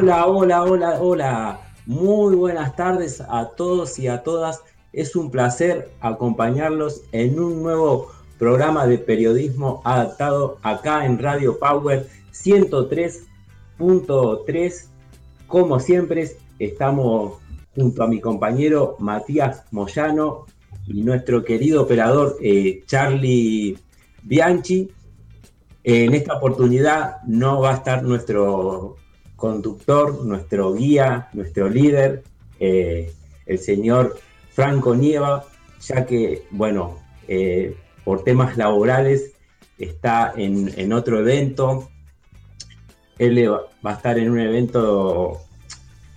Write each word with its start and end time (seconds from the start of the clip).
Hola, 0.00 0.28
hola, 0.28 0.62
hola, 0.62 1.00
hola. 1.00 1.60
Muy 1.84 2.36
buenas 2.36 2.76
tardes 2.76 3.20
a 3.20 3.50
todos 3.56 3.98
y 3.98 4.06
a 4.06 4.22
todas. 4.22 4.62
Es 4.92 5.16
un 5.16 5.32
placer 5.32 5.90
acompañarlos 6.00 7.02
en 7.10 7.40
un 7.40 7.64
nuevo 7.64 8.12
programa 8.38 8.86
de 8.86 8.98
periodismo 8.98 9.82
adaptado 9.84 10.58
acá 10.62 11.04
en 11.04 11.18
Radio 11.18 11.58
Power 11.58 12.06
103.3. 12.32 14.84
Como 15.48 15.80
siempre, 15.80 16.30
estamos 16.60 17.38
junto 17.74 18.04
a 18.04 18.06
mi 18.06 18.20
compañero 18.20 18.94
Matías 19.00 19.64
Moyano 19.72 20.46
y 20.86 21.02
nuestro 21.02 21.44
querido 21.44 21.82
operador 21.82 22.36
eh, 22.40 22.84
Charlie 22.86 23.76
Bianchi. 24.22 24.92
En 25.82 26.14
esta 26.14 26.36
oportunidad 26.36 27.20
no 27.26 27.62
va 27.62 27.72
a 27.72 27.76
estar 27.78 28.04
nuestro 28.04 28.94
conductor, 29.38 30.24
nuestro 30.24 30.74
guía, 30.74 31.28
nuestro 31.32 31.68
líder, 31.68 32.24
eh, 32.58 33.12
el 33.46 33.58
señor 33.60 34.18
Franco 34.50 34.96
Nieva, 34.96 35.44
ya 35.80 36.04
que, 36.04 36.42
bueno, 36.50 36.98
eh, 37.28 37.76
por 38.02 38.24
temas 38.24 38.56
laborales 38.56 39.32
está 39.78 40.32
en, 40.36 40.92
otro 40.92 41.20
evento. 41.20 41.88
Él 43.16 43.48
va 43.48 43.92
a 43.92 43.94
estar 43.94 44.18
en 44.18 44.28
un 44.28 44.40
evento, 44.40 45.40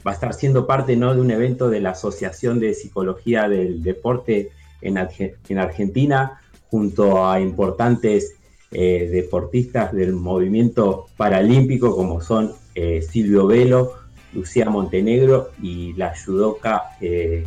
va 0.05 0.11
a 0.11 0.14
estar 0.16 0.33
siendo 0.33 0.66
parte 0.66 0.95
¿no? 0.95 1.14
de 1.14 1.22
un 1.22 1.30
evento 1.30 1.69
de 1.69 1.80
la 1.80 1.92
Asociación 1.92 2.59
de 2.59 2.73
Psicología 2.73 3.47
del 3.47 3.83
Deporte 3.83 4.49
en, 4.81 4.97
Argentina, 4.97 6.42
junto 6.72 7.23
a 7.23 7.39
importantes 7.39 8.33
eh, 8.72 9.09
deportistas 9.11 9.94
del 9.94 10.14
movimiento 10.14 11.05
paralímpico 11.17 11.95
como 11.95 12.19
son 12.19 12.53
eh, 12.75 13.02
Silvio 13.02 13.47
Velo, 13.47 13.94
Lucía 14.33 14.69
Montenegro 14.69 15.52
y 15.61 15.94
la 15.94 16.14
judoka 16.16 16.83
eh, 17.02 17.45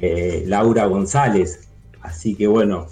eh, 0.00 0.44
Laura 0.46 0.86
González. 0.86 1.68
Así 2.00 2.34
que 2.34 2.46
bueno, 2.46 2.86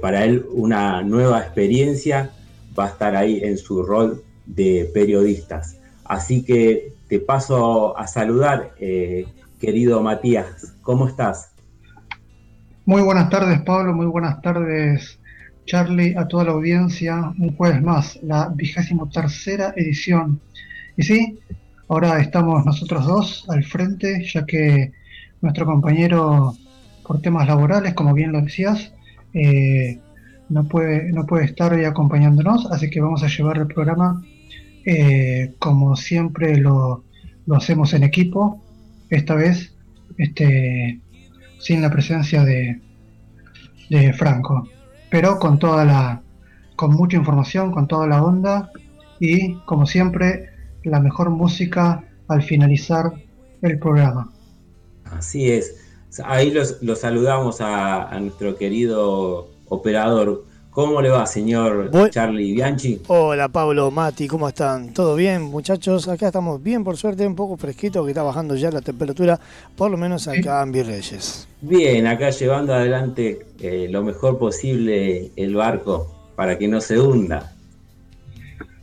para 0.00 0.24
él 0.24 0.46
una 0.50 1.02
nueva 1.02 1.40
experiencia 1.40 2.30
va 2.78 2.86
a 2.86 2.88
estar 2.88 3.16
ahí 3.16 3.40
en 3.42 3.58
su 3.58 3.82
rol 3.82 4.22
de 4.46 4.90
periodistas. 4.94 5.76
Así 6.04 6.44
que 6.44 6.94
te 7.08 7.18
paso 7.18 7.96
a 7.98 8.06
saludar, 8.06 8.74
querido 9.60 10.02
Matías. 10.02 10.74
¿Cómo 10.82 11.08
estás? 11.08 11.52
Muy 12.84 13.02
buenas 13.02 13.28
tardes, 13.28 13.60
Pablo. 13.62 13.92
Muy 13.92 14.06
buenas 14.06 14.40
tardes, 14.40 15.17
Charlie, 15.68 16.14
a 16.16 16.26
toda 16.26 16.44
la 16.44 16.52
audiencia, 16.52 17.34
un 17.38 17.54
jueves 17.54 17.82
más, 17.82 18.18
la 18.22 18.48
vigésimo 18.48 19.08
tercera 19.10 19.74
edición. 19.76 20.40
Y 20.96 21.02
sí, 21.02 21.38
ahora 21.88 22.20
estamos 22.20 22.64
nosotros 22.64 23.06
dos 23.06 23.44
al 23.50 23.62
frente, 23.64 24.24
ya 24.32 24.46
que 24.46 24.92
nuestro 25.42 25.66
compañero, 25.66 26.54
por 27.06 27.20
temas 27.20 27.46
laborales, 27.46 27.92
como 27.92 28.14
bien 28.14 28.32
lo 28.32 28.40
decías, 28.40 28.94
eh, 29.34 29.98
no, 30.48 30.66
puede, 30.66 31.12
no 31.12 31.26
puede 31.26 31.44
estar 31.44 31.70
hoy 31.74 31.84
acompañándonos, 31.84 32.64
así 32.72 32.88
que 32.88 33.02
vamos 33.02 33.22
a 33.22 33.28
llevar 33.28 33.58
el 33.58 33.66
programa 33.66 34.24
eh, 34.86 35.52
como 35.58 35.96
siempre 35.96 36.56
lo, 36.56 37.04
lo, 37.44 37.56
hacemos 37.56 37.92
en 37.92 38.04
equipo, 38.04 38.64
esta 39.10 39.34
vez 39.34 39.74
este, 40.16 40.98
sin 41.58 41.82
la 41.82 41.90
presencia 41.90 42.42
de, 42.42 42.80
de 43.90 44.14
Franco 44.14 44.66
pero 45.10 45.38
con 45.38 45.58
toda 45.58 45.84
la, 45.84 46.22
con 46.76 46.92
mucha 46.92 47.16
información, 47.16 47.72
con 47.72 47.86
toda 47.88 48.06
la 48.06 48.22
onda 48.22 48.70
y 49.20 49.54
como 49.60 49.86
siempre 49.86 50.50
la 50.84 51.00
mejor 51.00 51.30
música 51.30 52.04
al 52.28 52.42
finalizar 52.42 53.12
el 53.62 53.78
programa. 53.78 54.30
Así 55.04 55.50
es. 55.50 55.76
Ahí 56.24 56.50
los, 56.50 56.78
saludamos 56.98 57.60
a, 57.60 58.18
nuestro 58.20 58.56
querido 58.56 59.48
operador 59.68 60.44
¿Cómo 60.78 61.02
le 61.02 61.08
va, 61.08 61.26
señor 61.26 61.90
Charlie 62.10 62.52
Bianchi? 62.52 63.02
Hola, 63.08 63.48
Pablo, 63.48 63.90
Mati, 63.90 64.28
¿cómo 64.28 64.46
están? 64.46 64.94
¿Todo 64.94 65.16
bien, 65.16 65.42
muchachos? 65.42 66.06
Acá 66.06 66.28
estamos 66.28 66.62
bien, 66.62 66.84
por 66.84 66.96
suerte, 66.96 67.26
un 67.26 67.34
poco 67.34 67.56
fresquito, 67.56 68.04
que 68.04 68.12
está 68.12 68.22
bajando 68.22 68.54
ya 68.54 68.70
la 68.70 68.80
temperatura, 68.80 69.40
por 69.74 69.90
lo 69.90 69.96
menos 69.96 70.28
acá 70.28 70.62
en 70.62 70.70
Virreyes. 70.70 71.48
Bien, 71.62 72.06
acá 72.06 72.30
llevando 72.30 72.74
adelante 72.74 73.44
eh, 73.58 73.88
lo 73.90 74.04
mejor 74.04 74.38
posible 74.38 75.32
el 75.34 75.56
barco 75.56 76.30
para 76.36 76.56
que 76.56 76.68
no 76.68 76.80
se 76.80 77.00
hunda. 77.00 77.52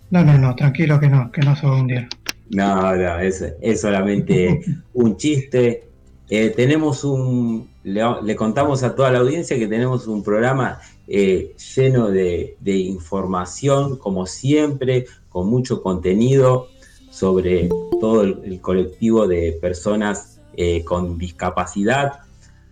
No, 0.10 0.22
no, 0.26 0.38
no, 0.38 0.54
tranquilo 0.54 1.00
que 1.00 1.08
no, 1.08 1.32
que 1.32 1.44
no 1.44 1.56
se 1.56 1.66
va 1.66 1.78
a 1.78 1.80
hundir. 1.80 2.10
No, 2.50 2.94
no, 2.94 3.20
es, 3.20 3.42
es 3.62 3.80
solamente 3.80 4.60
un 4.94 5.16
chiste. 5.16 5.86
Eh, 6.30 6.50
tenemos 6.58 7.06
un, 7.06 7.70
le 7.86 8.36
contamos 8.36 8.84
a 8.84 8.96
toda 8.96 9.12
la 9.12 9.20
audiencia 9.20 9.58
que 9.58 9.68
tenemos 9.68 10.08
un 10.08 10.24
programa 10.24 10.82
eh, 11.08 11.56
lleno 11.76 12.10
de, 12.10 12.58
información, 12.66 13.98
como 13.98 14.26
siempre, 14.26 15.06
con 15.30 15.48
mucho 15.48 15.84
contenido 15.84 16.68
sobre 17.12 17.70
todo 18.02 18.24
el, 18.24 18.60
colectivo 18.60 19.28
de 19.28 19.58
personas 19.62 20.42
eh, 20.58 20.84
con 20.84 21.18
discapacidad. 21.18 22.20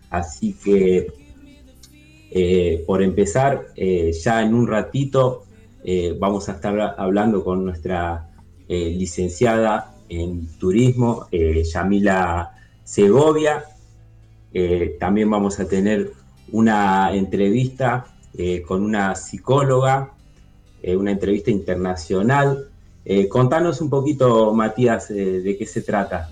Así 0.10 0.54
que, 0.54 1.14
eh, 2.32 2.84
por 2.88 3.02
empezar, 3.04 3.68
ya 3.76 4.42
en 4.42 4.54
un 4.54 4.68
ratito 4.68 5.44
vamos 6.20 6.50
a 6.50 6.54
estar 6.54 6.96
hablando 6.98 7.44
con 7.44 7.66
nuestra 7.66 8.30
licenciada 8.68 9.94
en 10.10 10.48
turismo, 10.58 11.28
Yamila 11.32 12.52
Segovia. 12.84 13.66
también 15.00 15.30
vamos 15.30 15.60
a 15.60 15.68
tener 15.68 16.14
una 16.52 17.14
entrevista 17.14 18.13
eh, 18.36 18.64
con 18.64 18.84
una 18.84 19.14
psicóloga, 19.16 20.12
eh, 20.82 20.96
una 20.96 21.12
entrevista 21.12 21.52
internacional. 21.52 22.68
Eh, 23.06 23.28
contanos 23.28 23.80
un 23.82 23.90
poquito, 23.90 24.54
Matías, 24.54 25.10
de 25.10 25.56
qué 25.58 25.66
se 25.66 25.82
trata. 25.82 26.30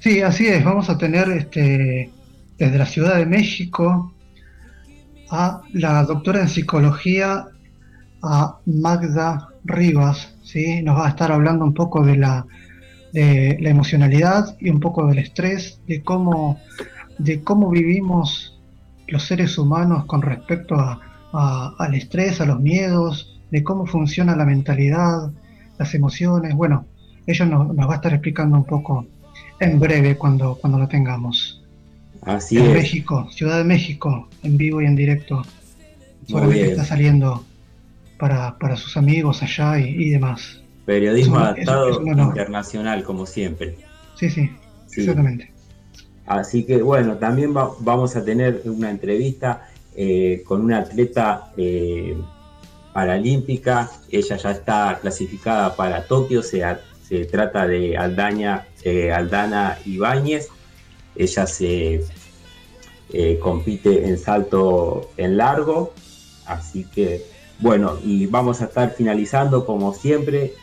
Sí, 0.00 0.20
así 0.20 0.48
es. 0.48 0.64
Vamos 0.64 0.90
a 0.90 0.98
tener 0.98 1.28
este, 1.30 2.10
desde 2.58 2.78
la 2.78 2.86
Ciudad 2.86 3.18
de 3.18 3.26
México 3.26 4.12
a 5.30 5.62
la 5.72 6.02
doctora 6.02 6.40
en 6.40 6.48
psicología, 6.48 7.46
a 8.22 8.58
Magda 8.66 9.48
Rivas. 9.64 10.34
¿sí? 10.42 10.82
Nos 10.82 10.98
va 10.98 11.06
a 11.06 11.10
estar 11.10 11.30
hablando 11.30 11.64
un 11.64 11.74
poco 11.74 12.04
de 12.04 12.16
la, 12.16 12.44
de 13.12 13.58
la 13.60 13.70
emocionalidad 13.70 14.56
y 14.58 14.70
un 14.70 14.80
poco 14.80 15.06
del 15.06 15.18
estrés, 15.18 15.80
de 15.86 16.02
cómo, 16.02 16.60
de 17.18 17.42
cómo 17.42 17.70
vivimos 17.70 18.51
los 19.12 19.24
seres 19.24 19.58
humanos 19.58 20.06
con 20.06 20.22
respecto 20.22 20.74
al 21.32 21.94
estrés, 21.94 22.40
a 22.40 22.46
los 22.46 22.58
miedos, 22.58 23.38
de 23.50 23.62
cómo 23.62 23.86
funciona 23.86 24.34
la 24.34 24.46
mentalidad, 24.46 25.30
las 25.78 25.94
emociones. 25.94 26.54
Bueno, 26.54 26.86
ella 27.26 27.44
nos, 27.44 27.76
va 27.76 27.92
a 27.92 27.96
estar 27.96 28.12
explicando 28.12 28.56
un 28.56 28.64
poco 28.64 29.06
en 29.60 29.78
breve 29.78 30.16
cuando, 30.16 30.56
cuando 30.56 30.78
lo 30.78 30.88
tengamos. 30.88 31.62
Así 32.22 32.56
en 32.56 32.72
México, 32.72 33.28
Ciudad 33.30 33.58
de 33.58 33.64
México, 33.64 34.28
en 34.42 34.56
vivo 34.56 34.80
y 34.80 34.86
en 34.86 34.96
directo. 34.96 35.42
Solamente 36.26 36.70
está 36.70 36.84
saliendo 36.84 37.44
para, 38.18 38.76
sus 38.76 38.96
amigos 38.96 39.42
allá 39.42 39.78
y, 39.78 40.08
demás. 40.08 40.62
Periodismo 40.86 41.38
adaptado 41.38 42.02
internacional, 42.02 43.04
como 43.04 43.26
siempre. 43.26 43.76
Sí, 44.14 44.30
sí, 44.30 44.50
exactamente. 44.96 45.51
Así 46.26 46.64
que 46.64 46.82
bueno, 46.82 47.16
también 47.16 47.52
vamos 47.52 48.16
a 48.16 48.24
tener 48.24 48.62
una 48.64 48.90
entrevista 48.90 49.68
eh, 49.94 50.42
con 50.46 50.62
una 50.62 50.78
atleta 50.78 51.52
eh, 51.56 52.16
paralímpica. 52.92 53.90
Ella 54.10 54.36
ya 54.36 54.50
está 54.52 54.98
clasificada 55.00 55.74
para 55.74 56.06
Tokio, 56.06 56.42
se, 56.42 56.64
trata 57.30 57.66
de 57.66 57.96
Aldaña, 57.96 58.66
eh, 58.84 59.12
Aldana 59.12 59.78
Ibáñez. 59.84 60.48
Ella 61.14 61.46
se 61.46 62.04
compite 63.40 64.08
en 64.08 64.16
salto 64.16 65.10
en 65.18 65.36
largo. 65.36 65.92
Así 66.46 66.84
que 66.84 67.26
bueno, 67.58 67.98
y 68.02 68.26
vamos 68.26 68.62
a 68.62 68.64
estar 68.64 68.94
finalizando 68.94 69.66
como 69.66 69.92
siempre 69.92 70.54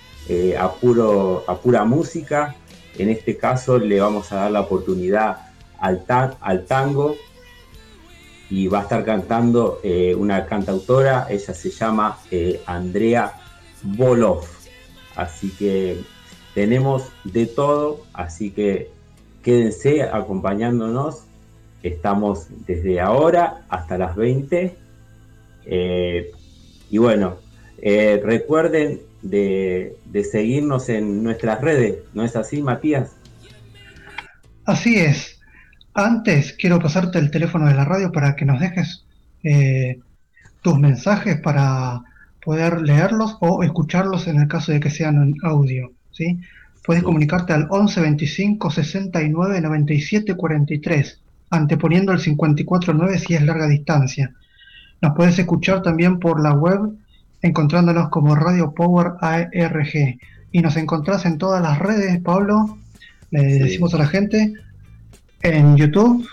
a, 0.58 0.72
puro, 0.72 1.44
a 1.48 1.56
pura 1.60 1.86
música. 1.86 2.56
En 2.98 3.10
este 3.10 3.38
caso 3.38 3.78
le 3.78 4.02
vamos 4.02 4.32
a 4.32 4.38
dar 4.38 4.52
la 4.52 4.62
oportunidad 4.62 5.49
al, 5.80 6.04
al 6.42 6.66
tango 6.66 7.16
y 8.50 8.68
va 8.68 8.80
a 8.80 8.84
estar 8.84 9.06
cantando 9.06 9.80
eh, 9.84 10.16
una 10.16 10.46
cantautora, 10.46 11.28
ella 11.30 11.54
se 11.54 11.70
llama 11.70 12.18
eh, 12.32 12.62
Andrea 12.66 13.34
Bolov. 13.84 14.44
Así 15.16 15.52
que 15.52 16.02
tenemos 16.56 17.12
de 17.24 17.46
todo, 17.46 18.06
así 18.14 18.52
que 18.52 18.90
quédense 19.44 20.04
acompañándonos. 20.04 21.26
Estamos 21.84 22.48
desde 22.66 23.00
ahora 23.00 23.66
hasta 23.70 23.98
las 23.98 24.16
20. 24.16 24.76
Eh, 25.66 26.32
y 26.90 26.98
bueno, 26.98 27.38
recuerden 27.82 29.02
de, 29.22 29.96
seguirnos 30.30 30.90
en 30.90 31.24
nuestras 31.24 31.62
redes, 31.62 32.00
¿no 32.14 32.24
es 32.24 32.36
así, 32.36 32.62
Matías? 32.62 33.12
Así 34.66 34.98
es. 34.98 35.39
Antes 35.94 36.54
quiero 36.54 36.80
pasarte 36.80 37.20
el 37.20 37.32
teléfono 37.32 37.68
de 37.68 37.74
la 37.74 37.86
radio 37.86 38.12
para 38.12 38.36
que 38.36 38.46
nos 38.46 38.60
dejes 38.60 39.06
eh, 39.44 40.00
tus 40.62 40.78
mensajes 40.78 41.40
para 41.40 42.02
poder 42.44 42.82
leerlos 42.82 43.38
o 43.42 43.64
escucharlos 43.64 44.28
en 44.28 44.40
el 44.40 44.48
caso 44.48 44.72
de 44.72 44.80
que 44.80 44.90
sean 44.90 45.22
en 45.22 45.36
audio. 45.44 45.92
¿sí? 46.12 46.40
Puedes 46.84 47.04
comunicarte 47.04 47.54
al 47.54 47.68
11 47.70 48.02
25 48.02 48.72
69 48.72 49.62
97 49.62 50.36
43, 50.36 51.22
anteponiendo 51.50 52.12
el 52.12 52.20
54 52.20 52.94
9 52.94 53.20
si 53.20 53.34
es 53.34 53.44
larga 53.44 53.68
distancia. 53.68 54.34
Nos 55.02 55.16
puedes 55.16 55.38
escuchar 55.40 55.82
también 55.82 56.20
por 56.20 56.42
la 56.42 56.54
web 56.54 56.92
encontrándonos 57.42 58.10
como 58.10 58.36
Radio 58.36 58.74
Power 58.74 59.14
ARG. 59.22 60.20
Y 60.52 60.62
nos 60.62 60.78
encontrás 60.78 61.26
en 61.26 61.38
todas 61.38 61.62
las 61.62 61.80
redes, 61.80 62.20
Pablo. 62.22 62.78
Le 63.32 63.44
decimos 63.44 63.94
a 63.94 64.00
la 64.00 64.08
gente 64.08 64.54
en 65.44 65.78
YouTube, 65.78 66.28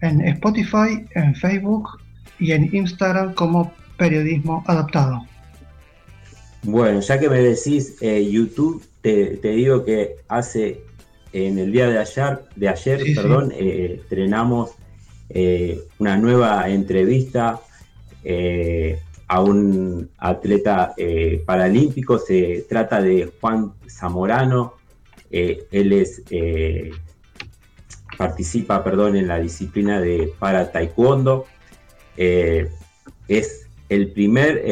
en 0.00 0.20
Spotify, 0.20 1.06
en 1.14 1.34
Facebook 1.34 1.88
y 2.38 2.52
en 2.52 2.74
Instagram 2.74 3.34
como 3.34 3.72
Periodismo 3.96 4.64
Adaptado. 4.66 5.26
Bueno, 6.62 7.00
ya 7.00 7.18
que 7.18 7.28
me 7.28 7.40
decís 7.40 7.96
eh, 8.00 8.28
YouTube, 8.30 8.84
te, 9.00 9.38
digo 9.42 9.84
que 9.84 10.16
hace 10.28 10.82
en 11.32 11.58
el 11.58 11.70
día 11.70 11.88
de 11.88 11.98
ayer, 11.98 12.40
de 12.56 12.68
ayer, 12.68 13.00
perdón, 13.14 13.52
eh, 13.54 14.00
estrenamos 14.02 14.72
eh, 15.28 15.80
una 15.98 16.16
nueva 16.16 16.68
entrevista 16.68 17.60
a 19.28 19.40
un 19.40 20.08
atleta 20.18 20.94
eh, 20.96 21.42
paralímpico. 21.44 22.18
Se 22.18 22.64
trata 22.68 23.02
de 23.02 23.32
Juan 23.40 23.72
Zamorano. 23.88 24.74
Eh, 25.30 25.66
él 25.70 25.92
es 25.92 26.22
eh, 26.30 26.90
participa, 28.16 28.82
perdón, 28.82 29.16
en 29.16 29.28
la 29.28 29.38
disciplina 29.38 30.00
de 30.00 30.32
para 30.38 30.72
taekwondo. 30.72 31.46
es 32.16 33.68
el 33.88 34.12
primer 34.12 34.62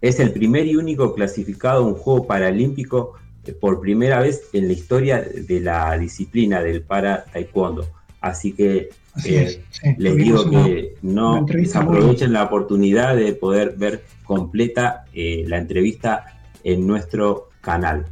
es 0.00 0.20
el 0.20 0.32
primer 0.32 0.66
y 0.66 0.76
único 0.76 1.14
clasificado 1.14 1.84
a 1.84 1.86
un 1.86 1.94
juego 1.94 2.26
paralímpico 2.26 3.14
por 3.54 3.80
primera 3.80 4.20
vez 4.20 4.42
en 4.52 4.66
la 4.66 4.72
historia 4.72 5.20
de 5.20 5.60
la 5.60 5.96
disciplina 5.98 6.62
del 6.62 6.82
para 6.82 7.24
taekwondo. 7.24 7.86
Así 8.20 8.52
que 8.52 8.90
eh, 9.24 9.62
les 9.98 10.16
digo 10.16 10.50
que 10.50 10.94
no 11.02 11.46
aprovechen 11.74 12.32
la 12.32 12.44
oportunidad 12.44 13.16
de 13.16 13.32
poder 13.34 13.74
ver 13.76 14.04
completa 14.24 15.04
eh, 15.12 15.44
la 15.46 15.58
entrevista 15.58 16.24
en 16.64 16.86
nuestro 16.86 17.50
canal. 17.60 18.06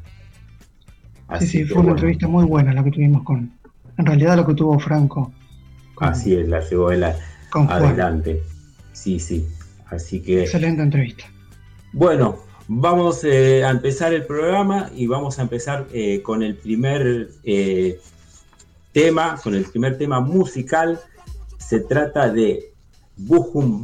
sí, 1.41 1.47
sí, 1.47 1.65
fue 1.65 1.83
una 1.83 1.93
entrevista 1.93 2.29
muy 2.29 2.45
buena 2.45 2.73
la 2.73 2.85
que 2.85 2.93
tuvimos 2.93 3.25
con, 3.25 3.53
en 3.99 4.07
realidad 4.07 4.37
lo 4.37 4.47
que 4.47 4.55
tuvo 4.55 4.79
Franco. 4.79 5.33
así 5.99 6.35
es, 6.35 6.49
la 6.49 6.61
llevó 6.61 6.91
él 6.91 7.05
adelante. 7.53 8.43
Sí, 8.93 9.19
sí, 9.19 9.47
así 9.87 10.21
que... 10.21 10.43
Excelente 10.43 10.83
entrevista. 10.83 11.25
Bueno, 11.93 12.39
vamos 12.69 13.25
eh, 13.25 13.65
a 13.65 13.71
empezar 13.71 14.13
el 14.13 14.25
programa 14.25 14.91
y 14.95 15.07
vamos 15.07 15.39
a 15.39 15.43
empezar 15.43 15.87
con 16.23 16.43
el 16.43 16.57
primer 16.57 17.31
tema, 18.93 19.37
con 19.43 19.55
el 19.55 19.65
primer 19.65 19.99
tema 19.99 20.21
musical. 20.21 21.01
Se 21.59 21.81
trata 21.81 22.31
de 22.31 22.73
Buhum 23.17 23.83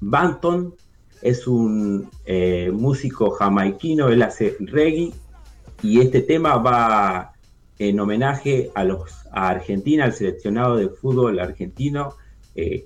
Banton, 0.00 0.74
es 1.22 1.46
un 1.46 2.08
eh, 2.24 2.70
músico 2.72 3.30
jamaiquino, 3.30 4.08
él 4.08 4.22
hace 4.22 4.56
reggae 4.60 5.12
y 5.82 6.00
este 6.00 6.22
tema 6.22 6.56
va 6.56 7.32
en 7.78 8.00
homenaje 8.00 8.70
a, 8.74 8.84
los, 8.84 9.26
a 9.32 9.48
Argentina, 9.48 10.04
al 10.04 10.12
seleccionado 10.12 10.76
de 10.76 10.88
fútbol 10.88 11.38
argentino, 11.38 12.14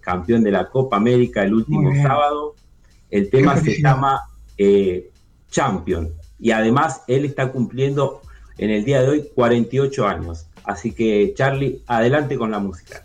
campeón 0.02 0.42
de 0.42 0.50
la 0.50 0.68
Copa 0.68 0.96
América 0.96 1.44
el 1.44 1.54
último 1.54 1.94
sábado. 2.02 2.56
El 3.08 3.30
tema 3.30 3.56
se 3.56 3.80
llama 3.80 4.20
Champion. 5.50 6.12
Y 6.38 6.52
además 6.52 7.02
él 7.06 7.24
está 7.24 7.52
cumpliendo 7.52 8.22
en 8.58 8.70
el 8.70 8.84
día 8.84 9.02
de 9.02 9.08
hoy 9.08 9.30
48 9.34 10.06
años. 10.06 10.46
Así 10.64 10.92
que 10.92 11.32
Charlie, 11.34 11.82
adelante 11.86 12.36
con 12.36 12.50
la 12.50 12.58
música. 12.58 13.02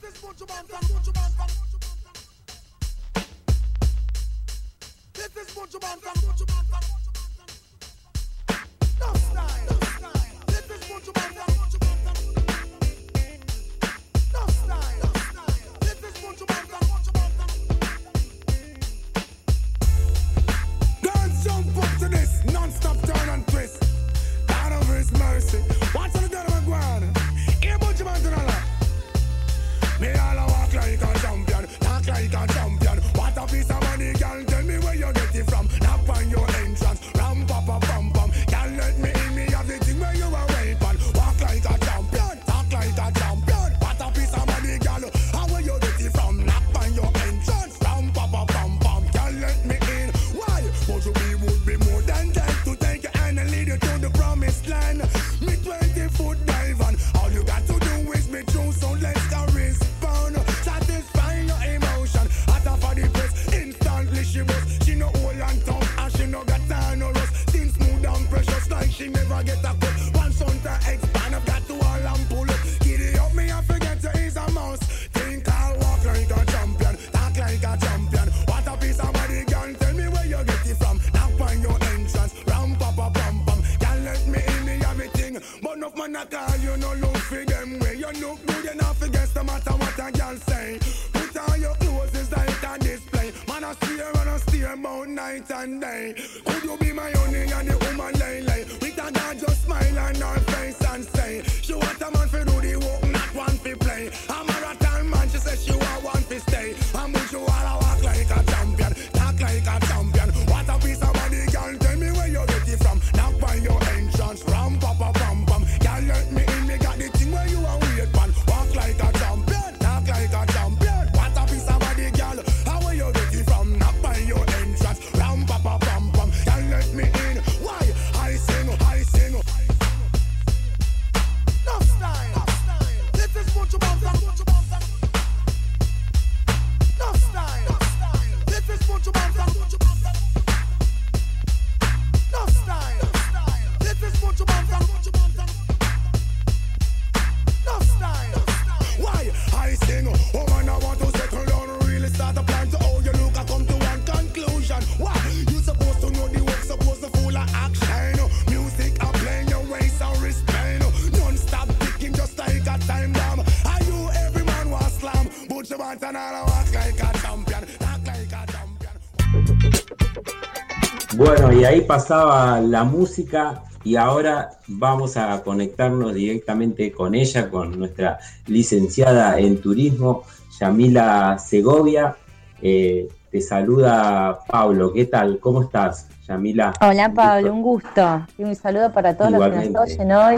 Y 171.66 171.68
ahí 171.68 171.82
pasaba 171.82 172.62
la 172.62 172.84
música 172.84 173.64
y 173.84 173.96
ahora 173.96 174.52
vamos 174.68 175.18
a 175.18 175.42
conectarnos 175.42 176.14
directamente 176.14 176.92
con 176.92 177.16
ella, 177.16 177.50
con 177.50 177.80
nuestra 177.80 178.20
licenciada 178.46 179.40
en 179.40 179.60
turismo, 179.60 180.26
Yamila 180.60 181.40
Segovia. 181.40 182.18
Eh, 182.62 183.08
te 183.32 183.42
saluda 183.42 184.42
Pablo, 184.48 184.94
¿qué 184.94 185.06
tal? 185.06 185.40
¿Cómo 185.40 185.64
estás, 185.64 186.08
Yamila? 186.28 186.72
Hola 186.82 187.12
Pablo, 187.12 187.52
un 187.52 187.64
gusto. 187.64 188.28
Y 188.38 188.44
un 188.44 188.56
saludo 188.56 188.94
para 188.94 189.18
todos 189.18 189.32
los 189.32 189.50
que 189.50 189.68
nos 189.72 189.92
oyen 189.92 190.12
hoy. 190.12 190.36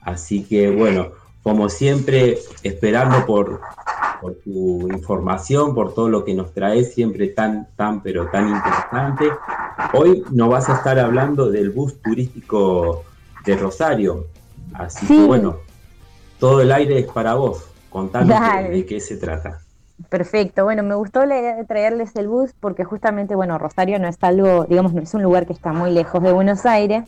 Así 0.00 0.42
que 0.42 0.70
bueno, 0.70 1.08
como 1.42 1.68
siempre, 1.68 2.38
esperando 2.62 3.26
por, 3.26 3.60
por 4.24 4.36
tu 4.36 4.88
información, 4.90 5.74
por 5.74 5.92
todo 5.92 6.08
lo 6.08 6.24
que 6.24 6.32
nos 6.32 6.54
traes, 6.54 6.94
siempre 6.94 7.28
tan, 7.28 7.68
tan, 7.76 8.02
pero 8.02 8.30
tan 8.30 8.48
interesante. 8.48 9.26
Hoy 9.92 10.24
nos 10.32 10.48
vas 10.48 10.70
a 10.70 10.76
estar 10.76 10.98
hablando 10.98 11.50
del 11.50 11.68
bus 11.68 12.00
turístico 12.00 13.04
de 13.44 13.54
Rosario. 13.54 14.24
Así 14.72 15.06
que 15.06 15.26
bueno, 15.26 15.56
todo 16.38 16.62
el 16.62 16.72
aire 16.72 17.00
es 17.00 17.06
para 17.06 17.34
vos. 17.34 17.68
Contanos 17.90 18.34
de, 18.70 18.86
qué 18.86 18.98
se 18.98 19.18
trata. 19.18 19.60
Perfecto, 20.08 20.64
bueno, 20.64 20.82
me 20.82 20.94
gustó 20.94 21.26
la 21.26 21.38
idea 21.38 21.56
de 21.56 21.64
traerles 21.66 22.16
el 22.16 22.26
bus 22.26 22.54
porque 22.58 22.84
justamente, 22.84 23.34
bueno, 23.34 23.58
Rosario 23.58 23.98
no 23.98 24.08
es 24.08 24.16
algo, 24.22 24.64
digamos, 24.64 24.94
no 24.94 25.02
es 25.02 25.12
un 25.12 25.22
lugar 25.22 25.44
que 25.44 25.52
está 25.52 25.74
muy 25.74 25.90
lejos 25.90 26.22
de 26.22 26.32
Buenos 26.32 26.64
Aires 26.64 27.04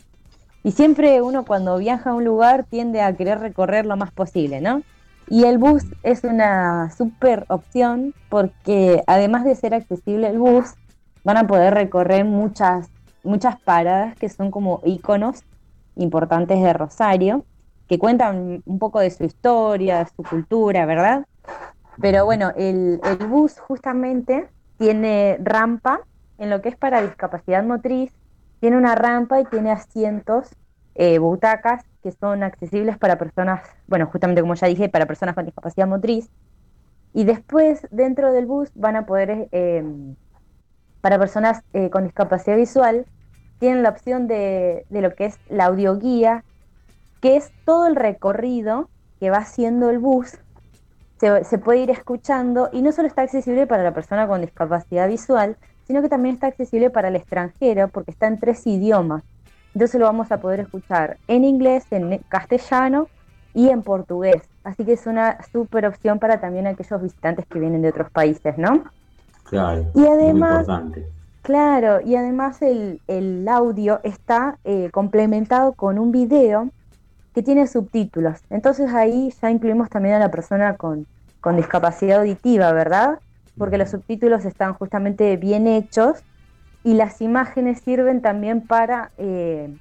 y 0.63 0.71
siempre 0.71 1.19
uno 1.23 1.45
cuando 1.45 1.79
viaja 1.79 2.11
a 2.11 2.13
un 2.13 2.25
lugar 2.25 2.65
tiende 2.69 3.01
a 3.01 3.11
querer 3.13 3.39
recorrer 3.39 3.87
lo 3.87 3.97
más 3.97 4.11
posible, 4.11 4.61
¿no? 4.61 4.83
Y 5.29 5.43
el 5.43 5.57
bus 5.57 5.83
es 6.03 6.23
una 6.23 6.89
súper 6.91 7.45
opción 7.49 8.13
porque 8.29 9.03
además 9.07 9.43
de 9.43 9.55
ser 9.55 9.73
accesible 9.73 10.27
el 10.27 10.39
bus, 10.39 10.73
van 11.23 11.37
a 11.37 11.47
poder 11.47 11.73
recorrer 11.73 12.23
muchas, 12.23 12.89
muchas 13.23 13.59
paradas 13.59 14.15
que 14.15 14.29
son 14.29 14.51
como 14.51 14.81
iconos 14.85 15.43
importantes 15.97 16.61
de 16.61 16.71
Rosario, 16.71 17.43
que 17.89 17.99
cuentan 17.99 18.63
un 18.65 18.79
poco 18.79 18.99
de 18.99 19.09
su 19.09 19.25
historia, 19.25 20.07
su 20.15 20.23
cultura, 20.23 20.85
¿verdad? 20.85 21.25
Pero 21.99 22.23
bueno, 22.23 22.51
el, 22.55 23.01
el 23.03 23.27
bus 23.27 23.59
justamente 23.59 24.47
tiene 24.77 25.37
rampa 25.41 26.01
en 26.37 26.49
lo 26.49 26.61
que 26.61 26.69
es 26.69 26.77
para 26.77 27.01
discapacidad 27.01 27.63
motriz, 27.63 28.11
tiene 28.59 28.77
una 28.77 28.95
rampa 28.95 29.41
y 29.41 29.45
tiene 29.45 29.71
asientos, 29.71 30.49
eh, 30.95 31.19
butacas 31.19 31.83
que 32.07 32.13
son 32.13 32.41
accesibles 32.41 32.97
para 32.97 33.17
personas, 33.17 33.67
bueno, 33.87 34.05
justamente 34.05 34.41
como 34.41 34.55
ya 34.55 34.67
dije, 34.67 34.87
para 34.87 35.05
personas 35.05 35.35
con 35.35 35.43
discapacidad 35.43 35.87
motriz. 35.87 36.29
Y 37.13 37.25
después, 37.25 37.85
dentro 37.91 38.31
del 38.31 38.45
bus, 38.45 38.69
van 38.75 38.95
a 38.95 39.05
poder, 39.05 39.49
eh, 39.51 39.83
para 41.01 41.19
personas 41.19 41.63
eh, 41.73 41.89
con 41.89 42.05
discapacidad 42.05 42.55
visual, 42.55 43.05
tienen 43.59 43.83
la 43.83 43.89
opción 43.89 44.27
de, 44.27 44.85
de, 44.89 45.01
lo 45.01 45.15
que 45.15 45.25
es 45.25 45.37
la 45.49 45.65
audioguía, 45.65 46.45
que 47.19 47.35
es 47.35 47.51
todo 47.65 47.87
el 47.87 47.97
recorrido 47.97 48.89
que 49.19 49.29
va 49.29 49.39
haciendo 49.39 49.89
el 49.89 49.99
bus. 49.99 50.37
Se, 51.19 51.43
se 51.43 51.57
puede 51.57 51.79
ir 51.79 51.89
escuchando 51.89 52.69
y 52.71 52.83
no 52.83 52.93
solo 52.93 53.09
está 53.09 53.23
accesible 53.23 53.67
para 53.67 53.83
la 53.83 53.93
persona 53.93 54.27
con 54.27 54.39
discapacidad 54.39 55.09
visual, 55.09 55.57
sino 55.87 56.01
que 56.01 56.07
también 56.07 56.35
está 56.35 56.47
accesible 56.47 56.89
para 56.89 57.09
el 57.09 57.17
extranjero 57.17 57.89
porque 57.89 58.11
está 58.11 58.27
en 58.27 58.39
tres 58.39 58.65
idiomas. 58.65 59.23
Entonces 59.77 59.99
lo 59.99 60.07
vamos 60.07 60.31
a 60.31 60.39
poder 60.39 60.61
escuchar 60.61 61.19
en 61.27 61.43
inglés, 61.43 61.85
en 61.91 62.19
claro 62.29 63.09
y 63.53 63.69
en 63.69 63.83
portugués. 63.83 64.41
Así 64.63 64.83
que 64.83 64.93
es 64.93 65.05
una 65.05 65.37
súper 65.51 65.85
opción 65.85 66.17
para 66.17 66.41
también 66.41 66.65
aquellos 66.65 66.99
visitantes 66.99 67.45
que 67.45 67.59
vienen 67.59 67.83
de 67.83 67.89
otros 67.89 68.09
países, 68.09 68.57
¿no? 68.57 68.85
Claro. 69.43 69.85
Y 69.93 70.03
además, 70.07 70.65
claro, 71.43 72.01
y 72.01 72.15
además 72.15 72.59
el, 72.63 73.47
audio 73.47 73.99
está 74.01 74.57
eh, 74.63 74.89
complementado 74.91 75.73
con 75.73 75.99
un 75.99 76.11
video 76.11 76.71
que 77.35 77.43
tiene 77.43 77.67
subtítulos. 77.67 78.39
Entonces 78.49 78.91
ahí 78.95 79.31
ya 79.39 79.51
incluimos 79.51 79.91
también 79.91 80.15
a 80.15 80.19
la 80.19 80.31
persona 80.31 80.75
con, 80.75 81.05
con 81.39 81.55
discapacidad 81.55 82.21
auditiva, 82.21 82.71
¿verdad? 82.71 83.19
porque 83.55 83.77
los 83.77 83.91
subtítulos 83.91 84.43
están 84.45 84.73
justamente 84.73 85.37
bien 85.37 85.67
hechos 85.67 86.23
y 86.83 86.93
las 86.93 87.21
imágenes 87.21 87.81
sirven 87.81 88.21
también 88.21 88.61
para 88.61 89.11
eh, 89.17 89.75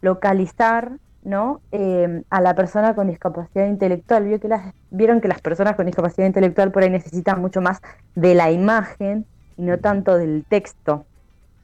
localizar 0.00 0.92
¿no? 1.26 1.60
Eh, 1.72 2.22
a 2.30 2.40
la 2.40 2.54
persona 2.54 2.94
con 2.94 3.08
discapacidad 3.08 3.66
intelectual. 3.66 4.38
que 4.40 4.48
las, 4.48 4.72
vieron 4.90 5.20
que 5.20 5.26
las 5.26 5.40
personas 5.40 5.74
con 5.74 5.86
discapacidad 5.86 6.26
intelectual 6.26 6.70
por 6.70 6.84
ahí 6.84 6.90
necesitan 6.90 7.40
mucho 7.40 7.60
más 7.60 7.82
de 8.14 8.36
la 8.36 8.52
imagen 8.52 9.26
y 9.56 9.62
no 9.62 9.78
tanto 9.78 10.16
del 10.16 10.44
texto. 10.48 11.04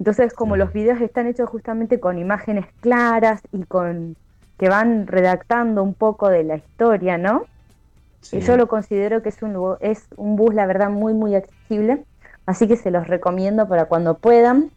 Entonces, 0.00 0.34
como 0.34 0.56
los 0.56 0.72
videos 0.72 1.00
están 1.00 1.28
hechos 1.28 1.48
justamente 1.48 2.00
con 2.00 2.18
imágenes 2.18 2.66
claras 2.80 3.40
y 3.52 3.62
con 3.62 4.16
que 4.58 4.68
van 4.68 5.06
redactando 5.06 5.82
un 5.82 5.94
poco 5.94 6.28
de 6.28 6.42
la 6.42 6.56
historia, 6.56 7.18
¿no? 7.18 7.44
Yo 8.32 8.56
lo 8.56 8.66
considero 8.66 9.22
que 9.22 9.28
es 9.28 9.42
un, 9.42 9.76
es 9.80 10.06
un 10.16 10.34
bus, 10.36 10.54
la 10.54 10.66
verdad, 10.66 10.90
muy, 10.90 11.14
muy 11.14 11.36
accesible. 11.36 12.04
Así 12.46 12.66
que 12.66 12.76
se 12.76 12.90
los 12.90 13.06
recomiendo 13.06 13.68
para 13.68 13.86
cuando 13.86 14.14
puedan. 14.14 14.70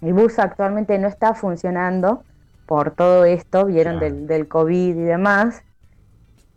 El 0.00 0.14
bus 0.14 0.38
actualmente 0.38 0.98
no 0.98 1.08
está 1.08 1.34
funcionando 1.34 2.22
por 2.66 2.92
todo 2.92 3.24
esto, 3.24 3.66
vieron 3.66 3.98
del, 3.98 4.26
del, 4.26 4.48
COVID 4.48 4.96
y 4.96 5.02
demás. 5.02 5.62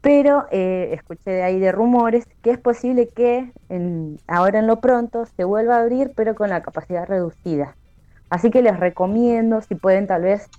Pero 0.02 0.46
eh, 0.52 0.92
escuché 0.94 1.32
de 1.32 1.44
ahí 1.44 1.60
de 1.60 1.72
rumores 1.72 2.28
que 2.42 2.52
es 2.52 2.58
posible 2.58 3.08
que 3.08 3.52
en, 3.70 4.20
ahora 4.28 4.60
en 4.60 4.68
lo 4.68 4.80
pronto 4.80 5.26
se 5.26 5.44
vuelva 5.44 5.78
a 5.78 5.82
abrir, 5.82 6.12
pero 6.16 6.36
con 6.36 6.50
la 6.50 6.62
capacidad 6.62 7.08
reducida. 7.08 7.76
Así 8.30 8.50
que 8.50 8.62
les 8.62 8.80
recomiendo, 8.80 9.62
si 9.62 9.76
pueden 9.76 10.08
tal 10.08 10.24
vez 10.24 10.50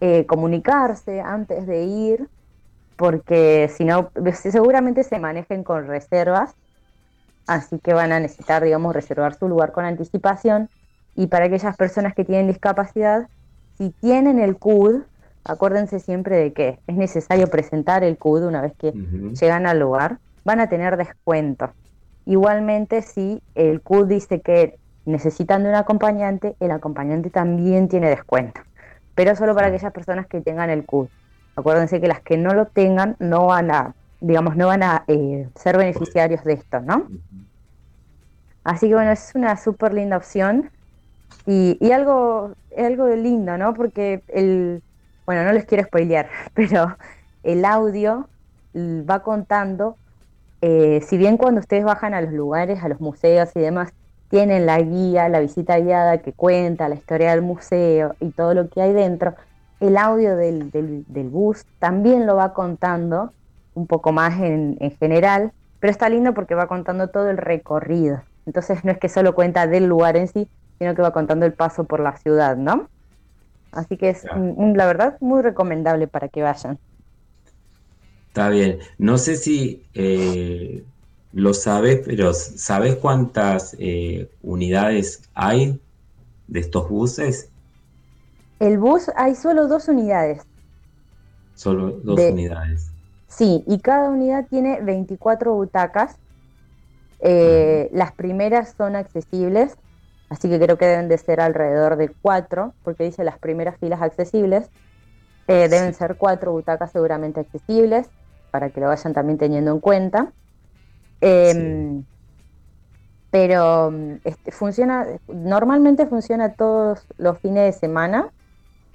eh, 0.00 0.26
comunicarse 0.26 1.20
antes 1.20 1.66
de 1.66 1.84
ir, 1.84 2.28
porque 2.96 3.70
si 3.74 3.84
no, 3.84 4.10
seguramente 4.32 5.02
se 5.02 5.18
manejen 5.18 5.62
con 5.62 5.86
reservas, 5.86 6.54
así 7.46 7.78
que 7.78 7.94
van 7.94 8.12
a 8.12 8.20
necesitar, 8.20 8.62
digamos, 8.62 8.94
reservar 8.94 9.34
su 9.34 9.48
lugar 9.48 9.72
con 9.72 9.84
anticipación. 9.84 10.68
Y 11.14 11.28
para 11.28 11.46
aquellas 11.46 11.76
personas 11.76 12.14
que 12.14 12.24
tienen 12.24 12.46
discapacidad, 12.46 13.28
si 13.78 13.90
tienen 13.90 14.38
el 14.38 14.56
CUD, 14.56 15.02
acuérdense 15.44 16.00
siempre 16.00 16.36
de 16.36 16.52
que 16.52 16.78
es 16.86 16.96
necesario 16.96 17.46
presentar 17.48 18.04
el 18.04 18.18
CUD 18.18 18.44
una 18.44 18.60
vez 18.60 18.72
que 18.76 18.92
llegan 18.92 19.66
al 19.66 19.78
lugar, 19.78 20.18
van 20.44 20.60
a 20.60 20.68
tener 20.68 20.96
descuento. 20.96 21.70
Igualmente, 22.24 23.02
si 23.02 23.42
el 23.54 23.80
CUD 23.80 24.06
dice 24.06 24.40
que 24.40 24.78
necesitan 25.04 25.62
de 25.62 25.70
un 25.70 25.74
acompañante, 25.76 26.56
el 26.60 26.72
acompañante 26.72 27.30
también 27.30 27.88
tiene 27.88 28.10
descuento, 28.10 28.60
pero 29.14 29.34
solo 29.36 29.54
para 29.54 29.68
aquellas 29.68 29.92
personas 29.92 30.26
que 30.26 30.40
tengan 30.40 30.70
el 30.70 30.84
CUD. 30.84 31.08
Acuérdense 31.54 32.00
que 32.00 32.08
las 32.08 32.20
que 32.20 32.36
no 32.36 32.52
lo 32.52 32.66
tengan 32.66 33.16
no 33.18 33.46
van 33.46 33.70
a, 33.70 33.94
digamos, 34.20 34.56
no 34.56 34.66
van 34.68 34.82
a 34.82 35.04
eh, 35.08 35.48
ser 35.54 35.76
beneficiarios 35.76 36.42
de 36.44 36.54
esto, 36.54 36.80
¿no? 36.80 37.08
Así 38.64 38.88
que 38.88 38.94
bueno, 38.94 39.12
es 39.12 39.32
una 39.34 39.56
súper 39.56 39.94
linda 39.94 40.16
opción 40.16 40.70
y, 41.46 41.78
y, 41.80 41.92
algo, 41.92 42.52
algo 42.76 43.08
lindo, 43.08 43.56
¿no? 43.56 43.74
Porque 43.74 44.22
el, 44.28 44.82
bueno, 45.24 45.44
no 45.44 45.52
les 45.52 45.64
quiero 45.64 45.84
spoilear, 45.84 46.28
pero 46.54 46.96
el 47.42 47.64
audio 47.64 48.28
va 48.74 49.20
contando, 49.20 49.96
eh, 50.60 51.00
si 51.06 51.16
bien 51.16 51.36
cuando 51.36 51.60
ustedes 51.60 51.84
bajan 51.84 52.14
a 52.14 52.20
los 52.20 52.32
lugares, 52.32 52.82
a 52.82 52.88
los 52.88 53.00
museos 53.00 53.50
y 53.54 53.60
demás, 53.60 53.92
tienen 54.28 54.66
la 54.66 54.78
guía, 54.80 55.28
la 55.28 55.40
visita 55.40 55.78
guiada 55.78 56.18
que 56.18 56.32
cuenta 56.32 56.88
la 56.88 56.96
historia 56.96 57.30
del 57.30 57.42
museo 57.42 58.14
y 58.20 58.30
todo 58.30 58.54
lo 58.54 58.68
que 58.68 58.82
hay 58.82 58.92
dentro, 58.92 59.34
el 59.80 59.96
audio 59.96 60.36
del, 60.36 60.70
del, 60.70 61.28
bus 61.28 61.64
también 61.78 62.26
lo 62.26 62.36
va 62.36 62.52
contando 62.54 63.32
un 63.76 63.86
poco 63.86 64.10
más 64.10 64.40
en, 64.40 64.76
en, 64.80 64.90
general, 64.96 65.52
pero 65.78 65.90
está 65.90 66.08
lindo 66.08 66.34
porque 66.34 66.54
va 66.54 66.66
contando 66.66 67.08
todo 67.08 67.30
el 67.30 67.36
recorrido. 67.36 68.22
Entonces 68.46 68.84
no 68.84 68.90
es 68.90 68.98
que 68.98 69.08
solo 69.08 69.34
cuenta 69.34 69.66
del 69.66 69.86
lugar 69.86 70.16
en 70.16 70.28
sí, 70.28 70.48
sino 70.78 70.94
que 70.94 71.02
va 71.02 71.12
contando 71.12 71.46
el 71.46 71.52
paso 71.52 71.84
por 71.84 72.00
la 72.00 72.16
ciudad, 72.16 72.56
¿no? 72.56 72.88
Así 73.72 73.96
que 73.96 74.10
es, 74.10 74.24
la 74.24 74.86
verdad, 74.86 75.18
muy 75.20 75.42
recomendable 75.42 76.08
para 76.08 76.28
que 76.28 76.42
vayan. 76.42 76.78
Está 78.28 78.48
bien. 78.48 78.78
No 78.98 79.18
sé 79.18 79.36
si 79.36 79.84
eh, 79.94 80.84
lo 81.32 81.52
sabes, 81.52 82.00
pero 82.06 82.32
¿sabes 82.32 82.96
cuántas 82.96 83.76
eh, 83.78 84.30
unidades 84.42 85.22
hay 85.34 85.78
de 86.48 86.60
estos 86.60 86.88
buses? 86.88 87.50
El 88.58 88.78
bus 88.78 89.10
hay 89.16 89.34
solo 89.34 89.68
dos 89.68 89.88
unidades. 89.88 90.42
Solo 91.54 91.90
dos 92.02 92.20
unidades. 92.20 92.90
Sí, 93.36 93.62
y 93.66 93.80
cada 93.80 94.08
unidad 94.08 94.46
tiene 94.48 94.80
24 94.80 95.52
butacas. 95.52 96.16
Eh, 97.20 97.90
las 97.92 98.12
primeras 98.12 98.74
son 98.78 98.96
accesibles, 98.96 99.76
así 100.30 100.48
que 100.48 100.58
creo 100.58 100.78
que 100.78 100.86
deben 100.86 101.08
de 101.08 101.18
ser 101.18 101.42
alrededor 101.42 101.96
de 101.96 102.08
cuatro, 102.22 102.72
porque 102.82 103.04
dice 103.04 103.24
las 103.24 103.38
primeras 103.38 103.76
filas 103.78 104.00
accesibles. 104.00 104.70
Eh, 105.48 105.68
deben 105.68 105.92
ser 105.92 106.16
cuatro 106.16 106.52
butacas 106.52 106.92
seguramente 106.92 107.40
accesibles, 107.40 108.08
para 108.50 108.70
que 108.70 108.80
lo 108.80 108.86
vayan 108.86 109.12
también 109.12 109.36
teniendo 109.36 109.70
en 109.70 109.80
cuenta. 109.80 110.32
Em, 111.20 112.04
pero 113.30 113.92
este, 114.24 114.50
funciona, 114.50 115.06
normalmente 115.28 116.06
funciona 116.06 116.54
todos 116.54 117.06
los 117.18 117.38
fines 117.40 117.64
de 117.66 117.78
semana, 117.78 118.32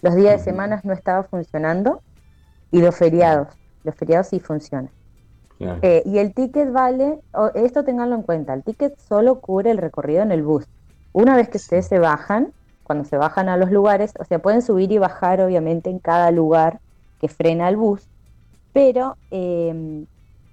los 0.02 0.16
días 0.16 0.40
de 0.40 0.44
semana 0.44 0.82
no 0.84 0.94
estaba 0.94 1.26
funcionando 1.26 2.02
y 2.72 2.82
los 2.82 2.96
feriados, 2.96 3.61
los 3.84 3.96
feriados 3.96 4.28
sí 4.28 4.40
funcionan. 4.40 4.92
Eh, 5.84 6.02
y 6.06 6.18
el 6.18 6.34
ticket 6.34 6.72
vale, 6.72 7.20
esto 7.54 7.84
tenganlo 7.84 8.16
en 8.16 8.24
cuenta, 8.24 8.54
el 8.54 8.64
ticket 8.64 8.98
solo 8.98 9.40
cubre 9.42 9.70
el 9.70 9.78
recorrido 9.78 10.24
en 10.24 10.32
el 10.32 10.42
bus. 10.42 10.66
Una 11.14 11.36
vez 11.36 11.50
que 11.50 11.58
ustedes 11.58 11.88
se 11.88 12.00
bajan, 12.00 12.52
cuando 12.84 13.06
se 13.06 13.18
bajan 13.18 13.48
a 13.48 13.58
los 13.58 13.72
lugares, 13.72 14.14
o 14.20 14.26
sea, 14.26 14.40
pueden 14.40 14.62
subir 14.62 14.92
y 14.92 14.98
bajar 14.98 15.40
obviamente 15.40 15.90
en 15.90 16.00
cada 16.00 16.32
lugar 16.32 16.80
que 17.20 17.28
frena 17.28 17.70
el 17.70 17.78
bus, 17.78 18.10
pero 18.74 19.18
em, 19.30 20.08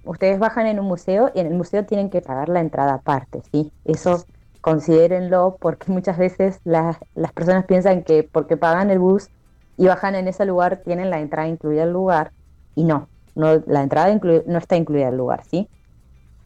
ustedes 0.05 0.39
bajan 0.39 0.67
en 0.67 0.79
un 0.79 0.87
museo 0.87 1.31
y 1.35 1.41
en 1.41 1.47
el 1.47 1.55
museo 1.55 1.87
tienen 1.87 2.11
que 2.11 2.21
pagar 2.21 2.49
la 2.49 2.61
entrada 2.61 2.95
aparte, 2.95 3.43
¿sí? 3.51 3.73
Eso 3.85 4.25
considérenlo 4.61 5.57
porque 5.61 5.91
muchas 5.91 6.19
veces 6.19 6.61
las 6.65 6.99
personas 7.35 7.65
piensan 7.65 8.03
que 8.03 8.25
porque 8.25 8.57
pagan 8.57 8.91
el 8.91 8.99
bus 8.99 9.29
y 9.77 9.87
bajan 9.87 10.15
en 10.15 10.29
ese 10.29 10.45
lugar 10.45 10.83
tienen 10.85 11.11
la 11.11 11.21
entrada 11.21 11.49
incluida 11.49 11.85
el 11.85 11.93
lugar 11.93 12.33
y 12.75 12.85
no, 12.85 13.09
no 13.39 13.63
la 13.67 13.83
entrada 13.83 14.19
no 14.47 14.59
está 14.59 14.77
incluida 14.77 15.09
el 15.09 15.17
lugar, 15.17 15.45
¿sí? 15.51 15.69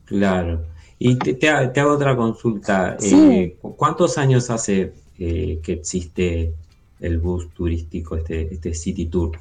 Claro. 0.04 0.62
Y 0.98 1.16
te, 1.16 1.48
hago 1.48 1.92
otra 1.92 2.14
consulta. 2.16 2.96
Eh, 3.00 3.56
¿Cuántos 3.60 4.18
años 4.18 4.50
hace 4.50 4.92
eh, 5.18 5.58
que 5.62 5.72
existe 5.72 6.54
el 7.00 7.18
bus 7.18 7.52
turístico, 7.54 8.14
este, 8.14 8.54
este 8.54 8.74
City 8.74 9.06
Tour? 9.06 9.32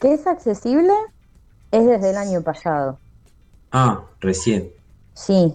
¿Que 0.00 0.14
es 0.14 0.26
accesible? 0.26 0.92
Es 1.70 1.86
desde 1.86 2.10
el 2.10 2.16
año 2.16 2.42
pasado. 2.42 2.98
Ah, 3.70 4.02
recién. 4.20 4.70
Sí. 5.12 5.54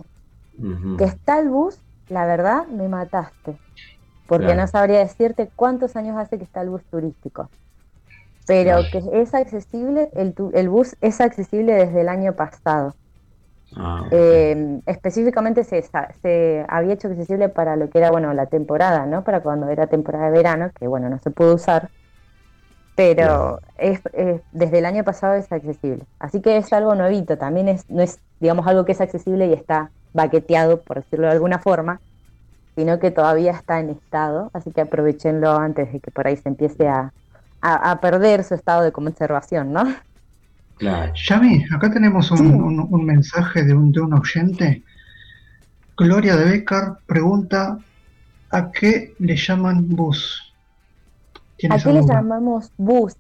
Que 0.98 1.06
está 1.06 1.40
el 1.40 1.50
bus, 1.50 1.78
la 2.08 2.26
verdad, 2.26 2.68
me 2.68 2.88
mataste 2.88 3.58
porque 4.30 4.54
no 4.54 4.68
sabría 4.68 5.00
decirte 5.00 5.50
cuántos 5.56 5.96
años 5.96 6.16
hace 6.16 6.38
que 6.38 6.44
está 6.44 6.62
el 6.62 6.70
bus 6.70 6.84
turístico. 6.84 7.50
Pero 8.50 8.80
que 8.92 9.04
es 9.14 9.36
accesible, 9.36 10.10
el, 10.16 10.34
el, 10.56 10.70
bus 10.70 10.96
es 11.02 11.22
accesible 11.22 11.72
desde 11.72 12.02
el 12.02 12.10
año 12.10 12.34
pasado. 12.34 12.96
Ah, 13.78 14.08
eh, 14.10 14.80
específicamente 14.88 15.64
se, 15.64 15.84
se, 16.24 16.66
había 16.68 16.96
hecho 16.96 17.10
accesible 17.10 17.50
para 17.50 17.76
lo 17.76 17.92
que 17.92 18.00
era 18.00 18.10
bueno 18.10 18.34
la 18.34 18.48
temporada, 18.48 19.06
¿no? 19.06 19.24
Para 19.24 19.42
cuando 19.42 19.70
era 19.70 19.86
temporada 19.86 20.26
de 20.26 20.32
verano, 20.32 20.72
que 20.74 20.88
bueno, 20.88 21.10
no 21.10 21.20
se 21.20 21.30
pudo 21.30 21.54
usar. 21.54 21.92
Pero 22.96 23.60
es, 23.78 24.02
desde 24.52 24.80
el 24.80 24.86
año 24.88 25.04
pasado 25.04 25.36
es 25.36 25.52
accesible. 25.52 26.06
Así 26.18 26.42
que 26.42 26.58
es 26.58 26.74
algo 26.74 26.96
nuevito, 26.96 27.38
también 27.38 27.68
es, 27.68 27.88
no 27.88 28.02
es, 28.02 28.20
digamos, 28.40 28.66
algo 28.66 28.84
que 28.84 28.94
es 28.94 29.02
accesible 29.02 29.46
y 29.46 29.54
está 29.54 29.92
baqueteado, 30.14 30.82
por 30.82 31.04
decirlo 31.04 31.28
de 31.28 31.34
alguna 31.34 31.60
forma, 31.60 32.02
sino 32.76 32.98
que 32.98 33.12
todavía 33.12 33.52
está 33.52 33.80
en 33.80 33.92
estado, 33.92 34.50
así 34.54 34.72
que 34.72 34.82
aprovechenlo 34.82 35.52
antes 35.52 35.94
de 35.94 36.00
que 36.00 36.10
por 36.10 36.26
ahí 36.26 36.36
se 36.36 36.50
empiece 36.50 36.88
a, 36.88 37.14
perder 38.02 38.44
su 38.44 38.56
estado 38.56 38.84
de 38.84 38.92
conservación, 38.92 39.74
¿no? 39.74 39.84
Claro. 40.78 41.12
Yami, 41.14 41.66
acá 41.74 41.92
tenemos 41.92 42.32
un, 42.32 43.06
mensaje 43.06 43.64
de 43.64 43.74
un, 43.74 43.92
de 43.92 44.00
un 44.00 44.14
oyente. 44.14 44.84
Gloria 45.98 46.38
de 46.38 46.46
Becar 46.46 47.00
pregunta, 47.06 47.78
¿a 48.50 48.72
qué 48.72 49.14
le 49.20 49.36
llaman 49.36 49.90
bus? 49.90 50.54
¿A 51.70 51.78
qué 51.78 51.92
le 51.92 52.02
llamamos 52.06 52.72
bus? 52.78 53.18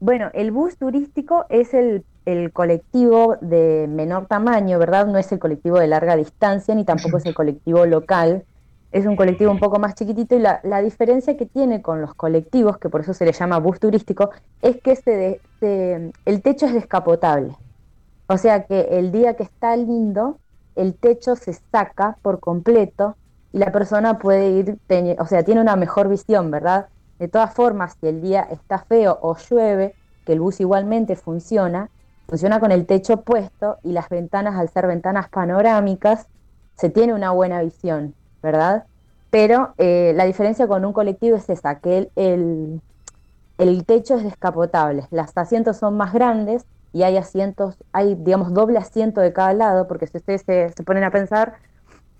Bueno, 0.00 0.30
el 0.34 0.50
bus 0.50 0.76
turístico 0.76 1.46
es 1.48 1.72
el, 1.72 2.04
el, 2.26 2.52
colectivo 2.52 3.38
de 3.40 3.88
menor 3.88 4.26
tamaño, 4.26 4.78
¿verdad? 4.78 5.06
No 5.06 5.16
es 5.16 5.32
el 5.32 5.38
colectivo 5.38 5.78
de 5.78 5.86
larga 5.86 6.14
distancia 6.14 6.74
ni 6.74 6.84
tampoco 6.84 7.16
es 7.16 7.24
el 7.24 7.34
colectivo 7.34 7.86
local 7.86 8.44
es 8.90 9.06
un 9.06 9.16
colectivo 9.16 9.50
un 9.50 9.58
poco 9.58 9.78
más 9.78 9.94
chiquitito 9.94 10.34
y 10.34 10.40
la, 10.40 10.82
diferencia 10.82 11.36
que 11.36 11.46
tiene 11.46 11.82
con 11.82 12.00
los 12.00 12.14
colectivos, 12.14 12.78
que 12.78 12.88
por 12.88 13.02
eso 13.02 13.12
se 13.12 13.26
le 13.26 13.32
llama 13.32 13.58
bus 13.58 13.78
turístico, 13.78 14.30
es 14.62 14.80
que 14.80 14.96
se 14.96 15.40
el 16.24 16.42
techo 16.42 16.66
es 16.66 16.74
descapotable. 16.74 17.54
O 18.28 18.36
sea 18.36 18.64
que 18.64 18.98
el 18.98 19.10
día 19.12 19.34
que 19.34 19.42
está 19.42 19.76
lindo, 19.76 20.38
el 20.76 20.94
techo 20.94 21.36
se 21.36 21.52
saca 21.52 22.16
por 22.22 22.40
completo 22.40 23.16
y 23.52 23.58
la 23.58 23.72
persona 23.72 24.18
puede 24.18 24.50
ir, 24.50 24.78
o 25.18 25.26
sea, 25.26 25.42
tiene 25.42 25.60
una 25.60 25.76
mejor 25.76 26.08
visión, 26.08 26.50
¿verdad? 26.50 26.88
De 27.18 27.28
todas 27.28 27.52
formas, 27.54 27.96
si 28.00 28.06
el 28.06 28.20
día 28.22 28.42
está 28.50 28.78
feo 28.78 29.18
o 29.22 29.36
llueve, 29.36 29.94
que 30.24 30.34
el 30.34 30.40
bus 30.40 30.60
igualmente 30.60 31.16
funciona, 31.16 31.90
funciona 32.28 32.60
con 32.60 32.70
el 32.70 32.86
techo 32.86 33.22
puesto 33.22 33.78
y 33.82 33.92
las 33.92 34.08
ventanas, 34.08 34.56
al 34.56 34.68
ser 34.68 34.86
ventanas 34.86 35.28
panorámicas, 35.30 36.26
se 36.76 36.90
tiene 36.90 37.14
una 37.14 37.30
buena 37.32 37.62
visión. 37.62 38.14
¿Verdad? 38.42 38.84
Pero 39.30 39.74
eh, 39.78 40.12
la 40.16 40.24
diferencia 40.24 40.66
con 40.66 40.84
un 40.84 40.92
colectivo 40.92 41.36
es 41.36 41.48
esa, 41.50 41.80
que 41.80 42.10
el, 42.16 42.80
el, 43.58 43.84
techo 43.84 44.16
es 44.16 44.24
descapotable, 44.24 45.06
los 45.10 45.36
asientos 45.36 45.76
son 45.76 45.96
más 45.96 46.12
grandes 46.12 46.64
y 46.92 47.02
hay 47.02 47.16
asientos, 47.18 47.76
hay 47.92 48.14
digamos 48.14 48.54
doble 48.54 48.78
asiento 48.78 49.20
de 49.20 49.32
cada 49.32 49.52
lado, 49.52 49.86
porque 49.86 50.06
si 50.06 50.16
ustedes 50.16 50.42
se, 50.42 50.82
ponen 50.84 51.04
a 51.04 51.10
pensar 51.10 51.56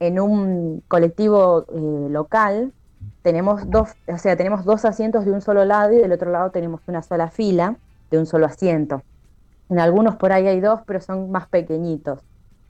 en 0.01 0.21
un 0.21 0.83
colectivo 0.89 1.65
eh, 1.69 2.09
local, 2.11 2.73
tenemos 3.23 3.69
dos, 3.71 3.91
o 4.07 4.19
sea, 4.19 4.37
tenemos 4.37 4.65
dos 4.65 4.85
asientos 4.85 5.25
de 5.25 5.33
un 5.33 5.41
solo 5.41 5.65
lado 5.65 5.93
y 5.93 5.99
del 5.99 6.13
otro 6.13 6.31
lado 6.31 6.51
tenemos 6.51 6.83
una 6.87 7.03
sola 7.03 7.31
fila 7.31 7.77
de 8.11 8.19
un 8.19 8.27
solo 8.27 8.47
asiento. 8.47 9.03
En 9.71 9.79
algunos 9.79 10.17
por 10.17 10.33
ahí 10.33 10.47
hay 10.47 10.61
dos, 10.61 10.81
pero 10.87 11.01
son 11.01 11.31
más 11.31 11.47
pequeñitos. 11.49 12.21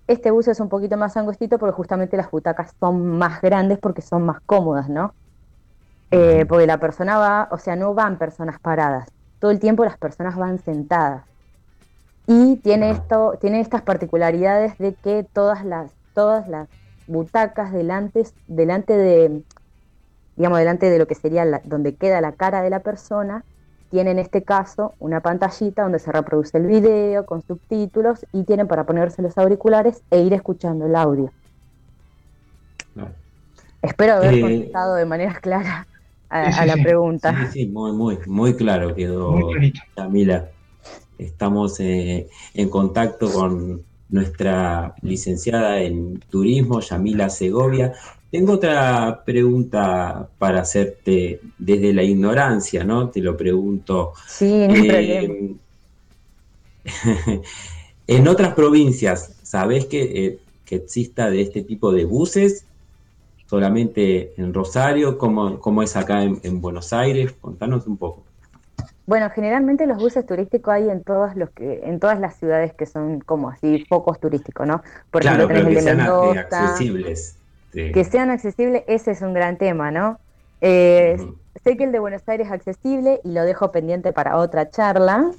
Este 0.08 0.30
bus 0.30 0.48
es 0.48 0.58
un 0.58 0.70
poquito 0.70 0.96
más 0.96 1.16
angostito 1.16 1.58
porque 1.58 1.74
justamente 1.76 2.16
las 2.16 2.30
butacas 2.30 2.74
son 2.80 3.18
más 3.18 3.42
grandes 3.42 3.78
porque 3.78 4.02
son 4.02 4.24
más 4.24 4.40
cómodas, 4.40 4.88
¿no? 4.88 5.14
Eh, 6.10 6.46
porque 6.48 6.66
la 6.66 6.78
persona 6.80 7.18
va, 7.18 7.48
o 7.50 7.58
sea, 7.58 7.76
no 7.76 7.92
van 7.92 8.16
personas 8.18 8.58
paradas, 8.58 9.10
todo 9.38 9.50
el 9.50 9.60
tiempo 9.60 9.84
las 9.84 9.98
personas 9.98 10.36
van 10.36 10.58
sentadas. 10.58 11.24
Y 12.26 12.56
tiene 12.56 12.90
esto, 12.90 13.38
tiene 13.40 13.60
estas 13.60 13.82
particularidades 13.82 14.78
de 14.78 14.94
que 14.94 15.24
todas 15.30 15.64
las, 15.64 15.92
todas 16.14 16.48
las 16.48 16.68
butacas 17.06 17.72
delante, 17.72 18.26
delante 18.46 18.96
de, 18.96 19.44
digamos, 20.36 20.58
delante 20.58 20.88
de 20.90 20.98
lo 20.98 21.06
que 21.06 21.14
sería 21.14 21.44
donde 21.64 21.96
queda 21.96 22.20
la 22.22 22.32
cara 22.32 22.62
de 22.62 22.70
la 22.70 22.80
persona, 22.80 23.44
tiene 23.90 24.10
en 24.10 24.18
este 24.18 24.42
caso 24.42 24.94
una 24.98 25.20
pantallita 25.20 25.82
donde 25.82 25.98
se 25.98 26.12
reproduce 26.12 26.58
el 26.58 26.66
video 26.66 27.24
con 27.26 27.42
subtítulos 27.42 28.26
y 28.32 28.44
tienen 28.44 28.68
para 28.68 28.84
ponerse 28.84 29.22
los 29.22 29.36
auriculares 29.38 30.02
e 30.10 30.20
ir 30.20 30.32
escuchando 30.32 30.86
el 30.86 30.94
audio. 30.94 31.32
Espero 33.82 34.14
haber 34.14 34.34
eh, 34.34 34.40
contestado 34.40 34.94
de 34.96 35.04
manera 35.04 35.34
clara 35.40 35.86
a, 36.28 36.66
la 36.66 36.74
pregunta. 36.74 37.34
Sí, 37.46 37.64
sí, 37.64 37.66
muy, 37.66 37.92
muy, 37.92 38.18
muy 38.26 38.54
claro 38.54 38.94
quedó, 38.94 39.38
Camila. 39.94 40.48
Estamos 41.16 41.80
eh, 41.80 42.28
en 42.54 42.68
contacto 42.68 43.30
con 43.32 43.82
nuestra 44.08 44.94
licenciada 45.02 45.80
en 45.80 46.18
turismo, 46.30 46.80
Yamila 46.80 47.28
Segovia, 47.28 47.92
tengo 48.30 48.54
otra 48.54 49.22
pregunta 49.24 50.28
para 50.38 50.60
hacerte 50.60 51.40
desde 51.58 51.94
la 51.94 52.02
ignorancia, 52.02 52.84
¿no? 52.84 53.08
Te 53.08 53.20
lo 53.20 53.36
pregunto. 53.36 54.12
Sí, 54.26 54.68
no 54.68 54.74
eh, 54.74 55.54
en 58.06 58.28
otras 58.28 58.54
provincias, 58.54 59.36
¿sabés 59.42 59.88
eh, 59.92 60.38
que, 60.64 60.76
exista 60.76 61.30
de 61.30 61.42
este 61.42 61.62
tipo 61.62 61.90
de 61.92 62.04
buses? 62.04 62.64
¿Solamente 63.46 64.34
en 64.36 64.52
Rosario? 64.52 65.16
¿Cómo, 65.16 65.82
es 65.82 65.96
acá 65.96 66.22
en, 66.22 66.60
Buenos 66.60 66.92
Aires? 66.92 67.32
Contanos 67.40 67.86
un 67.86 67.96
poco. 67.96 68.24
Bueno, 69.06 69.30
generalmente 69.30 69.86
los 69.86 69.96
buses 69.96 70.26
turísticos 70.26 70.74
hay 70.74 70.90
en 70.90 71.02
todas 71.02 71.34
los 71.34 71.48
que, 71.50 71.80
en 71.82 71.98
todas 71.98 72.20
las 72.20 72.36
ciudades 72.36 72.74
que 72.74 72.84
son 72.84 73.20
como 73.20 73.48
así 73.48 73.86
pocos 73.88 74.20
turísticos, 74.20 74.66
¿no? 74.66 74.82
Por 75.10 75.22
claro, 75.22 75.48
ejemplo, 75.48 75.70
que 75.70 75.80
sean 75.80 76.00
accesibles. 76.00 77.37
Que 77.72 78.04
sean 78.04 78.30
accesibles, 78.30 78.82
ese 78.86 79.10
es 79.10 79.22
un 79.22 79.34
gran 79.34 79.58
tema, 79.58 79.90
¿no? 79.90 80.18
Eh, 80.60 81.16
sé 81.62 81.76
que 81.76 81.84
el 81.84 81.92
de 81.92 81.98
Buenos 81.98 82.22
Aires 82.26 82.46
es 82.46 82.52
accesible 82.52 83.20
y 83.24 83.32
lo 83.32 83.42
dejo 83.44 83.70
pendiente 83.70 84.12
para 84.12 84.36
otra 84.36 84.70
charla. 84.70 85.30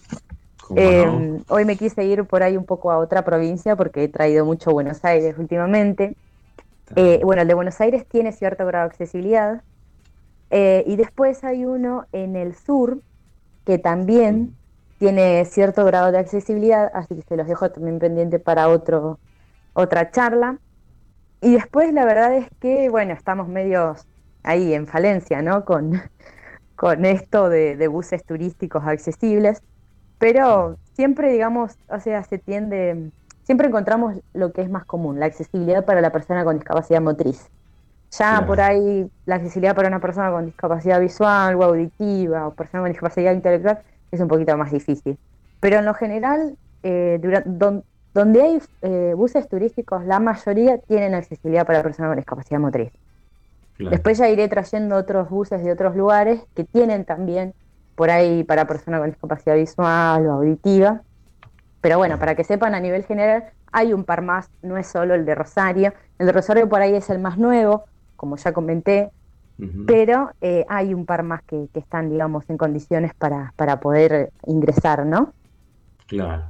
Eh, 0.76 1.42
hoy 1.48 1.66
me 1.66 1.76
quise 1.76 2.06
ir 2.06 2.26
por 2.26 2.44
ahí 2.44 2.56
un 2.56 2.66
poco 2.66 2.92
a 2.92 3.00
otra 3.00 3.24
provincia 3.24 3.76
porque 3.76 4.04
he 4.04 4.08
traído 4.08 4.46
mucho 4.46 4.72
Buenos 4.72 5.04
Aires 5.04 5.36
últimamente. 5.38 6.16
Eh, 6.96 7.22
bueno, 7.24 7.42
el 7.42 7.48
de 7.48 7.54
Buenos 7.54 7.80
Aires 7.82 8.06
tiene 8.08 8.32
cierto 8.32 8.66
grado 8.66 8.86
de 8.86 8.92
accesibilidad. 8.92 9.64
y 10.52 10.96
después 10.96 11.44
hay 11.44 11.66
uno 11.66 12.06
en 12.12 12.36
el 12.36 12.56
sur 12.56 13.00
que 13.66 13.78
también 13.78 14.56
tiene 15.00 15.46
cierto 15.46 15.86
grado 15.86 16.12
de 16.12 16.20
accesibilidad, 16.20 16.92
así 16.94 17.16
que 17.16 17.22
se 17.22 17.38
los 17.38 17.48
dejo 17.48 17.72
también 17.72 18.00
pendiente 18.00 18.38
para 18.38 18.68
otro, 18.68 19.18
otra 19.74 20.12
charla. 20.12 20.60
Y 21.42 21.54
después 21.54 21.94
la 21.94 22.06
verdad 22.06 22.34
es 22.34 22.48
que, 22.60 22.90
bueno, 22.90 23.14
estamos 23.14 23.48
medios 23.48 24.06
ahí 24.44 24.74
en 24.74 24.88
falencia, 24.88 25.42
¿no? 25.42 25.66
Con, 25.66 26.02
con 26.76 27.06
esto 27.06 27.50
de, 27.50 27.88
buses 27.88 28.24
turísticos 28.24 28.84
accesibles, 28.86 29.62
pero 30.18 30.78
siempre, 30.94 31.32
digamos, 31.32 31.78
o 31.90 32.00
sea, 32.00 32.24
se 32.24 32.38
tiende, 32.38 33.12
siempre 33.44 33.68
encontramos 33.68 34.16
lo 34.34 34.52
que 34.52 34.62
es 34.62 34.70
más 34.70 34.86
común, 34.86 35.20
la 35.20 35.26
accesibilidad 35.28 35.86
para 35.86 36.02
la 36.02 36.12
persona 36.12 36.44
con 36.44 36.58
discapacidad 36.58 37.02
motriz. 37.02 37.50
Ya 38.12 38.44
por 38.48 38.60
ahí 38.60 39.10
la 39.26 39.36
accesibilidad 39.36 39.76
para 39.76 39.88
una 39.88 40.00
persona 40.00 40.32
con 40.32 40.48
discapacidad 40.48 41.00
visual 41.00 41.56
o 41.56 41.64
auditiva 41.64 42.48
o 42.48 42.54
persona 42.54 42.82
con 42.82 42.92
discapacidad 42.92 43.34
intelectual 43.34 43.80
es 44.12 44.20
un 44.20 44.28
poquito 44.28 44.58
más 44.58 44.72
difícil. 44.72 45.18
Pero 45.60 45.78
en 45.78 45.86
lo 45.86 45.94
general, 45.94 46.58
eh, 46.82 47.20
donde 48.14 48.42
hay 48.42 48.62
eh, 48.82 49.14
buses 49.16 49.48
turísticos, 49.48 50.06
la 50.06 50.20
mayoría 50.20 50.78
tienen 50.80 51.14
accesibilidad 51.14 51.66
para 51.66 51.84
personas 51.84 52.10
con 52.10 52.18
discapacidad 52.18 52.60
motriz. 52.60 52.92
Después 53.78 54.18
ya 54.18 54.28
iré 54.28 54.50
trayendo 54.50 54.98
otros 54.98 55.30
buses 55.30 55.64
de 55.64 55.72
otros 55.72 55.96
lugares 55.96 56.42
que 56.54 56.66
tienen 56.66 57.06
también 57.06 57.54
por 57.96 58.10
ahí 58.10 58.44
para 58.44 58.68
personas 58.68 59.00
con 59.00 59.10
discapacidad 59.10 59.56
visual 59.56 60.28
o 60.28 60.34
auditiva. 60.34 61.02
Pero 61.80 61.98
bueno, 61.98 62.20
para 62.20 62.36
que 62.36 62.44
sepan 62.44 62.76
a 62.76 62.82
nivel 62.82 63.06
general, 63.06 63.46
hay 63.72 63.94
un 63.94 64.04
par 64.04 64.22
más, 64.22 64.50
no 64.62 64.78
es 64.78 64.88
solo 64.88 65.16
el 65.16 65.26
de 65.26 65.34
Rosario. 65.34 65.94
El 66.18 66.26
de 66.26 66.32
Rosario 66.34 66.68
por 66.68 66.82
ahí 66.82 66.94
es 66.94 67.10
el 67.10 67.20
más 67.20 67.38
nuevo, 67.38 67.86
como 68.18 68.36
ya 68.36 68.52
comenté, 68.52 69.12
pero 69.88 70.32
eh, 70.42 70.66
hay 70.70 70.94
un 70.94 71.06
par 71.06 71.24
más 71.24 71.42
que, 71.44 71.68
están, 71.74 72.10
digamos, 72.10 72.50
en 72.50 72.58
condiciones 72.58 73.14
para, 73.14 73.54
para 73.56 73.80
poder 73.80 74.32
ingresar, 74.46 75.06
¿no? 75.06 75.34
Claro. 76.08 76.44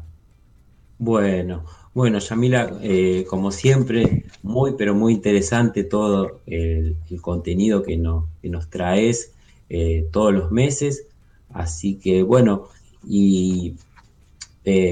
Bueno, 1.00 1.66
bueno, 1.94 2.20
Yamila, 2.20 2.78
eh, 2.82 3.26
como 3.28 3.52
siempre, 3.52 4.26
muy, 4.44 4.74
pero 4.78 4.94
muy 4.94 5.14
interesante 5.14 5.84
todo 5.84 6.42
el, 6.46 6.98
contenido 7.22 7.82
que, 7.82 8.00
que, 8.42 8.50
nos 8.50 8.70
traes 8.70 9.34
eh, 9.70 10.08
todos 10.12 10.34
los 10.34 10.52
meses. 10.52 11.08
Así 11.52 11.96
que, 11.96 12.22
bueno, 12.22 12.68
y 13.04 13.76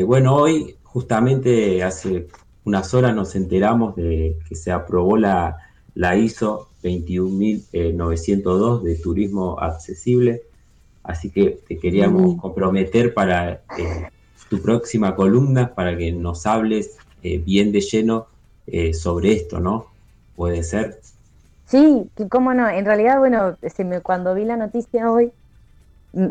bueno, 0.07 0.35
hoy 0.35 0.75
justamente 0.81 1.83
hace 1.83 2.27
unas 2.63 2.91
horas 2.95 3.15
nos 3.15 3.35
enteramos 3.35 3.95
de 3.95 4.39
que 4.49 4.55
se 4.55 4.71
aprobó 4.71 5.17
la, 5.17 5.57
la 5.93 6.17
ISO 6.17 6.69
21902 6.83 8.83
de 8.83 8.95
turismo 8.95 9.59
accesible. 9.59 10.41
Así 11.03 11.29
que 11.29 11.59
te 11.67 11.77
queríamos 11.77 12.41
comprometer 12.41 13.13
para 13.13 13.61
eh, 13.77 14.07
tu 14.49 14.61
próxima 14.61 15.15
columna, 15.15 15.73
para 15.73 15.97
que 15.97 16.11
nos 16.11 16.45
hables 16.45 16.97
eh, 17.23 17.39
bien 17.39 17.71
de 17.71 17.81
lleno 17.81 18.27
eh, 18.67 18.93
sobre 18.93 19.33
esto, 19.33 19.59
¿no? 19.59 19.87
¿Puede 20.35 20.63
ser? 20.63 20.99
Sí, 21.65 22.09
cómo 22.29 22.53
no. 22.53 22.69
En 22.69 22.85
realidad, 22.85 23.19
bueno, 23.19 23.57
cuando 24.03 24.33
vi 24.33 24.45
la 24.45 24.55
noticia 24.55 25.11
hoy, 25.11 25.31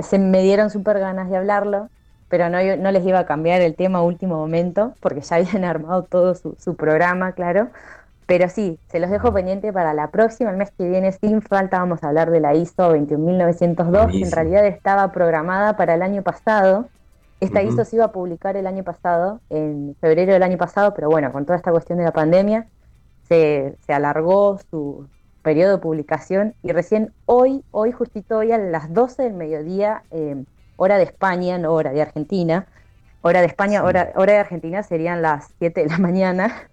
se 0.02 0.18
me 0.18 0.42
dieron 0.42 0.70
súper 0.70 0.98
ganas 0.98 1.28
de 1.28 1.36
hablarlo, 1.36 1.88
pero 2.28 2.48
no, 2.48 2.58
no 2.76 2.90
les 2.90 3.06
iba 3.06 3.20
a 3.20 3.26
cambiar 3.26 3.60
el 3.60 3.74
tema 3.74 3.98
a 3.98 4.02
último 4.02 4.36
momento, 4.36 4.94
porque 5.00 5.20
ya 5.20 5.36
habían 5.36 5.64
armado 5.64 6.04
todo 6.04 6.34
su, 6.34 6.56
su 6.58 6.76
programa, 6.76 7.32
claro. 7.32 7.68
Pero 8.26 8.48
sí, 8.48 8.78
se 8.88 8.98
los 8.98 9.08
dejo 9.10 9.32
pendiente 9.32 9.72
para 9.72 9.94
la 9.94 10.10
próxima, 10.10 10.50
el 10.50 10.56
mes 10.56 10.72
que 10.76 10.88
viene, 10.88 11.12
sin 11.12 11.42
falta, 11.42 11.78
vamos 11.78 12.02
a 12.02 12.08
hablar 12.08 12.30
de 12.30 12.40
la 12.40 12.54
ISO 12.54 12.88
21902, 12.88 14.10
que 14.10 14.22
en 14.22 14.32
realidad 14.32 14.66
estaba 14.66 15.12
programada 15.12 15.76
para 15.76 15.94
el 15.94 16.02
año 16.02 16.22
pasado. 16.22 16.88
Esta 17.40 17.62
ISO 17.62 17.84
se 17.84 17.96
iba 17.96 18.06
a 18.06 18.12
publicar 18.12 18.56
el 18.56 18.66
año 18.66 18.82
pasado, 18.82 19.40
en 19.50 19.94
febrero 20.00 20.32
del 20.32 20.42
año 20.42 20.56
pasado, 20.56 20.94
pero 20.94 21.10
bueno, 21.10 21.32
con 21.32 21.44
toda 21.44 21.56
esta 21.56 21.70
cuestión 21.70 21.98
de 21.98 22.04
la 22.04 22.12
pandemia, 22.12 22.66
se, 23.28 23.76
alargó 23.88 24.58
su 24.70 25.06
periodo 25.42 25.72
de 25.72 25.78
publicación 25.78 26.54
y 26.62 26.72
recién 26.72 27.12
hoy, 27.26 27.62
hoy 27.70 27.92
justito 27.92 28.38
hoy 28.38 28.52
a 28.52 28.58
las 28.58 28.92
12 28.92 29.24
del 29.24 29.34
mediodía, 29.34 30.02
eh, 30.10 30.44
hora 30.76 30.96
de 30.96 31.04
España, 31.04 31.58
no 31.58 31.72
hora 31.72 31.92
de 31.92 32.02
Argentina, 32.02 32.66
hora 33.22 33.40
de 33.40 33.46
España, 33.46 33.84
hora, 33.84 34.12
hora 34.16 34.32
de 34.32 34.38
Argentina 34.38 34.82
serían 34.82 35.22
las 35.22 35.52
7 35.58 35.82
de 35.82 35.88
la 35.88 35.98
mañana, 35.98 36.68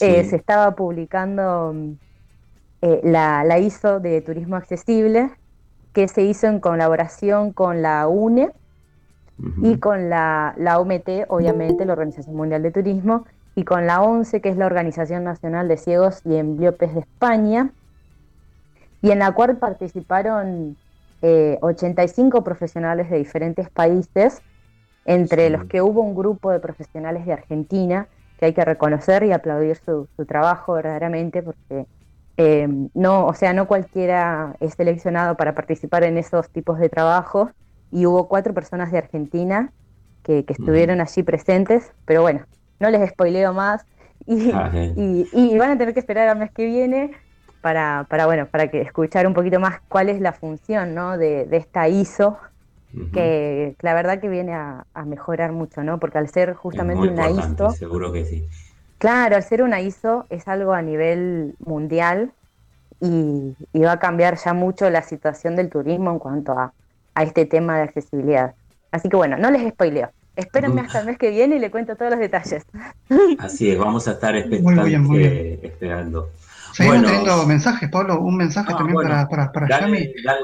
eh, 0.00 0.24
se 0.24 0.36
estaba 0.36 0.76
publicando 0.76 1.74
eh, 2.82 3.00
la, 3.02 3.58
ISO 3.58 3.98
de 3.98 4.20
Turismo 4.20 4.56
Accesible, 4.56 5.30
que 5.92 6.08
se 6.08 6.22
hizo 6.22 6.46
en 6.46 6.60
colaboración 6.60 7.52
con 7.52 7.82
la 7.82 8.06
UNE 8.06 8.50
y 9.62 9.78
con 9.78 10.08
la, 10.08 10.54
la 10.56 10.78
OMT, 10.80 11.26
obviamente, 11.28 11.84
la 11.84 11.92
Organización 11.92 12.36
Mundial 12.36 12.62
de 12.62 12.70
Turismo, 12.70 13.26
y 13.54 13.64
con 13.64 13.86
la 13.86 14.02
ONCE, 14.02 14.40
que 14.40 14.50
es 14.50 14.56
la 14.56 14.66
Organización 14.66 15.24
Nacional 15.24 15.66
de 15.66 15.76
Ciegos 15.78 16.20
y 16.24 16.36
Embliopes 16.36 16.94
de 16.94 17.00
España, 17.00 17.70
y 19.02 19.10
en 19.10 19.18
la 19.18 19.32
cual 19.32 19.56
participaron 19.56 20.76
85 21.22 22.38
eh, 22.38 22.42
profesionales 22.42 23.10
de 23.10 23.18
diferentes 23.18 23.70
países, 23.70 24.42
entre 25.06 25.50
los 25.50 25.64
que 25.64 25.80
hubo 25.80 26.02
un 26.02 26.14
grupo 26.14 26.50
de 26.50 26.60
profesionales 26.60 27.24
de 27.24 27.32
Argentina, 27.32 28.08
que 28.38 28.46
hay 28.46 28.52
que 28.52 28.64
reconocer 28.64 29.22
y 29.22 29.32
aplaudir 29.32 29.76
su, 29.76 30.08
trabajo 30.26 30.74
verdaderamente 30.74 31.42
porque 31.42 31.86
eh, 32.36 32.68
no, 32.92 33.26
o 33.26 33.32
sea, 33.32 33.54
no 33.54 33.66
cualquiera 33.66 34.56
es 34.60 34.74
seleccionado 34.74 35.36
para 35.36 35.54
participar 35.54 36.04
en 36.04 36.18
esos 36.18 36.50
tipos 36.50 36.78
de 36.78 36.90
trabajos 36.90 37.50
y 37.90 38.06
hubo 38.06 38.28
cuatro 38.28 38.54
personas 38.54 38.90
de 38.92 38.98
Argentina 38.98 39.72
que, 40.22 40.44
estuvieron 40.48 41.00
allí 41.00 41.22
presentes, 41.22 41.92
pero 42.04 42.22
bueno, 42.22 42.40
no 42.80 42.90
les 42.90 43.10
spoileo 43.10 43.52
más 43.52 43.84
y, 44.26 44.50
ah, 44.52 44.70
y, 44.74 45.56
van 45.56 45.70
a 45.70 45.78
tener 45.78 45.94
que 45.94 46.00
esperar 46.00 46.28
al 46.28 46.38
mes 46.38 46.50
que 46.50 46.66
viene 46.66 47.12
para, 47.60 48.06
para, 48.08 48.26
bueno, 48.26 48.46
para 48.46 48.68
que 48.68 48.80
escuchar 48.80 49.26
un 49.26 49.34
poquito 49.34 49.60
más 49.60 49.80
cuál 49.88 50.08
es 50.08 50.20
la 50.20 50.32
función 50.32 50.94
¿no? 50.94 51.16
de, 51.16 51.46
de 51.46 51.56
esta 51.56 51.88
ISO 51.88 52.38
que, 53.12 53.76
la 53.80 53.94
verdad 53.94 54.20
que 54.20 54.28
viene 54.28 54.54
a, 54.54 54.84
mejorar 55.04 55.52
mucho, 55.52 55.82
¿no? 55.82 55.98
Porque 55.98 56.18
al 56.18 56.28
ser 56.28 56.54
justamente 56.54 57.08
una 57.08 57.30
ISO... 57.30 57.70
Seguro 57.70 58.12
que 58.12 58.24
sí. 58.24 58.48
Claro, 58.98 59.36
al 59.36 59.42
ser 59.42 59.62
una 59.62 59.80
ISO 59.80 60.26
es 60.30 60.48
algo 60.48 60.72
a 60.72 60.82
nivel 60.82 61.54
mundial 61.58 62.32
y, 63.00 63.54
va 63.78 63.92
a 63.92 63.98
cambiar 63.98 64.36
ya 64.36 64.54
mucho 64.54 64.88
la 64.88 65.02
situación 65.02 65.56
del 65.56 65.68
turismo 65.68 66.10
en 66.10 66.18
cuanto 66.18 66.52
a, 66.52 66.72
este 67.22 67.46
tema 67.46 67.76
de 67.76 67.82
accesibilidad. 67.84 68.54
Así 68.90 69.08
que 69.08 69.16
bueno, 69.16 69.36
no 69.36 69.50
les 69.50 69.68
spoileo. 69.70 70.10
Espérenme 70.36 70.82
hasta 70.82 71.00
el 71.00 71.06
mes 71.06 71.18
que 71.18 71.30
viene 71.30 71.56
y 71.56 71.58
le 71.58 71.70
cuento 71.70 71.96
todos 71.96 72.10
los 72.10 72.20
detalles. 72.20 72.64
Así 73.38 73.70
es, 73.70 73.78
vamos 73.78 74.06
a 74.06 74.12
estar 74.12 74.36
esperando. 74.36 76.30
Seguimos 76.74 77.04
teniendo 77.04 77.46
mensajes, 77.46 77.88
Pablo, 77.88 78.20
un 78.20 78.36
mensaje 78.36 78.70
ah, 78.74 78.76
también 78.76 78.96
para, 78.96 79.26
para, 79.28 79.50
para 79.50 79.80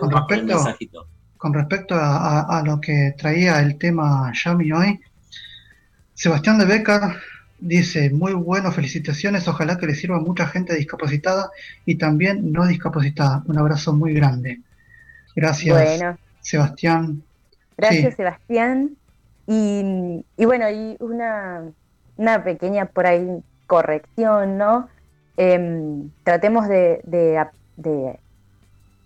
con 0.00 0.10
respecto, 0.10 0.64
con 1.36 1.52
respecto 1.52 1.94
a, 1.94 2.62
lo 2.64 2.80
que 2.80 3.14
traía 3.18 3.60
el 3.60 3.76
tema 3.76 4.32
Yami 4.32 4.72
hoy, 4.72 5.00
Sebastián 6.14 6.58
de 6.58 6.64
Becker 6.64 7.00
dice, 7.58 8.10
muy 8.10 8.32
bueno, 8.32 8.72
felicitaciones, 8.72 9.46
ojalá 9.46 9.76
que 9.76 9.86
le 9.86 9.94
sirva 9.94 10.16
a 10.16 10.20
mucha 10.20 10.46
gente 10.46 10.74
discapacitada 10.74 11.50
y 11.84 11.96
también 11.96 12.52
no 12.52 12.66
discapacitada. 12.66 13.42
Un 13.46 13.58
abrazo 13.58 13.92
muy 13.92 14.14
grande. 14.14 14.60
Gracias, 15.34 16.16
Sebastián. 16.42 17.22
Gracias, 17.76 18.14
Sebastián. 18.14 18.96
Y, 19.46 20.24
bueno, 20.44 20.70
y 20.70 20.96
una, 21.00 21.62
una 22.16 22.44
pequeña 22.44 22.86
por 22.86 23.06
ahí 23.06 23.42
corrección, 23.66 24.58
¿no? 24.58 24.88
Em, 25.36 26.10
tratemos 26.24 26.68
de, 26.68 27.00
de, 27.04 28.18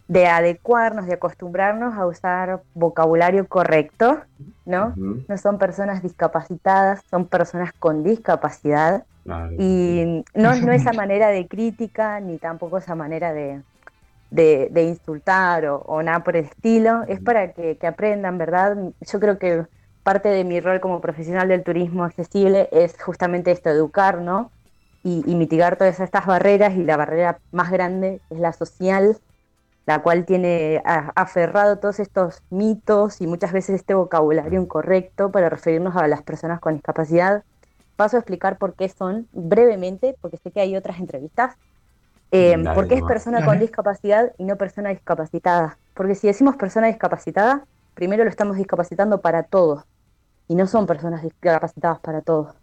de 0.09 0.27
adecuarnos, 0.27 1.07
de 1.07 1.15
acostumbrarnos 1.15 1.95
a 1.97 2.07
usar 2.07 2.63
vocabulario 2.75 3.47
correcto, 3.49 4.21
¿no? 4.65 4.95
No 4.97 5.39
son 5.39 5.59
personas 5.59 6.03
discapacitadas, 6.03 7.03
son 7.11 7.27
personas 7.27 7.73
con 7.73 8.05
discapacidad. 8.05 9.05
Y 9.59 10.25
no, 10.35 10.55
no 10.55 10.73
esa 10.73 10.93
manera 10.93 11.29
de 11.29 11.49
crítica, 11.49 12.21
ni 12.21 12.39
tampoco 12.39 12.79
esa 12.79 12.95
manera 12.95 13.33
de, 13.33 13.61
de, 14.37 14.83
insultar 14.83 15.67
o, 15.67 16.03
nada 16.03 16.23
por 16.23 16.37
el 16.37 16.45
estilo. 16.45 17.05
Es 17.09 17.21
para 17.21 17.53
que, 17.53 17.79
aprendan, 17.87 18.39
¿verdad? 18.39 18.77
Yo 19.01 19.21
creo 19.21 19.39
que 19.39 19.67
parte 20.03 20.29
de 20.29 20.45
mi 20.45 20.61
rol 20.61 20.81
como 20.81 21.01
profesional 21.01 21.49
del 21.49 21.65
turismo 21.65 22.05
accesible 22.05 22.69
es 22.73 23.01
justamente 23.03 23.51
esto, 23.51 23.71
educar, 23.71 24.19
¿no? 24.19 24.51
Y, 25.03 25.23
y 25.27 25.35
mitigar 25.35 25.77
todas 25.77 26.01
estas 26.01 26.27
barreras 26.27 26.75
y 26.75 26.85
la 26.85 26.97
barrera 26.97 27.39
más 27.53 27.71
grande 27.71 28.21
es 28.31 28.39
la 28.39 28.53
social, 28.53 29.17
la 29.87 30.03
cual 30.03 30.25
tiene 30.25 30.83
aferrado 30.85 31.79
todos 31.79 32.01
estos 32.01 32.43
mitos 32.51 33.21
y 33.21 33.27
muchas 33.29 33.53
veces 33.53 33.77
este 33.77 33.95
vocabulario 33.95 34.61
incorrecto 34.61 35.31
para 35.31 35.49
referirnos 35.49 35.97
a 35.97 36.09
las 36.09 36.23
personas 36.23 36.61
con 36.61 36.75
discapacidad. 36.75 37.45
Paso 37.95 38.17
a 38.17 38.21
explicar 38.21 38.59
por 38.59 38.75
qué 38.75 38.89
son 38.89 39.29
brevemente, 39.33 40.17
porque 40.21 40.39
sé 40.39 40.51
que 40.51 40.61
hay 40.61 40.77
otras 40.77 40.99
entrevistas. 40.99 41.57
Eh, 42.37 42.65
¿Por 42.75 42.89
qué 42.89 42.97
es 42.97 43.03
persona 43.03 43.45
con 43.45 43.59
discapacidad 43.59 44.33
y 44.39 44.45
no 44.45 44.57
persona 44.57 44.91
discapacitada? 44.91 45.79
Porque 45.95 46.15
si 46.15 46.27
decimos 46.27 46.57
persona 46.57 46.89
discapacitada, 46.89 47.67
primero 47.95 48.25
lo 48.25 48.31
estamos 48.31 48.57
discapacitando 48.57 49.21
para 49.21 49.43
todos 49.45 49.85
y 50.49 50.55
no 50.55 50.67
son 50.67 50.87
personas 50.87 51.23
discapacitadas 51.23 52.01
para 52.01 52.21
todos. 52.21 52.55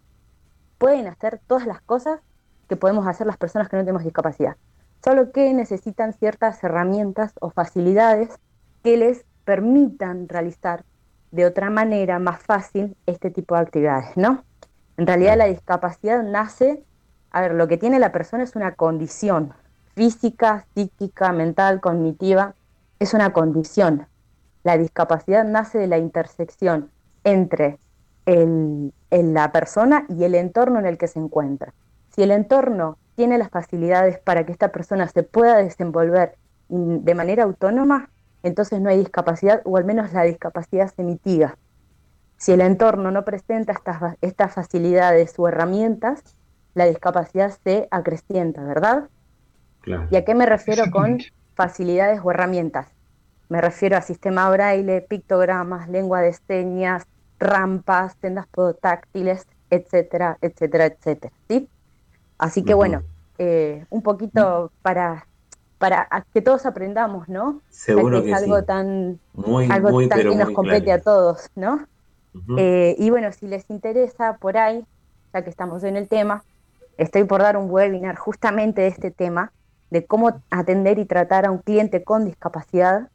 Pueden 0.78 1.06
hacer 1.08 1.40
todas 1.46 1.66
las 1.66 1.80
cosas 1.80 2.20
que 2.68 2.76
podemos 2.76 3.06
hacer 3.06 3.26
las 3.26 3.36
personas 3.36 3.68
que 3.68 3.76
no 3.76 3.82
tenemos 3.82 4.04
discapacidad 4.04 4.56
solo 5.04 5.32
que 5.32 5.52
necesitan 5.52 6.14
ciertas 6.14 6.64
herramientas 6.64 7.34
o 7.40 7.50
facilidades 7.50 8.30
que 8.82 8.96
les 8.96 9.26
permitan 9.44 10.28
realizar 10.28 10.84
de 11.30 11.44
otra 11.44 11.68
manera 11.68 12.18
más 12.18 12.42
fácil 12.42 12.96
este 13.04 13.30
tipo 13.30 13.54
de 13.54 13.60
actividades, 13.60 14.16
¿no? 14.16 14.44
En 14.96 15.06
realidad 15.06 15.36
la 15.36 15.44
discapacidad 15.44 16.22
nace, 16.22 16.82
a 17.30 17.42
ver, 17.42 17.52
lo 17.52 17.68
que 17.68 17.76
tiene 17.76 17.98
la 17.98 18.12
persona 18.12 18.44
es 18.44 18.56
una 18.56 18.76
condición 18.76 19.52
física, 19.94 20.66
psíquica, 20.74 21.32
mental, 21.32 21.80
cognitiva, 21.80 22.54
es 22.98 23.14
una 23.14 23.32
condición. 23.32 24.06
La 24.62 24.78
discapacidad 24.78 25.44
nace 25.44 25.78
de 25.78 25.86
la 25.86 25.98
intersección 25.98 26.90
entre 27.22 27.78
la 28.26 29.52
persona 29.52 30.06
y 30.08 30.24
el 30.24 30.34
entorno 30.34 30.78
en 30.78 30.86
el 30.86 30.98
que 30.98 31.08
se 31.08 31.18
encuentra. 31.18 31.74
Si 32.10 32.22
el 32.22 32.30
entorno 32.30 32.96
tiene 33.16 33.38
las 33.38 33.50
facilidades 33.50 34.18
para 34.18 34.44
que 34.44 34.52
esta 34.52 34.72
persona 34.72 35.08
se 35.08 35.22
pueda 35.22 35.56
desenvolver 35.58 36.36
de 36.68 37.14
manera 37.14 37.44
autónoma, 37.44 38.10
entonces 38.42 38.80
no 38.80 38.90
hay 38.90 38.98
discapacidad 38.98 39.60
o 39.64 39.76
al 39.76 39.84
menos 39.84 40.12
la 40.12 40.22
discapacidad 40.22 40.92
se 40.94 41.02
mitiga. 41.02 41.56
Si 42.36 42.52
el 42.52 42.60
entorno 42.60 43.10
no 43.10 43.24
presenta 43.24 43.72
estas, 43.72 44.16
estas 44.20 44.54
facilidades 44.54 45.34
o 45.38 45.48
herramientas, 45.48 46.22
la 46.74 46.86
discapacidad 46.86 47.54
se 47.62 47.88
acrecienta, 47.90 48.62
¿verdad? 48.64 49.08
¿Y 50.10 50.16
a 50.16 50.24
qué 50.24 50.34
me 50.34 50.46
refiero 50.46 50.90
con 50.90 51.18
facilidades 51.54 52.20
o 52.22 52.30
herramientas? 52.30 52.88
Me 53.48 53.60
refiero 53.60 53.96
a 53.96 54.00
sistema 54.00 54.48
braille, 54.50 55.02
pictogramas, 55.02 55.88
lengua 55.88 56.20
de 56.20 56.32
señas, 56.32 57.06
rampas, 57.38 58.16
tendas 58.16 58.46
podotáctiles, 58.46 59.46
etcétera, 59.70 60.38
etcétera, 60.40 60.86
etcétera. 60.86 61.32
¿sí? 61.48 61.68
Así 62.38 62.64
que 62.64 62.74
bueno, 62.74 63.02
eh, 63.38 63.84
un 63.90 64.02
poquito 64.02 64.70
para 64.82 65.26
para 65.78 66.08
que 66.32 66.40
todos 66.40 66.64
aprendamos, 66.64 67.28
¿no? 67.28 67.60
Seguro 67.68 68.22
que, 68.22 68.30
es 68.30 68.36
algo 68.36 68.62
tan 68.62 69.18
algo 69.70 70.08
tan 70.08 70.20
que 70.20 70.34
nos 70.34 70.50
compete 70.50 70.92
a 70.92 71.00
todos, 71.00 71.50
¿no? 71.56 71.86
Eh, 72.56 72.96
y 72.98 73.10
bueno, 73.10 73.32
si 73.32 73.46
les 73.46 73.68
interesa 73.70 74.38
por 74.38 74.56
ahí, 74.56 74.84
ya 75.32 75.42
que 75.42 75.50
estamos 75.50 75.84
en 75.84 75.96
el 75.96 76.08
tema, 76.08 76.42
estoy 76.96 77.24
por 77.24 77.42
dar 77.42 77.56
un 77.56 77.70
webinar 77.70 78.16
justamente 78.16 78.82
de 78.82 78.88
este 78.88 79.10
tema, 79.10 79.52
de 79.94 80.04
cómo 80.04 80.42
atender 80.50 80.98
y 80.98 81.06
tratar 81.06 81.46
a 81.46 81.50
un 81.50 81.58
cliente 81.58 82.04
con 82.04 82.26
discapacidad. 82.26 83.08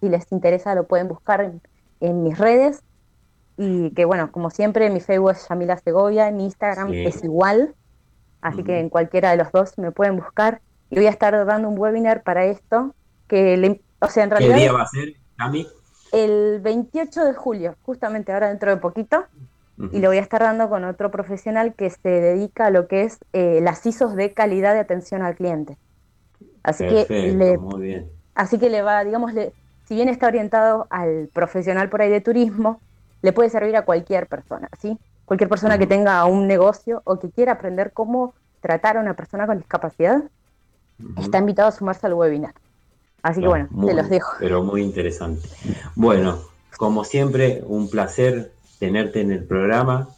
Si 0.00 0.10
les 0.10 0.30
interesa, 0.30 0.74
lo 0.74 0.86
pueden 0.86 1.08
buscar 1.08 1.52
en 2.00 2.22
mis 2.22 2.36
redes 2.36 2.82
y 3.56 3.90
que 3.90 4.04
bueno, 4.04 4.30
como 4.32 4.50
siempre, 4.50 4.90
mi 4.90 5.00
Facebook 5.00 5.30
es 5.30 5.48
Yamila 5.48 5.78
Segovia, 5.78 6.30
mi 6.30 6.44
Instagram 6.44 6.92
es 6.92 7.24
igual, 7.24 7.74
así 8.42 8.62
que 8.62 8.80
en 8.80 8.90
cualquiera 8.90 9.30
de 9.30 9.38
los 9.38 9.50
dos 9.50 9.78
me 9.78 9.92
pueden 9.92 10.16
buscar. 10.16 10.60
Y 10.90 10.96
voy 10.96 11.06
a 11.06 11.10
estar 11.10 11.44
dando 11.46 11.68
un 11.68 11.78
webinar 11.78 12.22
para 12.22 12.44
esto, 12.44 12.94
que 13.28 13.80
o 14.00 14.08
sea, 14.08 14.24
en 14.24 14.30
realidad... 14.30 14.54
¿Qué 14.54 14.60
día 14.60 14.72
va 14.72 14.82
a 14.82 14.86
ser, 14.86 15.14
Yami? 15.38 15.66
El 16.12 16.60
28 16.60 17.24
de 17.24 17.34
julio, 17.34 17.76
justamente 17.82 18.32
ahora 18.32 18.48
dentro 18.48 18.70
de 18.70 18.76
poquito, 18.76 19.24
y 19.92 19.98
lo 20.00 20.08
voy 20.08 20.18
a 20.18 20.20
estar 20.20 20.40
dando 20.40 20.70
con 20.70 20.84
otro 20.84 21.10
profesional 21.10 21.74
que 21.74 21.90
se 21.90 22.08
dedica 22.08 22.66
a 22.66 22.70
lo 22.70 22.88
que 22.88 23.02
es 23.02 23.18
eh, 23.32 23.60
las 23.62 23.84
ISOs 23.84 24.14
de 24.14 24.32
calidad 24.32 24.72
de 24.72 24.80
atención 24.80 25.22
al 25.22 25.34
cliente. 25.34 25.76
Así 26.66 26.84
que 26.86 27.06
le, 27.08 27.58
muy 27.58 27.80
bien. 27.80 28.10
Así 28.34 28.58
que 28.58 28.68
le 28.68 28.82
va, 28.82 29.04
digamos, 29.04 29.32
le, 29.32 29.52
si 29.86 29.94
bien 29.94 30.08
está 30.08 30.26
orientado 30.26 30.86
al 30.90 31.28
profesional 31.32 31.88
por 31.88 32.02
ahí 32.02 32.10
de 32.10 32.20
turismo, 32.20 32.80
le 33.22 33.32
puede 33.32 33.50
servir 33.50 33.76
a 33.76 33.82
cualquier 33.82 34.26
persona, 34.26 34.68
¿sí? 34.80 34.98
Cualquier 35.24 35.48
persona 35.48 35.78
que 35.78 35.86
tenga 35.86 36.24
un 36.24 36.46
negocio 36.46 37.02
o 37.04 37.18
que 37.18 37.30
quiera 37.30 37.52
aprender 37.52 37.92
cómo 37.92 38.34
tratar 38.60 38.96
a 38.96 39.00
una 39.00 39.14
persona 39.14 39.46
con 39.46 39.58
discapacidad, 39.58 40.24
está 41.18 41.38
invitado 41.38 41.68
a 41.68 41.72
sumarse 41.72 42.06
al 42.06 42.14
webinar. 42.14 42.54
Así 43.22 43.40
que 43.40 43.48
bueno, 43.48 43.68
te 43.86 43.94
los 43.94 44.08
dejo. 44.08 44.32
Pero 44.38 44.62
muy 44.62 44.82
interesante. 44.82 45.48
Bueno, 45.94 46.40
como 46.76 47.04
siempre, 47.04 47.62
un 47.66 47.88
placer 47.88 48.52
tenerte 48.78 49.20
en 49.20 49.32
el 49.32 49.44
programa 49.44 50.08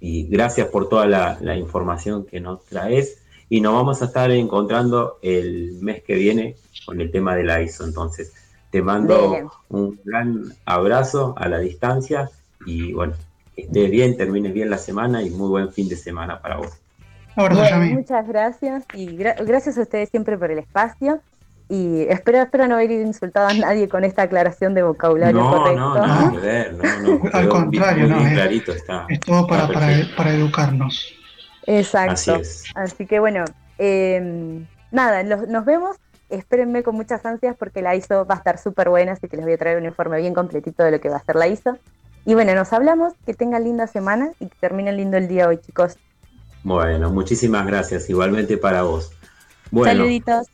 y 0.00 0.26
gracias 0.26 0.68
por 0.68 0.88
toda 0.88 1.06
la, 1.06 1.56
información 1.56 2.26
que 2.26 2.40
nos 2.40 2.64
traes. 2.64 3.22
Y 3.48 3.60
nos 3.60 3.74
vamos 3.74 4.02
a 4.02 4.06
estar 4.06 4.30
encontrando 4.30 5.18
el 5.22 5.78
mes 5.80 6.02
que 6.02 6.14
viene 6.14 6.56
con 6.84 7.00
el 7.00 7.10
tema 7.10 7.36
de 7.36 7.44
la 7.44 7.62
ISO. 7.62 7.84
Entonces, 7.84 8.32
te 8.70 8.82
mando 8.82 9.52
un 9.68 10.00
gran 10.04 10.52
abrazo 10.64 11.34
a 11.36 11.48
la 11.48 11.58
distancia 11.58 12.30
y 12.66 12.92
bueno, 12.92 13.14
que 13.54 13.62
estés 13.62 13.90
bien, 13.90 14.16
termines 14.16 14.52
bien 14.52 14.70
la 14.70 14.78
semana 14.78 15.22
y 15.22 15.30
muy 15.30 15.48
buen 15.48 15.72
fin 15.72 15.88
de 15.88 15.96
semana 15.96 16.40
para 16.40 16.56
vos. 16.56 16.72
muchas 17.36 18.26
gracias 18.26 18.84
y 18.94 19.16
gracias 19.16 19.78
a 19.78 19.82
ustedes 19.82 20.08
siempre 20.08 20.36
por 20.36 20.50
el 20.50 20.58
espacio 20.58 21.20
y 21.68 22.02
espero, 22.02 22.42
espero 22.42 22.66
no 22.68 22.74
haber 22.74 22.90
insultado 22.90 23.48
a 23.48 23.54
nadie 23.54 23.88
con 23.88 24.04
esta 24.04 24.22
aclaración 24.22 24.74
de 24.74 24.82
vocabulario 24.82 25.40
correcto. 25.40 25.80
No, 25.80 25.94
no, 25.94 26.30
no, 26.32 27.08
no, 27.08 27.18
no, 27.18 27.30
Al 27.32 27.48
contrario, 27.48 28.06
no, 28.06 28.18
clarito 28.18 28.72
está. 28.72 29.06
Es 29.08 29.20
todo 29.20 29.46
para, 29.46 29.66
para, 29.68 30.34
educarnos. 30.34 31.14
Exacto. 31.66 32.40
Así, 32.74 33.06
que 33.06 33.20
bueno, 33.20 33.44
eh, 33.78 34.64
nada, 34.90 35.22
nos 35.22 35.64
vemos 35.64 35.96
espérenme 36.28 36.82
con 36.82 36.94
muchas 36.94 37.24
ansias 37.24 37.56
porque 37.58 37.82
la 37.82 37.94
ISO 37.94 38.26
va 38.26 38.34
a 38.34 38.38
estar 38.38 38.58
súper 38.58 38.88
buena, 38.88 39.12
así 39.12 39.28
que 39.28 39.36
les 39.36 39.44
voy 39.44 39.54
a 39.54 39.58
traer 39.58 39.78
un 39.78 39.84
informe 39.84 40.18
bien 40.18 40.34
completito 40.34 40.82
de 40.82 40.92
lo 40.92 41.00
que 41.00 41.08
va 41.08 41.16
a 41.16 41.24
ser 41.24 41.36
la 41.36 41.48
ISO. 41.48 41.78
Y 42.26 42.34
bueno, 42.34 42.54
nos 42.54 42.72
hablamos, 42.72 43.12
que 43.26 43.34
tengan 43.34 43.64
linda 43.64 43.86
semana 43.86 44.30
y 44.40 44.46
que 44.46 44.56
terminen 44.58 44.96
lindo 44.96 45.16
el 45.16 45.28
día 45.28 45.48
hoy, 45.48 45.58
chicos. 45.58 45.96
Bueno, 46.62 47.10
muchísimas 47.10 47.66
gracias, 47.66 48.08
igualmente 48.08 48.56
para 48.56 48.82
vos. 48.82 49.12
Saluditos. 49.70 50.46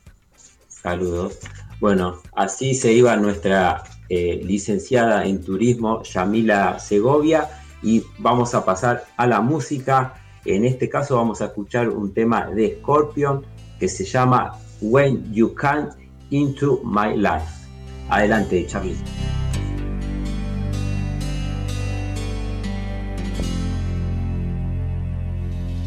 Saludos. 0.67 1.39
Bueno, 1.79 2.21
así 2.35 2.75
se 2.75 2.91
iba 2.91 3.15
nuestra 3.15 3.83
eh, 4.09 4.41
licenciada 4.43 5.25
en 5.25 5.41
turismo, 5.43 6.03
Yamila 6.03 6.79
Segovia, 6.79 7.49
y 7.81 8.03
vamos 8.19 8.53
a 8.53 8.65
pasar 8.65 9.05
a 9.15 9.25
la 9.25 9.39
música. 9.39 10.15
En 10.45 10.65
este 10.65 10.89
caso 10.89 11.17
vamos 11.17 11.41
a 11.41 11.45
escuchar 11.45 11.89
un 11.89 12.13
tema 12.13 12.47
de 12.47 12.77
Scorpion 12.79 13.45
que 13.79 13.87
se 13.87 14.03
llama 14.05 14.57
When 14.81 15.31
You 15.31 15.53
Come 15.55 15.89
Into 16.31 16.81
My 16.83 17.15
Life. 17.15 17.67
Adelante, 18.09 18.65
Charlie. 18.65 18.97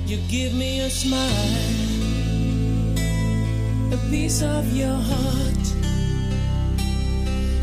You 0.06 0.18
give 0.28 0.54
me 0.54 0.80
a 0.82 0.90
smile, 0.90 1.18
a 3.92 3.96
piece 4.10 4.42
of 4.42 4.64
your 4.72 4.94
heart. 4.94 5.64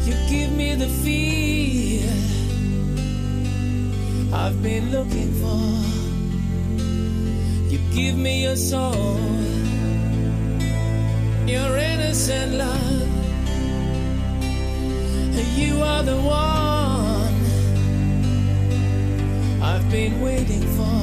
You 0.06 0.14
give 0.30 0.52
me 0.52 0.76
the 0.76 0.88
feel 0.88 2.10
I've 4.34 4.62
been 4.62 4.92
looking 4.92 5.32
for. 5.40 6.11
You 7.72 7.80
give 7.94 8.18
me 8.18 8.44
your 8.44 8.58
soul 8.58 9.18
your 11.48 11.78
innocent 11.78 12.54
love. 12.54 13.08
You 15.58 15.82
are 15.82 16.04
the 16.04 16.18
one 16.18 17.36
I've 19.62 19.90
been 19.90 20.22
waiting 20.22 20.66
for. 20.78 21.02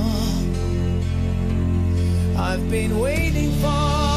I've 2.41 2.71
been 2.71 2.99
waiting 2.99 3.53
for. 3.61 4.08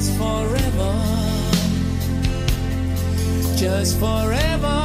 Just 0.00 0.16
forever, 0.16 0.94
just 3.58 3.98
forever. 3.98 4.79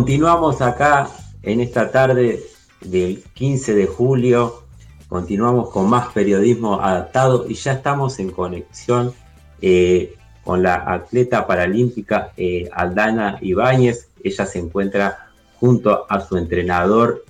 Continuamos 0.00 0.62
acá 0.62 1.10
en 1.42 1.60
esta 1.60 1.90
tarde 1.90 2.42
del 2.80 3.22
15 3.34 3.74
de 3.74 3.86
julio. 3.86 4.62
Continuamos 5.08 5.68
con 5.68 5.90
más 5.90 6.08
periodismo 6.14 6.80
adaptado 6.80 7.44
y 7.46 7.52
ya 7.52 7.72
estamos 7.72 8.18
en 8.18 8.30
conexión 8.30 9.12
eh, 9.60 10.16
con 10.42 10.62
la 10.62 10.90
atleta 10.90 11.46
paralímpica 11.46 12.32
eh, 12.38 12.70
Aldana 12.72 13.36
Ibáñez. 13.42 14.08
Ella 14.24 14.46
se 14.46 14.60
encuentra 14.60 15.26
junto 15.56 16.06
a 16.08 16.18
su 16.22 16.38
entrenador 16.38 17.22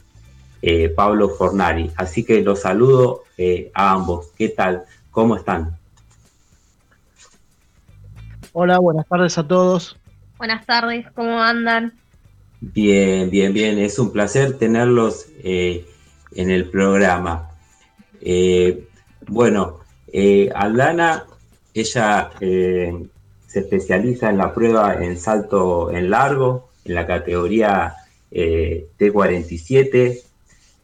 eh, 0.62 0.90
Pablo 0.90 1.28
Fornari. 1.30 1.90
Así 1.96 2.22
que 2.24 2.40
los 2.40 2.60
saludo 2.60 3.24
eh, 3.36 3.72
a 3.74 3.90
ambos. 3.90 4.28
¿Qué 4.38 4.48
tal? 4.48 4.84
¿Cómo 5.10 5.34
están? 5.34 5.76
Hola, 8.52 8.78
buenas 8.78 9.08
tardes 9.08 9.36
a 9.38 9.48
todos. 9.48 9.98
Buenas 10.38 10.64
tardes, 10.64 11.04
¿cómo 11.16 11.42
andan? 11.42 11.99
Bien, 12.60 13.30
bien, 13.30 13.52
bien. 13.54 13.78
Es 13.78 13.98
un 13.98 14.12
placer 14.12 14.58
tenerlos 14.58 15.26
eh, 15.42 15.86
en 16.34 16.50
el 16.50 16.68
programa. 16.68 17.50
Eh, 18.20 18.86
bueno, 19.26 19.80
eh, 20.12 20.50
Aldana, 20.54 21.24
ella 21.72 22.30
eh, 22.40 22.92
se 23.46 23.60
especializa 23.60 24.28
en 24.30 24.38
la 24.38 24.52
prueba 24.54 25.02
en 25.02 25.18
salto 25.18 25.90
en 25.90 26.10
largo, 26.10 26.68
en 26.84 26.94
la 26.94 27.06
categoría 27.06 27.94
eh, 28.30 28.88
T47. 28.98 30.20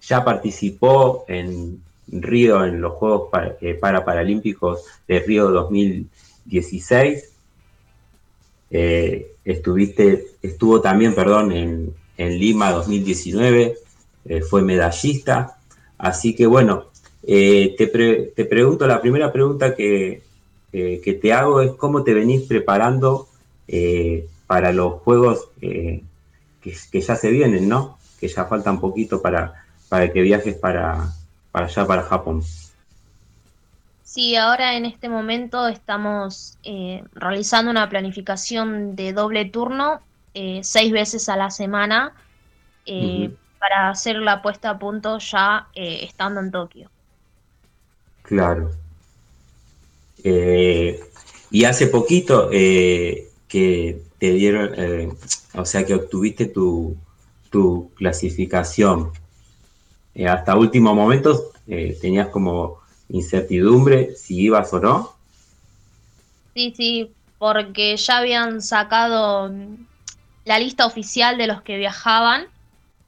Ya 0.02 0.24
participó 0.24 1.24
en 1.28 1.82
Río, 2.08 2.64
en 2.64 2.80
los 2.80 2.94
Juegos 2.94 3.28
para, 3.30 3.56
eh, 3.60 3.74
para 3.74 4.04
Paralímpicos 4.04 4.84
de 5.06 5.20
Río 5.20 5.50
2016. 5.50 7.35
Eh, 8.70 9.32
estuviste, 9.44 10.26
estuvo 10.42 10.80
también, 10.80 11.14
perdón, 11.14 11.52
en, 11.52 11.94
Lima 12.38 12.70
2019, 12.72 13.76
eh, 14.24 14.40
fue 14.42 14.62
medallista. 14.62 15.58
Así 15.98 16.34
que 16.34 16.46
bueno, 16.46 16.86
eh, 17.22 17.74
te, 17.78 17.86
pre- 17.88 18.32
te 18.34 18.44
pregunto, 18.44 18.86
la 18.86 19.00
primera 19.00 19.32
pregunta 19.32 19.74
que, 19.74 20.22
que- 20.72 21.18
te 21.20 21.32
hago 21.32 21.60
es 21.62 21.72
cómo 21.72 22.02
te 22.04 22.12
venís 22.14 22.42
preparando 22.42 23.28
para 24.46 24.72
los 24.72 24.94
juegos 25.02 25.48
que, 25.60 26.02
que 26.90 27.00
ya 27.00 27.16
se 27.16 27.30
vienen, 27.30 27.68
¿no? 27.68 27.98
Que 28.20 28.28
ya 28.28 28.44
falta 28.46 28.70
un 28.70 28.80
poquito 28.80 29.20
para, 29.22 29.64
para 29.88 30.12
que 30.12 30.22
viajes 30.22 30.54
para, 30.56 31.12
para 31.52 31.66
allá, 31.66 31.86
para 31.86 32.02
Japón. 32.02 32.42
Sí, 34.16 34.34
ahora 34.34 34.78
en 34.78 34.86
este 34.86 35.10
momento 35.10 35.68
estamos 35.68 36.56
eh, 36.62 37.04
realizando 37.12 37.70
una 37.70 37.90
planificación 37.90 38.96
de 38.96 39.12
doble 39.12 39.44
turno, 39.44 40.00
eh, 40.32 40.60
seis 40.62 40.90
veces 40.90 41.28
a 41.28 41.36
la 41.36 41.50
semana, 41.50 42.14
eh, 42.86 43.30
para 43.58 43.90
hacer 43.90 44.16
la 44.16 44.40
puesta 44.40 44.70
a 44.70 44.78
punto 44.78 45.18
ya 45.18 45.68
estando 45.74 46.40
en 46.40 46.50
Tokio. 46.50 46.90
Claro. 48.22 48.70
Y 50.24 51.64
hace 51.66 51.86
poquito 51.88 52.48
que 52.48 54.02
te 54.18 54.30
dieron, 54.30 55.18
o 55.52 55.66
sea, 55.66 55.84
que 55.84 55.94
obtuviste 55.94 56.46
tu, 56.46 56.96
tu 57.50 57.90
clasificación. 57.96 59.10
Hasta 60.26 60.56
último 60.56 60.94
momento 60.94 61.52
tenías 61.66 62.28
como 62.28 62.85
incertidumbre 63.08 64.14
si 64.14 64.40
ibas 64.40 64.72
o 64.72 64.80
no. 64.80 65.12
Sí, 66.54 66.72
sí, 66.76 67.12
porque 67.38 67.96
ya 67.96 68.18
habían 68.18 68.62
sacado 68.62 69.50
mm, 69.50 69.76
la 70.44 70.58
lista 70.58 70.86
oficial 70.86 71.38
de 71.38 71.46
los 71.46 71.62
que 71.62 71.76
viajaban, 71.76 72.46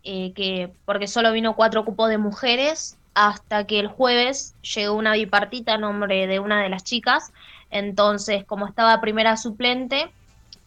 eh, 0.04 0.32
que 0.34 0.70
porque 0.84 1.06
solo 1.06 1.32
vino 1.32 1.56
cuatro 1.56 1.84
cupos 1.84 2.08
de 2.08 2.18
mujeres, 2.18 2.96
hasta 3.14 3.66
que 3.66 3.80
el 3.80 3.88
jueves 3.88 4.54
llegó 4.62 4.94
una 4.94 5.14
bipartita 5.14 5.74
a 5.74 5.78
nombre 5.78 6.26
de 6.26 6.38
una 6.38 6.62
de 6.62 6.68
las 6.68 6.84
chicas. 6.84 7.32
Entonces, 7.70 8.44
como 8.44 8.66
estaba 8.66 9.00
primera 9.00 9.36
suplente, 9.36 10.10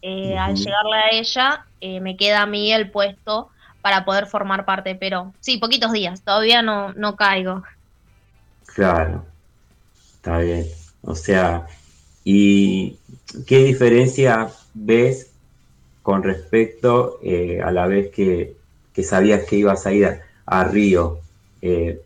eh, 0.01 0.37
al 0.37 0.55
llegarle 0.55 0.95
a 0.97 1.09
ella, 1.11 1.65
eh, 1.79 1.99
me 1.99 2.17
queda 2.17 2.41
a 2.41 2.45
mí 2.47 2.73
el 2.73 2.91
puesto 2.91 3.49
para 3.81 4.03
poder 4.03 4.25
formar 4.27 4.65
parte, 4.65 4.95
pero 4.95 5.33
sí, 5.39 5.57
poquitos 5.57 5.91
días, 5.91 6.23
todavía 6.23 6.61
no, 6.61 6.93
no 6.93 7.15
caigo. 7.15 7.63
Claro, 8.75 9.25
está 10.15 10.39
bien. 10.39 10.65
O 11.01 11.15
sea, 11.15 11.67
¿y 12.23 12.97
qué 13.47 13.59
diferencia 13.63 14.49
ves 14.73 15.31
con 16.03 16.23
respecto 16.23 17.19
eh, 17.23 17.61
a 17.61 17.71
la 17.71 17.87
vez 17.87 18.11
que, 18.11 18.55
que 18.93 19.03
sabías 19.03 19.45
que 19.45 19.57
ibas 19.57 19.85
a 19.85 19.93
ir 19.93 20.19
a, 20.45 20.63
Río? 20.65 21.19
Eh, 21.61 21.99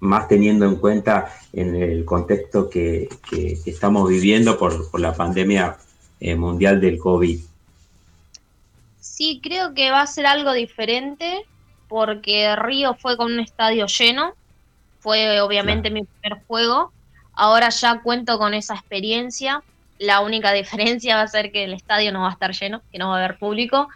más 0.00 0.28
teniendo 0.28 0.66
en 0.66 0.76
cuenta 0.76 1.32
en 1.52 1.74
el 1.74 2.04
contexto 2.04 2.68
que, 2.68 3.08
que- 3.30 3.58
que 3.64 3.70
estamos 3.70 4.08
viviendo 4.08 4.58
por, 4.58 4.90
por 4.90 5.00
la 5.00 5.14
pandemia 5.14 5.76
eh, 6.20 6.36
mundial 6.36 6.80
del 6.80 6.98
COVID. 6.98 7.40
Sí, 9.00 9.40
creo 9.42 9.72
que 9.74 9.90
va 9.90 10.02
a 10.02 10.06
ser 10.06 10.26
algo 10.26 10.52
diferente 10.52 11.42
porque 11.88 12.54
Río 12.56 12.94
fue 12.94 13.16
con 13.16 13.32
un 13.32 13.40
estadio 13.40 13.86
lleno, 13.86 14.34
fue 15.06 15.40
obviamente 15.40 15.88
mi 15.88 16.02
primer 16.02 16.42
juego, 16.48 16.90
ahora 17.32 17.68
ya 17.68 18.00
cuento 18.02 18.40
con 18.40 18.54
esa 18.54 18.74
experiencia, 18.74 19.62
la 20.00 20.20
única 20.20 20.50
diferencia 20.62 21.14
va 21.14 21.22
a 21.22 21.28
ser 21.28 21.52
que 21.52 21.62
el 21.62 21.74
estadio 21.74 22.10
no 22.10 22.22
va 22.22 22.30
a 22.30 22.32
estar 22.32 22.50
lleno, 22.50 22.82
que 22.90 22.98
no 22.98 23.10
va 23.10 23.14
a 23.14 23.24
haber 23.24 23.38
público, 23.38 23.86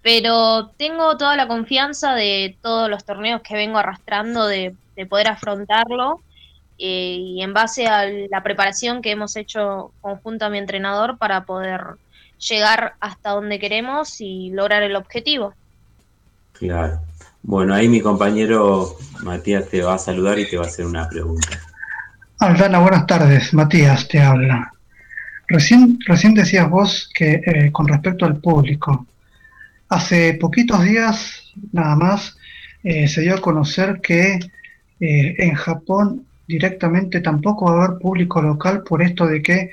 pero 0.00 0.70
tengo 0.78 1.18
toda 1.18 1.36
la 1.36 1.48
confianza 1.48 2.14
de 2.14 2.56
todos 2.62 2.88
los 2.88 3.04
torneos 3.04 3.42
que 3.42 3.54
vengo 3.54 3.76
arrastrando 3.76 4.46
de, 4.46 4.74
de 4.96 5.04
poder 5.04 5.28
afrontarlo 5.28 6.22
eh, 6.78 7.18
y 7.20 7.42
en 7.42 7.52
base 7.52 7.86
a 7.86 8.06
la 8.06 8.42
preparación 8.42 9.02
que 9.02 9.10
hemos 9.10 9.36
hecho 9.36 9.92
conjunto 10.00 10.46
a 10.46 10.48
mi 10.48 10.56
entrenador 10.56 11.18
para 11.18 11.44
poder 11.44 11.82
llegar 12.38 12.94
hasta 13.00 13.32
donde 13.32 13.58
queremos 13.58 14.18
y 14.22 14.48
lograr 14.48 14.82
el 14.82 14.96
objetivo. 14.96 15.52
Claro. 16.54 17.02
Bueno, 17.46 17.74
ahí 17.74 17.88
mi 17.88 18.00
compañero 18.00 18.96
Matías 19.22 19.68
te 19.68 19.82
va 19.82 19.94
a 19.94 19.98
saludar 19.98 20.38
y 20.38 20.46
te 20.46 20.56
va 20.56 20.64
a 20.64 20.66
hacer 20.66 20.86
una 20.86 21.08
pregunta. 21.08 21.60
Aldana, 22.38 22.78
buenas 22.78 23.06
tardes. 23.06 23.52
Matías 23.52 24.08
te 24.08 24.18
habla. 24.20 24.72
Recién, 25.48 25.98
recién 26.06 26.34
decías 26.34 26.68
vos 26.70 27.10
que 27.14 27.42
eh, 27.44 27.70
con 27.70 27.86
respecto 27.86 28.24
al 28.24 28.40
público, 28.40 29.06
hace 29.90 30.34
poquitos 30.40 30.82
días 30.84 31.52
nada 31.72 31.96
más 31.96 32.36
eh, 32.82 33.06
se 33.08 33.20
dio 33.20 33.34
a 33.34 33.40
conocer 33.42 34.00
que 34.02 34.34
eh, 35.00 35.34
en 35.38 35.54
Japón 35.54 36.26
directamente 36.48 37.20
tampoco 37.20 37.66
va 37.66 37.72
a 37.82 37.84
haber 37.84 37.98
público 37.98 38.40
local 38.40 38.82
por 38.82 39.02
esto 39.02 39.26
de 39.26 39.42
que 39.42 39.70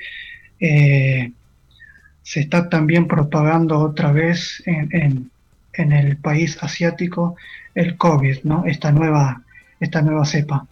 se 2.22 2.40
está 2.40 2.68
también 2.68 3.08
propagando 3.08 3.78
otra 3.80 4.12
vez 4.12 4.62
en, 4.66 4.88
en- 4.94 5.30
en 5.74 5.92
el 5.92 6.18
país 6.18 6.58
asiático 6.62 7.34
el 7.74 7.96
COVID, 7.96 8.44
¿no? 8.44 8.64
Esta 8.66 8.92
nueva, 8.92 9.42
esta 9.80 10.02
nueva 10.02 10.24
cepa. 10.24 10.66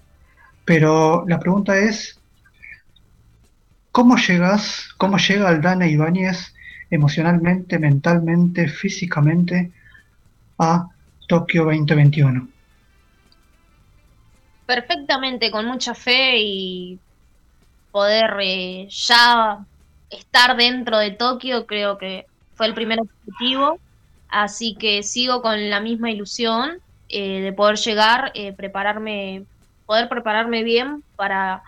Pero 0.65 1.25
la 1.27 1.39
pregunta 1.39 1.77
es, 1.77 2.19
¿cómo 3.93 4.17
llegas, 4.17 4.89
cómo 4.97 5.19
llega 5.19 5.49
Aldana 5.49 5.87
Ibáñez 5.87 6.55
emocionalmente, 6.91 7.79
mentalmente, 7.79 8.69
físicamente 8.69 9.71
a 10.59 10.87
Tokio 11.27 11.65
2021? 11.65 12.49
perfectamente 14.71 15.51
con 15.51 15.67
mucha 15.67 15.95
fe 15.97 16.39
y 16.39 17.01
poder 17.91 18.37
eh, 18.41 18.87
ya 18.89 19.67
estar 20.11 20.57
dentro 20.57 20.97
de 20.99 21.11
Tokio 21.11 21.67
creo 21.67 21.99
que 21.99 22.25
fue 22.55 22.67
el 22.67 22.75
primer 22.75 23.01
objetivo 23.01 23.81
así 24.29 24.77
que 24.79 25.03
sigo 25.03 25.43
con 25.43 25.71
la 25.71 25.81
misma 25.81 26.13
ilusión 26.13 26.79
eh, 27.11 27.41
de 27.41 27.53
poder 27.53 27.77
llegar 27.77 28.33
eh, 28.35 28.53
prepararme 28.53 29.45
poder 29.87 30.09
prepararme 30.09 30.63
bien 30.63 31.03
para 31.17 31.63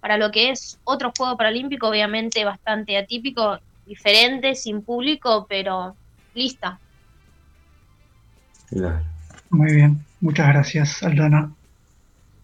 para 0.00 0.16
lo 0.18 0.30
que 0.30 0.50
es 0.50 0.78
otro 0.84 1.12
juego 1.16 1.36
paralímpico 1.36 1.88
obviamente 1.88 2.44
bastante 2.44 2.96
atípico 2.96 3.58
diferente 3.86 4.54
sin 4.54 4.82
público 4.82 5.46
pero 5.48 5.94
lista 6.34 6.78
Claro. 8.74 9.00
Muy 9.50 9.72
bien, 9.72 10.04
muchas 10.20 10.48
gracias, 10.48 11.02
Aldana. 11.02 11.52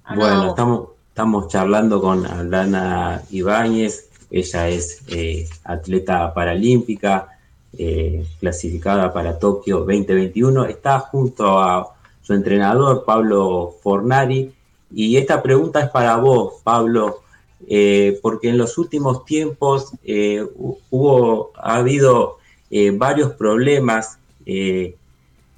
Ah, 0.05 0.15
no, 0.15 0.21
Bueno, 0.21 0.49
estamos, 0.51 0.89
estamos 1.09 1.49
charlando 1.49 2.01
con 2.01 2.25
Aldana 2.25 3.23
Ibáñez. 3.31 4.09
Ella 4.31 4.69
es 4.69 5.03
eh, 5.09 5.49
atleta 5.65 6.33
paralímpica, 6.33 7.37
eh, 7.77 8.25
clasificada 8.39 9.13
para 9.13 9.39
Tokio 9.39 9.79
2021. 9.79 10.67
Está 10.67 11.01
junto 11.01 11.59
a 11.59 11.95
su 12.31 12.35
entrenador, 12.35 13.05
Pablo 13.05 13.75
Fornari. 13.83 14.53
Y 14.95 15.17
esta 15.17 15.43
pregunta 15.43 15.81
es 15.81 15.91
para 15.91 16.17
vos, 16.19 16.61
Pablo, 16.63 17.23
eh, 17.67 18.21
porque 18.23 18.49
en 18.51 18.57
los 18.57 18.79
últimos 18.79 19.25
tiempos 19.25 19.93
eh, 20.05 20.45
hu- 20.57 20.79
hubo, 20.91 21.51
ha 21.57 21.77
habido 21.79 22.39
eh, 22.71 22.93
varios 22.93 23.33
problemas 23.33 24.19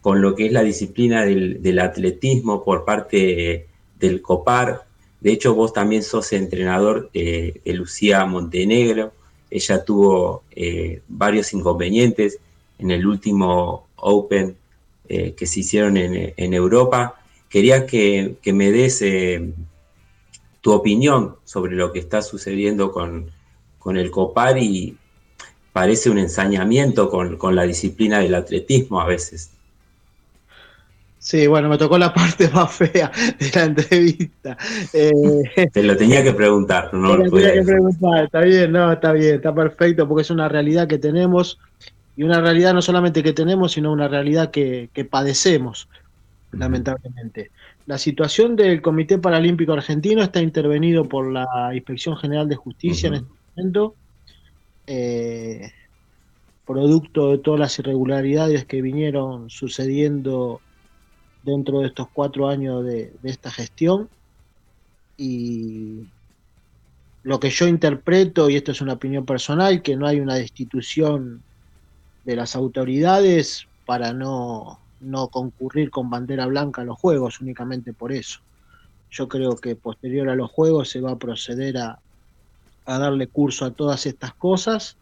con 0.03 0.21
lo 0.21 0.35
que 0.35 0.47
es 0.47 0.53
la 0.53 0.63
disciplina 0.63 1.25
del, 1.25 1.79
atletismo 1.79 2.63
por 2.63 2.85
parte 2.85 3.67
del 3.99 4.21
COPAR. 4.21 4.85
De 5.21 5.33
hecho, 5.33 5.55
vos 5.55 5.73
también 5.73 6.03
sos 6.03 6.33
entrenador 6.35 7.11
de 7.13 7.59
Lucía 7.65 8.27
Montenegro. 8.27 9.13
Ella 9.51 9.83
tuvo 9.83 10.43
varios 11.09 11.55
inconvenientes 11.55 12.39
en 12.79 12.91
el 12.91 13.07
último 13.07 13.87
Open 13.97 14.57
eh, 15.09 15.35
que 15.35 15.47
se 15.47 15.61
hicieron 15.61 15.97
en, 15.97 16.35
en 16.37 16.55
Europa. 16.55 17.15
Quería 17.49 17.87
que, 17.87 18.37
que 18.43 18.53
me 18.53 18.71
des 18.71 19.03
eh, 19.03 19.53
tu 20.61 20.73
opinión 20.73 21.37
sobre 21.45 21.75
lo 21.75 21.93
que 21.93 21.99
está 21.99 22.23
sucediendo 22.23 22.93
con, 22.93 23.31
con 23.79 23.97
el 23.97 24.11
COPAR 24.11 24.59
y 24.59 24.97
parece 25.73 26.11
un 26.11 26.19
ensañamiento 26.19 27.09
con, 27.09 27.37
con 27.37 27.55
la 27.55 27.65
disciplina 27.65 28.21
del 28.21 28.35
atletismo 28.35 29.01
a 29.01 29.07
veces. 29.07 29.51
Sí, 31.19 31.47
bueno, 31.47 31.69
me 31.69 31.79
tocó 31.79 31.99
la 31.99 32.13
parte 32.13 32.49
más 32.49 32.73
fea 32.73 33.13
de 33.39 33.51
la 33.55 33.65
entrevista. 33.65 34.59
Eh, 34.93 35.71
Te 35.73 35.83
lo 35.85 35.97
tenía 35.97 36.21
que 36.25 36.33
preguntar, 36.33 36.93
no 36.93 37.17
lo 37.17 37.31
tenía 37.31 37.53
que 37.55 37.63
preguntar, 37.63 38.25
está 38.25 38.41
bien, 38.41 38.73
no, 38.73 38.93
está 38.93 39.13
bien, 39.13 39.37
está 39.37 39.55
perfecto, 39.55 40.09
porque 40.09 40.23
es 40.23 40.31
una 40.31 40.49
realidad 40.49 40.89
que 40.89 40.99
tenemos, 40.99 41.61
y 42.17 42.23
una 42.25 42.41
realidad 42.41 42.75
no 42.75 42.83
solamente 42.83 43.23
que 43.23 43.33
tenemos, 43.33 43.73
sino 43.73 43.93
una 43.93 44.09
realidad 44.09 44.51
que, 44.51 44.91
que 44.93 45.05
padecemos, 45.05 45.89
lamentablemente. 46.53 47.51
La 47.87 47.99
situación 47.99 48.55
del 48.55 48.83
Comité 48.83 49.19
Paralímpico 49.19 49.73
Argentino 49.73 50.23
está 50.23 50.41
intervenido 50.41 51.09
por 51.09 51.31
la 51.33 51.47
Inspección 51.75 52.17
General 52.17 52.49
de 52.49 52.57
Justicia 52.57 53.09
en 53.09 53.15
este 53.15 53.31
momento, 53.57 53.95
eh, 54.87 55.73
producto 56.67 57.31
de 57.31 57.39
todas 57.39 57.59
las 57.59 57.79
irregularidades 57.79 58.65
que 58.67 58.83
vinieron 58.83 59.51
sucediendo 59.51 60.61
dentro 61.43 61.81
de 61.81 61.89
estos 61.89 62.09
cuatro 62.13 62.49
años 62.49 62.85
de, 62.85 63.13
de 63.23 63.31
esta 63.31 63.51
gestión. 63.51 64.09
Y 65.17 66.05
lo 67.23 67.41
que 67.41 67.51
yo 67.51 67.67
interpreto, 67.67 68.49
y 68.51 68.57
esto 68.57 68.73
es 68.73 68.81
una 68.81 68.95
opinión 68.95 69.25
personal, 69.25 69.83
que 69.83 69.97
no 69.97 70.07
hay 70.07 70.21
una 70.21 70.35
destitución 70.35 71.43
de 72.25 72.37
las 72.37 72.55
autoridades 72.55 73.67
para 73.87 74.13
no, 74.13 74.79
no 75.01 75.29
concurrir 75.29 75.91
con 75.91 76.11
bandera 76.11 76.47
blanca 76.47 76.83
a 76.83 76.85
los 76.85 76.99
Juegos, 76.99 77.41
únicamente 77.41 77.93
por 77.93 78.13
eso. 78.13 78.41
Yo 79.11 79.29
creo 79.29 79.57
que 79.57 79.77
posterior 79.77 80.29
a 80.29 80.37
los 80.37 80.51
Juegos 80.51 80.89
se 80.91 81.01
va 81.01 81.13
a 81.13 81.19
proceder 81.19 81.77
a, 81.79 81.99
a 82.87 82.99
darle 82.99 83.27
curso 83.27 83.65
a 83.65 83.73
todas 83.73 84.07
estas 84.07 84.35
cosas 84.35 84.97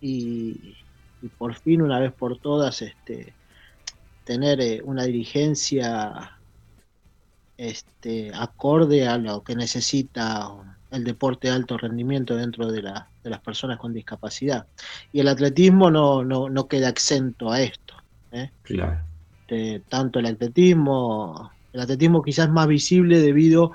y, 0.00 0.74
por 1.38 1.54
fin, 1.54 1.82
una 1.82 1.98
vez 2.00 2.12
por 2.12 2.38
todas, 2.38 2.82
este, 2.82 3.32
tener 4.24 4.60
eh, 4.60 4.82
una 4.84 5.04
dirigencia 5.04 6.38
este, 7.56 8.32
acorde 8.34 9.06
a 9.06 9.18
lo 9.18 9.42
que 9.42 9.54
necesita 9.54 10.71
el 10.92 11.04
deporte 11.04 11.48
de 11.48 11.54
alto 11.54 11.76
rendimiento 11.78 12.36
dentro 12.36 12.70
de, 12.70 12.82
la- 12.82 13.10
de 13.24 13.30
las 13.30 13.40
personas 13.40 13.78
con 13.78 13.92
discapacidad. 13.92 14.66
Y 15.12 15.20
el 15.20 15.28
atletismo 15.28 15.90
no, 15.90 16.24
no, 16.24 16.48
no 16.48 16.68
queda 16.68 16.88
exento 16.88 17.50
a 17.50 17.60
esto. 17.60 17.94
¿eh? 18.30 18.50
Claro. 18.62 19.00
Este, 19.40 19.80
tanto 19.88 20.18
el 20.18 20.26
atletismo, 20.26 21.50
el 21.72 21.80
atletismo 21.80 22.22
quizás 22.22 22.48
más 22.50 22.66
visible 22.68 23.20
debido 23.20 23.72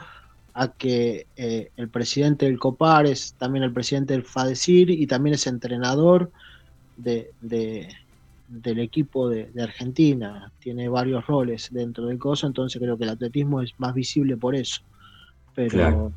a 0.54 0.70
que 0.70 1.28
eh, 1.36 1.72
el 1.76 1.90
presidente 1.90 2.46
del 2.46 2.58
COPAR 2.58 3.06
es 3.06 3.36
también 3.36 3.64
el 3.64 3.74
presidente 3.74 4.14
del 4.14 4.24
FADECIR 4.24 4.90
y 4.90 5.06
también 5.06 5.36
es 5.36 5.46
entrenador 5.48 6.32
de, 6.96 7.32
de- 7.42 7.94
del 8.48 8.80
equipo 8.80 9.30
de, 9.30 9.52
de 9.52 9.62
Argentina. 9.64 10.52
Tiene 10.60 10.88
varios 10.90 11.28
roles 11.28 11.68
dentro 11.72 12.06
del 12.08 12.18
coso, 12.18 12.48
entonces 12.48 12.82
creo 12.82 12.98
que 12.98 13.04
el 13.04 13.10
atletismo 13.12 13.62
es 13.62 13.74
más 13.78 13.94
visible 13.94 14.38
por 14.38 14.56
eso. 14.56 14.82
Pero 15.54 15.72
Claro. 15.72 16.14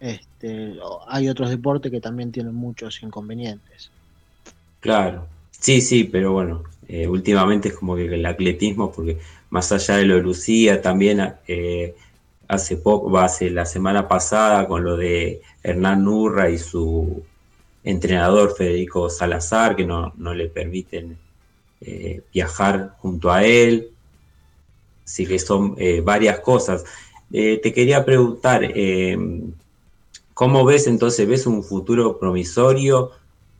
Este, 0.00 0.74
hay 1.08 1.28
otros 1.28 1.50
deportes 1.50 1.90
que 1.90 2.00
también 2.00 2.32
tienen 2.32 2.54
muchos 2.54 3.02
inconvenientes. 3.02 3.90
Claro, 4.80 5.26
sí, 5.50 5.80
sí, 5.80 6.04
pero 6.04 6.32
bueno, 6.32 6.64
eh, 6.88 7.06
últimamente 7.06 7.68
es 7.68 7.74
como 7.74 7.96
que 7.96 8.04
el 8.14 8.26
atletismo, 8.26 8.92
porque 8.92 9.18
más 9.50 9.72
allá 9.72 9.96
de 9.96 10.04
lo 10.04 10.16
de 10.16 10.22
Lucía, 10.22 10.82
también 10.82 11.34
eh, 11.48 11.94
hace 12.48 12.76
poco, 12.76 13.18
hace 13.18 13.50
la 13.50 13.66
semana 13.66 14.06
pasada 14.06 14.68
con 14.68 14.84
lo 14.84 14.96
de 14.96 15.40
Hernán 15.62 16.04
Nurra 16.04 16.50
y 16.50 16.58
su 16.58 17.22
entrenador 17.82 18.54
Federico 18.56 19.08
Salazar, 19.08 19.76
que 19.76 19.86
no, 19.86 20.12
no 20.16 20.34
le 20.34 20.48
permiten 20.48 21.16
eh, 21.80 22.20
viajar 22.32 22.96
junto 22.98 23.30
a 23.32 23.44
él. 23.44 23.90
Así 25.04 25.24
que 25.24 25.38
son 25.38 25.76
varias 26.02 26.40
cosas. 26.40 26.84
Te 27.30 27.72
quería 27.72 28.04
preguntar, 28.04 28.64
¿cómo 30.36 30.64
ves 30.64 30.86
entonces? 30.86 31.26
¿Ves 31.26 31.46
un 31.46 31.64
futuro 31.64 32.20
promisorio? 32.20 33.10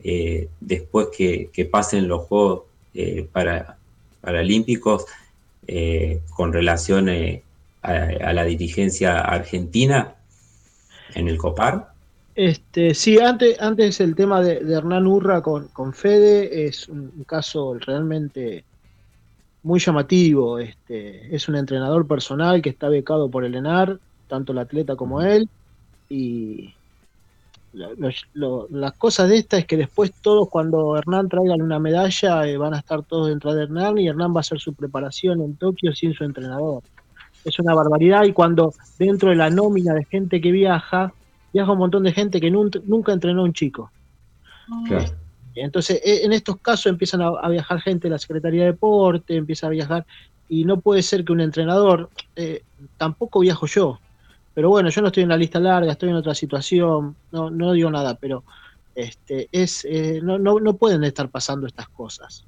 eh, 0.07 0.49
después 0.59 1.07
que, 1.15 1.69
pasen 1.71 2.07
los 2.07 2.23
Juegos 2.23 2.63
eh, 2.93 3.27
para, 3.31 3.77
Paralímpicos 4.21 5.05
eh, 5.67 6.21
con 6.35 6.53
relación 6.53 7.09
eh, 7.09 7.43
a, 7.81 8.33
la 8.33 8.43
dirigencia 8.43 9.19
argentina 9.19 10.15
en 11.13 11.27
el 11.27 11.37
COPAR? 11.37 11.89
Este, 12.35 12.93
sí, 12.93 13.19
antes, 13.19 13.59
antes 13.59 13.99
el 13.99 14.15
tema 14.15 14.41
de, 14.41 14.59
Hernán 14.73 15.07
Urra 15.07 15.41
con, 15.41 15.67
con 15.69 15.93
Fede 15.93 16.67
es 16.67 16.87
un 16.87 17.23
caso 17.25 17.75
realmente 17.79 18.63
muy 19.63 19.79
llamativo. 19.79 20.59
Este, 20.59 21.35
es 21.35 21.49
un 21.49 21.55
entrenador 21.55 22.07
personal 22.07 22.61
que 22.61 22.69
está 22.69 22.89
becado 22.89 23.29
por 23.29 23.43
el 23.43 23.55
ENAR, 23.55 23.99
tanto 24.27 24.51
el 24.51 24.59
atleta 24.59 24.95
como 24.95 25.21
él, 25.21 25.49
y 26.09 26.73
lo- 27.73 28.09
lo- 28.33 28.67
las 28.71 28.93
cosas 28.93 29.29
de 29.29 29.37
esta 29.37 29.57
es 29.57 29.65
que 29.65 29.77
después 29.77 30.11
todos 30.21 30.49
cuando 30.49 30.97
Hernán 30.97 31.29
traigan 31.29 31.61
una 31.61 31.79
medalla 31.79 32.47
eh, 32.47 32.57
van 32.57 32.73
a 32.73 32.79
estar 32.79 33.03
todos 33.03 33.27
dentro 33.27 33.53
de 33.53 33.63
Hernán 33.63 33.97
y 33.99 34.07
Hernán 34.07 34.33
va 34.33 34.37
a 34.37 34.41
hacer 34.41 34.59
su 34.59 34.73
preparación 34.73 35.41
en 35.41 35.55
Tokio 35.57 35.93
sin 35.93 36.13
su 36.13 36.23
entrenador. 36.23 36.81
Es 37.45 37.59
una 37.59 37.73
barbaridad 37.75 38.23
y 38.23 38.33
cuando 38.33 38.73
dentro 38.97 39.29
de 39.29 39.35
la 39.35 39.49
nómina 39.49 39.93
de 39.93 40.05
gente 40.05 40.41
que 40.41 40.51
viaja, 40.51 41.13
viaja 41.53 41.71
un 41.71 41.77
montón 41.77 42.03
de 42.03 42.11
gente 42.13 42.41
que 42.41 42.51
nun- 42.51 42.81
nunca 42.85 43.13
entrenó 43.13 43.41
a 43.41 43.45
un 43.45 43.53
chico. 43.53 43.91
Claro. 44.87 45.05
Entonces, 45.55 46.01
e- 46.03 46.25
en 46.25 46.33
estos 46.33 46.57
casos 46.59 46.87
empiezan 46.87 47.21
a, 47.21 47.27
a 47.27 47.49
viajar 47.49 47.79
gente 47.81 48.07
de 48.07 48.11
la 48.11 48.19
Secretaría 48.19 48.61
de 48.63 48.71
Deporte, 48.71 49.35
empieza 49.35 49.67
a 49.67 49.71
viajar, 49.71 50.05
y 50.49 50.65
no 50.65 50.79
puede 50.79 51.01
ser 51.01 51.23
que 51.25 51.31
un 51.31 51.41
entrenador, 51.41 52.09
eh, 52.35 52.63
tampoco 52.97 53.39
viajo 53.39 53.65
yo, 53.65 53.99
pero 54.57 54.69
bueno, 54.69 54.89
yo 54.89 55.01
no 55.01 55.07
estoy 55.09 55.21
en 55.21 55.29
la 55.29 55.37
lista 55.37 55.59
larga, 55.59 55.91
estoy 55.91 56.09
en 56.09 56.15
otra 56.15 56.33
situación, 56.33 57.15
no, 57.29 57.51
no 57.51 57.73
digo 57.73 57.91
nada, 57.91 58.15
pero 58.15 58.43
este, 58.95 59.47
es, 59.51 59.85
eh, 59.85 60.19
no, 60.23 60.39
no, 60.39 60.59
no 60.59 60.75
pueden 60.77 61.03
estar 61.03 61.29
pasando 61.29 61.67
estas 61.67 61.87
cosas. 61.89 62.47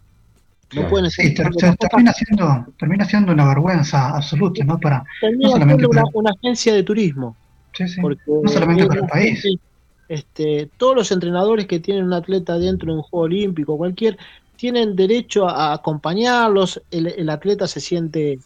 No 0.71 0.81
Claro. 0.81 0.89
pueden 0.89 1.05
estar 1.05 1.23
Sí, 1.23 1.33
ter- 1.35 1.77
termina 1.77 2.13
siendo, 2.13 2.65
termina 2.79 3.05
siendo 3.05 3.31
una 3.31 3.47
vergüenza 3.47 4.15
absoluta, 4.15 4.63
¿no? 4.65 4.79
Para, 4.79 5.03
Termina 5.21 5.49
no 5.49 5.53
solamente 5.53 5.85
siendo 5.87 6.09
una, 6.19 6.31
agencia 6.31 6.73
de 6.73 6.81
turismo. 6.81 7.37
sí, 7.73 7.87
sí, 7.87 8.01
Porque 8.01 8.23
no 8.25 8.49
solamente 8.49 8.85
eh, 8.85 8.87
para 8.87 9.01
el 9.01 9.07
país. 9.07 9.43
este, 10.07 10.71
todos 10.77 10.95
los 10.95 11.11
entrenadores 11.11 11.67
que 11.67 11.79
tienen 11.79 12.05
un 12.05 12.13
atleta 12.13 12.57
dentro 12.57 12.91
de 12.91 12.97
un 12.97 13.03
juego 13.03 13.25
olímpico, 13.25 13.77
cualquier, 13.77 14.17
tienen 14.55 14.95
derecho 14.95 15.47
a, 15.47 15.69
a 15.69 15.73
acompañarlos. 15.75 16.81
El, 16.89 17.05
el 17.07 17.29
atleta 17.29 17.67
se 17.67 17.79
siente, 17.79 18.39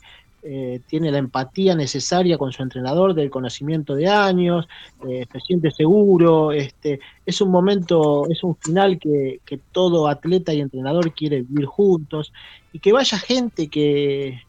eh, 0.46 0.82
tiene 0.88 1.10
la 1.10 1.20
empatía 1.20 1.74
necesaria 1.74 2.38
con 2.38 2.52
su 2.52 2.64
entrenador 2.64 3.14
del 3.14 3.30
conocimiento 3.30 3.96
de 3.96 4.10
años, 4.10 4.68
eh, 5.08 5.26
se 5.32 5.40
siente 5.40 5.72
seguro. 5.72 6.52
Este, 6.52 7.00
es 7.26 7.40
un 7.40 7.50
momento, 7.50 8.30
es 8.30 8.44
un 8.44 8.56
final 8.58 9.00
que, 9.00 9.40
todo 9.72 10.08
atleta 10.10 10.54
y 10.54 10.60
entrenador 10.60 11.14
quiere 11.14 11.44
vivir 11.44 11.66
juntos 11.66 12.34
y 12.74 12.80
que 12.80 12.92
vaya 12.92 13.18
gente 13.18 13.70
que, 13.70 14.42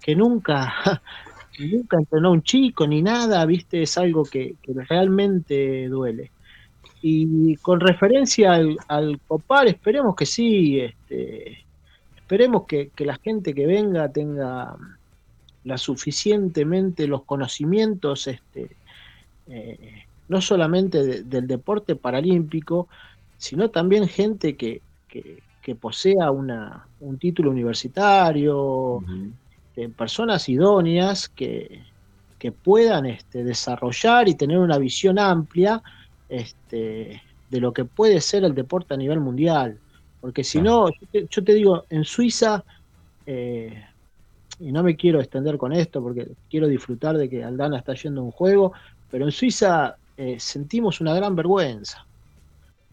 que 0.00 0.16
nunca 0.16 0.74
nunca 1.60 1.98
entrenó 1.98 2.32
un 2.32 2.42
chico 2.42 2.86
ni 2.86 3.02
nada, 3.02 3.44
viste, 3.46 3.82
es 3.82 3.96
algo 3.96 4.24
que, 4.24 4.56
que 4.60 4.72
realmente 4.88 5.88
duele. 5.88 6.32
Y 7.00 7.54
con 7.56 7.78
referencia 7.78 8.54
al, 8.54 8.76
al 8.88 9.20
copar, 9.20 9.68
esperemos 9.68 10.16
que 10.16 10.26
sí, 10.26 10.80
este, 10.80 11.64
esperemos 12.16 12.64
que, 12.66 12.90
que 12.94 13.04
la 13.04 13.16
gente 13.16 13.54
que 13.54 13.66
venga 13.66 14.10
tenga 14.10 14.76
la 15.68 15.78
suficientemente 15.78 17.06
los 17.08 17.24
conocimientos, 17.26 18.26
este, 18.28 18.78
eh, 19.46 20.04
no 20.28 20.40
solamente 20.40 21.02
de- 21.04 21.22
del 21.24 21.46
deporte 21.46 21.96
paralímpico, 21.96 22.88
sino 23.36 23.70
también 23.70 24.08
gente 24.08 24.56
que, 24.56 24.82
que- 25.08 25.44
que 25.60 25.74
posea 25.76 26.30
una, 26.30 26.88
un 27.00 27.18
título 27.18 27.50
universitario, 27.50 29.04
este, 29.50 29.88
personas 29.90 30.48
idóneas 30.48 31.28
que, 31.28 31.84
que 32.38 32.52
puedan 32.52 33.06
este, 33.06 33.44
desarrollar 33.44 34.28
y 34.28 34.36
tener 34.36 34.58
una 34.58 34.78
visión 34.78 35.18
amplia 35.18 35.82
este, 36.28 37.22
de 37.48 37.60
lo 37.60 37.72
que 37.72 37.84
puede 37.84 38.20
ser 38.20 38.44
el 38.44 38.54
deporte 38.54 38.94
a 38.94 38.96
nivel 38.96 39.20
mundial. 39.20 39.82
Porque 40.20 40.44
si 40.44 40.60
no, 40.60 40.88
yo 40.90 41.06
te, 41.10 41.26
yo 41.30 41.44
te 41.44 41.54
digo, 41.54 41.86
en 41.90 42.04
Suiza, 42.04 42.64
eh, 43.26 43.84
y 44.58 44.72
no 44.72 44.82
me 44.82 44.96
quiero 44.96 45.20
extender 45.20 45.56
con 45.56 45.72
esto 45.72 46.02
porque 46.02 46.26
quiero 46.48 46.66
disfrutar 46.66 47.16
de 47.16 47.28
que 47.28 47.44
Aldana 47.44 47.78
está 47.78 47.94
yendo 47.94 48.20
a 48.20 48.24
un 48.24 48.32
juego, 48.32 48.72
pero 49.08 49.24
en 49.24 49.32
Suiza 49.32 49.96
eh, 50.16 50.38
sentimos 50.40 51.00
una 51.00 51.14
gran 51.14 51.36
vergüenza. 51.36 52.04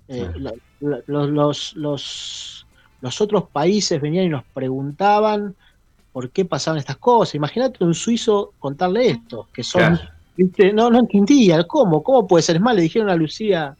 Eh, 0.07 0.29
Claro. 0.33 0.39
la- 0.39 0.53
la- 0.79 1.03
los, 1.07 1.29
los, 1.31 1.73
los, 1.75 2.67
los 3.01 3.21
otros 3.21 3.49
países 3.51 3.99
venían 3.99 4.25
y 4.25 4.29
nos 4.29 4.43
preguntaban 4.53 5.55
por 6.11 6.31
qué 6.31 6.45
pasaban 6.45 6.77
estas 6.79 6.97
cosas. 6.97 7.35
Imagínate 7.35 7.83
un 7.83 7.93
suizo 7.95 8.53
contarle 8.59 9.07
esto, 9.09 9.49
que 9.53 9.63
son, 9.63 9.95
Claro. 9.95 10.09
¿viste? 10.35 10.71
No, 10.73 10.89
no 10.91 10.99
entendía, 10.99 11.65
¿cómo? 11.65 12.03
¿Cómo 12.03 12.27
puede 12.27 12.43
ser? 12.43 12.57
Es 12.57 12.61
más, 12.61 12.75
le 12.75 12.83
dijeron 12.83 13.09
a 13.09 13.15
Lucía, 13.15 13.75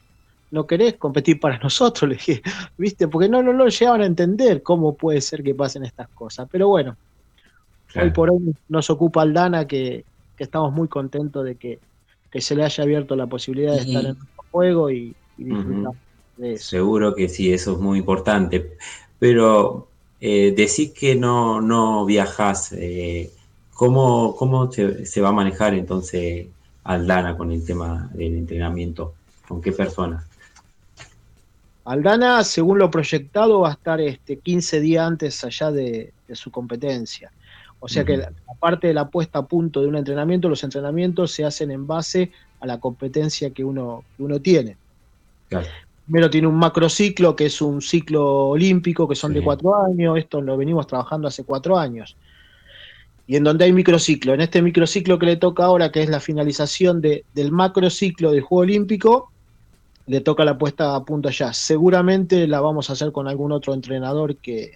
¿no 0.52 0.66
querés 0.66 0.98
competir 0.98 1.40
para 1.40 1.58
nosotros? 1.64 2.10
Le 2.10 2.16
dije, 2.16 2.42
¿viste? 2.78 3.08
Porque 3.08 3.30
no, 3.30 3.44
no, 3.44 3.54
no 3.54 3.68
llegaban 3.68 4.02
a 4.02 4.06
entender 4.06 4.64
cómo 4.64 4.98
puede 4.98 5.22
ser 5.22 5.44
que 5.44 5.54
pasen 5.56 5.86
estas 5.86 6.10
cosas. 6.10 6.48
Pero 6.52 6.68
bueno. 6.70 6.98
Hoy 7.98 8.12
por 8.12 8.32
hoy 8.32 8.56
nos 8.68 8.90
ocupa 8.90 9.22
Aldana, 9.22 9.68
que, 9.68 10.06
que 10.36 10.44
estamos 10.46 10.74
muy 10.74 10.88
contentos 10.90 11.44
de 11.46 11.58
que, 11.58 11.82
que 12.30 12.42
se 12.42 12.56
le 12.56 12.64
haya 12.64 12.84
abierto 12.84 13.16
la 13.16 13.28
posibilidad 13.28 13.76
de 13.76 13.82
Y- 13.82 13.82
estar 13.82 14.06
en 14.06 14.16
nuestro 14.18 14.46
juego 14.52 14.92
y, 14.92 15.18
y 15.38 15.44
disfrutar 15.46 15.94
de 16.38 16.54
eso. 16.54 16.76
Seguro 16.82 17.14
que 17.16 17.30
sí, 17.30 17.54
eso 17.54 17.74
es 17.74 17.80
muy 17.80 18.00
importante. 18.00 18.78
Pero 19.20 19.92
eh, 20.20 20.54
decís 20.56 20.94
que 20.94 21.16
no, 21.16 21.62
no 21.62 22.06
viajás. 22.06 22.72
eh, 22.74 23.32
¿cómo 23.72 24.36
cómo 24.38 24.72
se, 24.72 25.06
se 25.06 25.22
va 25.22 25.30
a 25.30 25.32
manejar 25.34 25.74
entonces 25.76 26.48
Aldana 26.84 27.38
con 27.38 27.52
el 27.52 27.66
tema 27.66 28.10
del 28.14 28.36
entrenamiento? 28.38 29.16
¿Con 29.48 29.62
qué 29.62 29.72
personas? 29.74 30.26
Aldana, 31.86 32.44
según 32.44 32.80
lo 32.80 32.90
proyectado, 32.90 33.62
va 33.62 33.70
a 33.70 33.74
estar 33.74 34.02
este 34.02 34.40
15 34.40 34.80
días 34.80 35.06
antes 35.08 35.44
allá 35.44 35.72
de, 35.72 36.14
de 36.28 36.36
su 36.36 36.50
competencia. 36.52 37.32
O 37.86 37.88
sea 37.88 38.04
que 38.04 38.14
Ujú. 38.14 38.22
la, 38.22 38.30
la 38.32 38.54
parte 38.60 38.88
de 38.88 38.94
la 38.94 39.08
puesta 39.10 39.40
a 39.40 39.46
punto 39.46 39.82
de 39.82 39.88
un 39.88 39.96
entrenamiento, 39.96 40.50
los 40.50 40.64
entrenamientos 40.64 41.32
se 41.32 41.46
hacen 41.46 41.70
en 41.72 41.86
base 41.88 42.32
a 42.60 42.66
la 42.68 42.80
competencia 42.80 43.52
que 43.52 43.64
uno, 43.64 44.04
que 44.18 44.24
uno 44.24 44.40
tiene. 44.40 44.76
Claro. 45.50 45.68
Primero 46.06 46.30
tiene 46.30 46.48
un 46.48 46.56
macrociclo, 46.56 47.36
que 47.36 47.46
es 47.46 47.62
un 47.62 47.82
ciclo 47.82 48.48
olímpico, 48.50 49.08
que 49.08 49.16
son 49.16 49.34
de 49.34 49.42
cuatro 49.44 49.76
años, 49.84 50.18
esto 50.18 50.42
lo 50.42 50.58
venimos 50.58 50.86
trabajando 50.88 51.28
hace 51.28 51.44
cuatro 51.44 51.78
años. 51.78 52.16
Y 53.28 53.36
en 53.38 53.44
donde 53.44 53.66
hay 53.66 53.74
microciclo, 53.74 54.34
en 54.36 54.42
este 54.42 54.62
microciclo 54.62 55.18
que 55.18 55.26
le 55.26 55.36
toca 55.38 55.66
ahora, 55.66 55.92
que 55.92 56.04
es 56.04 56.10
la 56.10 56.20
finalización 56.20 57.02
de- 57.02 57.24
del 57.34 57.52
macrociclo 57.52 58.32
del 58.32 58.42
Juego 58.42 58.62
Olímpico, 58.62 59.32
le 60.08 60.22
toca 60.22 60.46
la 60.46 60.58
puesta 60.60 60.96
a 60.96 61.04
punto 61.04 61.30
allá. 61.30 61.52
Seguramente 61.54 62.48
la 62.48 62.62
vamos 62.62 62.90
a 62.90 62.94
hacer 62.94 63.12
con 63.12 63.28
algún 63.28 63.52
otro 63.52 63.74
entrenador 63.74 64.36
que, 64.38 64.74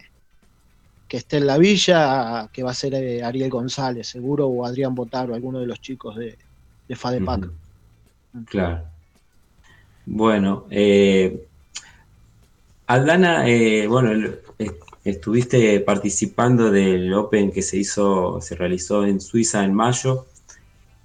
que 1.10 1.18
esté 1.18 1.38
en 1.38 1.48
la 1.48 1.58
villa, 1.58 2.50
que 2.54 2.64
va 2.64 2.72
a 2.72 2.76
ser 2.76 2.94
eh, 2.94 3.24
Ariel 3.24 3.50
González, 3.50 4.08
seguro, 4.08 4.48
o 4.48 4.66
Adrián 4.66 4.96
Botaro, 4.96 5.34
alguno 5.34 5.60
de 5.60 5.66
los 5.66 5.82
chicos 5.82 6.16
de, 6.16 6.38
de 6.88 6.96
FADEPAC. 6.96 7.50
Claro. 8.46 8.84
Bueno, 10.06 10.66
eh, 10.70 11.46
Aldana, 12.90 13.48
eh, 13.48 13.86
bueno, 13.88 14.32
eh, 14.58 14.72
estuviste 15.04 15.80
participando 15.82 16.72
del 16.72 17.14
Open 17.14 17.52
que 17.52 17.62
se 17.62 17.78
hizo, 17.78 18.42
se 18.42 18.56
realizó 18.56 19.06
en 19.06 19.22
Suiza 19.22 19.64
en 19.64 19.74
mayo. 19.74 20.26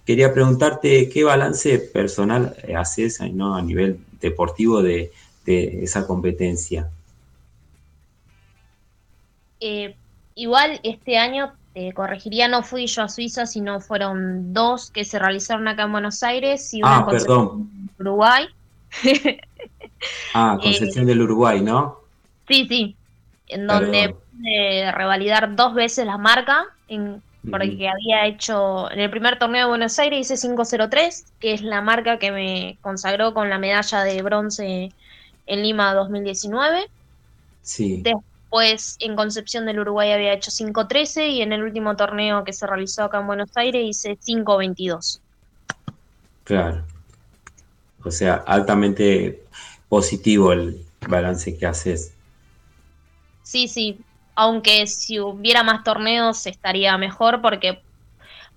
Quería 0.07 0.33
preguntarte 0.33 1.11
qué 1.11 1.25
balance 1.25 1.79
personal 1.79 2.57
eh, 2.63 2.75
haces 2.75 3.21
¿no? 3.33 3.55
a 3.55 3.63
nivel 3.63 4.01
deportivo 4.21 4.83
de, 4.83 5.13
de 5.45 5.85
esa 5.85 6.07
competencia. 6.07 6.91
Eh, 9.67 9.97
igual 10.35 10.79
este 10.83 11.17
año, 11.17 11.55
te 11.73 11.91
corregiría, 11.95 12.49
no 12.49 12.63
fui 12.63 12.87
yo 12.87 13.03
a 13.03 13.09
Suiza, 13.09 13.47
sino 13.47 13.81
fueron 13.81 14.53
dos 14.53 14.91
que 14.91 15.07
se 15.07 15.19
realizaron 15.19 15.67
acá 15.69 15.85
en 15.85 15.93
Buenos 15.93 16.23
Aires 16.23 16.75
y 16.75 16.83
una 16.83 16.99
Ah, 16.99 17.07
en. 17.11 17.89
Uruguay. 17.99 18.47
Ah, 20.35 20.59
Concepción 20.63 21.07
del 21.07 21.23
Uruguay, 21.23 21.63
¿no? 21.63 22.01
Sí, 22.47 22.67
sí, 22.69 22.95
en 23.49 23.67
donde 23.67 24.15
pude 24.15 24.93
revalidar 24.93 25.57
dos 25.57 25.73
veces 25.73 26.05
la 26.05 26.19
marca, 26.19 26.67
en, 26.89 27.23
porque 27.51 27.89
había 27.89 28.27
hecho, 28.27 28.91
en 28.91 29.01
el 29.01 29.09
primer 29.09 29.39
torneo 29.39 29.63
de 29.63 29.69
Buenos 29.71 29.99
Aires 29.99 30.31
hice 30.31 30.47
503, 30.47 31.25
que 31.41 31.55
es 31.55 31.63
la 31.63 31.81
marca 31.81 32.19
que 32.19 32.33
me 32.33 32.77
consagró 32.83 33.33
con 33.33 33.49
la 33.49 33.59
medalla 33.59 34.05
de 34.05 34.21
bronce 34.21 34.93
en 35.47 35.63
Lima 35.63 35.95
2019. 35.95 36.87
Sí, 37.63 38.03
Después 38.03 38.34
en 38.63 39.17
Concepción 39.17 39.67
del 39.67 39.81
Uruguay 39.81 40.13
había 40.13 40.33
hecho 40.33 40.51
513 40.57 41.29
y 41.29 41.43
en 41.43 41.53
el 41.53 41.63
último 41.63 41.97
torneo 41.97 42.45
que 42.45 42.53
se 42.53 42.67
realizó 42.67 43.05
acá 43.05 43.21
en 43.21 43.27
Buenos 43.27 43.51
Aires 43.57 43.83
hice 43.85 44.17
522. 44.17 45.21
claro. 46.45 46.85
O 48.07 48.11
sea, 48.11 48.45
altamente 48.47 49.43
positivo 49.89 50.53
el 50.53 50.85
balance 51.09 51.57
que 51.57 51.65
haces. 51.65 52.13
Sí, 53.43 53.67
sí, 53.67 53.99
aunque 54.35 54.87
si 54.87 55.19
hubiera 55.21 55.63
más 55.63 55.83
torneos 55.85 56.47
estaría 56.47 56.99
mejor 56.99 57.41
porque 57.41 57.81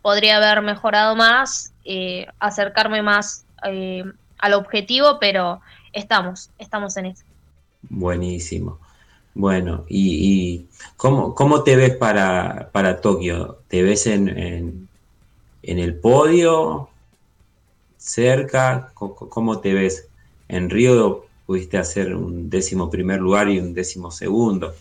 podría 0.02 0.38
haber 0.38 0.62
mejorado 0.62 1.16
más, 1.16 1.74
eh, 1.86 2.28
acercarme 2.40 3.02
más 3.02 3.46
eh, 3.64 4.04
al 4.38 4.54
objetivo, 4.54 5.18
pero 5.20 5.62
estamos, 5.94 6.50
estamos 6.58 6.98
en 6.98 7.08
eso. 7.08 7.24
Buenísimo. 7.84 8.80
Bueno, 9.38 9.86
y, 9.88 10.56
y 10.56 10.68
¿cómo, 10.96 11.36
cómo 11.36 11.62
te 11.62 11.76
ves 11.76 11.96
para, 11.96 12.72
para 12.72 13.02
Tokio? 13.02 13.60
¿Te 13.68 13.84
ves 13.84 14.08
en, 14.08 14.30
en, 14.30 14.90
en 15.62 15.78
el 15.78 15.94
podio? 15.94 16.90
¿Cerca? 17.98 18.92
¿Cómo, 18.96 19.60
te 19.60 19.76
ves? 19.76 20.08
En 20.48 20.72
Río 20.72 21.28
pudiste 21.46 21.78
hacer 21.78 22.16
un 22.16 22.50
décimo 22.50 22.90
primer 22.90 23.20
lugar 23.20 23.48
y 23.48 23.60
un 23.60 23.76
décimo 23.76 24.10
segundo. 24.10 24.74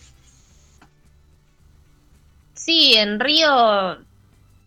Sí, 2.55 2.95
en 2.95 3.19
Río 3.19 3.99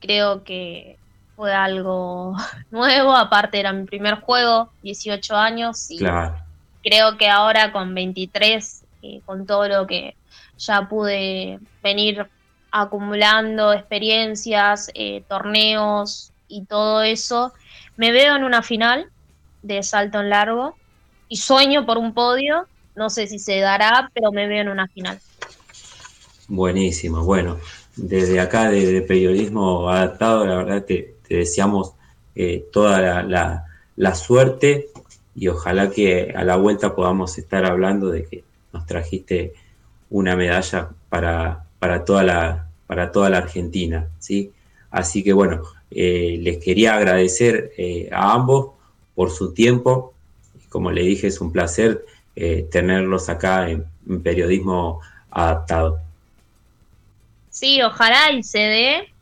creo 0.00 0.44
que 0.44 0.98
fue 1.34 1.52
algo 1.52 2.36
nuevo, 2.70 3.16
aparte 3.16 3.58
era 3.58 3.72
mi 3.72 3.86
primer 3.86 4.20
juego, 4.20 4.70
18 4.84 5.34
años, 5.34 5.90
y 5.90 5.98
Claro, 5.98 6.36
creo 6.82 7.18
que 7.18 7.28
ahora 7.28 7.72
con 7.72 7.94
23, 7.94 8.79
eh, 9.02 9.22
con 9.24 9.46
todo 9.46 9.68
lo 9.68 9.86
que 9.86 10.16
ya 10.56 10.88
pude 10.88 11.58
venir 11.82 12.30
acumulando 12.70 13.72
experiencias, 13.72 14.90
eh, 14.94 15.24
torneos 15.28 16.32
y 16.48 16.66
todo 16.66 17.02
eso, 17.02 17.52
me 17.96 18.12
veo 18.12 18.36
en 18.36 18.44
una 18.44 18.62
final 18.62 19.10
de 19.62 19.82
salto 19.82 20.20
en 20.20 20.30
largo. 20.30 20.78
y 21.28 21.36
sueño 21.38 21.86
por 21.86 21.98
un 21.98 22.12
podio. 22.14 22.68
No 22.94 23.08
sé 23.10 23.26
si 23.28 23.38
se 23.38 23.60
dará, 23.60 24.10
pero 24.14 24.32
me 24.32 24.48
veo 24.48 24.62
en 24.62 24.68
una 24.68 24.88
final. 24.88 25.20
Buenísimo, 26.48 27.24
bueno, 27.24 27.58
desde 27.96 28.40
acá 28.40 28.70
de, 28.70 28.84
de 28.92 29.02
periodismo 29.02 29.88
adaptado, 29.88 30.44
la 30.46 30.56
verdad 30.56 30.84
te, 30.84 31.16
te 31.28 31.36
deseamos 31.36 31.94
eh, 32.34 32.64
toda 32.72 33.22
la- 33.22 33.64
la 33.96 34.14
suerte 34.14 34.88
y 35.34 35.48
ojalá 35.48 35.90
que 35.90 36.32
a 36.34 36.42
la 36.44 36.56
vuelta 36.56 36.94
podamos 36.96 37.38
estar 37.38 37.64
hablando 37.66 38.10
de 38.10 38.24
que 38.26 38.44
nos 38.72 38.86
trajiste 38.86 39.54
una 40.10 40.36
medalla 40.36 40.90
para, 41.08 41.64
para, 41.78 42.04
toda, 42.04 42.22
la, 42.22 42.68
para 42.86 43.12
toda 43.12 43.30
la 43.30 43.38
Argentina, 43.38 44.08
¿sí? 44.18 44.52
Así 44.90 45.22
que 45.22 45.32
bueno, 45.32 45.62
eh, 45.90 46.38
les 46.40 46.58
quería 46.58 46.94
agradecer 46.94 47.72
eh, 47.76 48.08
a 48.12 48.32
ambos 48.32 48.70
por 49.14 49.30
su 49.30 49.52
tiempo. 49.54 50.14
Como 50.68 50.90
le 50.90 51.02
dije, 51.02 51.28
es 51.28 51.40
un 51.40 51.52
placer 51.52 52.04
eh, 52.36 52.66
tenerlos 52.70 53.28
acá 53.28 53.70
en, 53.70 53.84
en 54.08 54.22
periodismo 54.22 55.00
adaptado. 55.30 56.00
Sí, 57.50 57.82
ojalá 57.82 58.32
y 58.32 58.42
se 58.42 58.58
dé 58.58 59.14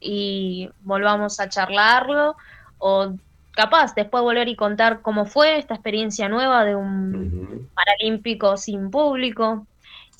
y 0.00 0.68
volvamos 0.82 1.40
a 1.40 1.48
charlarlo 1.48 2.36
o 2.78 3.14
capaz 3.56 3.94
después 3.94 4.22
volver 4.22 4.48
y 4.48 4.54
contar 4.54 5.00
cómo 5.00 5.24
fue 5.24 5.58
esta 5.58 5.74
experiencia 5.74 6.28
nueva 6.28 6.64
de 6.64 6.76
un 6.76 7.68
paralímpico 7.74 8.56
sin 8.58 8.90
público 8.90 9.66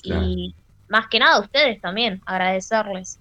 y 0.03 0.55
más 0.89 1.09
que 1.09 1.19
nada 1.19 1.37
a 1.37 1.41
ustedes 1.41 1.81
también, 1.81 2.23
agradecerles. 2.25 3.19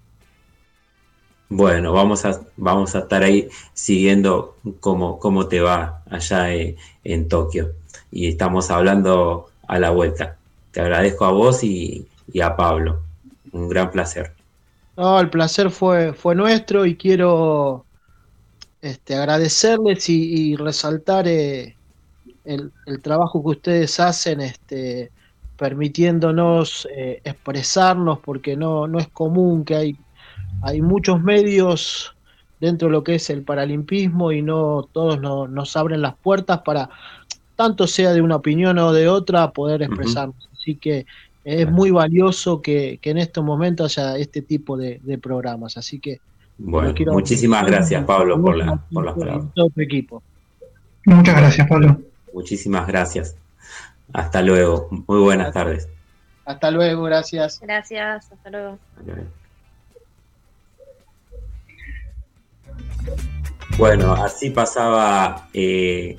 Bueno, 1.49 1.91
vamos 1.91 2.26
a, 2.26 2.41
vamos 2.55 2.95
a 2.95 2.99
estar 2.99 3.24
ahí 3.24 3.49
siguiendo 3.74 4.57
cómo, 4.80 5.20
cómo 5.20 5.47
te 5.47 5.59
va 5.59 6.01
allá 6.09 6.53
eh, 6.53 6.76
en 7.03 7.28
Tokio. 7.28 7.74
Y 8.09 8.30
estamos 8.30 8.72
hablando 8.72 9.49
a 9.68 9.80
la 9.80 9.89
vuelta. 9.91 10.38
Te 10.72 10.82
agradezco 10.82 11.26
a 11.26 11.32
vos 11.32 11.63
y, 11.63 12.07
y 12.32 12.41
a 12.41 12.55
Pablo. 12.55 13.01
Un 13.51 13.68
gran 13.68 13.91
placer. 13.91 14.34
No, 14.97 15.20
el 15.20 15.30
placer 15.30 15.70
fue, 15.70 16.13
fue 16.13 16.36
nuestro 16.36 16.86
y 16.86 16.95
quiero 16.95 17.84
este, 18.86 19.15
agradecerles 19.15 20.09
y, 20.09 20.51
y 20.51 20.55
resaltar 20.55 21.27
eh, 21.27 21.75
el, 22.45 22.71
el 22.86 23.01
trabajo 23.01 23.41
que 23.43 23.49
ustedes 23.49 23.99
hacen, 23.99 24.41
este, 24.41 25.11
permitiéndonos 25.57 26.88
eh, 26.95 27.21
expresarnos, 27.23 28.19
porque 28.19 28.55
no, 28.55 28.88
no 28.88 28.99
es 28.99 29.07
común 29.09 29.65
que 29.65 29.75
hay, 29.75 29.97
hay 30.61 30.81
muchos 30.81 31.21
medios 31.21 32.15
dentro 32.59 32.88
de 32.88 32.91
lo 32.93 33.03
que 33.03 33.15
es 33.15 33.29
el 33.29 33.43
paralimpismo 33.43 34.31
y 34.31 34.41
no 34.41 34.89
todos 34.91 35.19
no- 35.19 35.47
nos 35.47 35.75
abren 35.75 36.01
las 36.01 36.15
puertas 36.17 36.61
para, 36.61 36.89
tanto 37.55 37.88
sea 37.88 38.13
de 38.13 38.21
una 38.21 38.36
opinión 38.38 38.77
o 38.79 38.91
de 38.93 39.07
otra, 39.07 39.51
poder 39.51 39.81
expresarnos. 39.81 40.49
Así 40.53 40.75
que 40.77 41.05
es 41.43 41.69
muy 41.69 41.91
valioso 41.91 42.61
que, 42.61 42.99
que 43.01 43.11
en 43.11 43.17
estos 43.17 43.43
momentos 43.43 43.97
haya 43.97 44.17
este 44.17 44.41
tipo 44.41 44.77
de, 44.77 44.99
de 45.03 45.17
programas. 45.17 45.77
Así 45.77 45.99
que 45.99 46.21
Bueno, 46.58 46.93
quiero 46.93 47.14
muchísimas 47.14 47.66
gracias, 47.66 48.03
Pablo, 48.06 48.41
por, 48.41 48.56
la, 48.56 48.78
por 48.91 49.06
las 49.06 49.16
palabras. 49.16 49.47
todo 49.53 49.70
tu 49.70 49.82
equipo. 49.82 50.24
Muchas 51.06 51.36
gracias, 51.36 51.68
Pablo. 51.68 52.01
Muchísimas 52.34 52.88
gracias. 52.88 53.36
Hasta 54.14 54.41
luego. 54.41 54.88
Muy 55.08 55.20
buenas 55.20 55.53
tardes. 55.53 55.89
Hasta 56.45 56.72
luego, 56.72 57.03
gracias. 57.03 57.60
Gracias, 57.60 58.32
hasta 58.32 58.49
luego. 58.49 58.78
Bueno, 63.78 64.14
así 64.14 64.51
pasaba 64.51 65.49
eh, 65.53 66.16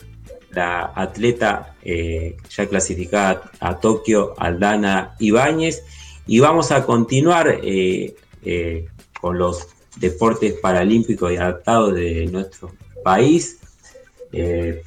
la 0.51 0.93
atleta 0.95 1.75
eh, 1.83 2.37
ya 2.51 2.67
clasificada 2.67 3.43
a 3.61 3.79
Tokio, 3.79 4.35
Aldana 4.39 5.15
Ibáñez. 5.19 5.85
Y 6.27 6.41
vamos 6.41 6.73
a 6.73 6.85
continuar 6.85 7.61
eh, 7.63 8.17
eh, 8.43 8.89
con 9.21 9.39
los 9.39 9.69
deportes 9.97 10.55
paralímpicos 10.55 11.33
y 11.33 11.37
adaptados 11.37 11.95
de 11.95 12.27
nuestro 12.27 12.73
país. 13.03 13.59
Eh, 14.33 14.83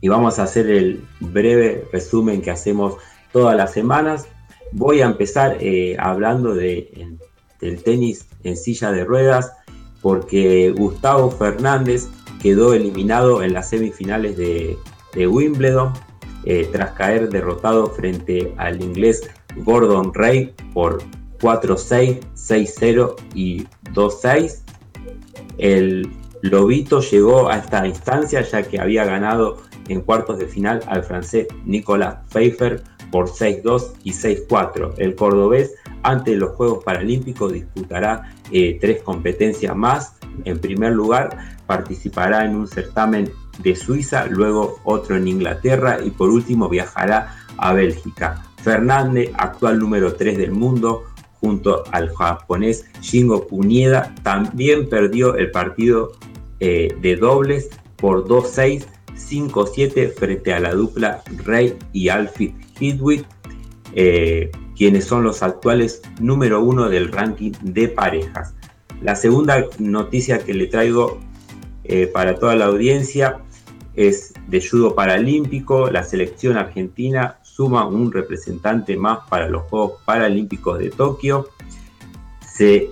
y 0.00 0.08
vamos 0.08 0.38
a 0.38 0.44
hacer 0.44 0.70
el 0.70 1.04
breve 1.20 1.84
resumen 1.92 2.42
que 2.42 2.50
hacemos 2.50 2.96
todas 3.32 3.56
las 3.56 3.72
semanas. 3.72 4.26
Voy 4.72 5.00
a 5.00 5.06
empezar 5.06 5.58
eh, 5.60 5.96
hablando 5.98 6.54
del 6.54 7.18
tenis 7.84 8.26
en 8.44 8.56
silla 8.56 8.92
de 8.92 9.04
ruedas 9.04 9.52
porque 10.02 10.70
Gustavo 10.76 11.30
Fernández 11.30 12.08
quedó 12.40 12.74
eliminado 12.74 13.42
en 13.42 13.52
las 13.52 13.70
semifinales 13.70 14.36
de, 14.36 14.76
de 15.14 15.26
Wimbledon 15.26 15.92
eh, 16.44 16.68
tras 16.70 16.92
caer 16.92 17.28
derrotado 17.28 17.88
frente 17.88 18.54
al 18.56 18.80
inglés 18.80 19.28
Gordon 19.56 20.14
Ray 20.14 20.54
por 20.72 21.02
4-6, 21.38 22.20
6-0 22.34 23.16
y 23.34 23.66
2-6. 23.92 24.62
El 25.58 26.10
Lobito 26.42 27.00
llegó 27.00 27.50
a 27.50 27.58
esta 27.58 27.86
instancia 27.86 28.42
ya 28.42 28.62
que 28.62 28.80
había 28.80 29.04
ganado 29.04 29.58
en 29.88 30.00
cuartos 30.00 30.38
de 30.38 30.46
final 30.46 30.82
al 30.86 31.04
francés 31.04 31.46
Nicolas 31.64 32.16
Pfeiffer 32.30 32.82
por 33.10 33.28
6-2 33.28 33.92
y 34.04 34.12
6-4. 34.12 34.94
El 34.98 35.14
cordobés 35.14 35.74
ante 36.02 36.36
los 36.36 36.50
Juegos 36.50 36.84
Paralímpicos 36.84 37.52
disputará 37.52 38.32
eh, 38.50 38.78
tres 38.80 39.02
competencias 39.02 39.74
más. 39.76 40.16
En 40.44 40.58
primer 40.58 40.92
lugar, 40.92 41.56
participará 41.66 42.44
en 42.44 42.56
un 42.56 42.68
certamen 42.68 43.32
de 43.58 43.74
Suiza, 43.74 44.26
luego 44.26 44.80
otro 44.84 45.16
en 45.16 45.28
Inglaterra 45.28 45.98
y 46.04 46.10
por 46.10 46.30
último 46.30 46.68
viajará 46.68 47.36
a 47.56 47.72
Bélgica. 47.72 48.42
Fernández, 48.62 49.30
actual 49.38 49.78
número 49.78 50.14
3 50.14 50.36
del 50.38 50.52
mundo, 50.52 51.04
junto 51.40 51.84
al 51.92 52.14
japonés 52.14 52.86
Shingo 53.00 53.46
Kunieda, 53.46 54.14
también 54.22 54.88
perdió 54.88 55.36
el 55.36 55.50
partido 55.50 56.12
eh, 56.60 56.96
de 57.00 57.16
dobles 57.16 57.70
por 57.96 58.26
2-6, 58.26 58.84
5-7 59.14 60.12
frente 60.14 60.52
a 60.52 60.60
la 60.60 60.72
dupla 60.72 61.22
Rey 61.44 61.76
y 61.92 62.08
Alfie 62.08 62.54
Hidwick, 62.78 63.26
eh, 63.94 64.50
quienes 64.76 65.04
son 65.04 65.24
los 65.24 65.42
actuales 65.42 66.02
número 66.20 66.62
uno 66.62 66.88
del 66.88 67.10
ranking 67.10 67.52
de 67.62 67.88
parejas. 67.88 68.54
La 69.02 69.16
segunda 69.16 69.66
noticia 69.78 70.38
que 70.38 70.54
le 70.54 70.66
traigo 70.66 71.20
eh, 71.84 72.06
para 72.06 72.38
toda 72.38 72.56
la 72.56 72.66
audiencia 72.66 73.38
es 73.94 74.34
de 74.48 74.66
judo 74.66 74.94
paralímpico. 74.94 75.90
La 75.90 76.02
selección 76.02 76.56
argentina 76.56 77.38
suma 77.56 77.86
un 77.86 78.12
representante 78.12 78.96
más 78.96 79.20
para 79.30 79.48
los 79.48 79.62
Juegos 79.62 79.92
Paralímpicos 80.04 80.78
de 80.78 80.90
Tokio. 80.90 81.48
Se 82.40 82.90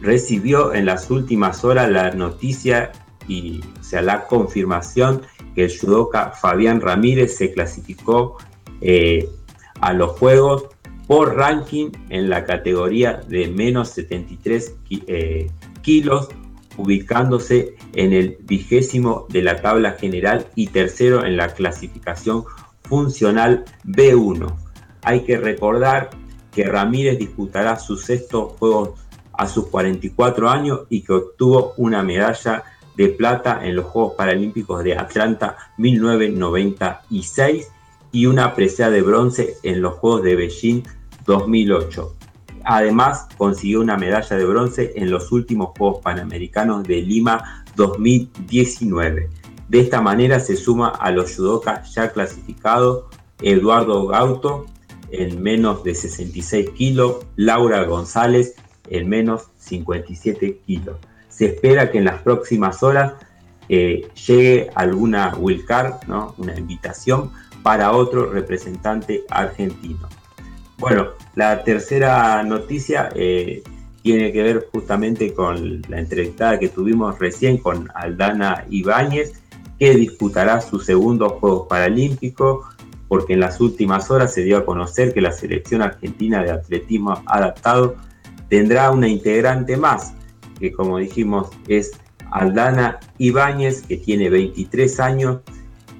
recibió 0.00 0.74
en 0.74 0.84
las 0.86 1.10
últimas 1.10 1.64
horas 1.64 1.90
la 1.90 2.10
noticia 2.10 2.92
y 3.28 3.60
o 3.80 3.82
sea, 3.82 4.02
la 4.02 4.26
confirmación 4.26 5.22
que 5.54 5.64
el 5.64 5.78
judoka 5.78 6.32
Fabián 6.32 6.80
Ramírez 6.80 7.36
se 7.36 7.52
clasificó 7.52 8.36
eh, 8.80 9.28
a 9.80 9.92
los 9.92 10.12
Juegos 10.18 10.64
por 11.06 11.36
ranking 11.36 11.90
en 12.10 12.28
la 12.28 12.44
categoría 12.44 13.20
de 13.28 13.48
menos 13.48 13.88
73 13.90 14.74
ki- 14.84 15.04
eh, 15.06 15.50
kilos, 15.82 16.28
ubicándose 16.76 17.76
en 17.94 18.12
el 18.12 18.38
vigésimo 18.42 19.26
de 19.28 19.42
la 19.42 19.60
tabla 19.60 19.92
general 19.92 20.46
y 20.54 20.68
tercero 20.68 21.24
en 21.24 21.36
la 21.36 21.48
clasificación 21.54 22.44
funcional 22.92 23.64
B1. 23.84 24.54
Hay 25.00 25.24
que 25.24 25.38
recordar 25.38 26.10
que 26.52 26.64
Ramírez 26.64 27.18
disputará 27.18 27.78
sus 27.78 28.04
sextos 28.04 28.52
Juegos 28.58 29.00
a 29.32 29.48
sus 29.48 29.68
44 29.68 30.50
años 30.50 30.80
y 30.90 31.00
que 31.00 31.14
obtuvo 31.14 31.72
una 31.78 32.02
medalla 32.02 32.64
de 32.94 33.08
plata 33.08 33.64
en 33.64 33.76
los 33.76 33.86
Juegos 33.86 34.12
Paralímpicos 34.12 34.84
de 34.84 34.94
Atlanta 34.94 35.56
1996 35.78 37.68
y 38.12 38.26
una 38.26 38.54
presea 38.54 38.90
de 38.90 39.00
bronce 39.00 39.54
en 39.62 39.80
los 39.80 39.94
Juegos 39.94 40.24
de 40.24 40.36
Beijing 40.36 40.82
2008. 41.24 42.14
Además, 42.62 43.26
consiguió 43.38 43.80
una 43.80 43.96
medalla 43.96 44.36
de 44.36 44.44
bronce 44.44 44.92
en 44.96 45.10
los 45.10 45.32
últimos 45.32 45.70
Juegos 45.78 46.02
Panamericanos 46.02 46.82
de 46.82 47.00
Lima 47.00 47.64
2019. 47.74 49.30
De 49.68 49.80
esta 49.80 50.00
manera 50.00 50.40
se 50.40 50.56
suma 50.56 50.88
a 50.88 51.10
los 51.10 51.34
judokas 51.34 51.94
ya 51.94 52.12
clasificados 52.12 53.04
Eduardo 53.40 54.06
Gauto 54.06 54.66
en 55.10 55.42
menos 55.42 55.84
de 55.84 55.94
66 55.94 56.70
kilos, 56.70 57.26
Laura 57.36 57.84
González 57.84 58.54
en 58.88 59.08
menos 59.08 59.48
57 59.58 60.60
kilos. 60.66 60.96
Se 61.28 61.46
espera 61.46 61.90
que 61.90 61.98
en 61.98 62.04
las 62.04 62.22
próximas 62.22 62.82
horas 62.82 63.14
eh, 63.68 64.08
llegue 64.26 64.70
alguna 64.74 65.34
wildcard, 65.38 66.06
¿no? 66.06 66.34
una 66.38 66.58
invitación 66.58 67.30
para 67.62 67.92
otro 67.92 68.30
representante 68.30 69.24
argentino. 69.30 70.08
Bueno, 70.78 71.08
la 71.36 71.62
tercera 71.62 72.42
noticia 72.42 73.10
eh, 73.14 73.62
tiene 74.02 74.32
que 74.32 74.42
ver 74.42 74.68
justamente 74.72 75.32
con 75.32 75.80
la 75.88 76.00
entrevistada 76.00 76.58
que 76.58 76.68
tuvimos 76.68 77.18
recién 77.18 77.58
con 77.58 77.88
Aldana 77.94 78.64
Ibáñez, 78.68 79.41
que 79.82 79.96
disputará 79.96 80.60
su 80.60 80.78
segundo 80.78 81.28
Juegos 81.28 81.66
Paralímpicos, 81.66 82.64
porque 83.08 83.32
en 83.32 83.40
las 83.40 83.60
últimas 83.60 84.12
horas 84.12 84.32
se 84.32 84.44
dio 84.44 84.58
a 84.58 84.64
conocer 84.64 85.12
que 85.12 85.20
la 85.20 85.32
selección 85.32 85.82
argentina 85.82 86.40
de 86.40 86.52
atletismo 86.52 87.20
adaptado 87.26 87.96
tendrá 88.48 88.92
una 88.92 89.08
integrante 89.08 89.76
más, 89.76 90.14
que 90.60 90.70
como 90.70 90.98
dijimos 90.98 91.48
es 91.66 91.90
Aldana 92.30 93.00
Ibáñez, 93.18 93.82
que 93.82 93.96
tiene 93.96 94.30
23 94.30 95.00
años, 95.00 95.40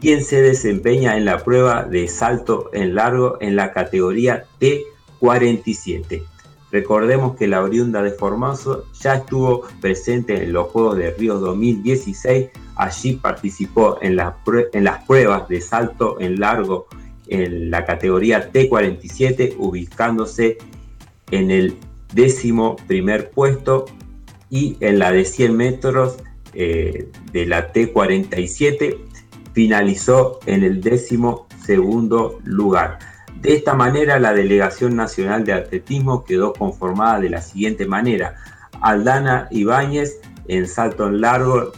quien 0.01 0.22
se 0.22 0.41
desempeña 0.41 1.16
en 1.16 1.24
la 1.24 1.43
prueba 1.43 1.83
de 1.83 2.07
salto 2.07 2.70
en 2.72 2.95
largo 2.95 3.39
en 3.41 3.57
la 3.57 3.72
categoría 3.72 4.45
T47. 4.61 6.22
Recordemos 6.70 7.35
que 7.35 7.49
la 7.49 7.61
oriunda 7.61 8.01
de 8.01 8.12
Formoso 8.12 8.85
ya 8.93 9.16
estuvo 9.16 9.62
presente 9.80 10.41
en 10.41 10.53
los 10.53 10.68
Juegos 10.68 10.99
de 10.99 11.11
Río 11.11 11.41
2016. 11.41 12.51
Allí 12.77 13.14
participó 13.14 13.99
en, 14.01 14.16
las 14.16 14.35
pruebas 15.07 15.49
de 15.49 15.61
salto 15.61 16.20
en 16.20 16.41
largo 16.41 16.87
en 17.29 17.70
la 17.70 17.85
categoría 17.85 18.51
T47, 18.53 19.55
ubicándose 19.59 20.59
en 21.31 21.51
el 21.51 21.77
décimo 22.12 22.77
primer 22.87 23.31
puesto 23.31 23.87
y 24.51 24.77
en 24.81 24.99
la 24.99 25.12
de 25.12 25.25
100 25.25 25.57
metros 25.57 26.16
eh, 26.55 27.09
de 27.33 27.47
la 27.47 27.73
T47 27.73 28.99
finalizó 29.55 30.41
en 30.47 30.62
el 30.62 30.81
décimo 30.81 31.47
segundo 31.64 32.39
lugar. 32.45 32.99
De 33.41 33.55
esta 33.55 33.75
manera, 33.75 34.18
la 34.18 34.35
Delegación 34.35 34.95
Nacional 34.95 35.45
de 35.45 35.53
Atletismo 35.53 36.25
quedó 36.25 36.53
conformada 36.53 37.20
de 37.20 37.31
la 37.31 37.43
siguiente 37.43 37.87
manera. 37.87 38.37
Aldana 38.81 39.49
Ibáñez 39.51 40.20
en 40.49 40.66
salto 40.66 41.09
en 41.09 41.20
largo 41.20 41.73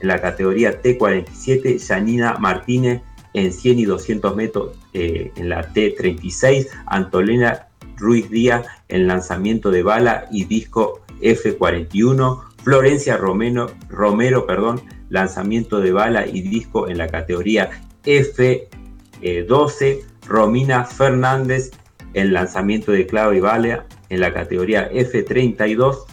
en 0.00 0.08
la 0.08 0.20
categoría 0.20 0.82
T47, 0.82 1.78
Yanina 1.78 2.34
Martínez 2.38 3.02
en 3.34 3.52
100 3.52 3.78
y 3.78 3.84
200 3.84 4.36
metros 4.36 4.76
eh, 4.92 5.32
en 5.36 5.48
la 5.48 5.72
T36, 5.72 6.68
Antolena 6.86 7.68
Ruiz 7.96 8.30
Díaz 8.30 8.66
en 8.88 9.06
lanzamiento 9.06 9.70
de 9.70 9.82
bala 9.82 10.26
y 10.30 10.44
disco 10.44 11.00
F41, 11.20 12.42
Florencia 12.62 13.16
Romero, 13.16 13.70
Romero 13.88 14.46
perdón, 14.46 14.80
lanzamiento 15.08 15.80
de 15.80 15.92
bala 15.92 16.26
y 16.26 16.42
disco 16.42 16.88
en 16.88 16.98
la 16.98 17.08
categoría 17.08 17.70
F12, 18.04 20.00
Romina 20.26 20.84
Fernández 20.84 21.70
en 22.14 22.32
lanzamiento 22.32 22.92
de 22.92 23.06
clavo 23.06 23.32
y 23.32 23.40
bala 23.40 23.86
en 24.08 24.20
la 24.20 24.32
categoría 24.32 24.90
F32 24.90 26.04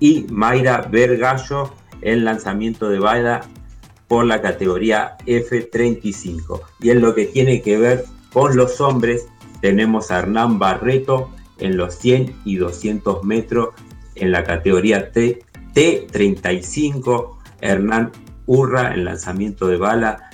y 0.00 0.26
Mayra 0.30 0.82
Vergallo 0.90 1.72
en 2.02 2.24
lanzamiento 2.24 2.88
de 2.88 2.98
bala 2.98 3.42
por 4.08 4.24
la 4.24 4.40
categoría 4.40 5.16
F35. 5.26 6.60
Y 6.80 6.90
en 6.90 7.00
lo 7.00 7.14
que 7.14 7.26
tiene 7.26 7.62
que 7.62 7.78
ver 7.78 8.04
con 8.32 8.56
los 8.56 8.80
hombres, 8.80 9.26
tenemos 9.60 10.10
a 10.10 10.20
Hernán 10.20 10.58
Barreto 10.58 11.30
en 11.58 11.76
los 11.76 11.94
100 11.94 12.34
y 12.44 12.56
200 12.56 13.24
metros 13.24 13.70
en 14.14 14.32
la 14.32 14.44
categoría 14.44 15.10
T, 15.10 15.40
T35, 15.74 17.36
Hernán 17.60 18.12
Urra 18.46 18.94
en 18.94 19.04
lanzamiento 19.04 19.66
de 19.66 19.76
bala 19.76 20.30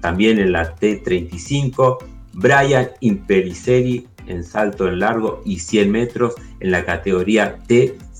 también 0.00 0.38
en 0.38 0.52
la 0.52 0.76
T35, 0.76 1.98
Brian 2.32 2.90
Impericeri 3.00 4.06
en 4.26 4.44
salto 4.44 4.88
en 4.88 4.98
largo 4.98 5.42
y 5.44 5.60
100 5.60 5.90
metros 5.90 6.34
en 6.60 6.70
la 6.70 6.84
categoría 6.84 7.58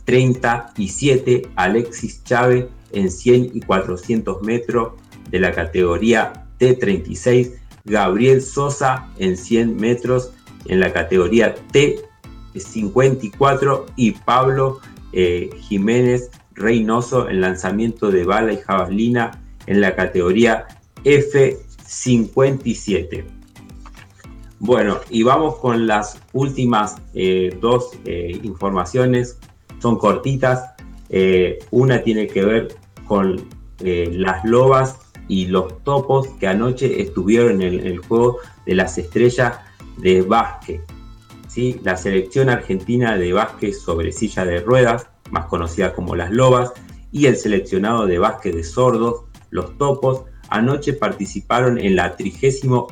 T37, 0.08 1.48
Alexis 1.56 2.24
Chávez 2.24 2.66
en 2.92 3.10
100 3.10 3.50
y 3.54 3.60
400 3.60 4.40
metros 4.42 4.94
de 5.30 5.38
la 5.38 5.52
categoría 5.52 6.46
T36, 6.58 7.52
Gabriel 7.84 8.40
Sosa 8.40 9.10
en 9.18 9.36
100 9.36 9.76
metros 9.76 10.32
en 10.64 10.80
la 10.80 10.90
categoría 10.92 11.54
T54 11.72 13.84
y 13.96 14.12
Pablo 14.12 14.80
eh, 15.12 15.50
Jiménez 15.60 16.30
Reynoso 16.54 17.28
en 17.28 17.42
lanzamiento 17.42 18.10
de 18.10 18.24
bala 18.24 18.52
y 18.52 18.58
jabalina 18.58 19.40
en 19.66 19.80
la 19.80 19.94
categoría 19.94 20.66
F57. 21.04 23.24
Bueno, 24.58 24.98
y 25.08 25.22
vamos 25.22 25.58
con 25.58 25.86
las 25.86 26.20
últimas 26.32 26.96
eh, 27.14 27.56
dos 27.60 27.92
eh, 28.04 28.40
informaciones, 28.42 29.38
son 29.80 29.98
cortitas. 29.98 30.72
Eh, 31.08 31.58
una 31.70 32.02
tiene 32.02 32.26
que 32.26 32.44
ver 32.44 32.68
con 33.06 33.48
eh, 33.80 34.10
las 34.12 34.44
lobas 34.44 34.98
y 35.28 35.46
los 35.46 35.82
topos 35.84 36.28
que 36.40 36.48
anoche 36.48 37.02
estuvieron 37.02 37.62
en 37.62 37.86
el, 37.86 37.98
juego 37.98 38.38
de 38.66 38.74
las 38.74 38.98
estrellas 38.98 39.58
de 39.98 40.22
básquet. 40.22 40.82
¿sí? 41.48 41.80
La 41.82 41.96
selección 41.96 42.48
argentina 42.48 43.16
de 43.16 43.32
básquet 43.32 43.74
sobre 43.74 44.12
silla 44.12 44.44
de 44.44 44.60
ruedas, 44.60 45.08
más 45.30 45.46
conocida 45.46 45.92
como 45.92 46.16
las 46.16 46.30
lobas, 46.30 46.72
y 47.12 47.26
el 47.26 47.36
seleccionado 47.36 48.06
de 48.06 48.18
básquet 48.18 48.54
de 48.54 48.64
sordos, 48.64 49.24
los 49.50 49.76
topos, 49.78 50.22
anoche 50.50 50.92
participaron 50.94 51.78
en 51.78 51.96
la 51.96 52.16
32 52.16 52.88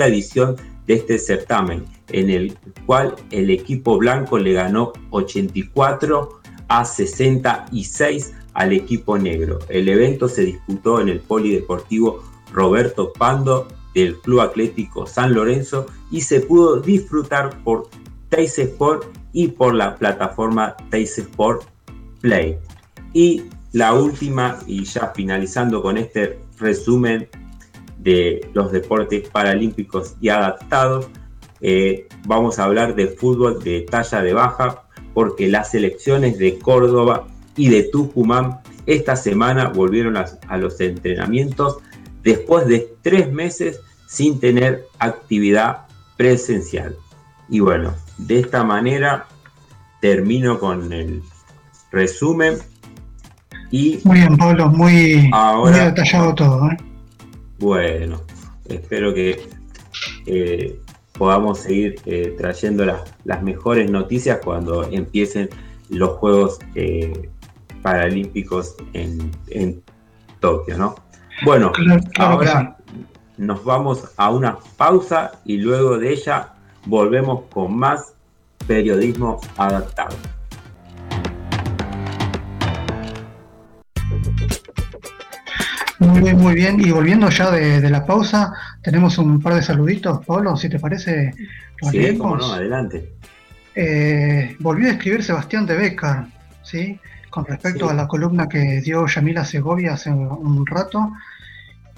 edición 0.00 0.56
de 0.88 0.94
este 0.94 1.18
certamen, 1.18 1.84
en 2.08 2.30
el 2.30 2.58
cual 2.86 3.14
el 3.30 3.50
equipo 3.50 3.98
blanco 3.98 4.38
le 4.38 4.54
ganó 4.54 4.94
84 5.10 6.40
a 6.66 6.84
66 6.84 8.34
al 8.54 8.72
equipo 8.72 9.18
negro. 9.18 9.58
El 9.68 9.88
evento 9.88 10.28
se 10.28 10.42
disputó 10.46 11.00
en 11.00 11.10
el 11.10 11.20
Polideportivo 11.20 12.24
Roberto 12.52 13.12
Pando 13.12 13.68
del 13.94 14.18
Club 14.20 14.40
Atlético 14.40 15.06
San 15.06 15.34
Lorenzo 15.34 15.86
y 16.10 16.22
se 16.22 16.40
pudo 16.40 16.80
disfrutar 16.80 17.62
por 17.64 17.88
Teis 18.30 18.58
Sport 18.58 19.04
y 19.34 19.48
por 19.48 19.74
la 19.74 19.94
plataforma 19.96 20.74
Teis 20.90 21.18
Sport 21.18 21.64
Play. 22.22 22.58
Y 23.12 23.44
la 23.72 23.92
última, 23.92 24.58
y 24.66 24.84
ya 24.84 25.12
finalizando 25.14 25.82
con 25.82 25.98
este 25.98 26.38
resumen 26.58 27.28
de 27.98 28.48
los 28.54 28.72
deportes 28.72 29.28
paralímpicos 29.28 30.14
y 30.20 30.28
adaptados, 30.28 31.08
eh, 31.60 32.06
vamos 32.26 32.58
a 32.58 32.64
hablar 32.64 32.94
de 32.94 33.08
fútbol 33.08 33.62
de 33.62 33.82
talla 33.82 34.22
de 34.22 34.32
baja, 34.32 34.82
porque 35.14 35.48
las 35.48 35.70
selecciones 35.72 36.38
de 36.38 36.58
Córdoba 36.58 37.26
y 37.56 37.68
de 37.70 37.82
Tucumán 37.84 38.60
esta 38.86 39.16
semana 39.16 39.68
volvieron 39.68 40.16
a, 40.16 40.26
a 40.48 40.56
los 40.56 40.80
entrenamientos 40.80 41.78
después 42.22 42.66
de 42.66 42.94
tres 43.02 43.30
meses 43.32 43.80
sin 44.06 44.38
tener 44.40 44.84
actividad 44.98 45.86
presencial. 46.16 46.96
Y 47.48 47.60
bueno, 47.60 47.94
de 48.18 48.40
esta 48.40 48.62
manera 48.64 49.26
termino 50.00 50.58
con 50.58 50.92
el 50.92 51.22
resumen 51.90 52.58
y 53.70 54.00
Muy 54.04 54.18
bien, 54.18 54.36
Pablo, 54.36 54.68
muy, 54.68 55.28
Ahora- 55.32 55.70
muy 55.76 55.80
detallado 55.90 56.34
todo. 56.34 56.70
¿eh? 56.70 56.76
Bueno, 57.58 58.22
espero 58.66 59.12
que 59.12 59.48
eh, 60.26 60.80
podamos 61.12 61.60
seguir 61.60 62.00
eh, 62.06 62.34
trayendo 62.38 62.84
las, 62.84 63.02
las 63.24 63.42
mejores 63.42 63.90
noticias 63.90 64.38
cuando 64.44 64.84
empiecen 64.84 65.48
los 65.88 66.10
Juegos 66.18 66.58
eh, 66.74 67.30
Paralímpicos 67.82 68.76
en, 68.92 69.30
en 69.48 69.82
Tokio, 70.40 70.76
¿no? 70.78 70.94
Bueno, 71.44 71.72
Claro, 71.72 72.02
claro 72.12 72.38
que 72.38 72.48
ahora 72.48 72.76
nos 73.36 73.64
vamos 73.64 74.04
a 74.16 74.30
una 74.30 74.58
pausa 74.76 75.32
y 75.44 75.58
luego 75.58 75.98
de 75.98 76.12
ella 76.12 76.54
volvemos 76.86 77.44
con 77.52 77.76
más 77.76 78.14
periodismo 78.66 79.40
adaptado. 79.56 80.16
Muy 85.98 86.20
bien, 86.20 86.38
muy 86.38 86.54
bien. 86.54 86.80
Y 86.80 86.90
volviendo 86.90 87.28
ya 87.28 87.50
de, 87.50 87.80
de 87.80 87.90
la 87.90 88.06
pausa, 88.06 88.52
tenemos 88.82 89.18
un 89.18 89.40
par 89.40 89.54
de 89.54 89.62
saluditos, 89.62 90.24
Pablo, 90.24 90.56
si 90.56 90.68
te 90.68 90.78
parece. 90.78 91.32
Sí, 91.90 92.16
cómo 92.16 92.36
no, 92.36 92.52
adelante. 92.52 93.12
Eh, 93.74 94.56
volvió 94.60 94.88
a 94.88 94.92
escribir 94.92 95.22
Sebastián 95.22 95.66
de 95.66 95.76
Becar, 95.76 96.26
¿sí? 96.62 96.98
Con 97.30 97.44
respecto 97.46 97.86
Sí. 97.86 97.90
a 97.92 97.94
la 97.94 98.08
columna 98.08 98.48
que 98.48 98.80
dio 98.80 99.06
Yamila 99.06 99.44
Segovia 99.44 99.94
hace 99.94 100.10
un 100.10 100.66
rato. 100.66 101.12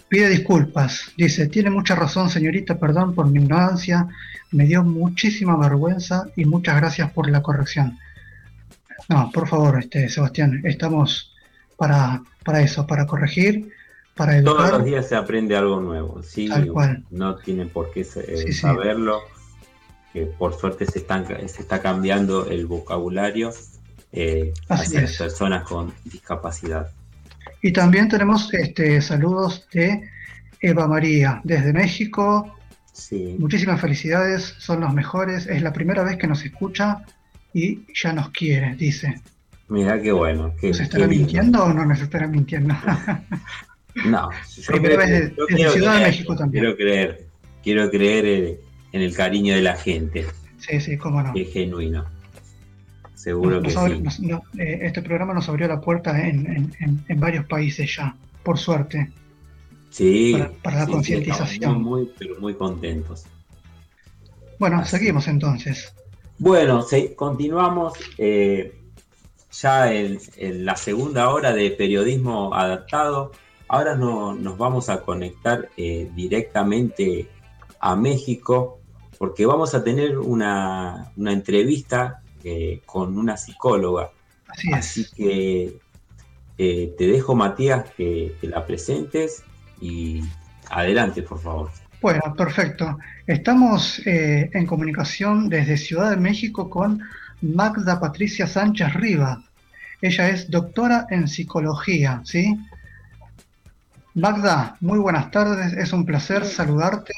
Pide 0.09 0.29
disculpas. 0.29 1.13
Dice, 1.17 1.47
tiene 1.47 1.71
mucha 1.71 1.95
razón, 1.95 2.31
señorita, 2.31 2.79
perdón 2.79 3.15
por 3.15 3.29
mi 3.31 3.41
ignorancia. 3.43 4.09
Me 4.51 4.65
dio 4.65 4.83
muchísima 4.83 5.57
vergüenza 5.57 6.25
y 6.37 6.45
muchas 6.47 6.77
gracias 6.77 7.11
por 7.13 7.31
la 7.31 7.43
corrección. 7.43 7.99
No, 9.09 9.31
por 9.33 9.47
favor, 9.49 9.79
este, 9.79 10.09
Sebastián, 10.09 10.61
estamos 10.65 11.33
para, 11.77 12.23
para 12.45 12.61
eso, 12.61 12.87
para 12.87 13.07
corregir, 13.07 13.71
para 14.21 14.45
Todos 14.45 14.71
los 14.71 14.85
días 14.85 15.09
se 15.09 15.16
aprende 15.16 15.57
algo 15.57 15.81
nuevo, 15.81 16.23
¿sí? 16.23 16.47
Tal 16.47 16.68
cual. 16.68 17.05
No 17.11 17.37
tienen 17.37 17.71
por 17.71 17.91
qué 17.91 18.03
eh, 18.03 18.37
Sí, 18.37 18.53
saberlo. 18.53 19.23
que 20.12 20.27
por 20.27 20.53
suerte 20.53 20.85
se, 20.85 20.99
están, 20.99 21.27
se 21.27 21.62
está 21.62 21.81
cambiando 21.81 22.47
el 22.51 22.66
vocabulario 22.66 23.51
eh, 24.12 24.53
hacia 24.68 25.01
las 25.01 25.16
personas 25.16 25.64
con 25.64 25.95
discapacidad. 26.05 26.91
Y 27.62 27.73
también 27.73 28.11
tenemos 28.11 28.53
este, 28.53 29.01
saludos 29.01 29.66
de 29.73 30.07
Eva 30.61 30.87
María, 30.87 31.41
desde 31.43 31.73
México. 31.73 32.55
Sí. 32.93 33.37
Muchísimas 33.39 33.81
felicidades, 33.81 34.55
son 34.59 34.81
los 34.81 34.93
mejores. 34.93 35.47
Es 35.47 35.62
la 35.62 35.73
primera 35.73 36.03
vez 36.03 36.18
que 36.18 36.27
nos 36.27 36.45
escucha 36.45 37.07
y 37.55 37.87
ya 37.95 38.12
nos 38.12 38.29
quiere, 38.29 38.75
dice. 38.75 39.18
Mira 39.68 39.99
qué 40.03 40.12
bueno. 40.12 40.53
Qué, 40.61 40.68
¿Nos 40.68 40.81
estará 40.81 41.07
mintiendo 41.07 41.64
o 41.64 41.73
no 41.73 41.87
nos 41.87 42.03
estará 42.03 42.27
mintiendo? 42.27 42.75
No, 44.07 44.30
yo 44.57 44.62
creo 44.80 44.99
vez 44.99 45.11
de- 45.11 45.34
yo 45.36 45.47
quiero 45.47 45.72
Ciudad 45.72 45.93
de 45.93 45.99
creer, 45.99 46.11
México 46.12 46.36
también. 46.36 46.62
Quiero 46.64 46.76
creer, 46.76 47.26
quiero 47.62 47.91
creer 47.91 48.24
en, 48.26 48.57
en 48.93 49.01
el 49.03 49.14
cariño 49.14 49.55
de 49.55 49.62
la 49.62 49.76
gente, 49.76 50.26
sí, 50.59 50.80
sí, 50.80 50.97
cómo 50.97 51.22
no. 51.22 51.32
que 51.32 51.43
es 51.43 51.53
genuino. 51.53 52.05
Seguro 53.14 53.61
que 53.61 53.72
Nos 53.74 53.91
sí. 53.93 53.99
nos- 54.01 54.20
no, 54.20 54.43
eh, 54.59 54.78
este 54.82 55.03
programa 55.03 55.34
nos 55.34 55.49
abrió 55.49 55.68
la 55.68 55.80
puerta 55.80 56.18
en, 56.26 56.47
en- 56.80 57.05
en- 57.07 57.20
varios 57.20 57.45
países 57.47 57.95
ya, 57.97 58.14
por 58.43 58.59
suerte. 58.59 59.11
Sí, 59.91 60.32
para- 60.38 60.51
para 60.62 60.76
la 60.76 60.82
sí, 60.82 60.86
sí, 60.86 60.93
concientización. 60.93 61.53
estamos 61.55 61.82
muy, 61.82 62.11
pero 62.18 62.41
muy 62.41 62.55
contentos. 62.55 63.24
Bueno, 64.59 64.78
Así. 64.78 64.97
seguimos 64.97 65.26
entonces. 65.28 65.93
Bueno, 66.38 66.86
continuamos 67.16 67.95
eh, 68.16 68.74
ya 69.53 69.93
en, 69.93 70.18
en 70.36 70.64
la 70.64 70.76
segunda 70.76 71.28
hora 71.30 71.53
de 71.53 71.70
periodismo 71.72 72.55
adaptado. 72.55 73.32
Ahora 73.73 73.95
no- 73.95 74.35
nos 74.35 74.59
vamos 74.59 74.89
a 74.89 75.01
conectar 75.03 75.68
eh, 75.77 76.11
directamente 76.16 77.29
a 77.79 77.95
México 77.95 78.81
porque 79.16 79.47
vamos 79.47 79.75
a 79.77 79.85
tener 79.85 80.18
una, 80.18 81.12
una 81.16 81.33
entrevista 81.33 82.21
eh, 82.43 82.81
con 82.85 83.16
una 83.16 83.37
psicóloga. 83.37 84.11
Así 84.49 84.68
es. 84.71 84.77
Así 84.77 85.07
que 85.14 85.77
eh, 86.59 86.95
te 86.99 87.07
dejo, 87.07 87.37
Matías, 87.37 87.85
que, 87.97 88.35
que 88.41 88.49
la 88.49 88.66
presentes 88.66 89.45
y 89.81 90.21
adelante, 90.68 91.23
por 91.23 91.39
favor. 91.41 91.71
Bueno, 92.03 92.23
perfecto. 92.37 92.99
Estamos 93.25 94.01
eh, 94.05 94.51
en 94.53 94.66
comunicación 94.66 95.49
desde 95.49 95.77
Ciudad 95.77 96.11
de 96.11 96.16
México 96.16 96.68
con 96.68 97.01
Magda 97.41 98.01
Patricia 98.01 98.49
Sánchez 98.49 98.95
Riva. 98.95 99.45
Ella 100.03 100.31
es 100.31 100.51
doctora 100.51 101.07
en 101.11 101.29
psicología, 101.29 102.21
¿sí? 102.25 102.59
Magda, 104.15 104.77
muy 104.81 104.99
buenas 104.99 105.31
tardes. 105.31 105.73
Es 105.75 105.93
un 105.93 106.05
placer 106.05 106.45
saludarte. 106.45 107.13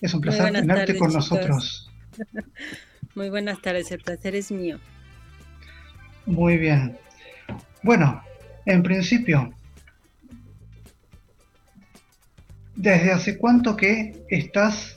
Es 0.00 0.14
un 0.14 0.20
placer 0.20 0.52
tenerte 0.52 0.94
tardes, 0.94 0.98
con 0.98 1.10
chicos. 1.10 1.14
nosotros. 1.14 1.90
Muy 3.14 3.28
buenas 3.28 3.60
tardes, 3.60 3.90
el 3.90 4.00
placer 4.00 4.36
es 4.36 4.50
mío. 4.52 4.78
Muy 6.26 6.56
bien. 6.56 6.96
Bueno, 7.82 8.22
en 8.66 8.82
principio, 8.82 9.52
¿desde 12.76 13.12
hace 13.12 13.36
cuánto 13.36 13.76
que 13.76 14.24
estás 14.28 14.96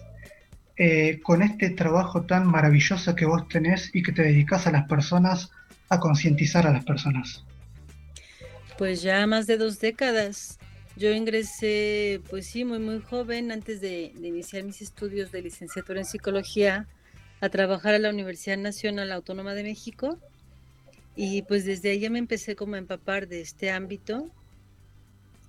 eh, 0.77 1.19
con 1.23 1.41
este 1.41 1.71
trabajo 1.71 2.23
tan 2.23 2.45
maravilloso 2.45 3.15
que 3.15 3.25
vos 3.25 3.47
tenés 3.47 3.89
y 3.95 4.03
que 4.03 4.11
te 4.11 4.21
dedicas 4.21 4.67
a 4.67 4.71
las 4.71 4.87
personas, 4.87 5.49
a 5.89 5.99
concientizar 5.99 6.67
a 6.67 6.71
las 6.71 6.85
personas? 6.85 7.43
Pues 8.77 9.01
ya 9.01 9.25
más 9.25 9.47
de 9.47 9.57
dos 9.57 9.79
décadas. 9.79 10.59
Yo 10.95 11.11
ingresé, 11.11 12.21
pues 12.29 12.45
sí, 12.47 12.65
muy 12.65 12.79
muy 12.79 12.99
joven, 12.99 13.51
antes 13.51 13.81
de, 13.81 14.13
iniciar 14.21 14.63
mis 14.63 14.81
estudios 14.81 15.31
de 15.31 15.41
licenciatura 15.41 15.99
en 15.99 16.05
psicología, 16.05 16.87
a 17.41 17.49
trabajar 17.49 17.95
a 17.95 17.99
la 17.99 18.09
Universidad 18.09 18.57
Nacional 18.57 19.11
Autónoma 19.11 19.53
de 19.55 19.63
México. 19.63 20.19
Y 21.15 21.41
pues 21.43 21.65
desde 21.65 21.91
ahí 21.91 22.09
me 22.09 22.19
empecé 22.19 22.55
como 22.55 22.75
a 22.75 22.77
empapar 22.77 23.27
de 23.27 23.41
este 23.41 23.71
ámbito. 23.71 24.29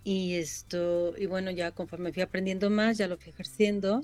Y 0.03 0.35
esto, 0.35 1.15
y 1.17 1.27
bueno, 1.27 1.51
ya 1.51 1.71
conforme 1.71 2.13
fui 2.13 2.23
aprendiendo 2.23 2.69
más, 2.69 2.99
ya 2.99 3.09
lo 3.09 3.17
fui 3.17 3.31
ejerciendo, 3.31 4.03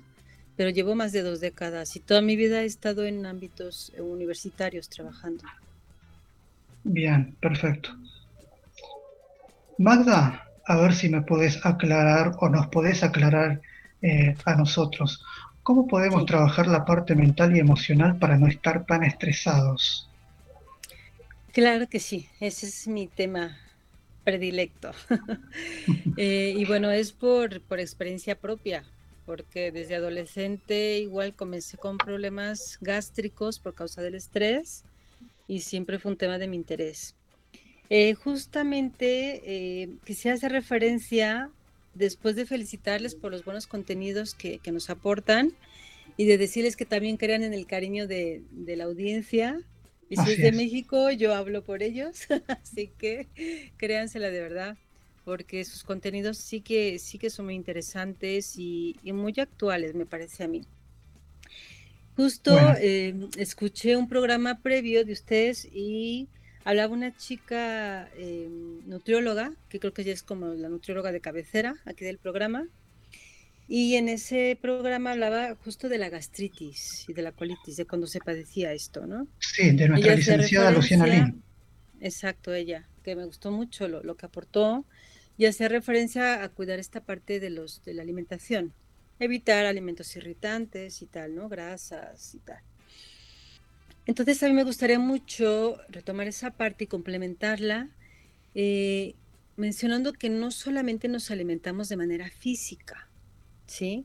pero 0.56 0.70
llevo 0.70 0.94
más 0.94 1.12
de 1.12 1.22
dos 1.22 1.40
décadas 1.40 1.94
y 1.96 2.00
toda 2.00 2.22
mi 2.22 2.36
vida 2.36 2.62
he 2.62 2.66
estado 2.66 3.04
en 3.04 3.26
ámbitos 3.26 3.92
eh, 3.94 4.00
universitarios 4.00 4.88
trabajando. 4.88 5.44
Bien, 6.84 7.36
perfecto. 7.40 7.90
Magda, 9.76 10.49
a 10.72 10.76
ver 10.82 10.92
si 10.94 11.06
me 11.14 11.22
podés 11.30 11.54
aclarar 11.72 12.26
o 12.42 12.48
nos 12.48 12.66
podés 12.74 13.02
aclarar 13.02 13.50
eh, 14.02 14.36
a 14.44 14.54
nosotros. 14.56 15.24
¿Cómo 15.62 15.86
podemos 15.86 16.24
Sí. 16.24 16.30
trabajar 16.30 16.66
la 16.68 16.84
parte 16.84 17.14
mental 17.14 17.56
y 17.56 17.60
emocional 17.60 18.18
para 18.18 18.38
no 18.38 18.46
estar 18.48 18.86
tan 18.86 19.04
estresados? 19.04 20.10
Claro 21.52 21.88
que 21.88 22.00
sí, 22.00 22.28
ese 22.40 22.66
es 22.66 22.86
mi 22.86 23.08
tema 23.08 23.58
predilecto. 24.24 24.92
Eh, 26.16 26.52
y 26.56 26.64
bueno, 26.66 26.90
es 26.90 27.12
por, 27.14 27.64
por 27.64 27.80
experiencia 27.80 28.38
propia, 28.40 28.92
porque 29.24 29.72
desde 29.72 29.94
adolescente 29.96 30.98
igual 30.98 31.34
comencé 31.36 31.78
con 31.78 32.00
problemas 32.00 32.76
gástricos 32.80 33.60
por 33.60 33.74
causa 33.74 34.02
del 34.02 34.16
estrés 34.16 34.86
y 35.46 35.60
siempre 35.62 35.98
fue 36.00 36.12
un 36.12 36.18
tema 36.18 36.38
de 36.38 36.48
mi 36.48 36.56
interés. 36.56 37.16
Eh, 37.90 38.14
justamente 38.14 39.42
eh, 39.82 39.98
quisiera 40.06 40.36
hacer 40.36 40.52
referencia, 40.52 41.52
después 41.94 42.36
de 42.36 42.46
felicitarles 42.46 43.16
por 43.16 43.32
los 43.32 43.44
buenos 43.44 43.66
contenidos 43.68 44.34
que, 44.36 44.60
que 44.60 44.72
nos 44.72 44.90
aportan 44.90 45.58
y 46.16 46.26
de 46.26 46.38
decirles 46.38 46.76
que 46.76 46.86
también 46.86 47.16
crean 47.18 47.42
en 47.44 47.54
el 47.54 47.66
cariño 47.66 48.06
de, 48.08 48.44
de 48.50 48.76
la 48.76 48.84
audiencia. 48.84 49.60
Y 50.10 50.18
si 50.18 50.30
Así 50.30 50.32
es 50.32 50.40
de 50.40 50.52
es. 50.52 50.52
México, 50.52 51.10
yo 51.12 51.34
hablo 51.34 51.64
por 51.64 51.82
ellos, 51.82 52.26
así 52.62 52.94
que 52.98 53.30
créansela 53.78 54.30
de 54.30 54.40
verdad, 54.42 54.78
porque 55.24 55.64
sus 55.64 55.84
contenidos 55.84 56.38
sí 56.38 56.62
que, 56.62 56.98
sí 57.00 57.18
que 57.18 57.30
son 57.30 57.46
muy 57.46 57.54
interesantes 57.56 58.56
y, 58.58 58.98
y 59.02 59.12
muy 59.12 59.34
actuales, 59.38 59.94
me 59.94 60.06
parece 60.06 60.44
a 60.44 60.48
mí. 60.48 60.68
Justo 62.16 62.52
Bueno. 62.58 62.76
eh, 62.76 63.14
escuché 63.36 63.96
un 63.96 64.08
programa 64.08 64.60
previo 64.62 65.04
de 65.04 65.12
ustedes 65.12 65.66
y 65.72 66.28
hablaba 66.64 66.92
una 66.92 67.16
chica 67.16 68.08
eh, 68.16 68.48
nutrióloga, 68.86 69.52
que 69.68 69.80
creo 69.80 69.92
que 69.92 70.02
ella 70.02 70.12
es 70.12 70.22
como 70.22 70.48
la 70.48 70.68
nutrióloga 70.68 71.12
de 71.12 71.20
cabecera 71.20 71.76
aquí 71.84 72.04
del 72.04 72.18
programa, 72.18 72.66
y 73.68 73.94
en 73.94 74.08
ese 74.08 74.58
programa 74.60 75.12
hablaba 75.12 75.54
justo 75.64 75.88
de 75.88 75.98
la 75.98 76.08
gastritis 76.08 77.04
y 77.08 77.12
de 77.12 77.22
la 77.22 77.30
colitis, 77.30 77.76
de 77.76 77.86
cuando 77.86 78.08
se 78.08 78.18
padecía 78.18 78.72
esto, 78.72 79.06
¿no? 79.06 79.28
Sí, 79.38 79.70
de 79.70 79.88
nuestra 79.88 80.16
licenciada 80.16 80.72
Luciana 80.72 81.06
Lin. 81.06 81.42
Exacto, 82.00 82.52
ella, 82.52 82.88
que 83.04 83.14
me 83.14 83.24
gustó 83.24 83.52
mucho 83.52 83.86
lo, 83.86 84.02
lo 84.02 84.16
que 84.16 84.26
aportó 84.26 84.84
y 85.36 85.46
hacía 85.46 85.68
referencia 85.68 86.42
a 86.42 86.48
cuidar 86.48 86.78
esta 86.78 87.00
parte 87.00 87.38
de 87.40 87.50
los 87.50 87.82
de 87.84 87.94
la 87.94 88.02
alimentación, 88.02 88.72
evitar 89.20 89.66
alimentos 89.66 90.16
irritantes 90.16 91.00
y 91.00 91.06
tal, 91.06 91.34
¿no? 91.34 91.48
Grasas 91.48 92.34
y 92.34 92.38
tal. 92.40 92.60
Entonces 94.10 94.42
a 94.42 94.48
mí 94.48 94.54
me 94.54 94.64
gustaría 94.64 94.98
mucho 94.98 95.78
retomar 95.88 96.26
esa 96.26 96.50
parte 96.50 96.82
y 96.82 96.86
complementarla, 96.88 97.90
eh, 98.56 99.14
mencionando 99.56 100.12
que 100.14 100.28
no 100.28 100.50
solamente 100.50 101.06
nos 101.06 101.30
alimentamos 101.30 101.88
de 101.88 101.96
manera 101.96 102.28
física, 102.28 103.08
¿sí? 103.68 104.04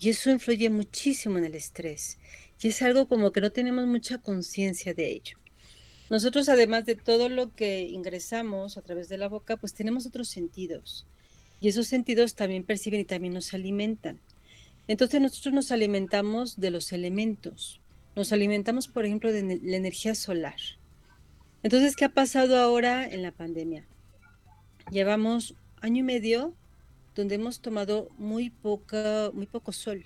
Y 0.00 0.08
eso 0.08 0.28
influye 0.32 0.70
muchísimo 0.70 1.38
en 1.38 1.44
el 1.44 1.54
estrés. 1.54 2.18
Y 2.60 2.66
es 2.66 2.82
algo 2.82 3.06
como 3.06 3.30
que 3.30 3.40
no 3.40 3.52
tenemos 3.52 3.86
mucha 3.86 4.18
conciencia 4.18 4.92
de 4.92 5.12
ello. 5.12 5.38
Nosotros, 6.10 6.48
además 6.48 6.84
de 6.84 6.96
todo 6.96 7.28
lo 7.28 7.54
que 7.54 7.82
ingresamos 7.82 8.76
a 8.76 8.82
través 8.82 9.08
de 9.08 9.18
la 9.18 9.28
boca, 9.28 9.56
pues 9.56 9.72
tenemos 9.72 10.04
otros 10.04 10.26
sentidos. 10.30 11.06
Y 11.60 11.68
esos 11.68 11.86
sentidos 11.86 12.34
también 12.34 12.64
perciben 12.64 12.98
y 12.98 13.04
también 13.04 13.34
nos 13.34 13.54
alimentan. 13.54 14.18
Entonces 14.88 15.20
nosotros 15.20 15.54
nos 15.54 15.70
alimentamos 15.70 16.58
de 16.58 16.72
los 16.72 16.90
elementos. 16.90 17.81
Nos 18.14 18.32
alimentamos, 18.32 18.88
por 18.88 19.06
ejemplo, 19.06 19.32
de 19.32 19.60
la 19.62 19.76
energía 19.76 20.14
solar. 20.14 20.56
Entonces, 21.62 21.96
¿qué 21.96 22.04
ha 22.04 22.10
pasado 22.10 22.58
ahora 22.58 23.08
en 23.08 23.22
la 23.22 23.32
pandemia? 23.32 23.86
Llevamos 24.90 25.54
año 25.80 26.00
y 26.00 26.02
medio 26.02 26.54
donde 27.14 27.36
hemos 27.36 27.60
tomado 27.60 28.08
muy 28.18 28.50
poca, 28.50 29.30
muy 29.32 29.46
poco 29.46 29.72
sol. 29.72 30.04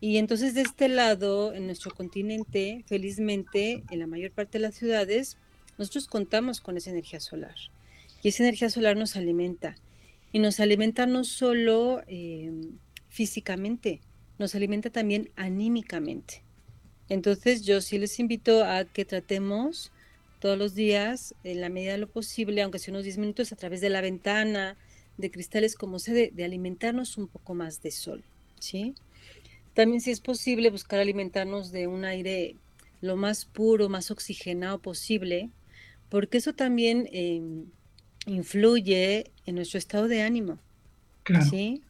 Y 0.00 0.18
entonces 0.18 0.54
de 0.54 0.62
este 0.62 0.88
lado, 0.88 1.52
en 1.54 1.66
nuestro 1.66 1.92
continente, 1.92 2.84
felizmente, 2.86 3.82
en 3.90 3.98
la 3.98 4.06
mayor 4.06 4.30
parte 4.30 4.58
de 4.58 4.62
las 4.62 4.76
ciudades, 4.76 5.38
nosotros 5.76 6.06
contamos 6.06 6.60
con 6.60 6.76
esa 6.76 6.90
energía 6.90 7.20
solar. 7.20 7.54
Y 8.22 8.28
esa 8.28 8.44
energía 8.44 8.70
solar 8.70 8.96
nos 8.96 9.16
alimenta. 9.16 9.76
Y 10.32 10.38
nos 10.38 10.60
alimenta 10.60 11.06
no 11.06 11.24
solo 11.24 12.02
eh, 12.06 12.52
físicamente, 13.08 14.00
nos 14.38 14.54
alimenta 14.54 14.90
también 14.90 15.30
anímicamente. 15.36 16.42
Entonces 17.08 17.62
yo 17.62 17.80
sí 17.80 17.98
les 17.98 18.18
invito 18.18 18.64
a 18.64 18.84
que 18.84 19.04
tratemos 19.04 19.92
todos 20.40 20.56
los 20.58 20.74
días, 20.74 21.34
en 21.42 21.60
la 21.60 21.68
medida 21.68 21.92
de 21.92 21.98
lo 21.98 22.08
posible, 22.08 22.62
aunque 22.62 22.78
sea 22.78 22.92
unos 22.92 23.04
10 23.04 23.18
minutos, 23.18 23.52
a 23.52 23.56
través 23.56 23.80
de 23.80 23.90
la 23.90 24.00
ventana, 24.00 24.76
de 25.16 25.30
cristales 25.30 25.74
como 25.74 25.98
sea, 25.98 26.14
de, 26.14 26.30
de 26.32 26.44
alimentarnos 26.44 27.18
un 27.18 27.28
poco 27.28 27.54
más 27.54 27.82
de 27.82 27.90
sol, 27.90 28.22
¿sí? 28.60 28.94
También 29.74 30.00
si 30.00 30.10
es 30.10 30.20
posible 30.20 30.70
buscar 30.70 31.00
alimentarnos 31.00 31.72
de 31.72 31.86
un 31.86 32.04
aire 32.04 32.56
lo 33.00 33.16
más 33.16 33.44
puro, 33.44 33.88
más 33.88 34.10
oxigenado 34.10 34.80
posible, 34.80 35.50
porque 36.08 36.38
eso 36.38 36.52
también 36.52 37.08
eh, 37.12 37.42
influye 38.26 39.30
en 39.46 39.54
nuestro 39.54 39.78
estado 39.78 40.08
de 40.08 40.22
ánimo, 40.22 40.58
Claro, 41.22 41.44
¿sí? 41.44 41.82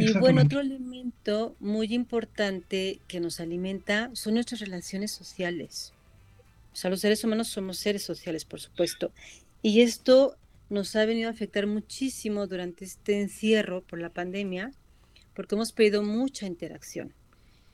Y 0.00 0.12
bueno, 0.18 0.42
otro 0.42 0.60
elemento 0.60 1.56
muy 1.60 1.92
importante 1.92 3.00
que 3.06 3.20
nos 3.20 3.40
alimenta 3.40 4.10
son 4.14 4.34
nuestras 4.34 4.60
relaciones 4.60 5.10
sociales. 5.10 5.92
O 6.72 6.76
sea, 6.76 6.90
los 6.90 7.00
seres 7.00 7.22
humanos 7.24 7.48
somos 7.48 7.78
seres 7.78 8.02
sociales, 8.02 8.44
por 8.44 8.60
supuesto. 8.60 9.12
Y 9.62 9.82
esto 9.82 10.36
nos 10.68 10.94
ha 10.96 11.04
venido 11.04 11.28
a 11.28 11.32
afectar 11.32 11.66
muchísimo 11.66 12.46
durante 12.46 12.84
este 12.84 13.20
encierro 13.20 13.82
por 13.82 14.00
la 14.00 14.10
pandemia, 14.10 14.72
porque 15.34 15.56
hemos 15.56 15.72
perdido 15.72 16.02
mucha 16.02 16.46
interacción. 16.46 17.12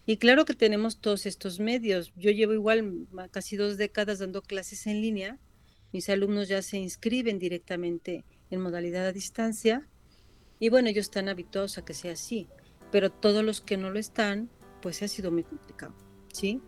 Y 0.06 0.16
claro 0.18 0.44
que 0.44 0.54
tenemos 0.54 0.98
todos 0.98 1.26
estos 1.26 1.58
medios. 1.58 2.12
Yo 2.16 2.30
llevo 2.30 2.54
igual 2.54 3.06
casi 3.30 3.56
dos 3.56 3.76
décadas 3.76 4.20
dando 4.20 4.40
clases 4.40 4.86
en 4.86 5.02
línea. 5.02 5.38
Mis 5.92 6.08
alumnos 6.08 6.48
ya 6.48 6.62
se 6.62 6.78
inscriben 6.78 7.38
directamente 7.38 8.24
en 8.50 8.60
modalidad 8.60 9.06
a 9.06 9.12
distancia. 9.12 9.86
Y 10.58 10.68
bueno, 10.68 10.88
ellos 10.88 11.06
están 11.06 11.28
habituados 11.28 11.78
a 11.78 11.84
que 11.84 11.94
sea 11.94 12.12
así. 12.12 12.48
Pero 12.90 13.10
todos 13.10 13.44
los 13.44 13.60
que 13.60 13.76
no 13.76 13.90
lo 13.90 13.98
están, 13.98 14.48
pues 14.80 15.02
ha 15.02 15.08
sido 15.08 15.30
muy 15.30 15.42
complicado. 15.42 15.94
¿Sí? 16.32 16.60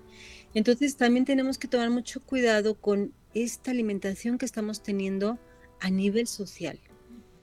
Entonces 0.54 0.96
también 0.96 1.24
tenemos 1.24 1.58
que 1.58 1.68
tomar 1.68 1.90
mucho 1.90 2.20
cuidado 2.22 2.80
con 2.80 3.12
esta 3.34 3.70
alimentación 3.70 4.38
que 4.38 4.46
estamos 4.46 4.82
teniendo 4.82 5.38
a 5.80 5.90
nivel 5.90 6.26
social, 6.26 6.80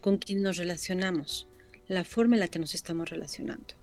con 0.01 0.17
quien 0.17 0.41
nos 0.41 0.57
relacionamos, 0.57 1.47
la 1.87 2.03
forma 2.03 2.35
en 2.35 2.41
la 2.41 2.47
que 2.47 2.59
nos 2.59 2.73
estamos 2.73 3.09
relacionando. 3.09 3.75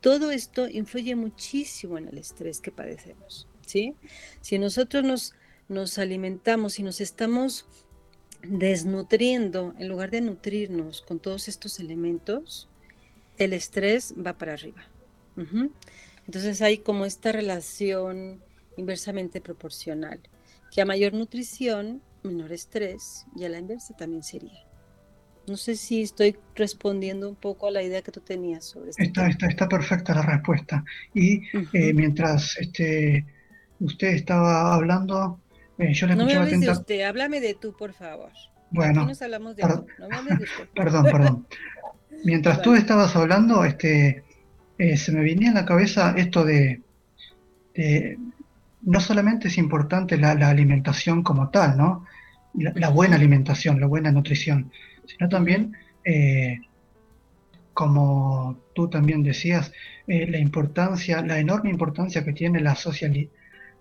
Todo 0.00 0.30
esto 0.30 0.68
influye 0.68 1.16
muchísimo 1.16 1.98
en 1.98 2.08
el 2.08 2.18
estrés 2.18 2.60
que 2.60 2.70
padecemos, 2.70 3.48
¿sí? 3.66 3.94
Si 4.40 4.58
nosotros 4.58 5.02
nos, 5.02 5.34
nos 5.68 5.98
alimentamos 5.98 6.78
y 6.78 6.82
nos 6.82 7.00
estamos 7.00 7.66
desnutriendo 8.42 9.74
en 9.78 9.88
lugar 9.88 10.10
de 10.10 10.20
nutrirnos 10.20 11.02
con 11.02 11.18
todos 11.18 11.48
estos 11.48 11.80
elementos, 11.80 12.68
el 13.36 13.52
estrés 13.52 14.14
va 14.14 14.34
para 14.34 14.54
arriba. 14.54 14.84
Ujú. 15.36 15.72
Entonces 16.26 16.60
hay 16.62 16.78
como 16.78 17.04
esta 17.04 17.32
relación 17.32 18.40
inversamente 18.76 19.40
proporcional, 19.40 20.20
que 20.70 20.80
a 20.80 20.84
mayor 20.84 21.14
nutrición, 21.14 22.02
menor 22.22 22.52
estrés, 22.52 23.26
y 23.34 23.44
a 23.44 23.48
la 23.48 23.58
inversa 23.58 23.96
también 23.96 24.22
sería. 24.22 24.64
No 25.46 25.56
sé 25.56 25.76
si 25.76 26.02
estoy 26.02 26.36
respondiendo 26.54 27.28
un 27.28 27.34
poco 27.34 27.66
a 27.66 27.70
la 27.70 27.82
idea 27.82 28.02
que 28.02 28.12
tú 28.12 28.20
tenías 28.20 28.66
sobre 28.66 28.90
este 28.90 29.02
Está, 29.02 29.28
está, 29.28 29.46
está 29.46 29.68
perfecta 29.68 30.14
la 30.14 30.22
respuesta. 30.22 30.84
Y 31.14 31.42
eh, 31.72 31.94
mientras 31.94 32.58
este, 32.58 33.24
usted 33.80 34.08
estaba 34.08 34.74
hablando, 34.74 35.40
eh, 35.78 35.92
yo 35.94 36.06
le 36.06 36.16
No 36.16 36.26
me 36.26 36.34
hables 36.34 36.60
de 36.60 36.70
usted, 36.70 37.00
háblame 37.02 37.40
de 37.40 37.54
tú, 37.54 37.74
por 37.76 37.92
favor. 37.92 38.30
Aquí 38.30 38.46
Bueno, 38.70 39.06
nos 39.06 39.22
hablamos 39.22 39.56
de 39.56 39.62
per- 39.62 39.76
tú, 39.76 39.86
no 39.98 40.08
me 40.08 40.16
hables 40.16 40.38
de 40.38 40.44
usted. 40.44 40.68
perdón, 40.74 41.04
perdón. 41.04 41.46
Mientras 42.24 42.60
tú 42.62 42.74
estabas 42.74 43.14
hablando, 43.16 43.64
este, 43.64 44.24
eh, 44.76 44.96
se 44.96 45.12
me 45.12 45.20
venía 45.22 45.48
en 45.48 45.54
la 45.54 45.64
cabeza 45.64 46.14
esto 46.16 46.44
de, 46.44 46.82
de- 47.74 48.18
no 48.82 49.00
solamente 49.00 49.48
es 49.48 49.58
importante 49.58 50.16
la, 50.18 50.34
la 50.34 50.48
alimentación 50.50 51.22
como 51.22 51.50
tal, 51.50 51.76
¿no? 51.76 52.06
La, 52.54 52.72
la 52.74 52.88
buena 52.88 53.16
alimentación, 53.16 53.80
la 53.80 53.86
buena 53.86 54.10
nutrición, 54.10 54.70
sino 55.06 55.28
también, 55.28 55.76
eh, 56.04 56.58
como 57.74 58.58
tú 58.74 58.88
también 58.88 59.22
decías, 59.22 59.72
eh, 60.06 60.26
la 60.28 60.38
importancia, 60.38 61.22
la 61.22 61.38
enorme 61.38 61.70
importancia 61.70 62.24
que 62.24 62.32
tiene 62.32 62.60
la 62.60 62.74
sociali- 62.74 63.30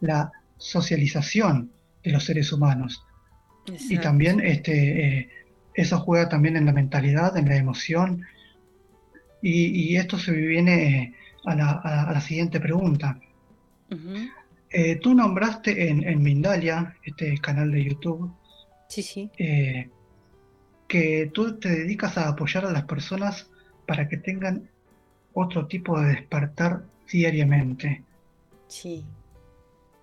la 0.01 0.31
socialización 0.57 1.71
de 2.07 2.13
los 2.13 2.23
seres 2.25 2.51
humanos. 2.51 3.03
Y 3.89 3.97
también 3.99 4.39
este, 4.39 4.73
eh, 5.19 5.29
eso 5.73 5.99
juega 5.99 6.29
también 6.29 6.55
en 6.57 6.65
la 6.65 6.71
mentalidad, 6.73 7.35
en 7.37 7.49
la 7.49 7.57
emoción. 7.57 8.23
Y, 9.41 9.67
y 9.91 9.97
esto 9.97 10.17
se 10.17 10.31
viene 10.31 10.73
eh, 10.97 11.13
a 11.45 11.55
la, 11.55 11.69
a- 11.71 12.09
a 12.09 12.13
la 12.13 12.21
siguiente 12.21 12.59
pregunta. 12.59 13.19
Eh, 14.69 14.95
tú 14.97 15.13
nombraste 15.13 15.89
en, 15.89 16.03
en 16.07 16.21
Mindalia, 16.21 16.95
este 17.03 17.37
canal 17.39 17.71
de 17.71 17.83
YouTube, 17.85 18.33
Sí, 18.89 19.01
sí. 19.01 19.29
eh, 19.37 19.89
que 20.87 21.29
tú 21.33 21.57
te 21.59 21.69
dedicas 21.69 22.17
a 22.17 22.29
apoyar 22.29 22.65
a 22.65 22.71
las 22.71 22.83
personas 22.85 23.49
para 23.85 24.07
que 24.09 24.17
tengan 24.17 24.69
otro 25.33 25.67
tipo 25.67 25.99
de 25.99 26.09
despertar 26.09 26.83
diariamente. 27.11 28.03
Sí. 28.67 29.05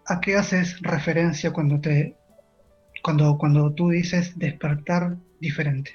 ¿A 0.07 0.21
qué 0.21 0.37
haces 0.37 0.81
referencia 0.83 1.53
cuando 1.53 1.81
te, 1.81 2.17
cuando, 3.03 3.37
cuando 3.39 3.73
tú 3.73 3.91
dices 3.91 4.39
despertar 4.39 5.19
diferente? 5.41 5.93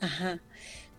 Ajá. 0.00 0.40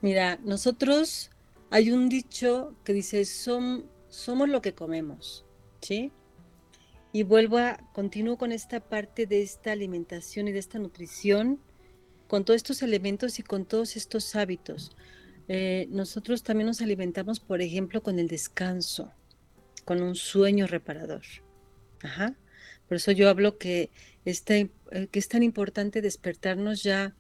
Mira, 0.02 0.38
nosotros 0.44 1.30
hay 1.70 1.92
un 1.92 2.10
dicho 2.10 2.76
que 2.84 2.94
dice, 2.94 3.22
"Som- 3.26 3.86
somos 4.10 4.50
lo 4.50 4.62
que 4.62 4.74
comemos, 4.74 5.46
¿sí? 5.82 6.12
Y 7.12 7.24
vuelvo 7.24 7.58
a, 7.60 7.78
continúo 7.94 8.38
con 8.38 8.52
esta 8.52 8.80
parte 8.80 9.26
de 9.28 9.42
esta 9.42 9.72
alimentación 9.72 10.48
y 10.48 10.52
de 10.52 10.60
esta 10.60 10.80
nutrición, 10.80 11.60
con 12.28 12.46
todos 12.46 12.58
estos 12.58 12.82
elementos 12.82 13.40
y 13.40 13.44
con 13.44 13.66
todos 13.66 13.96
estos 13.96 14.36
hábitos. 14.36 14.96
Eh, 15.48 15.88
nosotros 15.92 16.44
también 16.44 16.68
nos 16.68 16.82
alimentamos, 16.82 17.40
por 17.40 17.62
ejemplo, 17.62 18.02
con 18.02 18.18
el 18.20 18.28
descanso, 18.28 19.12
con 19.86 20.02
un 20.02 20.16
sueño 20.16 20.68
reparador. 20.68 21.24
Ajá. 22.04 22.36
Por 22.88 22.98
eso 22.98 23.12
yo 23.12 23.30
hablo 23.30 23.58
que, 23.58 23.90
está 24.26 24.56
eh, 24.58 24.70
que 25.12 25.20
es 25.20 25.28
tan 25.28 25.42
importante 25.44 26.02
despertarnos 26.02 26.84
ya 26.84 27.16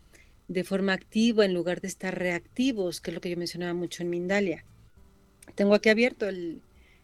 de 0.47 0.63
forma 0.63 0.93
activa 0.93 1.45
en 1.45 1.55
lugar 1.55 1.81
de 1.81 1.87
estar 1.87 2.17
reactivos, 2.17 3.01
que 3.01 3.11
es 3.11 3.15
lo 3.15 3.21
que 3.21 3.31
yo 3.31 3.37
mencionaba 3.37 3.73
mucho 3.73 4.03
en 4.03 4.11
Mindalia. 4.11 4.65
Tengo 5.55 5.75
aquí 5.75 5.89
abierto 5.89 6.27
el, 6.27 6.61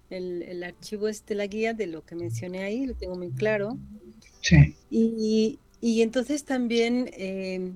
el, 0.09 0.43
el 0.43 0.63
archivo 0.63 1.07
este, 1.07 1.36
la 1.36 1.47
guía 1.47 1.73
de 1.73 1.88
lo 1.88 2.05
que 2.05 2.15
mencioné 2.15 2.63
ahí, 2.63 2.86
lo 2.86 2.95
tengo 2.95 3.15
muy 3.15 3.32
claro. 3.32 3.80
Sí, 4.41 4.75
Y, 4.89 5.59
y 5.82 6.01
entonces 6.01 6.45
también 6.45 7.09
eh, 7.13 7.73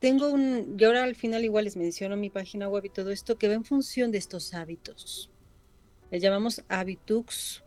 tengo 0.00 0.30
un, 0.32 0.76
y 0.78 0.84
ahora 0.84 1.04
al 1.04 1.14
final 1.14 1.44
igual 1.44 1.64
les 1.64 1.76
menciono 1.76 2.16
mi 2.16 2.30
página 2.30 2.68
web 2.68 2.84
y 2.86 2.90
todo 2.90 3.10
esto, 3.10 3.38
que 3.38 3.48
va 3.48 3.54
en 3.54 3.64
función 3.64 4.10
de 4.10 4.18
estos 4.18 4.54
hábitos. 4.54 5.30
Le 6.10 6.20
llamamos 6.20 6.64
habitux, 6.68 7.62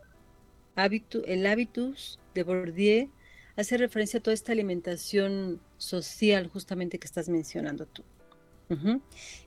hábitu, 0.76 1.24
el 1.26 1.46
habitus 1.46 2.20
de 2.34 2.44
Bourdieu 2.44 3.10
hace 3.56 3.78
referencia 3.78 4.20
a 4.20 4.24
toda 4.24 4.34
esta 4.34 4.52
alimentación 4.52 5.62
social 5.78 6.48
justamente 6.48 7.00
que 7.00 7.08
estás 7.08 7.30
mencionando 7.30 7.86
tú. 7.86 8.04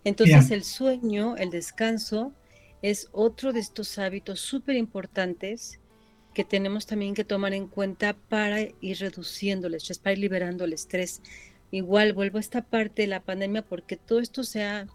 Entonces 0.04 0.48
bien, 0.48 0.58
el 0.58 0.64
sueño, 0.64 1.36
el 1.36 1.50
descanso, 1.50 2.32
es 2.80 3.08
otro 3.10 3.52
de 3.52 3.58
estos 3.58 3.98
hábitos 3.98 4.38
súper 4.40 4.76
importantes 4.76 5.80
que 6.32 6.44
tenemos 6.44 6.86
también 6.86 7.14
que 7.14 7.24
tomar 7.24 7.54
en 7.54 7.66
cuenta 7.66 8.14
para 8.14 8.60
ir 8.60 8.98
reduciendo 9.00 9.66
el 9.66 9.74
estrés, 9.74 9.98
para 9.98 10.12
ir 10.12 10.18
liberando 10.18 10.64
el 10.64 10.74
estrés. 10.74 11.22
Igual 11.70 12.12
vuelvo 12.12 12.38
a 12.38 12.40
esta 12.40 12.62
parte 12.62 13.02
de 13.02 13.08
la 13.08 13.20
pandemia 13.20 13.62
porque 13.62 13.96
todo 13.96 14.20
esto 14.20 14.44
se 14.44 14.62
ha, 14.62 14.86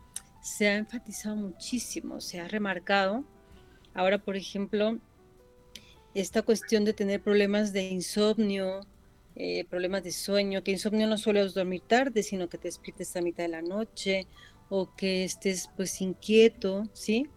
se 0.42 0.70
ha 0.70 0.78
enfatizado 0.78 1.36
muchísimo, 1.36 2.22
se 2.22 2.40
ha 2.40 2.48
remarcado. 2.48 3.26
Ahora, 3.94 4.20
por 4.20 4.38
ejemplo, 4.38 5.00
esta 6.14 6.42
cuestión 6.42 6.86
de 6.86 6.94
tener 6.94 7.22
problemas 7.22 7.74
de 7.74 7.84
insomnio, 7.84 8.82
eh, 9.36 9.66
problemas 9.66 10.04
de 10.04 10.12
sueño, 10.12 10.64
que 10.64 10.72
insomnio 10.72 11.08
no 11.08 11.18
solo 11.18 11.42
es 11.42 11.54
dormir 11.54 11.82
tarde, 11.88 12.22
sino 12.24 12.50
que 12.50 12.58
te 12.58 12.68
despiertes 12.68 13.16
a 13.16 13.22
mitad 13.22 13.44
de 13.44 13.50
la 13.50 13.62
noche 13.62 14.28
o 14.70 14.94
que 14.96 15.24
estés 15.24 15.70
pues 15.76 16.02
inquieto, 16.02 16.84
¿sí? 16.94 17.28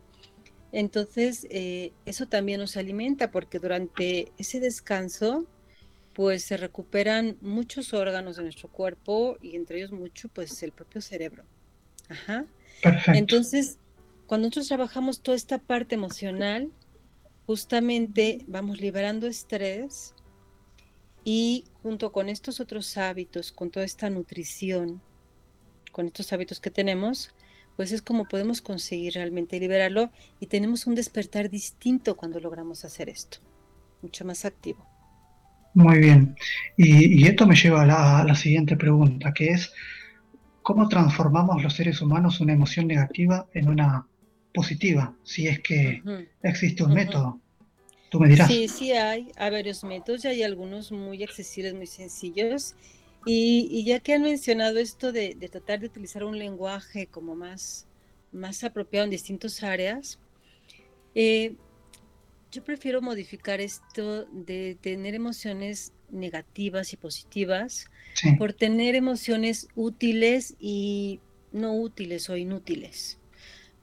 Entonces, 0.73 1.47
eh, 1.51 1.93
eso 2.05 2.27
también 2.27 2.61
nos 2.61 2.77
alimenta 2.77 3.31
porque 3.31 3.61
durante 3.61 4.33
ese 4.39 4.59
descanso, 4.59 5.47
pues 6.15 6.45
se 6.45 6.57
recuperan 6.57 7.37
muchos 7.41 7.95
órganos 7.95 8.37
de 8.37 8.43
nuestro 8.43 8.69
cuerpo 8.69 9.37
y 9.41 9.55
entre 9.55 9.79
ellos 9.79 9.93
mucho, 9.93 10.29
pues 10.29 10.63
el 10.65 10.73
propio 10.73 11.01
cerebro. 11.01 11.45
Ajá. 12.09 12.47
perfecto. 12.83 13.19
Entonces, 13.19 13.79
cuando 14.27 14.47
nosotros 14.49 14.69
trabajamos 14.69 15.21
toda 15.21 15.37
esta 15.37 15.59
parte 15.59 15.95
emocional, 15.95 16.73
justamente 17.47 18.45
vamos 18.47 18.81
liberando 18.81 19.27
estrés 19.27 20.15
y 21.25 21.65
junto 21.83 22.13
con 22.13 22.29
estos 22.29 22.61
otros 22.61 22.97
hábitos, 22.97 23.53
con 23.53 23.71
toda 23.71 23.85
esta 23.85 24.11
nutrición, 24.11 25.01
con 25.93 26.07
estos 26.07 26.33
hábitos 26.33 26.61
que 26.61 26.71
tenemos, 26.71 27.35
pues 27.77 27.93
es 27.93 28.03
como 28.03 28.27
podemos 28.27 28.61
conseguir 28.61 29.15
realmente 29.15 29.59
liberarlo 29.59 30.11
y 30.41 30.47
tenemos 30.47 30.87
un 30.87 30.95
despertar 30.95 31.51
distinto 31.51 32.17
cuando 32.17 32.41
logramos 32.41 32.85
hacer 32.85 33.09
esto, 33.09 33.39
mucho 34.03 34.25
más 34.25 34.45
activo. 34.45 34.87
Muy 35.75 35.99
bien. 35.99 36.37
Y, 36.77 37.27
esto 37.27 37.47
me 37.47 37.57
lleva 37.57 37.83
a 37.83 37.87
la, 37.87 38.21
a 38.21 38.25
la 38.25 38.35
siguiente 38.37 38.77
pregunta, 38.77 39.33
que 39.33 39.49
es, 39.49 39.73
¿cómo 40.63 40.89
transformamos 40.89 41.63
los 41.63 41.75
seres 41.75 42.01
humanos 42.01 42.41
una 42.41 42.53
emoción 42.53 42.87
negativa 42.87 43.47
en 43.55 43.69
una 43.69 44.07
positiva? 44.55 45.15
Si 45.25 45.49
es 45.49 45.61
que 45.61 46.03
existe 46.43 46.83
un 46.85 46.95
método. 46.95 47.41
Tú 48.09 48.21
me 48.21 48.29
dirás. 48.29 48.49
Sí, 48.49 48.69
sí 48.69 48.93
hay, 48.93 49.33
hay 49.37 49.51
varios 49.51 49.83
métodos 49.85 50.25
y 50.25 50.29
hay 50.29 50.43
algunos 50.43 50.93
muy 50.93 51.23
accesibles, 51.23 51.75
muy 51.75 51.87
sencillos. 51.87 52.75
Y, 53.27 53.69
y 53.71 53.85
ya 53.85 54.01
que 54.01 54.15
han 54.15 54.23
mencionado 54.23 54.79
esto 54.79 55.11
de, 55.11 55.35
de 55.35 55.49
tratar 55.49 55.81
de 55.81 55.87
utilizar 55.87 56.25
un 56.25 56.39
lenguaje 56.39 57.07
como 57.07 57.35
más, 57.35 57.87
más 58.33 58.63
apropiado 58.63 59.05
en 59.05 59.11
distintas 59.11 59.63
áreas, 59.63 60.19
eh, 61.15 61.57
yo 62.53 62.63
prefiero 62.63 63.03
modificar 63.03 63.61
esto 63.61 64.27
de 64.27 64.77
tener 64.81 65.15
emociones 65.15 65.93
negativas 66.11 66.93
y 66.93 66.97
positivas 66.97 67.87
Sí, 68.15 68.31
por 68.33 68.53
tener 68.53 68.95
emociones 68.95 69.69
útiles 69.75 70.55
y 70.61 71.21
no 71.51 71.75
útiles 71.75 72.31
o 72.31 72.37
inútiles. 72.37 73.19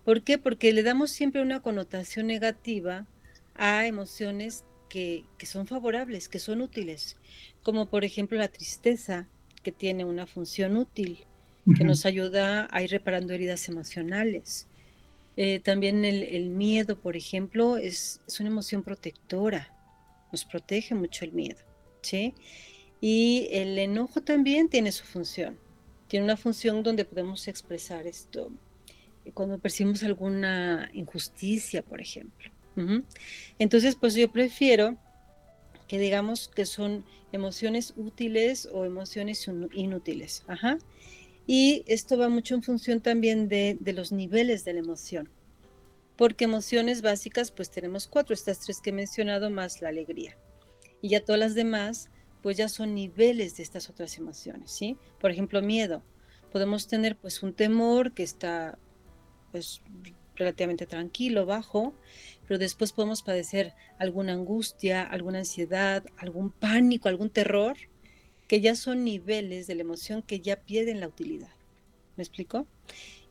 ¿Por 0.05 0.23
qué? 0.23 0.37
Porque 0.37 0.73
le 0.73 0.83
damos 0.83 1.11
siempre 1.11 1.41
una 1.41 1.61
connotación 1.61 2.27
negativa 2.27 3.07
a 3.55 3.85
emociones 3.85 4.63
que, 4.89 5.25
que 5.37 5.45
son 5.45 5.67
favorables, 5.67 6.27
que 6.27 6.39
son 6.39 6.61
útiles, 6.61 7.17
como 7.63 7.89
por 7.89 8.03
ejemplo 8.03 8.37
la 8.37 8.47
tristeza, 8.47 9.27
que 9.63 9.71
tiene 9.71 10.05
una 10.05 10.25
función 10.25 10.75
útil, 10.75 11.25
que 11.77 11.83
nos 11.83 12.07
ayuda 12.07 12.67
a 12.71 12.81
ir 12.81 12.89
reparando 12.89 13.33
heridas 13.33 13.69
emocionales. 13.69 14.67
Eh, 15.37 15.59
también 15.59 16.03
el, 16.03 16.23
el 16.23 16.49
miedo, 16.49 16.99
por 16.99 17.15
ejemplo, 17.15 17.77
es, 17.77 18.19
es 18.27 18.39
una 18.39 18.49
emoción 18.49 18.83
protectora, 18.83 19.71
nos 20.31 20.43
protege 20.43 20.95
mucho 20.95 21.23
el 21.23 21.33
miedo, 21.33 21.59
¿sí? 22.01 22.33
Y 22.99 23.47
el 23.51 23.77
enojo 23.77 24.21
también 24.21 24.69
tiene 24.69 24.91
su 24.91 25.05
función, 25.05 25.57
tiene 26.07 26.25
una 26.25 26.37
función 26.37 26.83
donde 26.83 27.05
podemos 27.05 27.47
expresar 27.47 28.07
esto, 28.07 28.51
cuando 29.33 29.59
percibimos 29.59 30.03
alguna 30.03 30.89
injusticia, 30.93 31.81
por 31.81 32.01
ejemplo. 32.01 32.51
Entonces, 33.59 33.95
pues 33.95 34.15
yo 34.15 34.31
prefiero 34.31 34.97
que 35.87 35.99
digamos 35.99 36.47
que 36.47 36.65
son 36.65 37.05
emociones 37.31 37.93
útiles 37.97 38.67
o 38.71 38.85
emociones 38.85 39.47
inútiles. 39.73 40.43
Ajá. 40.47 40.77
Y 41.45 41.83
esto 41.87 42.17
va 42.17 42.29
mucho 42.29 42.55
en 42.55 42.63
función 42.63 43.01
también 43.01 43.49
de, 43.49 43.77
de 43.79 43.93
los 43.93 44.11
niveles 44.11 44.63
de 44.63 44.73
la 44.73 44.79
emoción, 44.79 45.29
porque 46.15 46.45
emociones 46.45 47.01
básicas 47.01 47.51
pues 47.51 47.69
tenemos 47.69 48.07
cuatro, 48.07 48.33
estas 48.33 48.59
tres 48.59 48.79
que 48.79 48.91
he 48.91 48.93
mencionado 48.93 49.49
más 49.49 49.81
la 49.81 49.89
alegría. 49.89 50.37
Y 51.01 51.09
ya 51.09 51.25
todas 51.25 51.39
las 51.39 51.55
demás 51.55 52.09
pues 52.41 52.57
ya 52.57 52.69
son 52.69 52.95
niveles 52.95 53.57
de 53.57 53.63
estas 53.63 53.89
otras 53.89 54.17
emociones, 54.17 54.71
¿sí? 54.71 54.97
Por 55.19 55.31
ejemplo, 55.31 55.61
miedo. 55.61 56.03
Podemos 56.51 56.87
tener 56.87 57.15
pues 57.15 57.43
un 57.43 57.53
temor 57.53 58.13
que 58.13 58.23
está 58.23 58.77
pues 59.51 59.81
relativamente 60.35 60.85
tranquilo, 60.85 61.45
bajo, 61.45 61.93
pero 62.47 62.57
después 62.57 62.91
podemos 62.93 63.21
padecer 63.21 63.73
alguna 63.99 64.33
angustia, 64.33 65.03
alguna 65.03 65.39
ansiedad, 65.39 66.03
algún 66.17 66.51
pánico, 66.51 67.09
algún 67.09 67.29
terror, 67.29 67.77
que 68.47 68.59
ya 68.61 68.75
son 68.75 69.03
niveles 69.03 69.67
de 69.67 69.75
la 69.75 69.81
emoción 69.81 70.21
que 70.21 70.41
ya 70.41 70.57
pierden 70.57 70.99
la 70.99 71.07
utilidad. 71.07 71.51
¿Me 72.17 72.23
explico? 72.23 72.67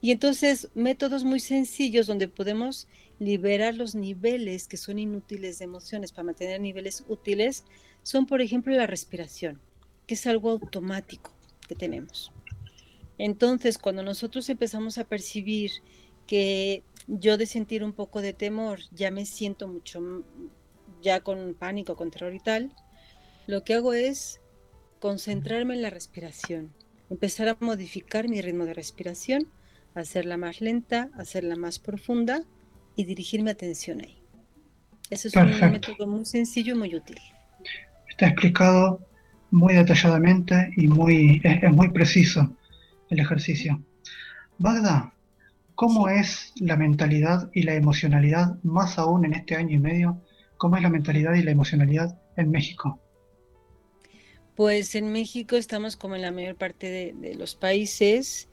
Y 0.01 0.13
entonces 0.13 0.69
métodos 0.75 1.25
muy 1.25 1.41
sencillos 1.41 2.07
donde 2.07 2.29
podemos 2.29 2.89
liberar 3.19 3.75
los 3.75 3.95
niveles 3.95 4.67
que 4.67 4.79
son 4.79 4.99
inútiles 4.99 5.59
de 5.59 5.67
emociones 5.67 6.13
para 6.13 6.25
mantener 6.25 6.61
niveles 6.61 7.05
útiles 7.07 7.65
son, 8.03 8.25
por 8.27 8.41
ejemplo, 8.41 8.75
la 8.75 8.87
respiración, 8.87 9.61
que 10.07 10.15
es 10.15 10.27
algo 10.27 10.51
automático 10.51 11.31
que 11.69 11.75
tenemos. 11.75 12.33
Entonces, 13.19 13.77
cuando 13.77 14.03
nosotros 14.03 14.49
empezamos 14.49 14.97
a 14.97 15.05
percibir 15.05 15.71
que 16.31 16.85
yo 17.09 17.37
de 17.37 17.45
sentir 17.45 17.83
un 17.83 17.93
poco 17.93 18.23
de 18.23 18.33
temor 18.33 18.79
ya 18.93 19.11
me 19.11 19.27
siento 19.27 19.67
mucho 19.67 20.25
ya 21.03 21.23
con 21.23 21.55
pánico, 21.55 21.97
con 21.97 22.13
terror 22.13 22.33
y 22.33 22.39
tal, 22.39 22.73
lo 23.49 23.65
que 23.65 23.75
hago 23.75 23.95
es 23.95 24.41
concentrarme 25.01 25.75
en 25.75 25.83
la 25.83 25.91
respiración, 25.91 26.73
empezar 27.11 27.49
a 27.49 27.57
modificar 27.59 28.29
mi 28.29 28.41
ritmo 28.41 28.65
de 28.65 28.75
respiración, 28.75 29.49
hacerla 29.97 30.37
más 30.37 30.61
lenta, 30.61 31.11
hacerla 31.15 31.57
más 31.57 31.81
profunda 31.81 32.45
y 32.95 33.07
dirigir 33.07 33.43
mi 33.43 33.51
atención 33.51 34.01
ahí. 34.01 34.23
Ese 35.11 35.27
es 35.27 35.35
un 35.35 35.47
Perfecto. 35.47 35.91
método 35.91 36.07
muy 36.07 36.25
sencillo 36.27 36.77
y 36.77 36.79
muy 36.79 36.95
útil. 36.95 37.19
Está 38.09 38.29
explicado 38.29 39.01
muy 39.51 39.75
detalladamente 39.75 40.73
y 40.77 40.87
muy, 40.87 41.41
es, 41.43 41.61
es 41.61 41.73
muy 41.73 41.89
preciso 41.91 42.57
el 43.09 43.19
ejercicio. 43.19 43.83
Bagda, 44.59 45.13
¿cómo 45.81 46.09
Sí. 46.09 46.11
es 46.11 46.53
la 46.57 46.77
mentalidad 46.77 47.51
y 47.55 47.63
la 47.63 47.75
emocionalidad, 47.75 48.63
más 48.63 48.99
aún 48.99 49.25
en 49.25 49.33
este 49.33 49.57
año 49.57 49.77
y 49.77 49.81
medio? 49.81 50.21
¿Cómo 50.59 50.77
es 50.77 50.83
la 50.83 50.91
mentalidad 50.91 51.35
y 51.37 51.43
la 51.43 51.53
emocionalidad 51.53 52.21
en 52.37 52.51
México? 52.51 53.01
Pues 54.55 54.95
en 54.95 55.11
México 55.11 55.57
estamos 55.57 55.97
como 55.97 56.17
en 56.17 56.23
la 56.23 56.33
mayor 56.33 56.57
parte 56.57 56.91
de, 56.91 57.15
de 57.15 57.35
los 57.35 57.55
países, 57.55 58.49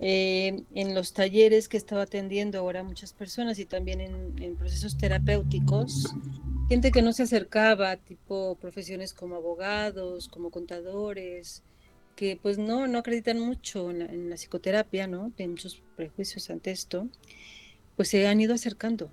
eh, 0.00 0.64
en 0.74 0.94
los 0.94 1.12
talleres 1.12 1.68
que 1.68 1.76
estaba 1.76 2.02
atendiendo 2.02 2.58
ahora 2.58 2.82
muchas 2.82 3.12
personas 3.12 3.60
y 3.60 3.66
también 3.66 4.00
en, 4.00 4.42
en 4.42 4.56
procesos 4.56 4.98
terapéuticos, 4.98 6.12
gente 6.68 6.90
que 6.90 7.02
no 7.02 7.12
se 7.12 7.22
acercaba, 7.22 7.96
tipo 7.96 8.56
profesiones 8.56 9.14
como 9.14 9.36
abogados, 9.36 10.26
como 10.28 10.50
contadores, 10.50 11.62
que 12.16 12.38
pues 12.40 12.58
no, 12.58 12.86
no 12.86 12.98
acreditan 12.98 13.38
mucho 13.38 13.90
en 13.90 13.98
la, 14.00 14.04
en 14.06 14.30
la 14.30 14.36
psicoterapia, 14.36 15.06
¿no? 15.06 15.30
Tienen 15.36 15.52
muchos 15.52 15.82
prejuicios 15.96 16.50
ante 16.50 16.70
esto, 16.70 17.08
pues 17.96 18.08
se 18.08 18.26
han 18.26 18.40
ido 18.40 18.54
acercando, 18.54 19.10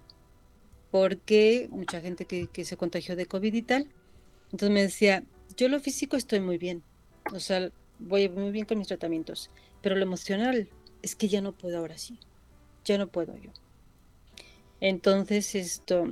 porque 0.91 1.67
mucha 1.71 2.01
gente 2.01 2.25
que, 2.25 2.47
que 2.47 2.65
se 2.65 2.77
contagió 2.77 3.15
de 3.15 3.25
COVID 3.25 3.53
y 3.53 3.61
tal, 3.61 3.87
entonces 4.51 4.69
me 4.71 4.81
decía, 4.81 5.23
yo 5.55 5.69
lo 5.69 5.79
físico 5.79 6.17
estoy 6.17 6.39
muy 6.39 6.57
bien, 6.57 6.83
o 7.31 7.39
sea, 7.39 7.71
voy 7.99 8.29
muy 8.29 8.51
bien 8.51 8.65
con 8.65 8.77
mis 8.77 8.87
tratamientos, 8.87 9.49
pero 9.81 9.95
lo 9.95 10.03
emocional 10.03 10.69
es 11.01 11.15
que 11.15 11.27
ya 11.27 11.41
no 11.41 11.53
puedo 11.53 11.77
ahora 11.77 11.97
sí, 11.97 12.19
ya 12.85 12.97
no 12.97 13.07
puedo 13.07 13.37
yo. 13.37 13.51
Entonces 14.81 15.55
esto, 15.55 16.09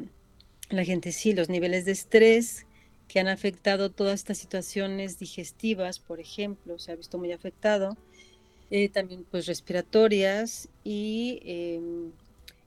la 0.69 0.83
gente 0.83 1.11
sí, 1.11 1.33
los 1.33 1.49
niveles 1.49 1.85
de 1.85 1.93
estrés 1.93 2.66
que 3.07 3.19
han 3.19 3.27
afectado 3.27 3.89
todas 3.89 4.15
estas 4.15 4.37
situaciones 4.37 5.17
digestivas, 5.17 5.99
por 5.99 6.19
ejemplo, 6.19 6.77
se 6.79 6.91
ha 6.91 6.95
visto 6.95 7.17
muy 7.17 7.31
afectado, 7.31 7.97
eh, 8.69 8.89
también 8.89 9.25
pues 9.29 9.45
respiratorias 9.45 10.67
y 10.83 11.39
eh, 11.43 11.81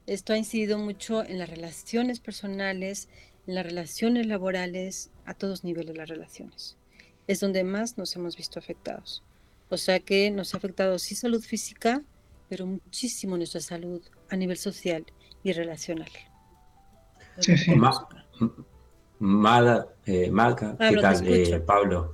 esto 0.07 0.33
ha 0.33 0.39
incidido 0.39 0.79
mucho 0.79 1.23
en 1.25 1.39
las 1.39 1.51
relaciones 1.51 2.21
personales, 2.21 3.09
en 3.47 3.55
las 3.55 3.67
relaciones 3.67 4.27
laborales, 4.27 5.11
a 5.27 5.35
todos 5.35 5.63
niveles 5.63 5.93
de 5.93 5.99
las 5.99 6.09
relaciones. 6.09 6.77
Es 7.27 7.41
donde 7.41 7.65
más 7.65 7.99
nos 7.99 8.17
hemos 8.17 8.37
visto 8.37 8.59
afectados. 8.59 9.23
O 9.69 9.77
sea 9.77 10.01
que 10.01 10.31
nos 10.31 10.55
ha 10.55 10.57
afectado 10.57 10.99
sí 10.99 11.15
salud 11.15 11.43
física, 11.43 12.03
pero 12.49 12.67
muchísimo 12.67 13.37
nuestra 13.37 13.61
salud 13.61 14.03
a 14.31 14.37
nivel 14.37 14.57
social 14.57 15.05
y 15.45 15.53
relacional. 15.53 16.11
Sí, 17.39 17.57
sí. 17.57 17.75
Ma-. 17.77 18.09
Mada, 19.21 19.87
eh, 20.07 20.31
Maca, 20.31 20.73
¿qué 20.73 20.97
Pablo, 20.97 21.01
te 21.01 21.01
tal, 21.01 21.29
eh. 21.29 21.61
Pablo? 21.61 22.13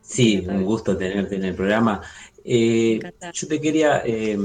Sí, 0.00 0.44
un 0.46 0.64
gusto 0.64 0.96
tenerte 0.96 1.36
en 1.36 1.44
el 1.44 1.54
programa. 1.54 2.02
Eh, 2.44 3.00
yo 3.32 3.48
te 3.48 3.60
quería 3.60 4.02
eh, 4.04 4.38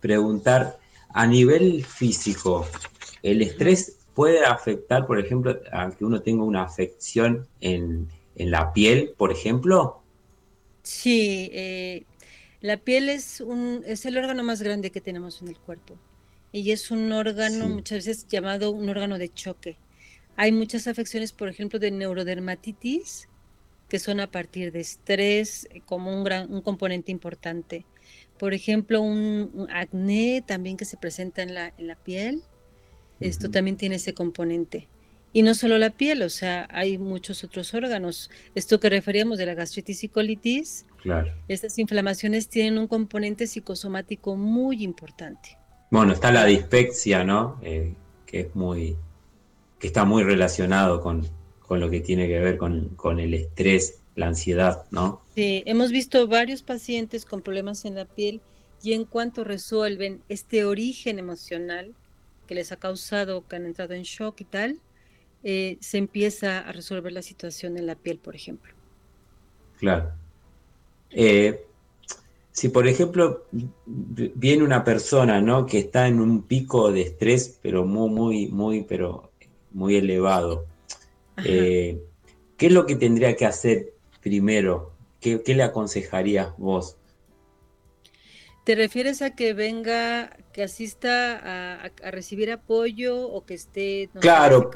preguntar, 0.00 0.78
a 1.08 1.26
nivel 1.26 1.84
físico, 1.84 2.66
¿el 3.22 3.42
estrés 3.42 3.96
puede 4.14 4.44
afectar, 4.44 5.06
por 5.06 5.18
ejemplo, 5.18 5.58
a 5.72 5.90
que 5.90 6.04
uno 6.04 6.20
tenga 6.20 6.44
una 6.44 6.62
afección 6.62 7.46
en, 7.60 8.08
en 8.34 8.50
la 8.50 8.72
piel, 8.72 9.14
por 9.16 9.32
ejemplo? 9.32 10.02
Sí, 10.82 11.50
eh, 11.52 12.04
la 12.60 12.76
piel 12.78 13.08
es 13.08 13.40
un, 13.40 13.82
es 13.86 14.06
el 14.06 14.16
órgano 14.18 14.42
más 14.44 14.62
grande 14.62 14.90
que 14.90 15.00
tenemos 15.00 15.42
en 15.42 15.48
el 15.48 15.58
cuerpo 15.58 15.94
y 16.52 16.70
es 16.70 16.90
un 16.90 17.12
órgano 17.12 17.68
Sí. 17.68 17.72
muchas 17.74 18.06
veces 18.06 18.26
llamado 18.28 18.70
un 18.70 18.88
órgano 18.88 19.18
de 19.18 19.32
choque. 19.32 19.76
Hay 20.36 20.52
muchas 20.52 20.86
afecciones, 20.86 21.32
por 21.32 21.48
ejemplo, 21.48 21.78
de 21.78 21.90
neurodermatitis, 21.90 23.28
que 23.88 23.98
son 23.98 24.20
a 24.20 24.30
partir 24.30 24.72
de 24.72 24.80
estrés 24.80 25.68
eh, 25.70 25.80
como 25.84 26.12
un 26.12 26.24
gran, 26.24 26.52
un 26.52 26.60
componente 26.60 27.12
importante. 27.12 27.86
Por 28.38 28.52
ejemplo, 28.52 29.00
un, 29.00 29.50
un 29.54 29.70
acné 29.70 30.42
también 30.46 30.76
que 30.76 30.84
se 30.84 30.96
presenta 30.96 31.42
en 31.42 31.54
la, 31.54 31.72
en 31.78 31.86
la 31.86 31.94
piel, 31.96 32.42
esto 33.20 33.50
también 33.50 33.76
tiene 33.76 33.96
ese 33.96 34.12
componente. 34.12 34.88
Y 35.32 35.42
no 35.42 35.54
solo 35.54 35.78
la 35.78 35.90
piel, 35.90 36.22
o 36.22 36.30
sea, 36.30 36.66
hay 36.70 36.98
muchos 36.98 37.44
otros 37.44 37.72
órganos. 37.74 38.30
Esto 38.54 38.80
que 38.80 38.88
referíamos 38.90 39.38
de 39.38 39.46
la 39.46 39.54
gastritis 39.54 40.04
y 40.04 40.08
colitis, 40.08 40.86
Claro. 41.02 41.32
estas 41.48 41.78
inflamaciones 41.78 42.48
tienen 42.48 42.78
un 42.78 42.88
componente 42.88 43.46
psicosomático 43.46 44.36
muy 44.36 44.82
importante. 44.82 45.56
Bueno, 45.90 46.12
está 46.14 46.32
la 46.32 46.44
dispepsia, 46.46 47.22
¿no? 47.22 47.58
Eh, 47.62 47.94
que 48.26 48.40
es 48.40 48.54
muy, 48.56 48.96
que 49.86 49.88
está 49.88 50.04
muy 50.04 50.24
relacionado 50.24 51.00
con, 51.00 51.24
con 51.60 51.78
lo 51.78 51.88
que 51.88 52.00
tiene 52.00 52.26
que 52.26 52.40
ver 52.40 52.56
con, 52.56 52.88
con 52.96 53.20
el 53.20 53.34
estrés, 53.34 54.00
la 54.16 54.26
ansiedad, 54.26 54.84
¿no? 54.90 55.22
Sí, 55.36 55.62
hemos 55.64 55.92
visto 55.92 56.26
varios 56.26 56.64
pacientes 56.64 57.24
con 57.24 57.40
problemas 57.40 57.84
en 57.84 57.94
la 57.94 58.04
piel 58.04 58.40
y 58.82 58.94
en 58.94 59.04
cuanto 59.04 59.44
resuelven 59.44 60.22
este 60.28 60.64
origen 60.64 61.20
emocional 61.20 61.94
que 62.48 62.56
les 62.56 62.72
ha 62.72 62.76
causado 62.76 63.46
que 63.46 63.54
han 63.54 63.64
entrado 63.64 63.94
en 63.94 64.02
shock 64.02 64.40
y 64.40 64.44
tal, 64.44 64.80
eh, 65.44 65.78
se 65.80 65.98
empieza 65.98 66.58
a 66.58 66.72
resolver 66.72 67.12
la 67.12 67.22
situación 67.22 67.76
en 67.76 67.86
la 67.86 67.94
piel, 67.94 68.18
por 68.18 68.34
ejemplo. 68.34 68.74
Claro. 69.78 70.10
Eh, 71.10 71.64
si 72.50 72.70
por 72.70 72.88
ejemplo 72.88 73.44
viene 73.84 74.64
una 74.64 74.82
persona, 74.82 75.40
¿no? 75.40 75.64
que 75.64 75.78
está 75.78 76.08
en 76.08 76.18
un 76.18 76.42
pico 76.42 76.90
de 76.90 77.02
estrés, 77.02 77.60
pero 77.62 77.84
muy, 77.84 78.10
muy, 78.10 78.48
muy, 78.48 78.82
pero 78.82 79.30
muy 79.76 79.96
elevado, 79.96 80.66
eh, 81.44 82.00
¿qué 82.56 82.66
es 82.66 82.72
lo 82.72 82.86
que 82.86 82.96
tendría 82.96 83.36
que 83.36 83.44
hacer 83.44 83.92
primero? 84.22 84.94
¿Qué, 85.20 85.42
qué 85.42 85.54
le 85.54 85.64
aconsejarías 85.64 86.56
vos? 86.56 86.96
¿Te 88.64 88.74
refieres 88.74 89.20
a 89.20 89.36
que 89.36 89.52
venga, 89.52 90.34
que 90.54 90.62
asista 90.62 91.84
a, 91.84 92.10
recibir 92.10 92.50
apoyo 92.50 93.28
o 93.28 93.44
que 93.44 93.54
esté, 93.54 94.08
no 94.14 94.22
Claro, 94.22 94.70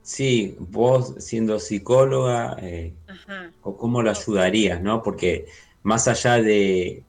sí, 0.00 0.56
vos 0.60 1.14
siendo 1.18 1.58
psicóloga, 1.58 2.56
eh, 2.62 2.94
Ajá. 3.08 3.50
cómo 3.60 4.00
lo 4.00 4.10
ayudarías, 4.10 4.80
¿no? 4.80 5.02
Porque 5.02 5.46
más 5.82 6.06
allá 6.06 6.40
de, 6.40 7.02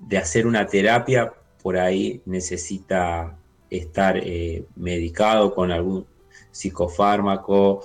de 0.00 0.18
hacer 0.18 0.48
una 0.48 0.66
terapia, 0.66 1.32
por 1.62 1.78
ahí 1.78 2.20
necesita 2.26 3.38
estar 3.70 4.16
eh, 4.16 4.64
medicado 4.74 5.54
con 5.54 5.70
algún 5.70 6.06
psicofármaco 6.50 7.82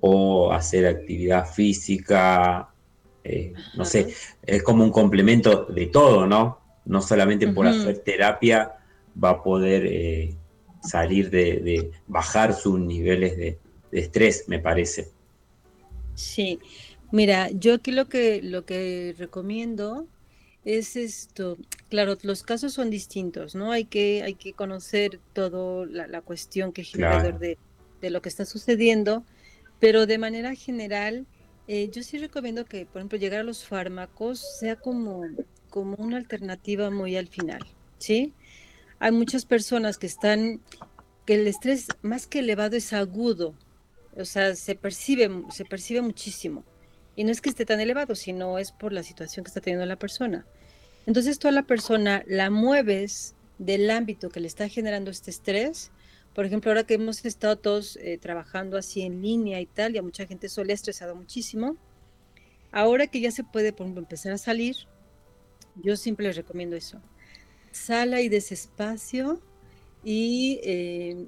o 0.00 0.52
hacer 0.52 0.86
actividad 0.86 1.46
física, 1.52 2.74
eh, 3.24 3.58
no 3.72 3.84
sé, 3.84 4.08
es 4.42 4.62
como 4.62 4.84
un 4.84 4.90
complemento 4.90 5.64
de 5.66 5.86
todo, 5.86 6.26
¿no? 6.26 6.60
No 6.84 7.02
solamente 7.02 7.48
por 7.48 7.66
hacer 7.66 7.98
terapia 8.04 8.72
va 9.22 9.30
a 9.30 9.42
poder 9.42 9.86
eh, 9.86 10.38
salir 10.80 11.30
de, 11.30 11.60
de 11.60 11.90
bajar 12.06 12.54
sus 12.54 12.78
niveles 12.78 13.36
de, 13.36 13.60
de 13.90 14.00
estrés, 14.00 14.44
me 14.48 14.60
parece. 14.60 15.14
Sí, 16.14 16.60
mira, 17.10 17.50
yo 17.50 17.74
aquí 17.74 17.92
lo 17.92 18.08
que 18.08 18.40
lo 18.42 18.64
que 18.64 19.14
recomiendo 19.18 20.08
es 20.64 20.96
esto, 20.96 21.58
claro, 21.88 22.16
los 22.22 22.42
casos 22.42 22.72
son 22.74 22.90
distintos, 22.90 23.54
¿no? 23.54 23.70
Hay 23.72 23.86
que, 23.86 24.22
hay 24.22 24.36
que 24.36 24.54
conocer 24.54 25.22
todo 25.32 25.84
la, 25.86 26.06
la 26.08 26.22
cuestión 26.22 26.72
que 26.72 26.86
Claro. 26.90 27.22
alrededor 27.22 27.38
de, 27.38 27.58
de 28.00 28.10
lo 28.10 28.22
que 28.22 28.28
está 28.28 28.44
sucediendo, 28.44 29.24
pero 29.80 30.06
de 30.06 30.18
manera 30.18 30.54
general, 30.54 31.26
eh, 31.68 31.90
yo 31.90 32.02
sí 32.02 32.18
recomiendo 32.18 32.64
que, 32.64 32.86
por 32.86 33.00
ejemplo, 33.00 33.18
llegar 33.18 33.40
a 33.40 33.44
los 33.44 33.64
fármacos 33.64 34.44
sea 34.58 34.76
como, 34.76 35.24
como 35.70 35.96
una 35.96 36.16
alternativa 36.16 36.90
muy 36.90 37.16
al 37.16 37.28
final, 37.28 37.60
¿sí? 37.98 38.32
Hay 38.98 39.12
muchas 39.12 39.44
personas 39.44 39.98
que 39.98 40.06
están, 40.06 40.60
que 41.26 41.34
el 41.34 41.46
estrés 41.46 41.88
más 42.02 42.26
que 42.26 42.38
elevado 42.38 42.76
es 42.76 42.92
agudo, 42.92 43.54
o 44.16 44.24
sea, 44.24 44.54
se 44.54 44.74
percibe, 44.74 45.30
se 45.50 45.64
percibe 45.64 46.00
muchísimo. 46.00 46.64
Y 47.16 47.24
no 47.24 47.30
es 47.30 47.40
que 47.40 47.48
esté 47.48 47.64
tan 47.64 47.80
elevado, 47.80 48.14
sino 48.14 48.58
es 48.58 48.72
por 48.72 48.92
la 48.92 49.02
situación 49.02 49.44
que 49.44 49.48
está 49.48 49.60
teniendo 49.60 49.86
la 49.86 49.98
persona. 49.98 50.46
Entonces, 51.06 51.38
tú 51.38 51.48
a 51.48 51.52
la 51.52 51.62
persona 51.62 52.22
la 52.26 52.50
mueves 52.50 53.34
del 53.58 53.90
ámbito 53.90 54.28
que 54.28 54.40
le 54.40 54.46
está 54.46 54.68
generando 54.68 55.10
este 55.10 55.30
estrés. 55.30 55.90
Por 56.36 56.44
ejemplo, 56.44 56.70
ahora 56.70 56.84
que 56.84 56.92
hemos 56.92 57.24
estado 57.24 57.56
todos 57.56 57.96
eh, 57.96 58.18
trabajando 58.18 58.76
así 58.76 59.00
en 59.00 59.22
línea 59.22 59.58
y 59.58 59.64
tal, 59.64 59.94
y 59.94 59.98
a 59.98 60.02
mucha 60.02 60.26
gente 60.26 60.48
eso 60.48 60.62
le 60.64 60.72
ha 60.72 60.74
estresado 60.74 61.16
muchísimo. 61.16 61.78
Ahora 62.70 63.06
que 63.06 63.22
ya 63.22 63.30
se 63.30 63.42
puede, 63.42 63.74
empezar 63.78 64.32
a 64.32 64.36
salir, 64.36 64.76
yo 65.76 65.96
siempre 65.96 66.26
les 66.26 66.36
recomiendo 66.36 66.76
eso. 66.76 67.00
Sal 67.72 68.12
ahí 68.12 68.28
de 68.28 68.36
ese 68.36 68.52
espacio 68.52 69.40
y 70.04 70.60
eh, 70.62 71.26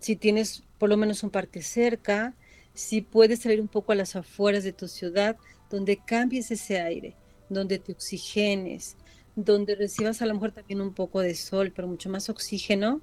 si 0.00 0.16
tienes 0.16 0.64
por 0.78 0.88
lo 0.88 0.96
menos 0.96 1.22
un 1.22 1.30
parque 1.30 1.62
cerca, 1.62 2.34
si 2.74 3.02
puedes 3.02 3.42
salir 3.42 3.60
un 3.60 3.68
poco 3.68 3.92
a 3.92 3.94
las 3.94 4.16
afueras 4.16 4.64
de 4.64 4.72
tu 4.72 4.88
ciudad, 4.88 5.36
donde 5.70 5.96
cambies 6.04 6.50
ese 6.50 6.80
aire, 6.80 7.14
donde 7.48 7.78
te 7.78 7.92
oxigenes, 7.92 8.96
donde 9.36 9.76
recibas 9.76 10.22
a 10.22 10.26
lo 10.26 10.34
mejor 10.34 10.50
también 10.50 10.80
un 10.80 10.92
poco 10.92 11.20
de 11.20 11.36
sol, 11.36 11.72
pero 11.72 11.86
mucho 11.86 12.10
más 12.10 12.28
oxígeno, 12.28 13.00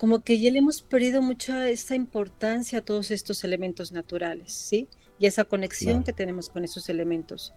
como 0.00 0.24
que 0.24 0.40
ya 0.40 0.50
le 0.50 0.60
hemos 0.60 0.80
perdido 0.80 1.20
mucha 1.20 1.68
esa 1.68 1.94
importancia 1.94 2.78
a 2.78 2.82
todos 2.82 3.10
estos 3.10 3.44
elementos 3.44 3.92
naturales, 3.92 4.50
¿sí? 4.50 4.88
Y 5.18 5.26
esa 5.26 5.44
conexión 5.44 6.04
que 6.04 6.14
tenemos 6.14 6.48
con 6.48 6.64
esos 6.64 6.88
elementos. 6.88 7.52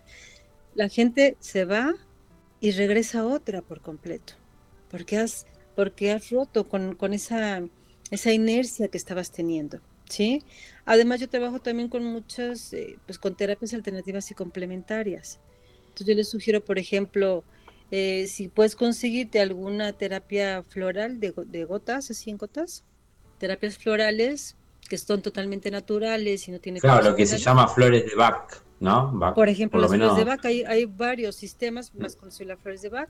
La 0.76 0.90
gente 0.90 1.38
se 1.40 1.64
va 1.64 1.94
y 2.60 2.72
regresa 2.72 3.26
otra 3.26 3.62
por 3.62 3.80
completo, 3.80 4.34
porque 4.92 5.20
has, 5.20 5.46
porque 5.74 6.12
has 6.12 6.32
roto 6.32 6.68
con, 6.68 6.96
con 6.96 7.14
esa, 7.14 7.64
esa 8.12 8.34
inercia 8.34 8.90
que 8.90 8.98
estabas 8.98 9.32
teniendo, 9.32 9.80
¿sí? 10.10 10.44
Además, 10.84 11.22
yo 11.22 11.30
trabajo 11.30 11.62
también 11.62 11.88
con 11.88 12.04
muchas, 12.04 12.74
eh, 12.74 12.98
pues 13.06 13.20
con 13.20 13.38
terapias 13.38 13.74
alternativas 13.74 14.30
y 14.32 14.34
complementarias. 14.34 15.40
Entonces, 15.84 16.08
yo 16.08 16.14
les 16.14 16.28
sugiero, 16.28 16.60
por 16.66 16.78
ejemplo, 16.78 17.46
eh, 17.92 18.28
si 18.28 18.48
puedes 18.48 18.76
conseguirte 18.76 19.40
alguna 19.40 19.94
terapia 19.94 20.64
floral 20.64 21.20
de, 21.20 21.34
de 21.46 21.66
gotas, 21.66 22.10
así 22.12 22.30
en 22.30 22.38
gotas, 22.38 22.84
terapias 23.38 23.78
florales 23.78 24.58
que 24.90 24.98
son 24.98 25.22
totalmente 25.22 25.72
naturales 25.72 26.48
y 26.48 26.52
no 26.52 26.60
tiene 26.60 26.80
Claro, 26.80 27.12
lo 27.12 27.16
que 27.16 27.26
se 27.26 27.38
llama 27.38 27.68
flores 27.68 28.06
de 28.06 28.16
Bach, 28.16 28.64
¿no? 28.80 29.12
Bach, 29.14 29.34
Por 29.36 29.50
ejemplo, 29.50 29.80
por 29.80 29.90
las 29.90 29.92
flores 29.92 30.16
de 30.16 30.24
menos. 30.24 30.38
Bach, 30.38 30.46
hay, 30.46 30.64
hay 30.64 30.86
varios 30.86 31.36
sistemas, 31.36 31.94
más 31.96 32.16
conocido 32.16 32.50
las 32.50 32.60
flores 32.62 32.82
de 32.82 32.90
Bach. 32.90 33.10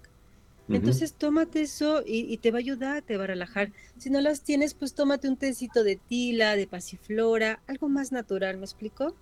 Ujú. 0.67 0.75
Entonces 0.77 1.17
tómate 1.17 1.61
eso 1.61 2.03
y, 2.05 2.31
y 2.33 2.37
te 2.37 2.51
va 2.51 2.57
a 2.57 2.61
ayudar, 2.61 3.01
te 3.03 3.17
va 3.17 3.25
a 3.25 3.27
relajar. 3.27 3.71
Si 3.97 4.09
no 4.09 4.21
las 4.21 4.43
tienes, 4.43 4.75
pues 4.75 4.93
tómate 4.95 5.27
un 5.27 5.37
tecito 5.37 5.83
de 5.83 5.97
tila, 5.97 6.55
de 6.55 6.67
pasiflora, 6.67 7.63
algo 7.67 7.89
más 7.89 8.11
natural, 8.11 8.57
¿me 8.57 8.65
explico? 8.65 9.17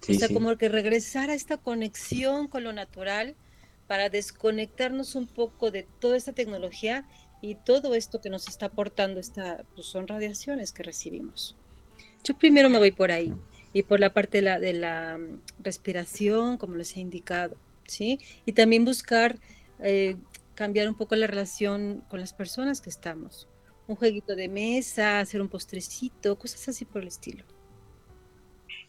Sí, 0.00 0.12
o 0.14 0.18
sea, 0.18 0.28
sí. 0.28 0.34
como 0.34 0.56
que 0.56 0.68
regresar 0.68 1.30
a 1.30 1.34
esta 1.34 1.58
conexión 1.58 2.48
con 2.48 2.64
lo 2.64 2.72
natural 2.72 3.36
para 3.86 4.08
desconectarnos 4.08 5.14
un 5.14 5.26
poco 5.26 5.70
de 5.70 5.86
toda 6.00 6.16
esta 6.16 6.32
tecnología 6.32 7.06
y 7.42 7.56
todo 7.56 7.94
esto 7.94 8.20
que 8.20 8.30
nos 8.30 8.48
está 8.48 8.66
aportando 8.66 9.20
esta, 9.20 9.64
pues 9.74 9.86
son 9.86 10.08
radiaciones 10.08 10.72
que 10.72 10.82
recibimos. 10.82 11.56
Yo 12.22 12.36
primero 12.36 12.70
me 12.70 12.78
voy 12.78 12.90
por 12.90 13.12
ahí 13.12 13.34
y 13.74 13.82
por 13.82 14.00
la 14.00 14.14
parte 14.14 14.38
de 14.38 14.42
la, 14.42 14.58
de 14.58 14.72
la 14.72 15.18
mm, 15.18 15.40
respiración, 15.62 16.56
como 16.56 16.76
les 16.76 16.96
he 16.96 17.00
indicado, 17.00 17.56
¿sí? 17.86 18.18
Y 18.46 18.52
también 18.52 18.84
buscar 18.84 19.38
eh, 19.80 20.16
cambiar 20.54 20.88
un 20.88 20.94
poco 20.94 21.16
la 21.16 21.26
relación 21.26 22.02
con 22.08 22.20
las 22.20 22.32
personas 22.32 22.80
que 22.80 22.88
estamos. 22.88 23.48
Un 23.86 23.96
jueguito 23.96 24.34
de 24.34 24.48
mesa, 24.48 25.20
hacer 25.20 25.42
un 25.42 25.48
postrecito, 25.48 26.38
cosas 26.38 26.68
así 26.68 26.84
por 26.86 27.02
el 27.02 27.08
estilo. 27.08 27.44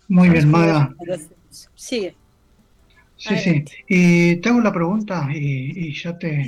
Muy 0.07 0.29
bien, 0.29 0.53
hacemos. 0.55 1.69
Sigue. 1.75 2.15
Sí, 3.17 3.37
sí. 3.37 3.63
Y 3.87 4.35
te 4.37 4.49
hago 4.49 4.61
la 4.61 4.73
pregunta 4.73 5.29
y, 5.33 5.87
y 5.87 5.93
ya 5.93 6.17
te, 6.17 6.47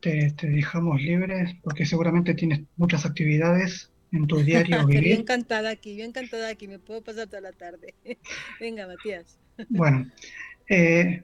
te, 0.00 0.30
te 0.32 0.46
dejamos 0.48 1.00
libres 1.00 1.54
porque 1.62 1.86
seguramente 1.86 2.34
tienes 2.34 2.62
muchas 2.76 3.06
actividades 3.06 3.90
en 4.12 4.26
tu 4.26 4.38
diario 4.38 4.88
yo 4.88 5.00
encantada 5.00 5.70
aquí, 5.70 5.96
yo 5.96 6.04
encantada 6.04 6.48
aquí, 6.48 6.68
me 6.68 6.78
puedo 6.78 7.02
pasar 7.02 7.26
toda 7.26 7.40
la 7.40 7.52
tarde. 7.52 7.94
Venga, 8.60 8.86
Matías. 8.86 9.38
Bueno, 9.70 10.06
eh, 10.68 11.22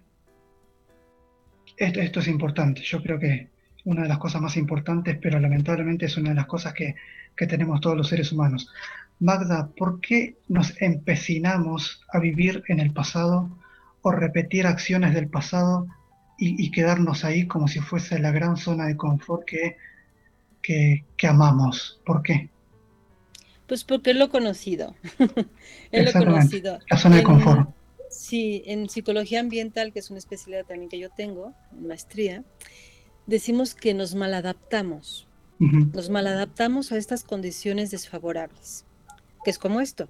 esto, 1.77 2.01
esto 2.01 2.21
es 2.21 2.29
importante. 2.29 2.81
Yo 2.81 3.03
creo 3.03 3.19
que 3.19 3.49
una 3.85 4.03
de 4.05 4.09
las 4.09 4.17
cosas 4.17 4.41
más 4.41 4.57
importantes, 4.57 5.19
pero 5.21 5.39
lamentablemente 5.39 6.07
es 6.07 6.17
una 6.17 6.31
de 6.31 6.37
las 6.37 6.47
cosas 6.47 6.73
que, 6.73 6.95
que 7.37 7.47
tenemos 7.47 7.83
todos 7.83 7.95
los 7.95 8.09
seres 8.09 8.33
humanos. 8.33 8.71
Magda, 9.21 9.69
¿por 9.77 10.01
qué 10.01 10.39
nos 10.49 10.81
empecinamos 10.81 12.03
a 12.11 12.21
vivir 12.21 12.65
en 12.69 12.81
el 12.81 12.93
pasado 12.93 13.51
o 14.03 14.11
repetir 14.12 14.66
acciones 14.66 15.15
del 15.15 15.29
pasado 15.29 15.87
y, 16.39 16.62
y 16.65 16.70
quedarnos 16.70 17.24
ahí 17.24 17.47
como 17.47 17.69
si 17.69 17.81
fuese 17.81 18.19
la 18.19 18.31
gran 18.33 18.57
zona 18.57 18.87
de 18.87 18.97
confort 18.97 19.45
que, 19.45 19.77
que, 20.61 21.05
que 21.16 21.27
amamos? 21.27 22.01
¿Por 22.05 22.23
qué? 22.23 22.51
Pues 23.66 23.85
porque 23.85 24.11
es 24.11 24.16
lo 24.16 24.29
conocido. 24.29 24.95
es 25.93 26.15
lo 26.15 26.24
conocido. 26.24 26.79
la 26.91 26.97
zona 26.99 27.16
de 27.16 27.23
En- 27.23 27.27
confort. 27.27 27.70
Sí, 28.11 28.62
en 28.66 28.91
psicología 28.91 29.41
ambiental, 29.41 29.93
que 29.93 30.01
es 30.01 30.11
una 30.11 30.19
especialidad 30.19 30.66
también 30.66 30.91
que 30.91 30.99
yo 30.99 31.09
tengo, 31.09 31.55
en 31.73 31.87
maestría, 31.87 32.45
decimos 33.27 33.74
que 33.74 33.95
nos 33.95 34.15
maladaptamos. 34.15 35.27
Nos 35.59 36.11
maladaptamos 36.11 36.91
a 36.91 36.97
estas 36.97 37.23
condiciones 37.23 37.93
desfavorables, 37.93 38.85
que 39.45 39.51
es 39.53 39.59
como 39.59 39.81
esto, 39.81 40.09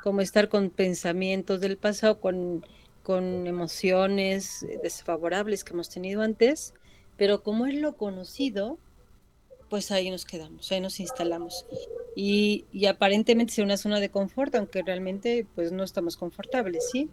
como 0.00 0.20
estar 0.20 0.48
con 0.48 0.70
pensamientos 0.70 1.60
del 1.60 1.76
pasado, 1.76 2.20
con, 2.20 2.64
con 3.02 3.46
emociones 3.46 4.62
eh, 4.62 4.78
desfavorables 4.82 5.64
que 5.64 5.72
hemos 5.72 5.88
tenido 5.88 6.22
antes, 6.22 6.74
pero 7.16 7.42
como 7.42 7.66
es 7.66 7.74
lo 7.74 7.96
conocido, 7.96 8.78
pues 9.68 9.90
ahí 9.90 10.10
nos 10.10 10.24
quedamos, 10.24 10.70
ahí 10.70 10.80
nos 10.80 11.00
instalamos. 11.00 11.66
Y, 12.14 12.66
y 12.72 12.86
aparentemente 12.86 13.52
es 13.52 13.58
una 13.58 13.76
zona 13.76 14.00
de 14.00 14.10
confort, 14.10 14.54
aunque 14.54 14.82
realmente 14.82 15.46
pues 15.54 15.72
no 15.72 15.82
estamos 15.82 16.16
confortables, 16.16 16.90
¿sí? 16.90 17.08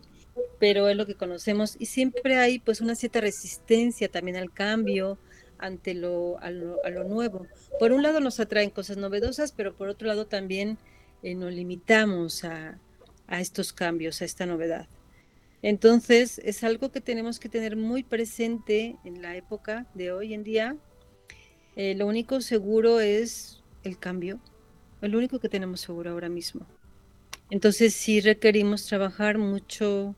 Pero 0.60 0.90
es 0.90 0.98
lo 0.98 1.06
que 1.06 1.16
conocemos 1.16 1.76
y 1.80 1.86
siempre 1.86 2.38
hay 2.38 2.60
pues 2.60 2.82
una 2.82 2.96
cierta 2.96 3.22
resistencia 3.22 4.10
también 4.10 4.38
al 4.38 4.52
cambio, 4.52 5.18
ante 5.58 5.94
lo, 5.94 6.40
a 6.40 6.52
lo, 6.52 6.84
a 6.84 6.90
lo 6.90 7.04
nuevo. 7.04 7.46
Por 7.80 7.92
un 7.92 8.04
lado 8.04 8.20
nos 8.20 8.40
atraen 8.40 8.70
cosas 8.70 8.98
novedosas, 8.98 9.52
pero 9.52 9.74
por 9.74 9.90
otro 9.90 10.08
lado 10.08 10.26
también 10.26 10.78
eh, 11.24 11.36
nos 11.36 11.54
limitamos 11.54 12.44
a, 12.44 12.78
a 13.28 13.42
estos 13.42 13.74
cambios, 13.74 14.22
a 14.22 14.26
esta 14.26 14.46
novedad. 14.46 14.88
Entonces, 15.62 16.40
es 16.44 16.64
algo 16.64 16.92
que 16.92 17.02
tenemos 17.02 17.40
que 17.40 17.50
tener 17.50 17.76
muy 17.76 18.04
presente 18.04 18.96
en 19.04 19.22
la 19.22 19.36
época 19.36 19.86
de 19.94 20.12
hoy 20.12 20.34
en 20.34 20.44
día. 20.44 20.78
Eh, 21.76 21.96
lo 21.96 22.08
único 22.08 22.42
seguro 22.42 23.00
es 23.00 23.62
el 23.84 24.00
cambio, 24.00 24.40
lo 25.02 25.18
único 25.18 25.40
que 25.40 25.50
tenemos 25.50 25.82
seguro 25.82 26.12
ahora 26.12 26.30
mismo. 26.30 26.66
Entonces, 27.50 27.94
sí 27.94 28.22
requerimos 28.22 28.86
trabajar 28.86 29.38
mucho, 29.38 30.16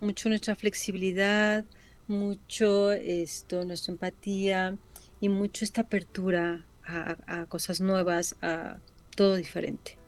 mucho 0.00 0.28
nuestra 0.28 0.56
flexibilidad, 0.56 1.64
mucho 2.06 2.92
esto, 2.92 3.64
nuestra 3.64 3.92
empatía 3.92 4.76
y 5.20 5.28
mucho 5.28 5.64
esta 5.64 5.82
apertura 5.82 6.66
a, 6.84 7.16
a 7.26 7.46
cosas 7.46 7.80
nuevas, 7.80 8.36
a 8.42 8.78
todo 9.16 9.36
diferente. 9.36 10.01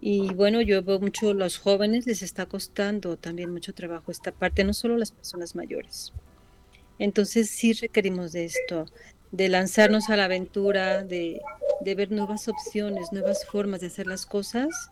Y 0.00 0.32
bueno, 0.32 0.62
yo 0.62 0.82
veo 0.82 0.98
mucho 0.98 1.34
los 1.34 1.58
jóvenes, 1.58 2.06
les 2.06 2.22
está 2.22 2.46
costando 2.46 3.16
también 3.16 3.52
mucho 3.52 3.74
trabajo 3.74 4.10
esta 4.10 4.32
parte, 4.32 4.64
no 4.64 4.72
solo 4.72 4.96
las 4.96 5.12
personas 5.12 5.54
mayores. 5.54 6.12
Entonces 6.98 7.50
sí 7.50 7.74
requerimos 7.74 8.32
de 8.32 8.46
esto, 8.46 8.86
de 9.30 9.48
lanzarnos 9.48 10.08
a 10.08 10.16
la 10.16 10.24
aventura, 10.24 11.02
de, 11.02 11.40
de 11.80 11.94
ver 11.94 12.10
nuevas 12.10 12.48
opciones, 12.48 13.12
nuevas 13.12 13.44
formas 13.46 13.80
de 13.80 13.88
hacer 13.88 14.06
las 14.06 14.24
cosas 14.24 14.90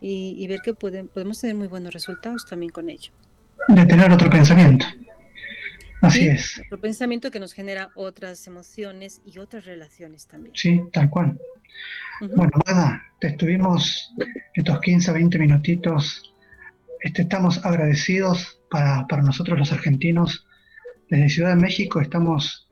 y, 0.00 0.34
y 0.38 0.46
ver 0.48 0.60
que 0.62 0.74
pueden, 0.74 1.08
podemos 1.08 1.40
tener 1.40 1.56
muy 1.56 1.68
buenos 1.68 1.94
resultados 1.94 2.46
también 2.46 2.72
con 2.72 2.90
ello. 2.90 3.10
De 3.68 3.86
tener 3.86 4.10
otro 4.12 4.28
pensamiento. 4.28 4.84
Así 6.02 6.20
Sí, 6.20 6.28
es. 6.28 6.60
Otro 6.66 6.80
pensamiento 6.80 7.30
que 7.30 7.40
nos 7.40 7.52
genera 7.52 7.90
otras 7.94 8.46
emociones 8.46 9.22
y 9.24 9.38
otras 9.38 9.64
relaciones 9.64 10.26
también. 10.26 10.54
Sí, 10.54 10.82
tal 10.92 11.08
cual. 11.08 11.38
Bueno, 12.20 12.50
Magda, 12.66 13.02
te 13.20 13.28
estuvimos 13.28 14.12
estos 14.54 14.80
15, 14.80 15.12
20 15.12 15.38
minutitos. 15.38 16.34
Este, 17.00 17.22
estamos 17.22 17.64
agradecidos 17.64 18.60
para, 18.70 19.06
para 19.06 19.22
nosotros 19.22 19.58
los 19.58 19.72
argentinos. 19.72 20.46
Desde 21.08 21.28
Ciudad 21.28 21.50
de 21.50 21.62
México 21.62 22.00
estamos 22.00 22.68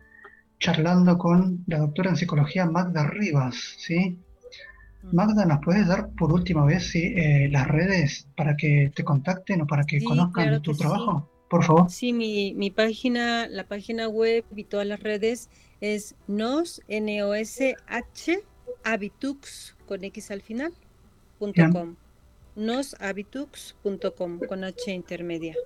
charlando 0.58 1.16
con 1.18 1.64
la 1.66 1.78
doctora 1.78 2.10
en 2.10 2.16
psicología 2.16 2.66
Magda 2.66 3.06
Rivas, 3.06 3.56
¿sí? 3.78 4.18
Magda, 5.12 5.46
¿nos 5.46 5.60
puedes 5.64 5.86
dar 5.86 6.10
por 6.10 6.32
última 6.32 6.64
vez 6.66 6.90
sí, 6.90 7.14
eh, 7.16 7.48
las 7.50 7.66
redes 7.66 8.28
para 8.36 8.56
que 8.56 8.92
te 8.94 9.02
contacten 9.02 9.62
o 9.62 9.66
para 9.66 9.84
que 9.84 9.98
Sí, 10.00 10.04
conozcan 10.04 10.44
claro 10.44 10.60
tu 10.60 10.72
que 10.72 10.76
sí. 10.78 10.84
Por 11.50 11.64
favor. 11.64 11.90
Sí, 11.90 12.12
mi, 12.12 12.54
mi 12.54 12.70
página, 12.70 13.48
la 13.48 13.64
página 13.64 14.08
web 14.08 14.44
y 14.54 14.62
todas 14.64 14.86
las 14.86 15.00
redes 15.00 15.50
es 15.80 16.14
nos, 16.28 16.80
N-O-S-H, 16.86 18.44
habitux, 18.84 19.76
con 19.86 20.04
X 20.04 20.30
al 20.30 20.42
final, 20.42 20.72
punto 21.40 21.62
com. 21.72 21.96
noshabitux.com, 22.54 24.38
con 24.46 24.62
H 24.62 24.92
intermedia. 24.92 25.56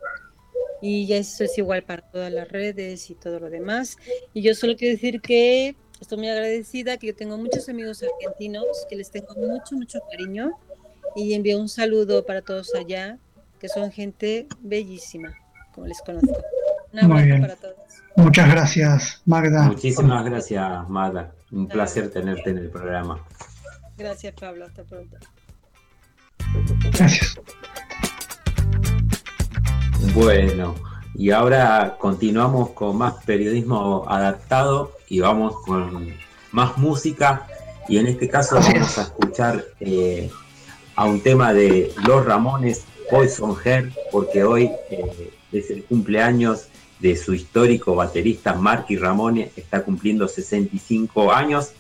Y 0.81 1.07
ya 1.07 1.19
eso 1.19 1.45
es 1.45 1.59
igual 1.59 1.83
para 1.83 2.01
todas 2.01 2.33
las 2.33 2.49
redes 2.49 3.11
y 3.11 3.15
todo 3.15 3.39
lo 3.39 3.51
demás. 3.51 3.99
Y 4.33 4.41
yo 4.41 4.55
solo 4.55 4.77
quiero 4.77 4.95
decir 4.95 5.21
que 5.21 5.77
estoy 6.01 6.17
muy 6.17 6.29
agradecida, 6.29 6.97
que 6.97 7.09
yo 7.09 7.15
tengo 7.15 7.37
muchos 7.37 7.69
amigos 7.69 8.03
argentinos, 8.03 8.87
que 8.89 8.97
les 8.97 9.11
tengo 9.11 9.35
mucho, 9.35 9.77
mucho 9.77 10.01
cariño. 10.11 10.53
Y 11.15 11.35
envío 11.35 11.59
un 11.59 11.69
saludo 11.69 12.25
para 12.25 12.41
todos 12.41 12.75
allá, 12.75 13.19
que 13.61 13.69
son 13.69 13.93
gente 13.93 14.47
bellísima, 14.61 15.35
como 15.75 15.87
les 15.87 16.01
conozco. 16.03 16.29
Un 16.93 17.01
Muy 17.01 17.03
abrazo 17.03 17.25
bien. 17.27 17.41
para 17.43 17.57
todos. 17.57 17.75
Muchas 18.17 18.49
gracias, 18.49 19.23
Magda. 19.25 19.63
Muchísimas 19.65 20.25
gracias, 20.25 20.89
Magda. 20.89 21.33
Un 21.51 21.67
placer 21.67 22.11
tenerte 22.11 22.51
en 22.51 22.59
el 22.59 22.71
programa. 22.71 23.19
Gracias, 23.97 24.35
Pablo. 24.39 24.67
Hasta 24.67 24.85
pronto. 24.85 25.17
Gracias. 26.93 27.37
Bueno, 30.15 30.75
y 31.15 31.31
ahora 31.31 31.97
continuamos 31.99 32.71
con 32.71 32.97
más 32.99 33.15
periodismo 33.25 34.05
adaptado 34.09 34.93
y 35.09 35.21
vamos 35.21 35.57
con 35.65 36.15
más 36.53 36.77
música. 36.79 37.47
Y 37.89 37.99
en 37.99 38.07
este 38.07 38.29
caso 38.29 38.57
Así 38.59 38.73
vamos 38.73 38.91
es. 38.93 38.99
a 38.99 39.03
escuchar 39.03 39.65
eh, 39.81 40.31
a 40.95 41.05
un 41.05 41.21
tema 41.21 41.53
de 41.53 41.93
Los 42.07 42.25
Ramones, 42.25 42.85
Poison 43.11 43.57
Hair, 43.65 43.93
porque 44.11 44.45
hoy 44.45 44.71
eh, 44.91 45.31
es 45.59 45.71
el 45.71 45.85
cumpleaños 45.85 46.69
de 47.01 47.17
su 47.17 47.35
histórico 47.35 47.95
baterista 47.95 48.55
Marky 48.55 48.97
Ramone, 48.97 49.51
está 49.57 49.83
cumpliendo 49.83 50.29
65 50.29 51.33
años. 51.33 51.73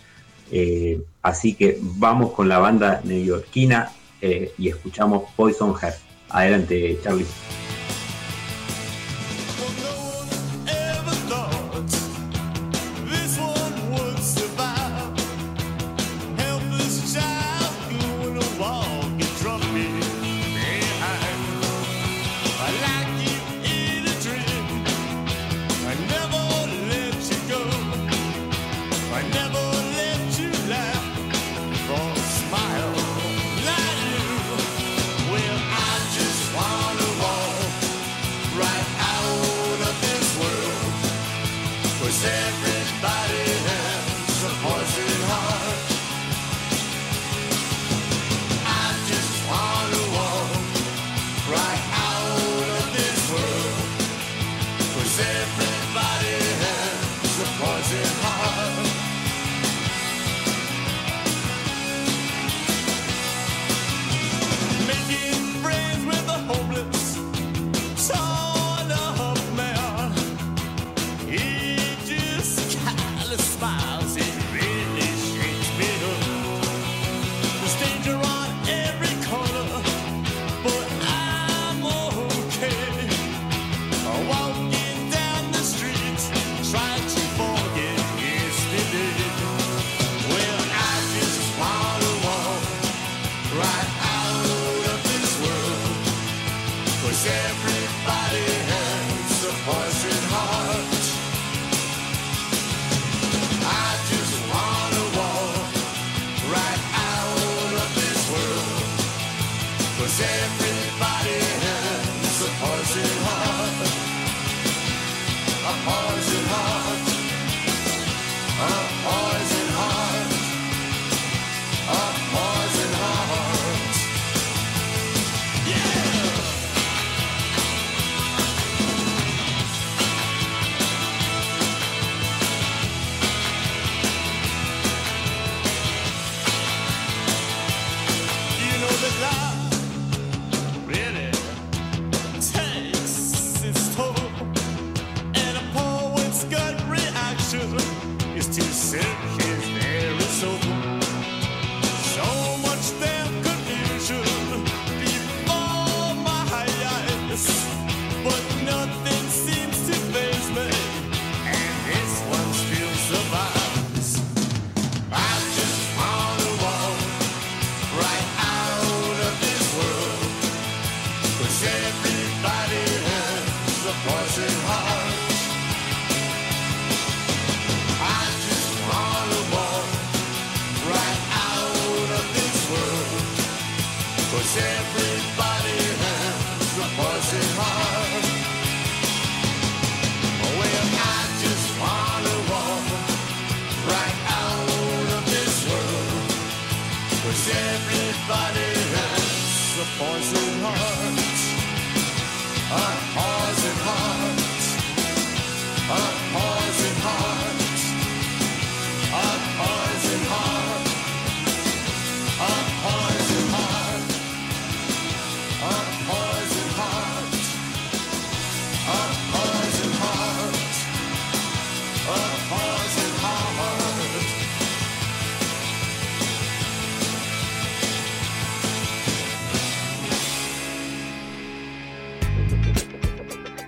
Eh, 0.51 1.02
así 1.22 1.55
que 1.55 1.78
vamos 1.80 2.32
con 2.32 2.48
la 2.48 2.59
banda 2.59 3.01
neoyorquina 3.05 3.90
eh, 4.20 4.52
y 4.59 4.68
escuchamos 4.68 5.24
Poison 5.36 5.74
Hair. 5.80 5.94
Adelante, 6.28 6.98
Charlie. 7.02 7.26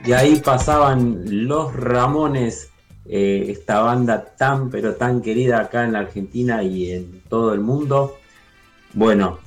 Y 0.06 0.12
ahí 0.12 0.36
pasaban 0.36 1.46
los 1.48 1.74
Ramones, 1.74 2.70
eh, 3.06 3.46
esta 3.48 3.80
banda 3.80 4.24
tan 4.36 4.70
pero 4.70 4.94
tan 4.94 5.20
querida 5.20 5.60
acá 5.60 5.84
en 5.84 5.92
la 5.92 6.00
Argentina 6.00 6.62
y 6.62 6.92
en 6.92 7.22
todo 7.28 7.52
el 7.52 7.60
mundo. 7.60 8.16
Bueno, 8.94 9.40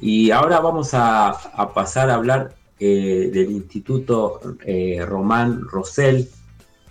y 0.00 0.30
ahora 0.30 0.60
vamos 0.60 0.90
a, 0.92 1.34
pasar 1.74 2.10
a 2.10 2.16
hablar 2.16 2.54
eh, 2.78 3.30
del 3.32 3.50
Instituto 3.52 4.40
eh, 4.64 5.04
Román 5.06 5.62
Rosell, 5.62 6.28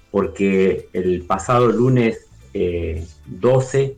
porque 0.10 0.90
el 0.94 1.22
pasado 1.22 1.68
lunes 1.68 2.26
eh, 2.54 3.06
12 3.28 3.98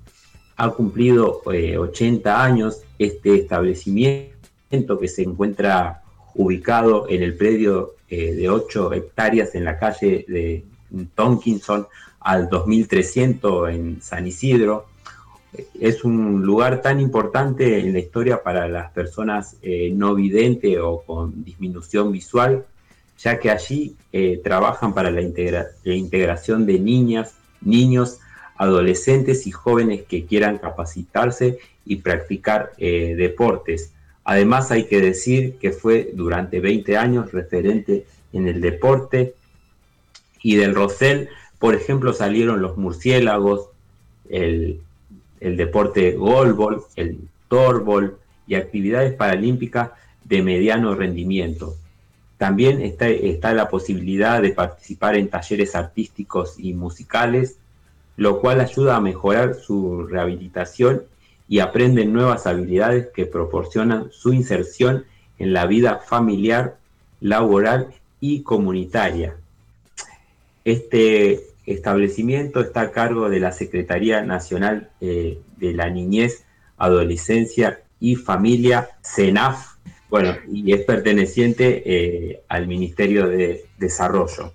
ha 0.58 0.70
cumplido 0.70 1.42
eh, 1.52 1.78
80 1.78 2.44
años 2.44 2.82
este 3.00 3.36
establecimiento 3.36 5.00
que 5.00 5.08
se 5.08 5.24
encuentra 5.24 6.04
ubicado 6.36 7.08
en 7.10 7.24
el 7.24 7.36
predio 7.36 7.96
eh, 8.14 8.34
de 8.34 8.50
8 8.50 8.94
hectáreas 8.94 9.56
en 9.56 9.64
la 9.66 9.78
calle 9.78 10.26
de 10.28 10.64
Tonkinson 11.16 11.88
al 12.20 12.48
2300 12.50 13.70
en 13.70 14.02
San 14.02 14.28
Isidro. 14.28 14.86
Es 15.80 16.04
un 16.04 16.42
lugar 16.44 16.82
tan 16.82 17.00
importante 17.00 17.80
en 17.80 17.94
la 17.94 18.00
historia 18.00 18.42
para 18.42 18.68
las 18.68 18.92
personas 18.92 19.56
eh, 19.62 19.92
no 19.94 20.16
videntes 20.16 20.78
o 20.82 21.04
con 21.06 21.44
disminución 21.44 22.12
visual, 22.12 22.66
ya 23.20 23.40
que 23.40 23.50
allí 23.52 23.96
eh, 24.12 24.42
trabajan 24.44 24.94
para 24.94 25.12
la, 25.12 25.22
integra- 25.22 25.70
la 25.84 25.94
integración 25.96 26.66
de 26.66 26.80
niñas, 26.80 27.36
niños, 27.62 28.20
adolescentes 28.58 29.48
y 29.48 29.52
jóvenes 29.52 30.04
que 30.10 30.26
quieran 30.26 30.58
capacitarse 30.58 31.60
y 31.86 31.98
practicar 31.98 32.72
eh, 32.78 33.16
deportes. 33.16 33.93
Además 34.26 34.72
hay 34.72 34.86
que 34.86 35.02
decir 35.02 35.58
que 35.58 35.72
fue 35.72 36.12
durante 36.14 36.60
20 36.60 36.98
años 36.98 37.32
referente 37.32 38.06
en 38.32 38.48
el 38.48 38.62
deporte 38.62 39.36
y 40.42 40.56
del 40.56 40.76
Rosell, 40.76 41.30
por 41.60 41.76
ejemplo, 41.76 42.14
salieron 42.14 42.62
los 42.62 42.78
murciélagos, 42.78 43.70
el, 44.30 44.82
el 45.40 45.58
deporte 45.58 46.14
golbol, 46.14 46.84
el 46.96 47.20
torbol 47.48 48.18
y 48.48 48.56
actividades 48.56 49.14
paralímpicas 49.14 49.92
de 50.24 50.42
mediano 50.42 50.96
rendimiento. 50.96 51.76
También 52.38 52.82
está, 52.82 53.08
está 53.08 53.54
la 53.54 53.70
posibilidad 53.70 54.42
de 54.42 54.52
participar 54.52 55.16
en 55.16 55.30
talleres 55.30 55.76
artísticos 55.76 56.56
y 56.58 56.74
musicales, 56.74 57.58
lo 58.18 58.42
cual 58.42 58.60
ayuda 58.60 58.96
a 58.98 59.02
mejorar 59.02 59.56
su 59.56 60.06
rehabilitación 60.08 61.04
y 61.48 61.60
aprenden 61.60 62.14
nuevas 62.14 62.48
habilidades 62.48 63.08
que 63.14 63.26
proporcionan 63.26 64.12
su 64.12 64.34
inserción 64.34 65.06
en 65.40 65.54
la 65.54 65.66
vida 65.66 66.00
familiar, 66.00 66.78
laboral 67.20 67.94
y 68.20 68.44
comunitaria. 68.44 69.36
Este 70.64 71.42
establecimiento 71.66 72.62
está 72.62 72.82
a 72.82 72.92
cargo 72.92 73.30
de 73.30 73.40
la 73.40 73.52
Secretaría 73.52 74.22
Nacional 74.22 74.90
eh, 75.02 75.40
de 75.58 75.74
la 75.74 75.90
Niñez, 75.90 76.46
Adolescencia 76.78 77.82
y 78.00 78.16
Familia, 78.16 78.90
CENAF, 79.02 79.74
bueno, 80.10 80.36
y 80.52 80.74
es 80.74 80.82
perteneciente 80.82 81.82
eh, 81.86 82.44
al 82.48 82.68
Ministerio 82.68 83.28
de 83.28 83.66
Desarrollo. 83.78 84.54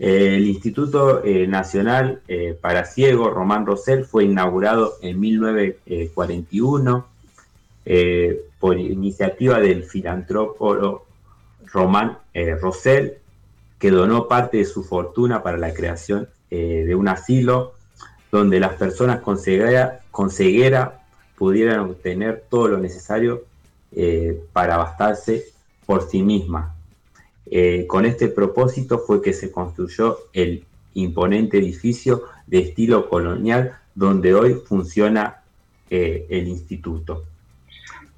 El 0.00 0.46
Instituto 0.46 1.22
eh, 1.22 1.46
Nacional 1.46 2.22
eh, 2.26 2.58
para 2.58 2.86
Ciegos 2.86 3.34
Román 3.34 3.66
Rosell 3.66 4.06
fue 4.06 4.24
inaugurado 4.24 4.94
en 5.02 5.20
1941 5.20 7.06
eh, 7.84 8.40
por 8.58 8.78
iniciativa 8.78 9.60
del 9.60 9.84
filantrópo 9.84 11.04
Román 11.72 12.18
eh, 12.34 12.54
Rosell, 12.54 13.18
que 13.78 13.90
donó 13.90 14.28
parte 14.28 14.58
de 14.58 14.64
su 14.64 14.84
fortuna 14.84 15.42
para 15.42 15.58
la 15.58 15.72
creación 15.72 16.28
eh, 16.50 16.84
de 16.86 16.94
un 16.94 17.08
asilo 17.08 17.74
donde 18.30 18.60
las 18.60 18.74
personas 18.74 19.20
con 19.20 19.38
ceguera, 19.38 20.00
con 20.10 20.30
ceguera 20.30 21.02
pudieran 21.36 21.80
obtener 21.80 22.44
todo 22.48 22.68
lo 22.68 22.78
necesario 22.78 23.44
eh, 23.92 24.40
para 24.52 24.76
bastarse 24.76 25.46
por 25.86 26.08
sí 26.08 26.22
mismas. 26.22 26.79
Eh, 27.50 27.84
con 27.88 28.04
este 28.06 28.28
propósito 28.28 29.00
fue 29.06 29.20
que 29.22 29.32
se 29.32 29.50
construyó 29.50 30.18
el 30.32 30.64
imponente 30.94 31.58
edificio 31.58 32.22
de 32.46 32.60
estilo 32.60 33.08
colonial 33.08 33.72
donde 33.94 34.34
hoy 34.34 34.54
funciona 34.66 35.36
eh, 35.90 36.26
el 36.30 36.46
instituto. 36.48 37.24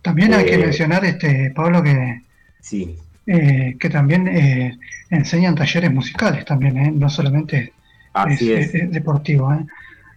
También 0.03 0.35
hay 0.35 0.45
que 0.45 0.55
Eh, 0.55 0.59
mencionar, 0.59 1.05
este 1.05 1.53
Pablo, 1.55 1.83
que, 1.83 2.21
Sí, 2.61 2.97
que 3.25 3.89
también 3.91 4.29
enseñan 5.11 5.55
talleres 5.55 5.93
musicales 5.93 6.45
también, 6.45 6.99
no 6.99 7.09
solamente 7.09 7.73
así 8.13 8.53
es, 8.53 8.75
es. 8.75 8.91
deportivo, 8.91 9.51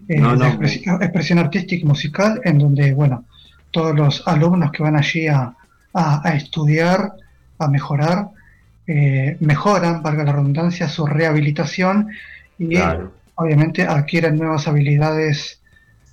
expresión 0.08 1.40
artística 1.40 1.82
y 1.84 1.88
musical, 1.88 2.42
en 2.44 2.60
donde, 2.60 2.94
bueno, 2.94 3.26
todos 3.72 3.96
los 3.96 4.28
alumnos 4.28 4.72
que 4.72 4.84
van 4.84 4.96
allí 4.96 5.28
a, 5.28 5.54
a- 5.94 6.22
a 6.28 6.36
estudiar, 6.36 7.14
a 7.60 7.68
mejorar, 7.68 8.30
eh, 8.88 9.38
mejoran, 9.40 10.02
valga 10.03 10.24
la 10.24 10.34
redundancia, 10.34 10.88
su 10.90 11.06
rehabilitación 11.06 12.10
y 12.57 12.76
Claro, 12.76 13.12
obviamente 13.36 13.84
adquieren 13.84 14.38
nuevas 14.38 14.68
habilidades 14.68 15.62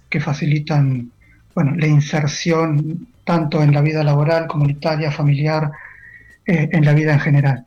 que 0.08 0.20
facilitan, 0.20 1.12
bueno, 1.54 1.74
la 1.76 1.86
inserción 1.86 3.06
tanto 3.24 3.62
en 3.62 3.72
la 3.72 3.80
vida 3.82 4.02
laboral, 4.02 4.46
comunitaria, 4.46 5.10
familiar, 5.12 5.70
eh, 6.46 6.68
en 6.72 6.84
la 6.84 6.92
vida 6.94 7.12
en 7.14 7.20
general. 7.20 7.66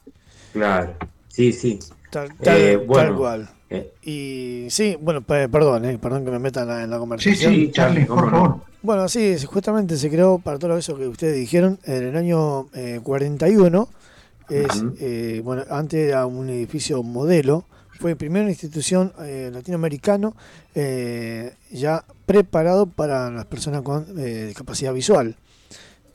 claro. 0.53 0.95
Sí, 1.29 1.51
sí. 1.51 1.79
Tal, 2.09 2.29
tal- 2.37 2.57
Eh, 2.57 2.87
tal 2.93 3.15
cual. 3.15 3.49
eh, 3.69 3.91
Y 4.03 4.67
sí, 4.69 4.97
bueno, 5.01 5.21
pe- 5.21 5.49
perdón, 5.49 5.85
eh, 5.85 5.97
perdón 5.97 6.23
que 6.23 6.31
me 6.31 6.39
meta 6.39 6.61
en 6.61 6.67
la, 6.67 6.83
en 6.83 6.89
la 6.89 6.97
conversación. 6.99 7.51
sí, 7.53 7.65
Sí, 7.65 7.71
Charlie, 7.71 8.05
por 8.05 8.31
no. 8.31 8.31
favor. 8.31 8.61
Bueno, 8.81 9.09
sí, 9.09 9.35
justamente 9.45 9.97
se 9.97 10.09
creó 10.09 10.37
para 10.39 10.59
todo 10.59 10.77
eso 10.77 10.95
que 10.97 11.07
ustedes 11.07 11.35
dijeron 11.35 11.79
en 11.85 12.03
el 12.03 12.15
año 12.15 12.67
eh, 12.73 12.99
41. 13.03 13.89
Es, 14.49 14.83
eh, 14.99 15.41
bueno, 15.43 15.63
antes 15.69 16.07
era 16.09 16.25
un 16.25 16.49
edificio 16.49 17.01
modelo. 17.03 17.65
Fue 17.99 18.15
primera 18.15 18.47
institución 18.49 19.13
eh, 19.21 19.49
latinoamericano 19.53 20.35
eh, 20.75 21.53
ya 21.71 22.03
preparado 22.25 22.85
para 22.87 23.31
las 23.31 23.45
personas 23.45 23.81
con 23.83 24.05
eh, 24.19 24.45
discapacidad 24.47 24.93
visual. 24.93 25.35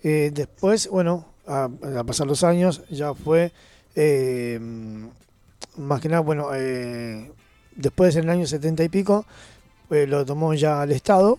Eh, 0.02 0.31
después, 0.35 0.89
bueno, 0.89 1.27
a, 1.47 1.70
a 1.98 2.05
pasar 2.05 2.27
los 2.27 2.44
años 2.44 2.82
ya 2.90 3.15
fue 3.15 3.52
más 5.77 6.01
que 6.01 6.09
nada, 6.09 6.20
bueno, 6.20 6.48
después 7.77 8.15
en 8.16 8.24
el 8.24 8.31
año 8.31 8.47
70 8.47 8.85
y 8.85 8.89
pico 8.89 9.24
lo 9.89 10.24
tomó 10.24 10.55
ya 10.55 10.82
el 10.85 10.93
Estado, 10.93 11.39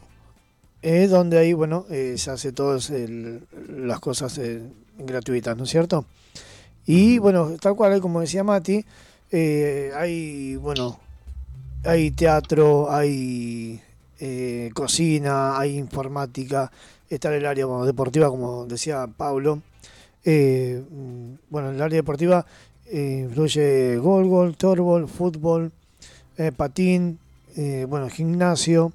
donde 1.10 1.38
ahí, 1.38 1.54
bueno, 1.54 1.86
se 1.90 2.30
hace 2.32 2.52
todas 2.52 2.90
el- 2.90 3.48
las 3.70 4.00
cosas 4.00 4.40
gratuitas, 4.98 5.56
¿no 5.58 5.64
es 5.64 5.70
cierto? 5.70 6.06
Y 6.86 7.20
bueno, 7.20 7.58
tal 7.60 7.76
cual, 7.76 8.02
como 8.02 8.22
decía 8.22 8.44
Mati, 8.44 8.84
eh, 9.32 9.92
hay, 9.96 10.56
bueno, 10.58 11.00
hay 11.84 12.12
teatro, 12.12 12.92
hay 12.92 13.82
eh, 14.20 14.70
cocina, 14.74 15.58
hay 15.58 15.78
informática, 15.78 16.72
está 17.10 17.36
el 17.36 17.46
área 17.46 17.66
bueno, 17.66 17.86
deportiva, 17.86 18.30
como 18.30 18.66
decía 18.66 19.08
Pablo. 19.08 19.62
Eh, 20.24 20.84
bueno, 21.50 21.70
en 21.70 21.76
el 21.76 21.82
área 21.82 21.98
deportiva 21.98 22.46
eh, 22.86 23.26
incluye 23.28 23.98
gol, 23.98 24.28
gol, 24.28 24.56
torbol, 24.58 25.08
fútbol, 25.08 25.72
patín, 26.56 27.20
bueno, 27.88 28.10
gimnasio, 28.10 28.94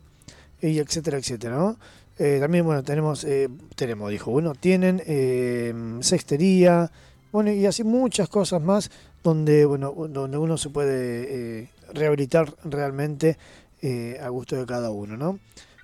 y 0.61 0.79
etcétera, 0.79 1.19
etcétera, 1.19 1.57
¿no? 1.57 1.77
También, 2.17 2.65
bueno, 2.65 2.83
tenemos, 2.83 3.25
tenemos, 3.77 4.11
dijo, 4.11 4.33
bueno, 4.33 4.55
tienen 4.55 5.01
cestería, 6.03 6.91
bueno, 7.37 7.53
y 7.53 7.67
así 7.67 7.85
muchas 7.85 8.29
cosas 8.29 8.63
más 8.63 8.91
donde, 9.23 9.65
bueno, 9.67 9.93
donde 10.11 10.39
uno 10.39 10.57
se 10.59 10.71
puede 10.71 11.63
eh, 11.63 11.71
rehabilitar 11.95 12.55
realmente 12.65 13.39
eh, 13.83 14.19
a 14.23 14.29
gusto 14.31 14.57
de 14.57 14.67
cada 14.67 14.91
uno, 14.91 15.17
¿no? 15.17 15.41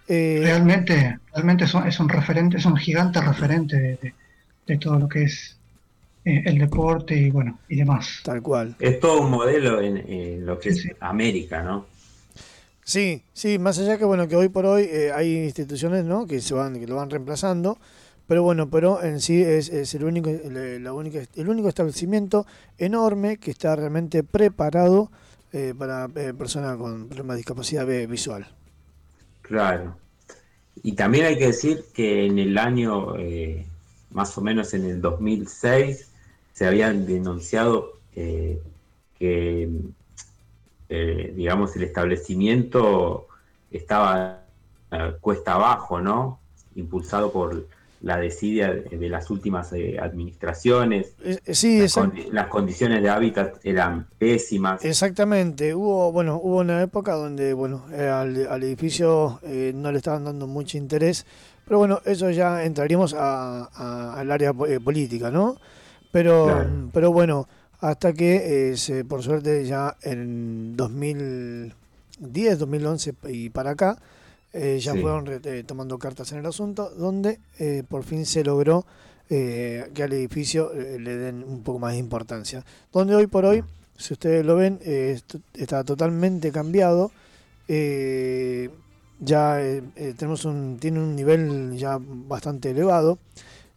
Eh, 0.09 0.41
Realmente, 0.41 1.19
realmente 1.33 1.65
es 1.65 1.74
un, 1.74 1.87
es 1.87 1.99
un 2.01 2.09
referente, 2.09 2.57
es 2.59 2.65
un 2.66 2.77
gigante 2.77 3.20
referente 3.20 3.77
de, 3.79 3.97
de- 3.99 4.15
de 4.66 4.79
todo 4.79 4.99
lo 4.99 5.09
que 5.09 5.24
es 5.24 5.61
eh, 6.24 6.43
el 6.47 6.59
deporte 6.59 7.16
y 7.16 7.31
bueno, 7.31 7.62
y 7.69 7.77
demás. 7.77 8.07
tal 8.23 8.43
cual. 8.43 8.77
Es 8.79 9.01
todo 9.01 9.23
un 9.23 9.31
modelo 9.31 9.81
en, 9.81 9.97
en 9.99 10.45
lo 10.47 10.59
que 10.61 10.69
Sí, 10.69 10.74
es 10.74 10.83
sí. 10.83 10.91
América, 11.01 11.62
¿no? 11.62 11.87
Sí, 12.85 13.23
sí, 13.33 13.59
más 13.59 13.79
allá 13.79 13.97
que 13.97 14.05
bueno 14.05 14.27
que 14.29 14.37
hoy 14.37 14.49
por 14.49 14.66
hoy 14.66 14.83
eh, 14.91 15.12
hay 15.15 15.45
instituciones 15.45 16.05
¿no? 16.05 16.27
que 16.27 16.41
se 16.41 16.55
van, 16.55 16.79
que 16.81 16.87
lo 16.87 16.97
van 16.97 17.11
reemplazando, 17.11 17.79
pero 18.27 18.43
bueno, 18.43 18.70
pero 18.70 19.03
en 19.03 19.20
sí 19.20 19.43
es, 19.43 19.70
el 19.94 20.05
único, 20.05 20.31
el, 20.31 20.82
la 20.85 20.90
el 21.36 21.49
único 21.49 21.69
establecimiento 21.69 22.47
enorme 22.78 23.39
que 23.39 23.51
está 23.51 23.77
realmente 23.77 24.23
preparado 24.24 25.11
eh, 25.53 25.74
para 25.77 26.09
eh, 26.16 26.35
personas 26.35 26.77
con 26.78 27.09
problemas 27.09 27.35
de 27.35 27.39
discapacidad 27.39 27.86
vi- 27.86 28.07
visual. 28.07 28.47
Claro. 29.43 29.97
Y 30.82 30.94
también 30.94 31.27
hay 31.27 31.39
que 31.39 31.49
decir 31.49 31.85
que 31.94 32.27
en 32.27 32.39
el 32.39 32.59
año, 32.59 33.16
eh, 33.19 33.66
más 34.11 34.36
o 34.39 34.43
menos 34.43 34.74
en 34.74 34.86
el 34.86 35.01
2006, 35.03 36.11
se 36.53 36.66
habían 36.66 37.07
denunciado 37.07 38.01
eh, 38.15 38.61
que, 39.19 39.70
eh, 40.89 41.32
digamos, 41.36 41.74
el 41.77 41.85
establecimiento 41.85 43.27
estaba 43.70 44.44
eh, 44.90 45.15
cuesta 45.20 45.55
abajo, 45.55 46.01
¿no? 46.01 46.40
Impulsado 46.74 47.32
por 47.32 47.66
la 48.03 48.16
desidia 48.19 48.73
de, 48.73 48.99
de 48.99 49.09
las 49.09 49.31
últimas 49.31 49.73
eh, 49.73 49.97
administraciones. 50.01 51.15
Eh, 51.24 51.39
eh, 51.47 51.55
sí, 51.55 51.79
Las, 51.81 51.97
exact- 51.97 52.12
condi- 52.12 52.29
las 52.33 52.47
condiciones 52.49 53.03
de 53.03 53.09
hábitat 53.09 53.57
eran 53.65 54.07
pésimas. 54.19 54.85
exactamente. 54.85 55.74
Hubo, 55.74 56.11
bueno, 56.12 56.41
hubo 56.43 56.59
una 56.59 56.83
época 56.83 57.12
donde, 57.15 57.55
bueno, 57.55 57.85
eh, 57.93 58.09
al, 58.09 58.47
al 58.49 58.62
edificio 58.65 59.41
no 59.74 59.93
le 59.93 59.99
estaban 59.99 60.24
dando 60.24 60.47
mucho 60.47 60.77
interés, 60.79 61.24
pero 61.65 61.79
bueno, 61.79 62.01
eso 62.05 62.29
ya 62.31 62.65
entraríamos 62.65 63.15
a- 63.15 63.69
a- 63.73 64.15
al 64.20 64.31
área 64.33 64.53
po- 64.53 64.66
política, 64.85 65.31
¿no? 65.31 65.57
Pero, 66.11 66.45
Claro. 66.45 66.70
pero 66.93 67.12
bueno, 67.12 67.49
hasta 67.81 68.12
que 68.12 68.77
se, 68.77 69.05
por 69.05 69.23
suerte 69.23 69.65
ya 69.65 69.97
en 70.03 70.77
2010, 70.77 72.59
2011 72.59 73.15
y 73.29 73.49
para 73.51 73.70
acá, 73.70 73.99
eh, 74.53 74.79
ya 74.81 74.93
Sí. 74.93 75.01
fueron 75.01 75.24
eh, 75.45 75.65
tomando 75.66 75.99
cartas 75.99 76.31
en 76.33 76.39
el 76.39 76.47
asunto, 76.47 76.91
donde 76.91 77.41
eh, 77.59 77.83
por 77.89 78.05
fin 78.05 78.27
se 78.27 78.45
logró 78.45 78.85
eh, 79.31 79.91
que 79.95 80.03
al 80.03 80.12
edificio 80.12 80.73
eh, 80.73 80.99
le 80.99 81.16
den 81.16 81.43
un 81.45 81.62
poco 81.62 81.79
más 81.79 81.93
de 81.93 81.99
importancia. 81.99 82.65
Donde 82.93 83.15
hoy 83.15 83.27
por 83.29 83.45
hoy, 83.47 83.65
si 83.97 84.12
ustedes 84.12 84.45
lo 84.45 84.57
ven, 84.57 84.79
eh, 84.83 85.19
está 85.55 85.85
totalmente 85.85 86.51
cambiado. 86.53 87.11
eh, 87.69 88.69
ya 89.24 89.57
tenemos 90.19 90.45
un, 90.45 90.79
tiene 90.81 90.99
un 90.99 91.15
nivel 91.15 91.77
ya 91.77 91.97
bastante 92.01 92.70
elevado 92.70 93.19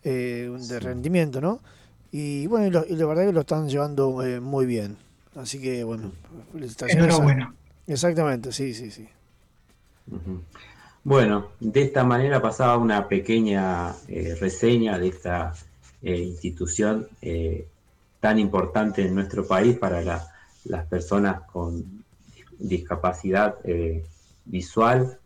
eh, 0.04 0.50
de 0.68 0.80
rendimiento, 0.80 1.40
¿no? 1.40 1.60
Y 2.12 2.48
bueno, 2.48 2.66
y, 2.66 2.72
lo- 2.72 2.86
y 2.88 2.96
la 2.96 3.06
verdad 3.06 3.26
que 3.28 3.32
lo 3.34 3.42
están 3.42 3.70
llevando 3.70 4.24
eh, 4.26 4.40
muy 4.40 4.66
bien. 4.66 4.98
Así 5.36 5.62
que 5.62 5.84
bueno, 5.84 6.12
felicitaciones. 6.52 7.04
a- 7.04 7.06
Enhorabuena. 7.08 7.56
Exactamente, 7.86 8.52
sí, 8.52 8.74
sí, 8.74 8.90
sí. 8.90 9.08
Bueno, 11.04 11.50
de 11.60 11.82
esta 11.84 12.04
manera 12.04 12.42
pasaba 12.42 12.78
una 12.78 13.08
pequeña 13.08 13.94
eh, 14.08 14.36
reseña 14.40 14.98
de 14.98 15.10
esta 15.10 15.54
eh, 16.02 16.18
institución 16.18 17.08
eh, 17.22 17.68
tan 18.20 18.40
importante 18.40 19.06
en 19.06 19.14
nuestro 19.14 19.46
país 19.48 19.78
para 19.78 20.02
la- 20.02 20.28
las 20.66 20.86
personas 20.88 21.42
con 21.52 22.04
discapacidad 22.58 23.56
visual, 24.46 25.20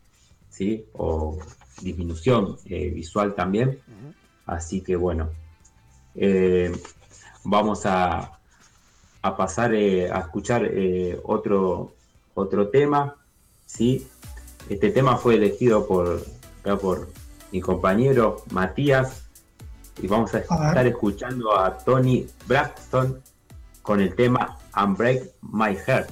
¿sí? 0.50 0.84
O 0.92 1.38
disminución 1.80 2.58
visual 2.66 3.34
también. 3.34 3.80
Así 4.44 4.82
que 4.82 4.96
bueno, 4.96 5.30
vamos 7.44 7.86
a, 7.86 8.38
a 9.22 9.36
pasar 9.36 9.72
a 9.72 10.18
escuchar 10.20 10.70
otro, 11.22 11.94
otro 12.34 12.68
tema, 12.68 13.16
¿sí? 13.64 14.06
Este 14.68 14.90
tema 14.90 15.16
fue 15.16 15.34
elegido 15.34 15.86
por, 15.86 16.24
acá 16.60 16.76
por 16.76 17.08
mi 17.52 17.60
compañero 17.60 18.42
Matías 18.50 19.24
y 20.00 20.06
vamos 20.06 20.32
a 20.34 20.38
A 20.48 20.58
ver. 20.58 20.68
estar 20.68 20.86
escuchando 20.86 21.58
a 21.58 21.76
Tony 21.78 22.26
Braxton 22.46 23.20
con 23.82 24.00
el 24.00 24.14
tema 24.14 24.58
Unbreak 24.76 25.30
My 25.42 25.74
Heart. 25.76 26.10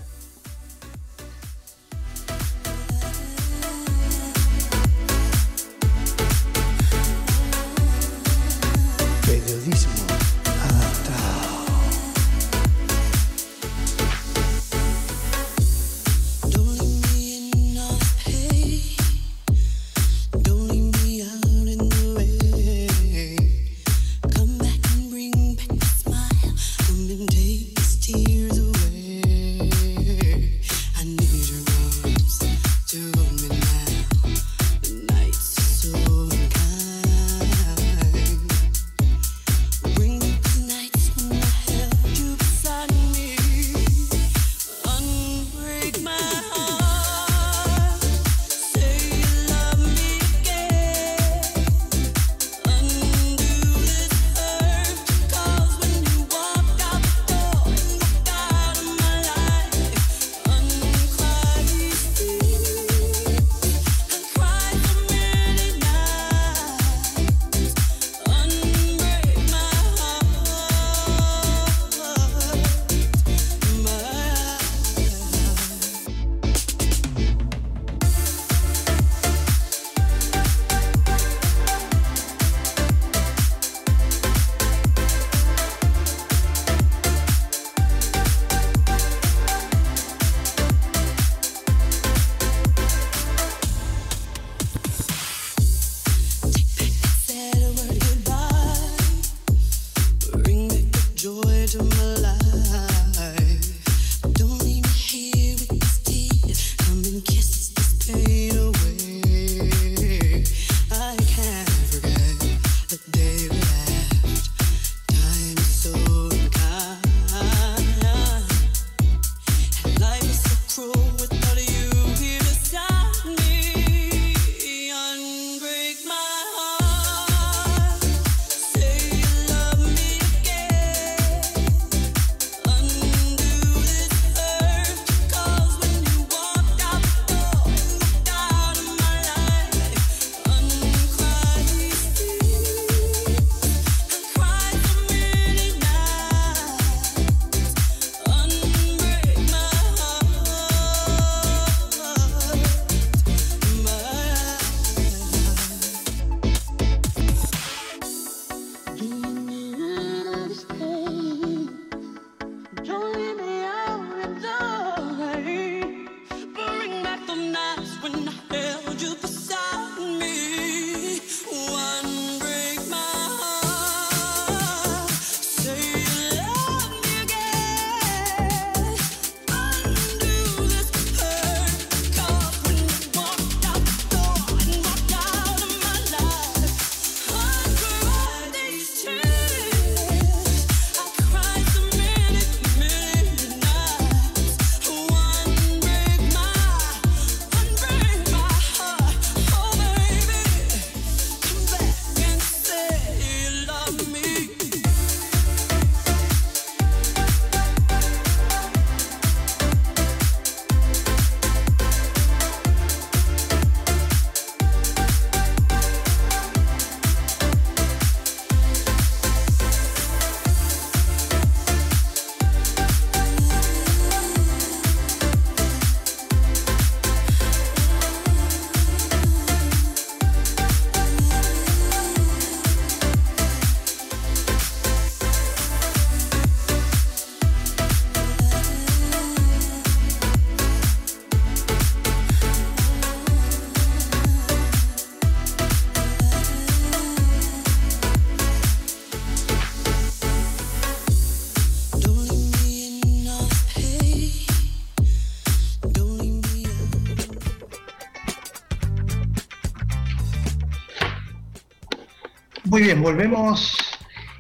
Muy 262.79 262.87
bien, 262.87 263.03
volvemos 263.03 263.77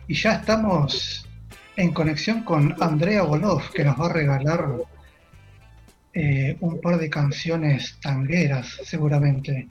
y 0.07 0.15
ya 0.15 0.35
estamos 0.35 1.27
en 1.75 1.93
conexión 1.93 2.45
con 2.45 2.73
Andrea 2.81 3.25
Bolov, 3.25 3.69
que 3.73 3.83
nos 3.83 4.01
va 4.01 4.07
a 4.07 4.13
regalar 4.13 4.77
eh, 6.15 6.57
un 6.61 6.81
par 6.81 6.99
de 7.01 7.11
canciones 7.11 7.99
tangueras, 8.01 8.79
seguramente. 8.85 9.67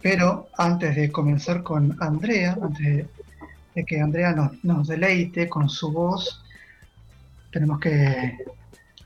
Pero 0.00 0.48
antes 0.56 0.94
de 0.94 1.10
comenzar 1.10 1.64
con 1.64 1.96
Andrea, 2.00 2.56
antes 2.62 3.04
de, 3.74 3.84
que 3.84 4.00
Andrea 4.00 4.32
nos, 4.62 4.86
deleite 4.86 5.48
con 5.48 5.68
su 5.68 5.90
voz, 5.90 6.40
tenemos 7.50 7.80
que, 7.80 8.38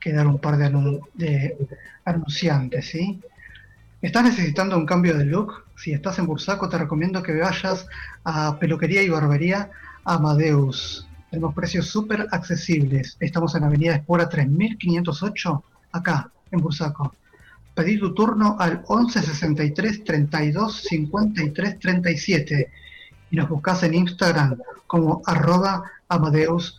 dar 0.04 0.26
un 0.26 0.38
par 0.38 0.58
de 0.58 1.56
anunciantes, 2.04 2.88
¿sí? 2.88 3.22
¿Estás 4.00 4.22
necesitando 4.22 4.76
un 4.76 4.86
cambio 4.86 5.18
de 5.18 5.24
look? 5.24 5.64
Si 5.76 5.92
estás 5.92 6.20
en 6.20 6.26
Bursaco, 6.26 6.68
te 6.68 6.78
recomiendo 6.78 7.20
que 7.20 7.36
vayas 7.36 7.84
a 8.22 8.56
Peluquería 8.56 9.02
y 9.02 9.08
Barbería 9.08 9.70
Amadeus. 10.04 11.08
Tenemos 11.30 11.52
precios 11.52 11.88
súper 11.88 12.28
accesibles. 12.30 13.16
Estamos 13.18 13.56
en 13.56 13.64
Avenida 13.64 13.96
Espora 13.96 14.28
3508, 14.28 15.64
acá, 15.90 16.30
en 16.52 16.60
Bursaco. 16.60 17.12
Pedí 17.74 17.98
tu 17.98 18.14
turno 18.14 18.56
al 18.60 18.84
11 18.86 19.20
63 19.20 20.04
32 20.04 20.82
53 20.82 21.78
37 21.80 22.70
y 23.32 23.36
nos 23.36 23.48
buscas 23.48 23.82
en 23.82 23.94
Instagram 23.94 24.58
como 24.86 25.22
arroba 25.26 25.82
Amadeus. 26.08 26.78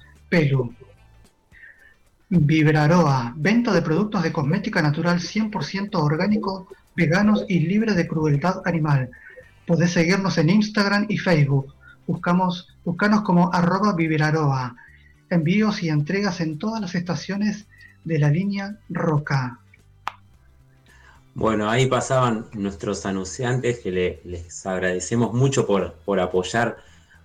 Vibraroa, 2.30 3.34
venta 3.36 3.74
de 3.74 3.82
productos 3.82 4.24
de 4.24 4.32
cosmética 4.32 4.82
natural 4.82 5.20
100% 5.20 5.96
orgánico, 5.96 6.68
veganos 7.04 7.46
y 7.48 7.62
libre 7.62 7.94
de 7.94 8.08
crueldad 8.08 8.62
animal. 8.66 9.10
Podés 9.66 9.92
seguirnos 9.92 10.38
en 10.38 10.50
Instagram 10.50 11.06
y 11.08 11.18
Facebook. 11.18 11.74
Buscamos, 12.06 12.68
buscanos 12.84 13.22
como 13.22 13.54
arroba 13.54 13.94
Vibraroa. 13.96 14.76
Envíos 15.30 15.82
y 15.82 15.88
entregas 15.90 16.42
en 16.42 16.58
todas 16.58 16.82
las 16.82 16.96
estaciones 16.96 17.68
de 18.04 18.20
la 18.20 18.30
línea 18.30 18.78
Roca. 18.90 19.60
Bueno, 21.36 21.70
ahí 21.70 21.86
pasaban 21.86 22.48
nuestros 22.54 23.06
anunciantes 23.06 23.80
que 23.80 23.92
le- 23.92 24.20
les 24.26 24.66
agradecemos 24.66 25.34
mucho 25.34 25.66
por, 25.66 25.94
por 26.06 26.20
apoyar 26.20 26.78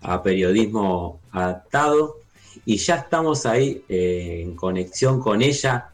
a 0.03 0.23
Periodismo 0.23 1.19
Adaptado. 1.33 2.17
Y 2.65 2.77
ya 2.77 2.97
estamos 2.97 3.45
ahí 3.47 3.83
eh, 3.89 4.43
en 4.45 4.55
conexión 4.55 5.21
con 5.21 5.43
ella, 5.43 5.89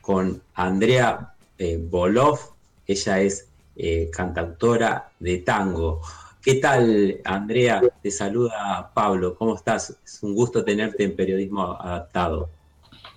con 0.00 0.40
Andrea 0.54 1.32
eh, 1.58 1.78
Bolov. 1.90 2.38
Ella 2.86 3.20
es 3.20 3.48
eh, 3.76 4.10
cantautora 4.12 5.10
de 5.18 5.38
tango. 5.38 6.00
¿Qué 6.42 6.56
tal, 6.56 7.20
Andrea? 7.24 7.82
Te 8.02 8.10
saluda 8.10 8.90
Pablo. 8.92 9.34
¿Cómo 9.34 9.54
estás? 9.54 9.98
Es 10.04 10.22
un 10.22 10.34
gusto 10.34 10.64
tenerte 10.64 11.04
en 11.04 11.16
Periodismo 11.16 11.62
Adaptado. 11.80 12.50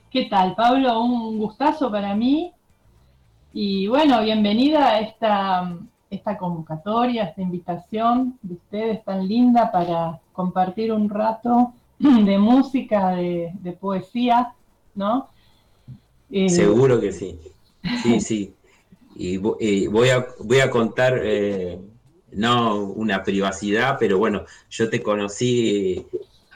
¿Qué 0.09 0.25
tal, 0.25 0.55
Pablo? 0.55 1.01
Un 1.01 1.37
gustazo 1.37 1.91
para 1.91 2.15
mí. 2.15 2.53
Y 3.53 3.87
bueno, 3.87 4.21
bienvenida 4.21 4.89
a 4.89 4.99
esta, 5.01 5.77
esta 6.09 6.37
convocatoria, 6.37 7.25
esta 7.25 7.41
invitación 7.41 8.37
de 8.41 8.53
ustedes 8.53 9.03
tan 9.03 9.27
linda 9.27 9.71
para 9.71 10.19
compartir 10.31 10.93
un 10.93 11.09
rato 11.09 11.73
de 11.99 12.37
música, 12.37 13.09
de, 13.09 13.51
de 13.59 13.71
poesía, 13.73 14.53
¿no? 14.95 15.27
Eh, 16.31 16.49
Seguro 16.49 16.99
que 16.99 17.11
sí. 17.11 17.39
Sí, 18.03 18.19
sí. 18.19 18.53
Y, 19.19 19.39
y 19.59 19.87
voy, 19.87 20.09
a, 20.09 20.27
voy 20.39 20.59
a 20.59 20.69
contar, 20.69 21.19
eh, 21.23 21.79
no 22.33 22.83
una 22.83 23.23
privacidad, 23.23 23.97
pero 23.99 24.19
bueno, 24.19 24.45
yo 24.69 24.89
te 24.89 25.01
conocí 25.01 26.05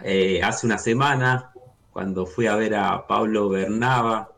eh, 0.03 0.41
hace 0.43 0.67
una 0.67 0.77
semana 0.77 1.51
cuando 1.91 2.25
fui 2.25 2.45
a 2.45 2.55
ver 2.55 2.75
a 2.75 3.07
Pablo 3.07 3.49
Bernaba 3.49 4.29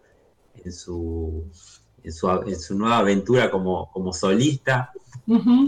en 0.64 0.72
su, 0.72 1.44
en 2.04 2.14
su, 2.14 2.30
en 2.30 2.60
su 2.60 2.78
nueva 2.78 3.00
aventura 3.00 3.52
como, 3.52 3.92
como 3.92 4.14
solista 4.14 4.92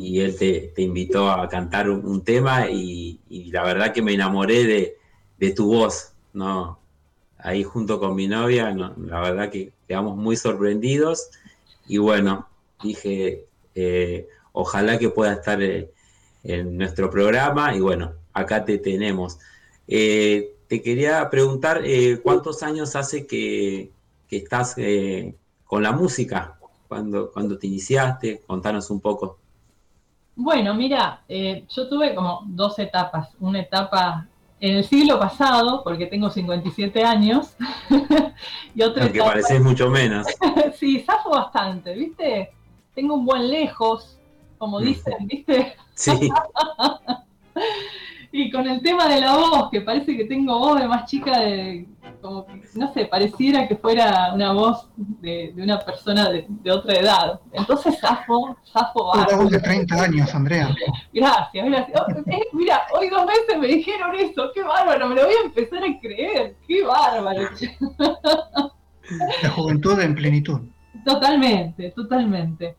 y 0.02 0.19
él 0.19 0.38
te, 0.38 0.72
te 0.76 0.82
invitó 0.82 1.30
a 1.30 1.48
cantar 1.48 1.90
un, 1.90 2.06
un 2.06 2.23
tema 2.23 2.69
y, 2.69 3.19
y 3.30 3.52
la 3.52 3.64
verdad 3.64 3.94
que 3.94 4.02
me 4.02 4.14
enamoré 4.14 4.64
de, 4.65 4.98
de 5.38 5.52
tu 5.52 5.68
voz, 5.68 6.14
¿no? 6.34 6.80
Ahí 7.38 7.64
junto 7.64 7.99
con 7.99 8.15
mi 8.15 8.27
novia, 8.27 8.72
no, 8.73 8.94
la 8.98 9.19
verdad 9.22 9.52
que 9.52 9.72
quedamos 9.88 10.18
muy 10.18 10.36
sorprendidos 10.36 11.30
y 11.88 11.98
bueno, 11.98 12.48
dije, 12.82 13.45
eh, 13.74 14.28
ojalá 14.56 14.98
que 14.98 15.10
pueda 15.10 15.34
estar 15.34 15.62
eh, 15.62 15.91
en 16.44 16.78
nuestro 16.78 17.10
programa 17.10 17.76
y 17.76 17.80
bueno, 17.80 18.14
acá 18.34 18.66
te 18.66 18.78
tenemos. 18.78 19.38
Eh, 19.88 20.56
te 20.68 20.82
quería 20.82 21.30
preguntar, 21.30 21.82
eh, 21.84 22.20
¿cuántos 22.24 22.64
años 22.64 22.95
hace 22.95 23.28
que, 23.28 23.91
que 24.28 24.38
estás 24.38 24.76
con 25.66 25.84
la 25.84 25.91
música? 25.91 26.57
¿Cuándo, 26.88 27.32
cuándo 27.32 27.57
te 27.57 27.68
iniciaste? 27.68 28.41
Contanos 28.48 28.90
un 28.90 28.99
poco. 28.99 29.38
Bueno, 30.36 30.74
mira, 30.74 31.24
yo 31.30 31.88
tuve 31.88 32.16
como 32.16 32.44
dos 32.48 32.78
etapas. 32.80 33.30
Una 33.40 33.62
etapa 33.62 34.28
en 34.60 34.77
el 34.77 34.84
siglo 34.86 35.19
pasado, 35.19 35.84
porque 35.84 36.06
tengo 36.07 36.30
57 36.30 37.03
años, 37.03 37.56
y 38.76 38.82
otra 38.82 39.03
Aunque 39.03 39.19
pareces 39.19 39.61
mucho 39.61 39.90
menos. 39.90 40.27
Sí, 40.77 41.03
zafo 41.06 41.30
bastante, 41.30 41.94
¿viste? 41.94 42.52
Tengo 42.94 43.15
un 43.15 43.26
buen 43.26 43.49
lejos, 43.49 44.19
como 44.57 44.80
dicen, 44.80 45.15
¿viste? 45.22 45.76
Sí, 45.94 46.11
Y 48.38 48.52
con 48.52 48.68
el 48.68 48.82
tema 48.82 49.07
de 49.07 49.22
la 49.22 49.34
voz, 49.38 49.70
que 49.72 49.80
parece 49.80 50.18
que 50.18 50.26
tengo 50.26 50.60
voz 50.60 50.78
de 50.82 50.90
más 50.90 51.06
chica, 51.10 51.40
de, 51.40 51.88
como 52.22 52.45
que, 52.45 52.62
no 52.76 52.91
sé, 52.91 53.06
pareciera 53.06 53.66
que 53.66 53.78
fuera 53.78 54.34
una 54.34 54.52
voz 54.52 54.90
de, 54.98 55.53
de 55.56 55.64
una 55.64 55.80
persona 55.80 56.30
de, 56.30 56.45
de 56.49 56.70
otra 56.70 56.95
edad. 56.95 57.40
Entonces, 57.53 57.98
zafo, 57.98 58.57
zafo 58.74 59.14
Una 59.14 59.22
bárbaro. 59.24 59.44
voz 59.44 59.52
de 59.52 59.60
30 59.62 60.03
años, 60.03 60.36
Andrea. 60.36 60.76
Gracias, 61.14 61.66
gracias. 61.66 62.02
Oh, 62.02 62.12
eh, 62.30 62.41
mira, 62.52 62.82
hoy 62.99 63.07
dos 63.10 63.26
veces 63.26 63.57
me 63.57 63.68
dijeron 63.68 64.14
eso, 64.16 64.52
qué 64.53 64.64
bárbaro, 64.64 65.07
me 65.07 65.16
lo 65.16 65.26
voy 65.28 65.34
a 65.34 65.45
empezar 65.45 65.82
a 65.82 65.99
creer, 66.02 66.57
qué 66.68 66.84
bárbaro. 66.84 67.41
La 69.44 69.49
juventud 69.52 69.98
en 70.02 70.14
plenitud. 70.14 70.60
Totalmente, 71.06 71.91
totalmente. 71.91 72.76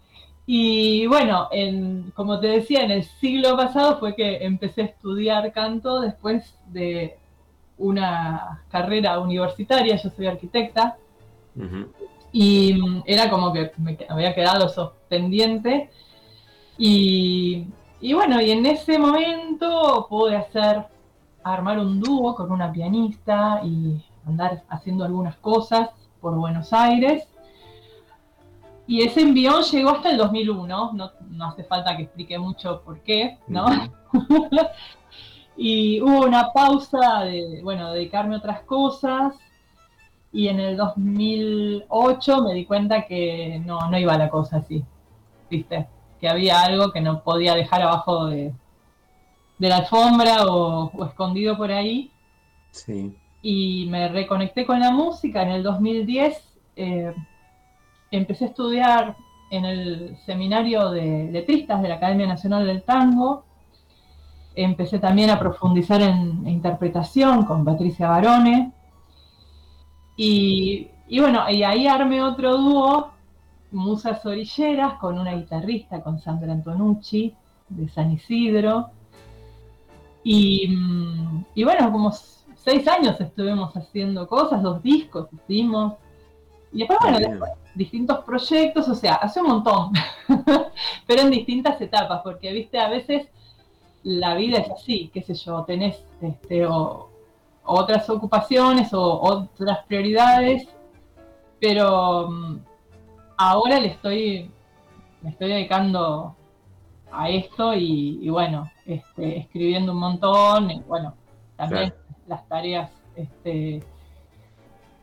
Y 0.46 1.06
bueno, 1.08 1.48
en, 1.50 2.12
como 2.14 2.38
te 2.38 2.46
decía, 2.46 2.82
en 2.82 2.92
el 2.92 3.02
siglo 3.02 3.56
pasado 3.56 3.98
fue 3.98 4.14
que 4.14 4.44
empecé 4.44 4.82
a 4.82 4.84
estudiar 4.86 5.52
canto 5.52 6.00
después 6.00 6.54
de 6.68 7.18
una 7.78 8.62
carrera 8.70 9.18
universitaria, 9.18 9.96
yo 9.96 10.08
soy 10.10 10.26
arquitecta, 10.26 10.96
y 12.32 12.78
era 13.06 13.28
como 13.28 13.52
que 13.52 13.72
me 13.78 13.98
había 14.08 14.34
quedado 14.34 14.66
eso 14.66 14.94
pendiente. 15.08 15.90
Y, 16.78 17.66
y 18.00 18.12
bueno, 18.12 18.40
y 18.40 18.50
en 18.50 18.66
ese 18.66 18.98
momento 18.98 20.06
pude 20.08 20.36
hacer, 20.36 20.84
armar 21.42 21.78
un 21.78 22.00
dúo 22.00 22.34
con 22.34 22.52
una 22.52 22.70
pianista 22.70 23.60
y 23.64 24.00
andar 24.26 24.62
haciendo 24.68 25.04
algunas 25.04 25.36
cosas 25.36 25.90
por 26.20 26.34
Buenos 26.34 26.72
Aires. 26.72 27.26
Y 28.86 29.02
ese 29.02 29.22
envión 29.22 29.62
llegó 29.62 29.90
hasta 29.90 30.10
el 30.10 30.16
2001, 30.16 30.92
no, 30.94 31.10
no 31.30 31.44
hace 31.46 31.64
falta 31.64 31.96
que 31.96 32.04
explique 32.04 32.38
mucho 32.38 32.82
por 32.82 33.00
qué, 33.00 33.38
¿no? 33.48 33.66
Y 35.56 36.00
hubo 36.02 36.26
una 36.26 36.52
pausa 36.52 37.20
de, 37.24 37.60
bueno, 37.62 37.92
dedicarme 37.92 38.34
a 38.34 38.38
otras 38.38 38.60
cosas. 38.62 39.34
Y 40.32 40.48
en 40.48 40.60
el 40.60 40.76
2008 40.76 42.42
me 42.42 42.52
di 42.54 42.66
cuenta 42.66 43.06
que 43.06 43.60
no, 43.64 43.90
no 43.90 43.98
iba 43.98 44.18
la 44.18 44.28
cosa 44.28 44.58
así, 44.58 44.84
¿viste? 45.50 45.88
Que 46.20 46.28
había 46.28 46.60
algo 46.62 46.92
que 46.92 47.00
no 47.00 47.22
podía 47.22 47.54
dejar 47.54 47.80
abajo 47.82 48.26
de, 48.26 48.52
de 49.58 49.68
la 49.68 49.78
alfombra 49.78 50.44
o, 50.46 50.90
o 50.92 51.04
escondido 51.06 51.56
por 51.56 51.72
ahí. 51.72 52.12
Sí. 52.70 53.16
Y 53.40 53.86
me 53.88 54.08
reconecté 54.08 54.66
con 54.66 54.80
la 54.80 54.90
música 54.90 55.42
en 55.42 55.50
el 55.50 55.62
2010. 55.62 56.58
eh, 56.76 57.14
empecé 58.16 58.44
a 58.44 58.48
estudiar 58.48 59.16
en 59.50 59.64
el 59.64 60.16
seminario 60.26 60.90
de 60.90 61.28
letristas 61.30 61.80
de 61.82 61.88
la 61.88 61.96
Academia 61.96 62.26
Nacional 62.26 62.66
del 62.66 62.82
Tango. 62.82 63.44
Empecé 64.54 64.98
también 64.98 65.30
a 65.30 65.38
profundizar 65.38 66.00
en 66.02 66.46
interpretación 66.48 67.44
con 67.44 67.64
Patricia 67.64 68.08
Barone. 68.08 68.72
Y, 70.16 70.88
y 71.08 71.20
bueno, 71.20 71.48
y 71.50 71.62
ahí 71.62 71.86
armé 71.86 72.22
otro 72.22 72.56
dúo, 72.56 73.10
Musas 73.70 74.24
Orilleras, 74.24 74.94
con 74.94 75.18
una 75.18 75.34
guitarrista, 75.34 76.02
con 76.02 76.18
Sandra 76.18 76.52
Antonucci, 76.52 77.34
de 77.68 77.88
San 77.88 78.12
Isidro. 78.12 78.90
Y, 80.24 80.74
y 81.54 81.64
bueno, 81.64 81.92
como 81.92 82.12
seis 82.56 82.88
años 82.88 83.20
estuvimos 83.20 83.76
haciendo 83.76 84.26
cosas, 84.26 84.62
dos 84.62 84.82
discos 84.82 85.28
hicimos. 85.32 85.94
Y 86.72 86.78
después, 86.78 86.98
bueno, 87.00 87.18
después 87.18 87.50
distintos 87.76 88.24
proyectos, 88.24 88.88
o 88.88 88.94
sea, 88.94 89.14
hace 89.14 89.40
un 89.40 89.48
montón, 89.48 89.92
pero 91.06 91.22
en 91.22 91.30
distintas 91.30 91.80
etapas, 91.80 92.22
porque, 92.22 92.52
viste, 92.52 92.78
a 92.78 92.88
veces 92.88 93.28
la 94.02 94.34
vida 94.34 94.58
es 94.58 94.70
así, 94.70 95.10
qué 95.12 95.22
sé 95.22 95.34
yo, 95.34 95.62
tenés 95.64 96.02
este, 96.20 96.66
o- 96.66 97.10
otras 97.64 98.08
ocupaciones 98.08 98.92
o 98.94 99.02
otras 99.02 99.84
prioridades, 99.86 100.66
pero 101.60 102.28
mm, 102.30 102.58
ahora 103.36 103.78
le 103.80 103.88
estoy, 103.88 104.50
me 105.22 105.30
estoy 105.30 105.48
dedicando 105.48 106.34
a 107.10 107.28
esto 107.28 107.74
y, 107.74 108.20
y 108.22 108.28
bueno, 108.30 108.70
este, 108.86 109.38
escribiendo 109.38 109.92
un 109.92 109.98
montón, 109.98 110.70
y 110.70 110.80
bueno, 110.80 111.14
también 111.56 111.92
las 112.26 112.46
tareas 112.48 112.90
este, 113.16 113.82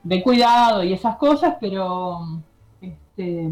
de 0.03 0.23
cuidado 0.23 0.83
y 0.83 0.93
esas 0.93 1.17
cosas, 1.17 1.55
pero 1.59 2.19
este, 3.15 3.49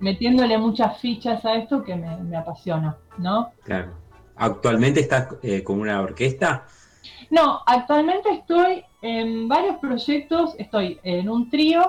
metiéndole 0.00 0.58
muchas 0.58 0.98
fichas 1.00 1.44
a 1.44 1.56
esto 1.56 1.84
que 1.84 1.94
me, 1.94 2.16
me 2.18 2.36
apasiona, 2.36 2.96
¿no? 3.18 3.52
Claro. 3.62 3.92
¿Actualmente 4.36 5.00
estás 5.00 5.28
eh, 5.42 5.62
con 5.62 5.80
una 5.80 6.00
orquesta? 6.00 6.66
No, 7.30 7.60
actualmente 7.64 8.30
estoy 8.30 8.84
en 9.00 9.48
varios 9.48 9.76
proyectos, 9.76 10.54
estoy 10.58 10.98
en 11.02 11.28
un 11.28 11.48
trío 11.48 11.82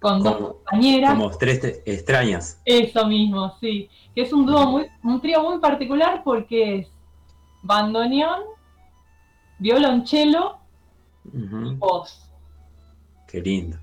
con 0.00 0.22
dos 0.22 0.36
compañeras. 0.36 1.14
como 1.14 1.30
tres 1.30 1.82
extrañas. 1.86 2.60
Eso 2.64 3.06
mismo, 3.06 3.56
sí. 3.60 3.88
Que 4.14 4.22
es 4.22 4.32
un 4.32 4.46
dúo 4.46 4.66
muy, 4.66 4.86
un 5.02 5.20
trío 5.20 5.42
muy 5.42 5.58
particular 5.58 6.22
porque 6.24 6.80
es 6.80 6.88
bandoneón, 7.62 8.40
violonchelo 9.58 10.58
y 11.32 11.74
voz. 11.76 12.28
Qué 13.28 13.40
lindo. 13.40 13.78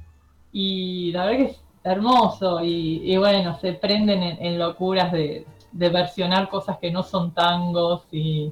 Y 0.52 1.12
la 1.12 1.26
verdad 1.26 1.38
que 1.46 1.52
es 1.52 1.62
hermoso 1.84 2.64
y, 2.64 3.02
y 3.12 3.18
bueno, 3.18 3.58
se 3.60 3.74
prenden 3.74 4.24
en, 4.24 4.46
en 4.46 4.60
locuras 4.60 5.12
de, 5.12 5.46
de 5.72 5.90
versionar 5.90 6.50
cosas 6.50 6.78
que 6.80 6.92
no 6.92 7.04
son 7.04 7.32
tangos 7.34 8.04
y, 8.12 8.52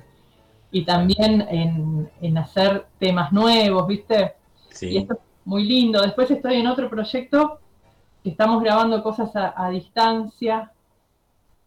y 0.72 0.84
también 0.86 1.42
en, 1.50 2.10
en 2.22 2.38
hacer 2.38 2.86
temas 3.00 3.32
nuevos, 3.32 3.88
¿viste? 3.88 4.34
Y 4.70 4.76
Sí. 4.76 4.98
esto 4.98 5.14
es 5.14 5.20
muy 5.46 5.64
lindo. 5.64 6.02
Después 6.02 6.30
estoy 6.32 6.56
en 6.56 6.68
otro 6.68 6.90
proyecto 6.90 7.60
que 8.24 8.30
estamos 8.32 8.62
grabando 8.62 9.02
cosas 9.02 9.36
a, 9.36 9.54
a 9.56 9.70
distancia 9.70 10.72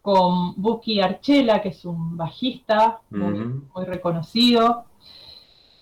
con 0.01 0.53
Buki 0.61 1.01
Archela, 1.01 1.61
que 1.61 1.69
es 1.69 1.85
un 1.85 2.15
bajista 2.17 3.01
muy 3.09 3.85
reconocido. 3.85 4.85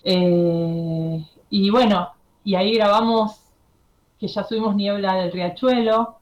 Eh, 0.03 1.25
y 1.49 1.69
bueno, 1.69 2.09
y 2.43 2.55
ahí 2.55 2.73
grabamos 2.75 3.41
que 4.19 4.27
ya 4.27 4.43
subimos 4.43 4.75
Niebla 4.75 5.15
del 5.15 5.31
Riachuelo, 5.31 6.17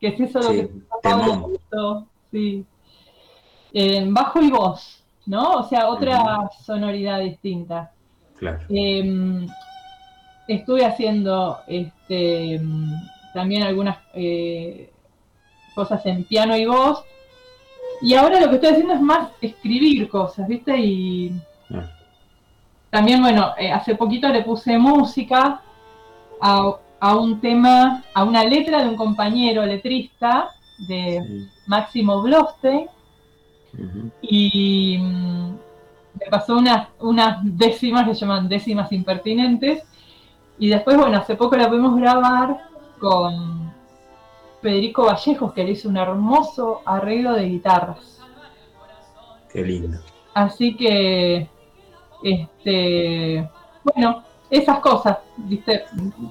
que 0.00 0.08
es 0.08 0.20
eso 0.20 0.40
lo 0.40 0.50
Sí, 0.50 0.56
que 0.56 0.70
a 0.90 1.00
Pablo 1.02 1.40
gustó, 1.40 2.06
sí. 2.30 2.64
Eh, 3.72 4.04
bajo 4.08 4.40
y 4.40 4.50
voz, 4.50 5.02
¿no? 5.26 5.52
O 5.52 5.62
sea, 5.64 5.88
otra 5.88 6.50
sonoridad 6.64 7.20
distinta. 7.20 7.92
Claro. 8.38 8.60
Eh, 8.68 9.46
estuve 10.48 10.84
haciendo 10.84 11.58
este, 11.66 12.60
también 13.34 13.62
algunas 13.62 13.98
eh, 14.14 14.90
cosas 15.74 16.04
en 16.06 16.24
piano 16.24 16.56
y 16.56 16.66
voz. 16.66 17.04
Y 18.02 18.14
ahora 18.14 18.40
lo 18.40 18.48
que 18.48 18.56
estoy 18.56 18.70
haciendo 18.70 18.94
es 18.94 19.00
más 19.00 19.30
escribir 19.40 20.08
cosas, 20.08 20.46
¿viste? 20.46 20.76
Y 20.78 21.32
Ah. 21.72 21.90
también, 22.90 23.20
bueno, 23.20 23.52
eh, 23.58 23.72
hace 23.72 23.94
poquito 23.94 24.28
le 24.28 24.42
puse 24.42 24.78
música 24.78 25.60
a, 26.40 26.76
a 27.00 27.16
un 27.16 27.40
tema, 27.40 28.04
a 28.14 28.24
una 28.24 28.44
letra 28.44 28.82
de 28.82 28.88
un 28.88 28.96
compañero 28.96 29.64
letrista 29.64 30.50
de 30.88 31.22
Sí. 31.26 31.48
Máximo 31.66 32.22
Blostein 32.22 32.86
Ujú. 33.74 34.10
y 34.22 34.98
mm, 34.98 35.50
me 36.20 36.26
pasó 36.30 36.56
unas, 36.56 36.88
unas 37.00 37.38
décimas 37.42 38.06
se 38.06 38.14
llaman 38.14 38.48
décimas 38.48 38.90
impertinentes. 38.92 39.82
Y 40.58 40.68
después, 40.68 40.96
bueno, 40.96 41.18
hace 41.18 41.34
poco 41.36 41.56
la 41.56 41.68
pudimos 41.68 41.96
grabar 41.96 42.68
con 42.98 43.70
Federico 44.62 45.04
Vallejos, 45.04 45.52
que 45.52 45.64
le 45.64 45.72
hizo 45.72 45.88
un 45.90 45.98
hermoso 45.98 46.80
arreglo 46.86 47.34
de 47.34 47.48
guitarras. 47.48 48.22
Qué 49.52 49.62
lindo. 49.62 49.98
Así 50.32 50.74
que, 50.74 51.48
este, 52.22 53.48
bueno, 53.84 54.22
esas 54.50 54.78
cosas, 54.80 55.18
¿viste? 55.36 55.84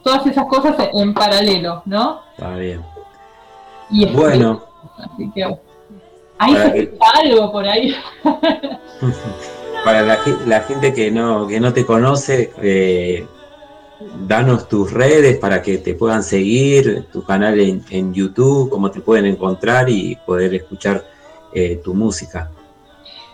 Todas 0.04 0.26
esas 0.28 0.46
cosas 0.48 0.76
en 0.94 1.14
paralelo, 1.14 1.82
¿no? 1.86 2.22
Está 2.32 2.56
bien. 2.56 2.82
Y 3.90 4.06
Bueno, 4.08 4.64
así 4.98 5.30
que 5.34 5.44
ahí 6.38 6.56
se 6.56 6.74
que- 6.74 6.80
escucha 6.84 7.06
algo 7.22 7.52
por 7.52 7.68
ahí. 7.68 7.96
para 9.86 10.02
la 10.02 10.62
gente 10.62 10.94
que 10.94 11.12
no, 11.12 11.48
que 11.48 11.60
no 11.60 11.72
te 11.74 11.86
conoce, 11.86 12.52
eh, 12.62 13.28
danos 14.28 14.68
tus 14.68 14.92
redes 14.92 15.38
para 15.38 15.62
que 15.62 15.78
te 15.78 15.94
puedan 15.94 16.24
seguir, 16.24 17.08
tu 17.12 17.24
canal 17.24 17.60
en, 17.60 17.84
en 17.90 18.14
YouTube, 18.14 18.70
cómo 18.70 18.90
te 18.92 19.02
pueden 19.02 19.26
encontrar 19.26 19.90
y 19.90 20.16
poder 20.26 20.56
escuchar 20.56 21.06
eh, 21.54 21.80
tu 21.84 21.94
música. 21.94 22.50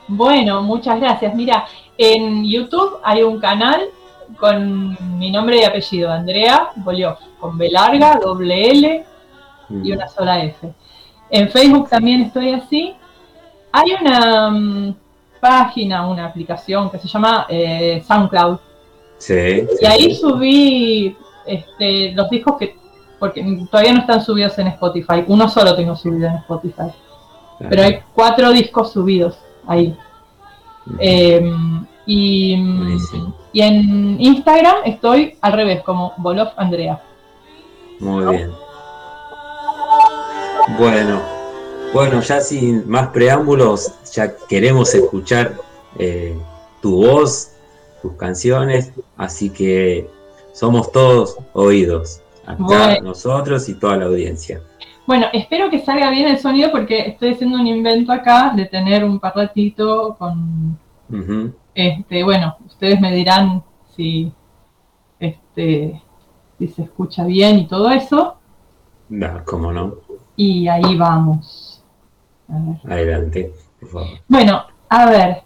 Bueno, 0.08 0.62
muchas 0.62 1.00
gracias. 1.00 1.34
Mira, 1.34 1.66
en 1.98 2.44
YouTube 2.44 3.00
hay 3.04 3.24
un 3.24 3.40
canal 3.40 3.86
con 4.40 4.98
mi 5.18 5.32
nombre 5.32 5.60
y 5.60 5.64
apellido, 5.64 6.12
Andrea 6.12 6.70
Bolioff, 6.76 7.20
con 7.40 7.58
B 7.58 7.70
larga, 7.70 8.20
doble 8.22 8.72
L 8.72 9.06
y 9.84 9.92
una 9.92 10.08
sola 10.08 10.44
F. 10.44 10.74
En 11.30 11.50
Facebook 11.50 11.90
también 11.90 12.22
estoy 12.24 12.52
así. 12.52 12.94
Hay 13.72 13.94
una 14.02 14.50
mm, 14.50 14.96
página, 15.40 16.08
una 16.08 16.26
aplicación 16.26 16.90
que 16.90 17.00
se 17.00 17.08
llama 17.08 17.46
eh, 17.50 18.04
SoundCloud. 18.06 18.58
Sí, 19.18 19.68
Y 19.80 19.86
ahí 19.86 20.16
subí 20.16 21.16
este, 21.46 22.12
los 22.14 22.30
discos 22.30 22.58
que, 22.58 22.76
porque 23.20 23.44
todavía 23.70 23.94
no 23.94 24.00
están 24.02 24.24
subidos 24.24 24.58
en 24.60 24.68
Spotify. 24.68 25.24
Uno 25.28 25.48
solo 25.48 25.76
tengo 25.76 25.96
subido 25.96 26.28
en 26.28 26.36
Spotify. 26.36 26.92
Pero 27.70 27.84
hay 27.84 28.00
cuatro 28.14 28.52
discos 28.52 28.92
subidos 28.92 29.38
ahí. 29.68 29.96
Eh, 31.00 31.54
y, 32.06 32.56
Buenísimo. 32.56 33.36
Y 33.54 33.62
en 33.62 34.20
Instagram 34.20 34.76
estoy 34.86 35.38
al 35.42 35.54
revés, 35.54 35.84
como 35.84 36.14
Bolof 36.18 36.50
Andrea. 36.58 37.02
Muy 38.00 38.36
bien. 38.36 38.52
Bueno, 40.78 41.22
bueno, 41.94 42.22
ya 42.22 42.40
sin 42.40 42.90
más 42.90 43.10
preámbulos, 43.10 43.94
ya 44.14 44.34
queremos 44.48 44.94
escuchar 44.96 45.56
eh, 46.00 46.38
tu 46.82 47.06
voz, 47.06 47.52
tus 48.02 48.14
canciones, 48.14 48.94
así 49.18 49.50
que 49.50 50.10
somos 50.54 50.92
todos 50.92 51.38
oídos, 51.54 52.22
acá 52.46 52.56
Bueno. 52.60 53.02
nosotros 53.10 53.68
y 53.70 53.74
toda 53.74 53.98
la 53.98 54.06
audiencia. 54.06 54.62
Bueno, 55.06 55.28
espero 55.34 55.70
que 55.70 55.84
salga 55.84 56.10
bien 56.12 56.28
el 56.28 56.40
sonido 56.40 56.72
porque 56.72 57.00
estoy 57.10 57.34
haciendo 57.34 57.60
un 57.60 57.68
invento 57.68 58.12
acá 58.12 58.54
de 58.56 58.66
tener 58.66 59.04
un 59.04 59.20
parlatito 59.20 60.16
con, 60.18 60.78
este, 61.76 62.24
bueno, 62.24 62.56
ustedes 62.82 63.00
me 63.00 63.14
dirán 63.14 63.64
si, 63.96 64.34
este, 65.20 66.02
si 66.58 66.68
se 66.68 66.82
escucha 66.82 67.24
bien 67.26 67.60
y 67.60 67.68
todo 67.68 67.92
eso. 67.92 68.38
Da, 69.08 69.44
cómo 69.46 69.72
no, 69.72 69.98
Y 70.36 70.68
ahí 70.68 70.98
vamos. 70.98 71.84
A 72.50 72.54
ver. 72.54 72.92
adelante, 72.92 73.54
por 73.80 73.90
favor. 73.90 74.08
Bueno, 74.28 74.64
a 74.90 75.06
ver, 75.06 75.44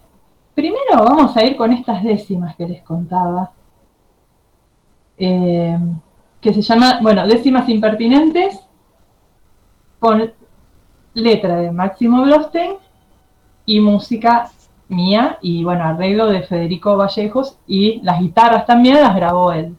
primero 0.54 1.04
vamos 1.04 1.36
a 1.36 1.44
ir 1.44 1.58
con 1.58 1.74
estas 1.74 2.02
décimas 2.02 2.56
que 2.56 2.68
les 2.68 2.82
contaba, 2.82 3.52
eh, 5.18 5.78
que 6.40 6.54
se 6.54 6.62
llama, 6.62 7.00
bueno, 7.02 7.26
décimas 7.26 7.68
impertinentes, 7.68 8.58
con 9.98 10.32
letra 11.12 11.56
de 11.56 11.70
Máximo 11.70 12.22
Blostein 12.22 12.76
y 13.66 13.78
música 13.80 14.50
mía, 14.88 15.38
y 15.42 15.64
bueno, 15.64 15.84
arreglo 15.84 16.26
de 16.28 16.42
Federico 16.42 16.96
Vallejos, 16.96 17.58
y 17.66 18.00
las 18.02 18.20
guitarras 18.20 18.66
también 18.66 19.00
las 19.00 19.14
grabó 19.14 19.52
él. 19.52 19.76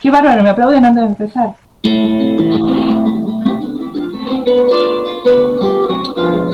Qué 0.00 0.10
bárbaro, 0.10 0.42
me 0.42 0.48
aplauden 0.48 0.84
antes 0.84 1.02
de 1.02 1.08
empezar. 1.08 1.54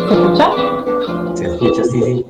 ¿Se 0.08 0.14
escucha? 0.14 0.50
Se 1.34 1.44
escucha, 1.46 1.84
sí, 1.84 2.02
sí. 2.02 2.24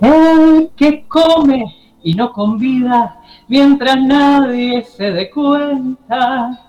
El 0.00 0.70
que 0.76 1.06
come 1.08 1.74
y 2.02 2.14
no 2.14 2.32
convida, 2.32 3.20
mientras 3.48 3.96
nadie 4.00 4.84
se 4.84 5.10
dé 5.10 5.30
cuenta, 5.30 6.66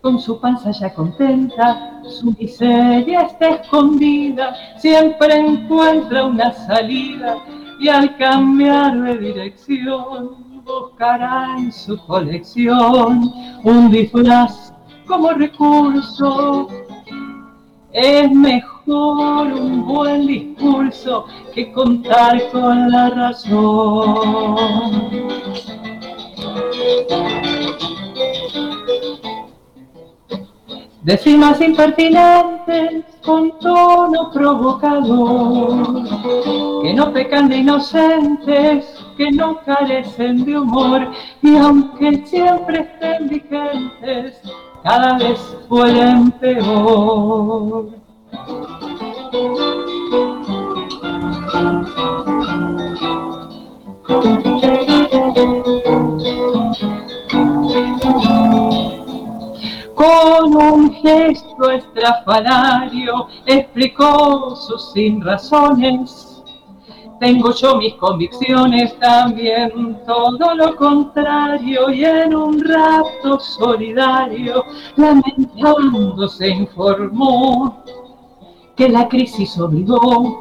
con 0.00 0.18
su 0.18 0.40
panza 0.40 0.72
ya 0.72 0.92
contenta, 0.92 2.00
su 2.08 2.34
miseria 2.38 3.22
está 3.22 3.50
escondida, 3.50 4.56
siempre 4.76 5.36
encuentra 5.36 6.26
una 6.26 6.52
salida 6.52 7.36
y 7.78 7.88
al 7.88 8.16
cambiar 8.16 9.00
de 9.00 9.18
dirección 9.18 10.62
buscará 10.64 11.54
en 11.58 11.70
su 11.72 11.96
colección 12.06 13.32
un 13.64 13.90
disfraz 13.90 14.72
como 15.06 15.30
recurso. 15.30 16.68
Es 17.92 18.30
mejor 18.32 18.71
un 18.92 19.86
buen 19.86 20.26
discurso 20.26 21.26
que 21.54 21.72
contar 21.72 22.50
con 22.50 22.90
la 22.90 23.10
razón. 23.10 24.52
Decimas 31.02 31.60
impertinentes 31.60 33.04
con 33.24 33.58
tono 33.58 34.30
provocador, 34.32 36.02
que 36.82 36.94
no 36.94 37.12
pecan 37.12 37.48
de 37.48 37.56
inocentes, 37.56 38.86
que 39.16 39.32
no 39.32 39.58
carecen 39.64 40.44
de 40.44 40.58
humor, 40.58 41.10
y 41.42 41.56
aunque 41.56 42.24
siempre 42.24 42.80
estén 42.80 43.28
vigentes, 43.28 44.40
cada 44.84 45.18
vez 45.18 45.40
huelen 45.68 46.30
peor. 46.32 47.86
Con 59.94 60.56
un 60.56 60.92
gesto 60.94 61.70
estrafalario 61.70 63.28
explicó 63.46 64.56
sus 64.56 64.92
sin 64.92 65.20
razones. 65.22 66.42
Tengo 67.20 67.52
yo 67.52 67.76
mis 67.76 67.94
convicciones 67.94 68.98
también, 68.98 69.96
todo 70.06 70.54
lo 70.56 70.74
contrario, 70.74 71.90
y 71.90 72.04
en 72.04 72.34
un 72.34 72.60
rapto 72.64 73.38
solidario, 73.38 74.64
lamentándose 74.96 76.48
informó 76.48 77.84
que 78.82 78.88
la 78.88 79.08
crisis 79.08 79.56
obligó 79.60 80.40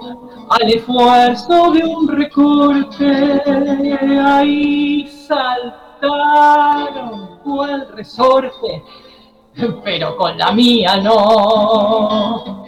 al 0.49 0.71
esfuerzo 0.71 1.71
de 1.73 1.83
un 1.85 2.07
recorte. 2.07 3.39
Ahí 4.19 5.07
saltaron 5.27 6.49
cual 7.43 7.87
resorte, 7.93 8.83
pero 9.83 10.17
con 10.17 10.39
la 10.39 10.51
mía 10.53 10.97
no. 10.97 12.65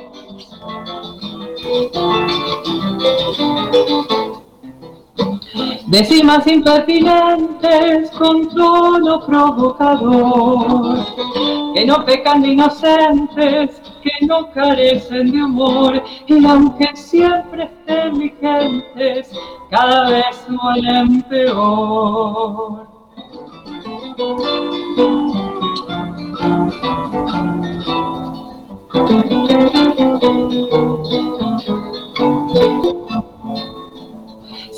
Decimas 5.88 6.48
impertinentes 6.48 8.10
con 8.12 8.50
tono 8.50 9.24
provocador, 9.26 11.06
que 11.76 11.86
no 11.86 12.04
pecan 12.06 12.42
de 12.42 12.50
inocentes, 12.50 13.82
que 14.02 14.26
no 14.26 14.50
carecen 14.52 15.32
de 15.32 15.44
humor, 15.44 16.02
y 16.26 16.46
aunque 16.46 16.90
siempre 16.96 17.66
estén 17.66 18.18
vigentes, 18.18 19.32
cada 19.70 20.10
vez 20.10 20.48
huelen 20.50 21.22
peor. 21.24 22.88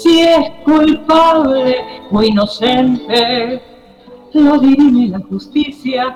Si 0.06 0.22
es 0.22 0.52
culpable 0.64 1.84
o 2.12 2.22
inocente, 2.22 3.60
lo 4.34 4.60
dirime 4.60 5.08
la 5.08 5.20
justicia. 5.28 6.16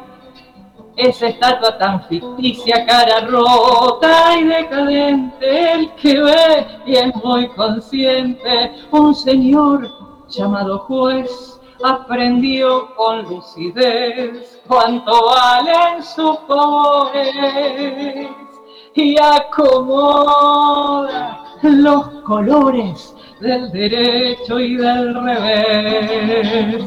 Esa 0.96 1.30
estatua 1.30 1.76
tan 1.80 2.04
ficticia, 2.04 2.86
cara 2.86 3.22
rota 3.22 4.38
y 4.38 4.44
decadente, 4.44 5.72
el 5.74 5.92
que 5.96 6.22
ve 6.22 6.68
y 6.86 6.98
es 6.98 7.16
muy 7.16 7.48
consciente, 7.48 8.74
un 8.92 9.16
señor 9.16 9.90
llamado 10.28 10.78
juez 10.82 11.60
aprendió 11.84 12.94
con 12.96 13.24
lucidez 13.24 14.62
cuánto 14.68 15.26
valen 15.26 16.04
sus 16.04 16.38
pobres 16.48 18.30
y 18.94 19.16
acomoda 19.20 20.30
los 21.64 22.06
colores 22.24 23.16
del 23.40 23.72
derecho 23.72 24.60
y 24.60 24.76
del 24.76 25.14
revés. 25.24 26.84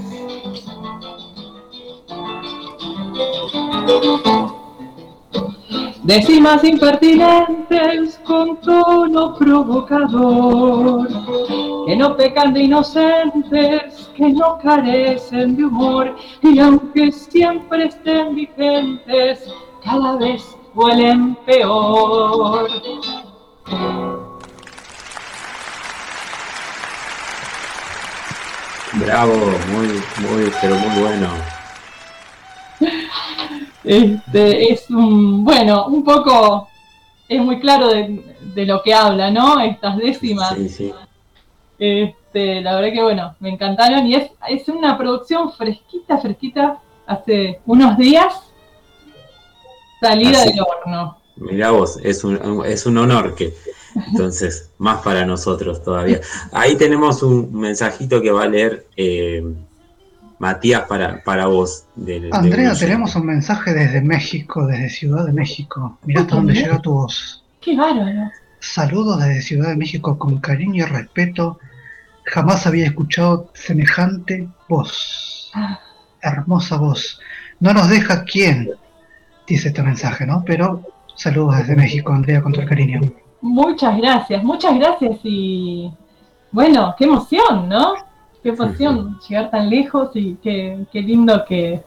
Decimas 6.05 6.65
impertinentes 6.65 8.21
con 8.25 8.57
tono 8.61 9.37
provocador, 9.37 11.07
que 11.87 11.97
no 11.97 12.17
pecan 12.17 12.53
de 12.53 12.65
inocentes, 12.65 14.11
que 14.17 14.31
no 14.31 14.59
carecen 14.59 15.57
de 15.57 15.65
humor, 15.65 16.17
y 16.43 16.59
aunque 16.59 17.13
siempre 17.13 17.87
estén 17.87 18.35
vigentes, 18.35 19.45
cada 19.85 20.17
vez 20.17 20.57
huelen 20.75 21.37
peor. 21.47 22.69
Bravo, 28.95 29.35
muy, 29.73 29.87
muy, 29.87 30.53
pero 30.61 30.77
muy 30.77 31.03
bueno. 31.03 31.29
Este, 33.85 34.73
es 34.73 34.89
un, 34.91 35.45
bueno, 35.45 35.87
un 35.87 36.05
poco, 36.05 36.69
es 37.29 37.41
muy 37.41 37.59
claro 37.59 37.89
de, 37.89 38.37
de 38.41 38.67
lo 38.67 38.83
que 38.83 38.95
habla, 38.95 39.31
¿no? 39.31 39.61
Estas 39.61 39.97
décimas. 39.97 40.55
Sí, 40.55 40.69
sí. 40.69 40.95
Este, 41.79 42.61
la 42.61 42.77
verdad 42.77 42.93
que 42.93 43.03
bueno, 43.03 43.35
me 43.41 43.51
encantaron 43.51 44.07
y 44.07 44.15
es, 44.15 44.31
es 44.49 44.69
una 44.69 44.97
producción 44.97 45.53
fresquita, 45.53 46.19
fresquita, 46.19 46.79
hace 47.07 47.61
unos 47.67 47.97
días, 47.97 48.35
salida 50.01 50.39
Así. 50.39 50.53
del 50.53 50.61
horno. 50.61 51.19
Mirá 51.37 51.71
vos, 51.71 51.99
es 52.05 52.23
un, 52.25 52.63
es 52.65 52.87
un 52.87 52.99
honor 52.99 53.35
que, 53.35 53.55
entonces, 54.09 54.71
más 54.79 55.03
para 55.03 55.25
nosotros 55.25 55.83
todavía. 55.83 56.21
Ahí 56.53 56.77
tenemos 56.77 57.23
un 57.23 57.53
mensajito 57.53 58.21
que 58.21 58.31
va 58.31 58.45
a 58.45 58.49
leer 58.49 58.87
eh, 58.97 59.43
Matías 60.39 60.83
para, 60.89 61.23
para 61.23 61.47
vos. 61.47 61.85
del 61.95 62.29
Andrea, 62.33 62.75
tenemos 62.75 63.15
un 63.15 63.27
mensaje 63.27 63.73
desde 63.73 64.01
México, 64.01 64.67
desde 64.67 64.91
Ciudad 64.91 65.25
de 65.25 65.33
México. 65.33 65.99
Mirá 66.05 66.23
hasta 66.23 66.35
dónde 66.35 66.55
llega 66.55 66.81
tu 66.81 66.93
voz. 66.93 67.45
Qué 67.61 67.77
bárbaro. 67.77 68.31
Saludos 68.59 69.21
desde 69.21 69.43
Ciudad 69.43 69.69
de 69.69 69.77
México 69.77 70.19
con 70.19 70.39
cariño 70.39 70.85
y 70.85 70.89
respeto. 70.89 71.61
Jamás 72.25 72.67
había 72.67 72.87
escuchado 72.87 73.51
semejante 73.55 74.49
voz. 74.69 75.51
Ah, 75.55 75.79
Hermosa 76.21 76.77
voz. 76.77 77.21
No 77.61 77.73
nos 77.73 77.89
deja 77.89 78.25
quién, 78.25 78.71
dice 79.47 79.69
este 79.69 79.83
mensaje, 79.85 80.27
¿no? 80.27 80.43
Pero 80.45 80.83
saludos 81.15 81.59
desde 81.59 81.77
México, 81.77 82.13
Andrea, 82.13 82.43
con 82.43 82.51
todo 82.51 82.63
el 82.63 82.69
cariño. 82.69 83.01
Muchas 83.43 83.97
gracias, 83.99 84.43
muchas 84.43 84.79
gracias 84.79 85.19
y 85.25 85.93
bueno, 86.53 86.95
qué 86.97 87.05
emoción, 87.05 87.69
¿no? 87.69 87.95
Qué 88.43 88.51
emoción 88.51 89.19
llegar 89.29 89.51
tan 89.51 89.69
lejos 89.69 90.11
y 90.15 90.35
qué, 90.43 90.87
qué 90.93 91.03
lindo 91.03 91.45
que 91.45 91.83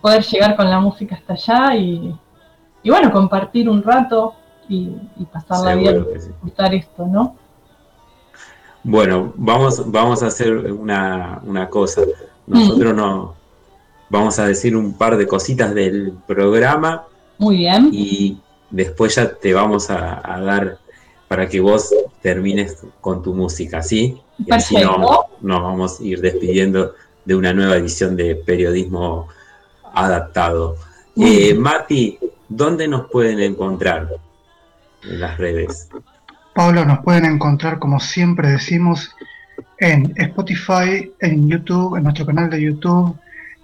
poder 0.00 0.22
llegar 0.24 0.56
con 0.56 0.70
la 0.70 0.78
música 0.80 1.16
hasta 1.16 1.32
allá 1.34 1.76
y, 1.76 2.14
y 2.82 2.90
bueno, 2.90 3.10
compartir 3.12 3.68
un 3.68 3.82
rato 3.82 4.34
y, 4.68 4.90
y 5.16 5.24
pasarla 5.24 5.74
bien, 5.74 5.94
Seguro 5.94 6.12
que 6.12 6.20
sí. 6.20 6.28
disfrutar 6.28 6.74
esto, 6.74 7.06
¿no? 7.06 7.34
Bueno, 8.84 9.32
vamos, 9.36 9.90
vamos 9.90 10.22
a 10.22 10.26
hacer 10.28 10.72
una, 10.72 11.40
una 11.44 11.68
cosa. 11.68 12.02
Nosotros 12.46 12.94
no 12.94 13.34
vamos 14.08 14.38
a 14.38 14.46
decir 14.46 14.76
un 14.76 14.92
par 14.96 15.16
de 15.16 15.26
cositas 15.26 15.74
del 15.74 16.12
programa 16.28 17.02
Muy 17.38 17.56
bien. 17.56 17.88
y 17.92 18.38
después 18.70 19.14
ya 19.14 19.34
te 19.34 19.54
vamos 19.54 19.90
a, 19.90 20.20
a 20.34 20.40
dar 20.40 20.78
para 21.28 21.48
que 21.48 21.60
vos 21.60 21.92
termines 22.22 22.78
con 23.00 23.22
tu 23.22 23.34
música, 23.34 23.82
¿sí? 23.82 24.20
Y 24.38 24.52
así 24.52 24.74
Perfecto. 24.74 24.98
no, 24.98 25.26
nos 25.40 25.62
vamos 25.62 26.00
a 26.00 26.04
ir 26.04 26.20
despidiendo 26.20 26.94
de 27.24 27.34
una 27.34 27.52
nueva 27.52 27.76
edición 27.76 28.16
de 28.16 28.36
periodismo 28.36 29.28
adaptado. 29.94 30.76
Eh, 31.16 31.54
Mati, 31.54 32.18
¿dónde 32.48 32.86
nos 32.86 33.10
pueden 33.10 33.40
encontrar 33.40 34.08
en 35.02 35.20
las 35.20 35.36
redes? 35.38 35.88
Pablo, 36.54 36.84
nos 36.84 37.00
pueden 37.00 37.24
encontrar, 37.24 37.78
como 37.78 37.98
siempre 38.00 38.50
decimos, 38.50 39.10
en 39.78 40.12
Spotify, 40.16 41.12
en 41.20 41.48
YouTube, 41.48 41.96
en 41.96 42.04
nuestro 42.04 42.26
canal 42.26 42.50
de 42.50 42.62
YouTube, 42.62 43.16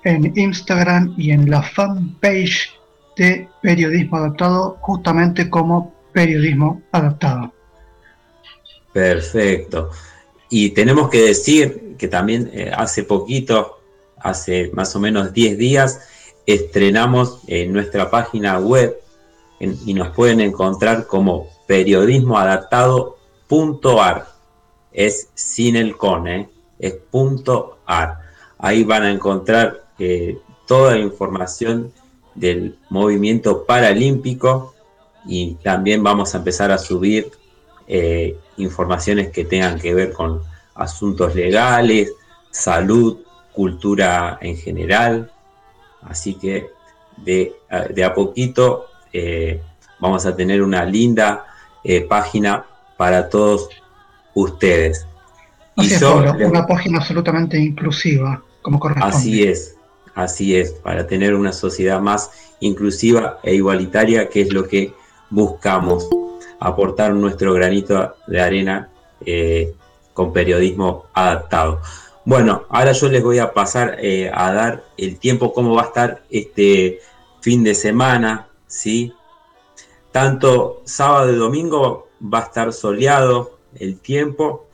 en 0.04 0.36
Instagram 0.36 1.14
y 1.16 1.30
en 1.30 1.50
la 1.50 1.62
fanpage 1.62 2.70
de 3.16 3.48
Periodismo 3.60 4.16
Adaptado, 4.16 4.78
justamente 4.80 5.50
como 5.50 5.92
Periodismo 6.12 6.80
Adaptado. 6.92 7.52
Perfecto. 8.92 9.90
y 10.50 10.70
tenemos 10.70 11.08
que 11.08 11.22
decir 11.22 11.94
que 11.96 12.08
también 12.08 12.50
eh, 12.52 12.70
hace 12.74 13.04
poquito, 13.04 13.78
hace 14.18 14.70
más 14.74 14.94
o 14.94 15.00
menos 15.00 15.32
10 15.32 15.56
días, 15.56 16.00
estrenamos 16.46 17.40
en 17.46 17.72
nuestra 17.72 18.10
página 18.10 18.58
web 18.58 18.98
y 19.60 19.94
nos 19.94 20.08
pueden 20.08 20.40
encontrar 20.40 21.06
como 21.06 21.46
periodismoadaptado.ar. 21.68 24.26
Es 24.92 25.28
sin 25.34 25.76
el 25.76 25.96
con, 25.96 26.26
¿eh? 26.26 26.48
es 26.78 26.94
punto 26.94 27.78
.ar. 27.86 28.18
Ahí 28.58 28.82
van 28.84 29.04
a 29.04 29.12
encontrar 29.12 29.84
eh, 29.98 30.36
toda 30.66 30.96
la 30.96 30.98
información 30.98 31.92
del 32.34 32.76
movimiento 32.88 33.64
paralímpico 33.64 34.74
y 35.26 35.54
también 35.62 36.02
vamos 36.02 36.34
a 36.34 36.38
empezar 36.38 36.70
a 36.72 36.78
subir 36.78 37.30
eh, 37.88 38.36
informaciones 38.56 39.28
que 39.30 39.44
tengan 39.44 39.78
que 39.78 39.92
ver 39.94 40.12
con 40.12 40.40
asuntos 40.74 41.34
legales, 41.34 42.12
salud, 42.50 43.18
cultura 43.52 44.38
en 44.40 44.56
general. 44.56 45.30
Así 46.02 46.34
que 46.34 46.68
de, 47.18 47.54
a- 47.70 47.80
de 47.82 48.04
a 48.04 48.14
poquito 48.14 48.86
eh, 49.12 49.60
vamos 50.00 50.24
a 50.26 50.34
tener 50.34 50.62
una 50.62 50.84
linda 50.84 51.44
eh, 51.84 52.00
página 52.02 52.64
para 52.96 53.28
todos 53.28 53.68
ustedes. 54.34 55.06
Y 55.76 55.86
es, 55.92 56.00
yo 56.00 56.14
Pablo, 56.14 56.34
les- 56.34 56.48
una 56.48 56.66
página 56.66 56.98
absolutamente 56.98 57.58
inclusiva, 57.58 58.42
como 58.62 58.78
corresponde. 58.78 59.16
Así 59.16 59.42
es, 59.42 59.76
así 60.14 60.56
es, 60.56 60.72
para 60.72 61.06
tener 61.06 61.34
una 61.34 61.52
sociedad 61.52 62.00
más 62.00 62.30
inclusiva 62.60 63.40
e 63.42 63.54
igualitaria, 63.54 64.28
que 64.28 64.42
es 64.42 64.52
lo 64.52 64.66
que 64.66 64.94
buscamos, 65.30 66.08
aportar 66.60 67.14
nuestro 67.14 67.52
granito 67.54 68.14
de 68.26 68.40
arena 68.40 68.90
eh, 69.24 69.74
con 70.14 70.32
periodismo 70.32 71.06
adaptado. 71.12 71.80
Bueno, 72.24 72.64
ahora 72.68 72.92
yo 72.92 73.08
les 73.08 73.22
voy 73.22 73.38
a 73.38 73.52
pasar 73.52 73.96
eh, 74.00 74.30
a 74.32 74.52
dar 74.52 74.84
el 74.96 75.18
tiempo, 75.18 75.52
cómo 75.52 75.74
va 75.74 75.82
a 75.82 75.86
estar 75.86 76.22
este 76.30 77.00
fin 77.40 77.64
de 77.64 77.74
semana, 77.74 78.48
¿sí? 78.68 79.12
Tanto 80.12 80.82
sábado 80.84 81.32
y 81.32 81.36
domingo 81.36 82.08
va 82.22 82.40
a 82.40 82.42
estar 82.42 82.72
soleado 82.72 83.58
el 83.74 83.98
tiempo 83.98 84.66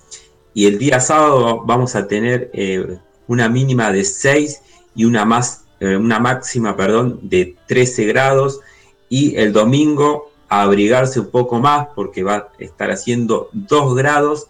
y 0.53 0.67
el 0.67 0.79
día 0.79 1.01
sábado 1.01 1.63
vamos 1.65 1.95
a 1.95 2.07
tener 2.07 2.51
eh, 2.53 2.99
una 3.29 3.49
mínima 3.49 3.93
de 3.93 4.05
6 4.05 4.61
y 4.99 5.05
una, 5.05 5.25
más, 5.25 5.65
eh, 5.79 5.97
una 5.97 6.19
máxima 6.19 6.77
perdón, 6.77 7.21
de 7.23 7.55
13 7.69 8.05
grados 8.07 8.61
y 9.09 9.37
el 9.37 9.53
domingo 9.53 10.33
a 10.49 10.63
abrigarse 10.63 11.21
un 11.21 11.31
poco 11.31 11.61
más 11.61 11.87
porque 11.95 12.25
va 12.25 12.35
a 12.35 12.49
estar 12.59 12.91
haciendo 12.91 13.49
2 13.53 13.95
grados 13.95 14.49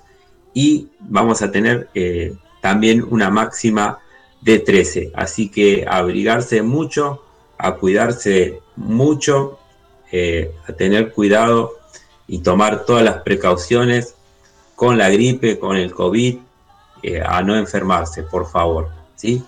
y 0.55 0.89
vamos 1.01 1.43
a 1.43 1.53
tener 1.53 1.91
eh, 1.95 2.35
también 2.63 3.07
una 3.11 3.31
máxima 3.31 3.99
de 4.41 4.59
13. 4.59 5.13
Así 5.15 5.51
que 5.51 5.85
a 5.87 5.99
abrigarse 5.99 6.63
mucho, 6.63 7.23
a 7.59 7.75
cuidarse 7.75 8.63
mucho, 8.75 9.59
eh, 10.11 10.55
a 10.67 10.73
tener 10.73 11.13
cuidado 11.13 11.73
y 12.27 12.39
tomar 12.39 12.87
todas 12.87 13.05
las 13.05 13.21
precauciones 13.21 14.15
con 14.75 14.97
la 14.97 15.11
gripe, 15.11 15.59
con 15.59 15.77
el 15.77 15.93
COVID, 15.93 16.39
a 17.27 17.43
no 17.43 17.55
enfermarse, 17.55 18.23
por 18.23 18.51
favor. 18.51 18.89
¿sí? 19.15 19.45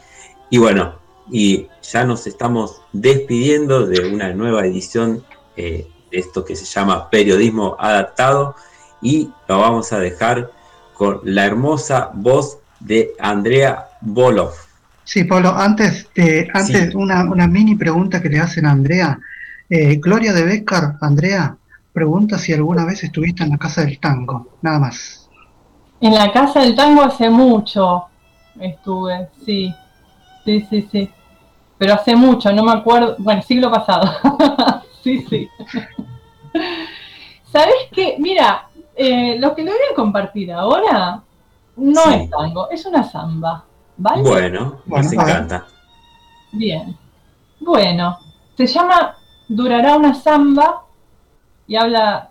Y 0.50 0.58
bueno, 0.58 0.94
y 1.30 1.68
ya 1.82 2.04
nos 2.04 2.26
estamos 2.26 2.82
despidiendo 2.92 3.86
de 3.86 4.12
una 4.12 4.32
nueva 4.32 4.66
edición 4.66 5.22
eh, 5.56 5.86
de 6.10 6.18
esto 6.18 6.44
que 6.44 6.56
se 6.56 6.64
llama 6.64 7.08
Periodismo 7.08 7.76
Adaptado 7.78 8.56
y 9.00 9.30
lo 9.48 9.60
vamos 9.60 9.92
a 9.92 9.98
dejar 10.00 10.50
con 10.94 11.20
la 11.22 11.46
hermosa 11.46 12.10
voz 12.14 12.58
de 12.80 13.12
Andrea 13.20 13.88
Bolov. 14.00 14.50
Sí, 15.04 15.24
Pablo, 15.24 15.50
antes, 15.56 16.08
de, 16.14 16.48
antes 16.52 16.90
Sí. 16.90 16.96
una, 16.96 17.24
una 17.24 17.46
mini 17.46 17.74
pregunta 17.74 18.20
que 18.20 18.28
le 18.28 18.38
hacen 18.40 18.66
a 18.66 18.72
Andrea. 18.72 19.18
Eh, 19.68 19.96
Gloria 19.96 20.32
de 20.32 20.44
Becar, 20.44 20.96
Andrea, 21.00 21.56
pregunta 21.92 22.38
si 22.38 22.52
alguna 22.52 22.84
vez 22.84 23.02
estuviste 23.04 23.44
en 23.44 23.50
la 23.50 23.58
Casa 23.58 23.82
del 23.84 23.98
Tango, 23.98 24.58
nada 24.62 24.78
más. 24.78 25.28
En 26.00 26.14
la 26.14 26.32
casa 26.32 26.60
del 26.60 26.74
tango 26.74 27.02
hace 27.02 27.28
mucho 27.28 28.04
estuve, 28.58 29.28
sí, 29.44 29.74
sí, 30.44 30.60
sí, 30.68 30.88
sí. 30.90 31.10
Pero 31.78 31.94
hace 31.94 32.14
mucho, 32.14 32.52
no 32.52 32.62
me 32.62 32.72
acuerdo, 32.72 33.16
bueno, 33.18 33.40
siglo 33.42 33.70
pasado. 33.70 34.10
sí, 35.02 35.24
sí. 35.28 35.48
¿Sabés 37.50 37.88
qué? 37.92 38.16
Mira, 38.18 38.68
eh, 38.94 39.36
lo 39.38 39.54
que 39.54 39.62
le 39.62 39.70
voy 39.70 39.80
a 39.90 39.94
compartir 39.94 40.52
ahora 40.52 41.22
no 41.76 42.02
Sí. 42.02 42.14
es 42.14 42.30
tango, 42.30 42.68
es 42.70 42.84
una 42.86 43.02
samba, 43.02 43.64
¿vale? 43.96 44.22
Bueno, 44.22 44.80
Bueno, 44.86 45.04
nos 45.04 45.12
encanta. 45.12 45.66
Bien. 46.52 46.96
Bueno, 47.60 48.18
se 48.56 48.66
llama 48.66 49.16
Durará 49.48 49.96
una 49.96 50.14
samba 50.14 50.82
y 51.66 51.76
habla 51.76 52.30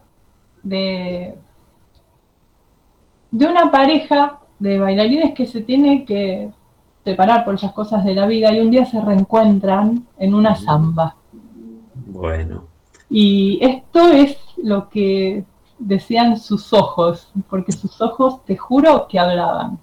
de, 0.63 1.35
de 3.31 3.45
una 3.45 3.71
pareja 3.71 4.39
de 4.59 4.77
bailarines 4.79 5.33
que 5.33 5.45
se 5.45 5.61
tiene 5.61 6.05
que 6.05 6.49
separar 7.03 7.45
por 7.45 7.55
esas 7.55 7.73
cosas 7.73 8.03
de 8.03 8.13
la 8.13 8.25
vida 8.25 8.53
y 8.53 8.59
un 8.59 8.71
día 8.71 8.85
se 8.85 8.99
reencuentran 9.01 10.07
en 10.17 10.33
una 10.33 10.55
samba. 10.55 11.15
Bueno, 12.05 12.65
Y 13.09 13.59
esto 13.61 14.11
es 14.11 14.37
lo 14.57 14.89
que 14.89 15.43
decían 15.79 16.37
sus 16.39 16.73
ojos, 16.73 17.31
porque 17.49 17.71
sus 17.71 18.01
ojos, 18.01 18.43
te 18.45 18.57
juro, 18.57 19.07
que 19.07 19.19
hablaban. 19.19 19.79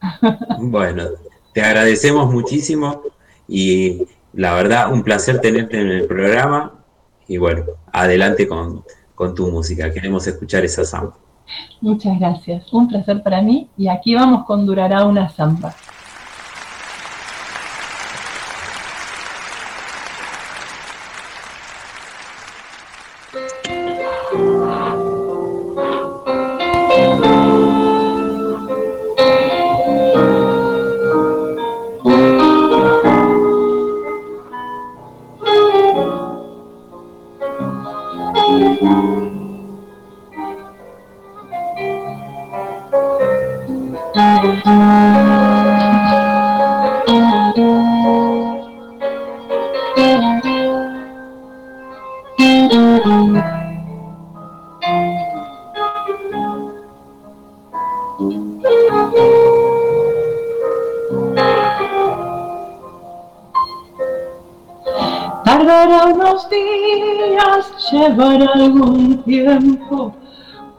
bueno, 0.58 1.04
te 1.52 1.62
agradecemos 1.62 2.32
muchísimo 2.32 3.02
y 3.46 4.06
la 4.32 4.54
verdad 4.54 4.92
un 4.92 5.02
placer 5.02 5.40
tenerte 5.40 5.80
en 5.80 5.88
el 5.88 6.06
programa 6.06 6.72
y 7.28 7.36
bueno, 7.36 7.64
adelante 7.92 8.48
con, 8.48 8.84
con 9.14 9.34
tu 9.34 9.48
música, 9.50 9.92
queremos 9.92 10.26
escuchar 10.26 10.64
esa 10.64 10.84
samba. 10.84 11.14
Muchas 11.80 12.18
gracias, 12.18 12.72
un 12.72 12.88
placer 12.88 13.22
para 13.22 13.42
mí 13.42 13.68
y 13.76 13.88
aquí 13.88 14.14
vamos 14.14 14.44
con 14.46 14.64
Durará 14.64 15.04
una 15.04 15.28
samba. 15.28 15.74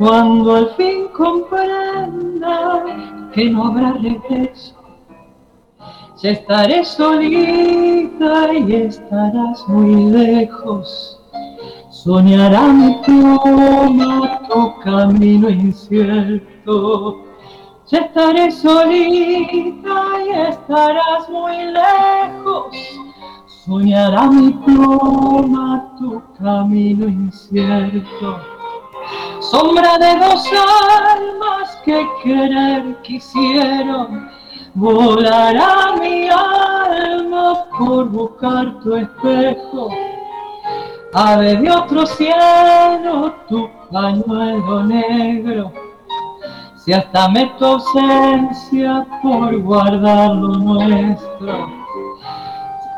Cuando 0.04 0.56
al 0.56 0.70
fin 0.76 1.08
comprenda 1.16 2.84
que 3.34 3.50
no 3.50 3.68
habrá 3.68 3.94
regreso. 3.94 4.76
Ya 6.22 6.32
estaré 6.32 6.84
solita 6.84 8.54
y 8.54 8.76
estarás 8.76 9.66
muy 9.70 10.12
lejos. 10.12 11.22
Soñará 11.90 12.68
mi 12.68 12.96
pluma 13.06 14.42
tu 14.50 14.78
camino 14.82 15.50
incierto. 15.50 17.24
Ya 17.90 18.00
estaré 18.00 18.52
solita 18.52 20.02
y 20.26 20.30
estarás 20.50 21.30
muy 21.30 21.56
lejos. 21.80 22.76
Soñará 23.66 24.30
mi 24.30 24.52
pluma 24.52 25.96
tu 25.98 26.22
camino 26.38 27.08
incierto. 27.08 28.53
Sombra 29.40 29.98
de 29.98 30.16
dos 30.20 30.50
almas 30.52 31.76
que 31.84 32.08
querer 32.24 32.96
quisieron. 33.04 34.30
Volará 34.74 35.96
mi 36.00 36.30
alma 36.30 37.66
por 37.78 38.10
buscar 38.10 38.80
tu 38.80 38.96
espejo. 38.96 39.90
Ave 41.14 41.58
de 41.58 41.70
otro 41.70 42.06
cielo, 42.08 43.34
tu 43.48 43.70
pañuelo 43.92 44.84
negro. 44.84 45.72
Si 46.76 46.92
hasta 46.92 47.30
me 47.30 47.46
tu 47.58 47.66
ausencia 47.66 49.06
por 49.22 49.56
guardar 49.62 50.36
lo 50.36 50.58
nuestro. 50.58 51.68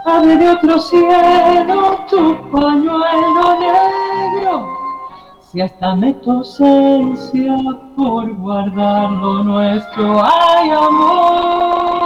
Abre 0.06 0.38
de 0.38 0.50
otro 0.50 0.80
cielo 0.80 2.00
tu 2.10 2.36
pañuelo 2.52 3.60
negro. 3.60 4.85
Si 5.56 5.62
hasta 5.62 5.96
me 5.96 6.14
por 7.96 8.36
guardar 8.36 9.10
lo 9.10 9.42
nuestro. 9.42 10.22
Ay, 10.22 10.70
amor, 10.70 12.02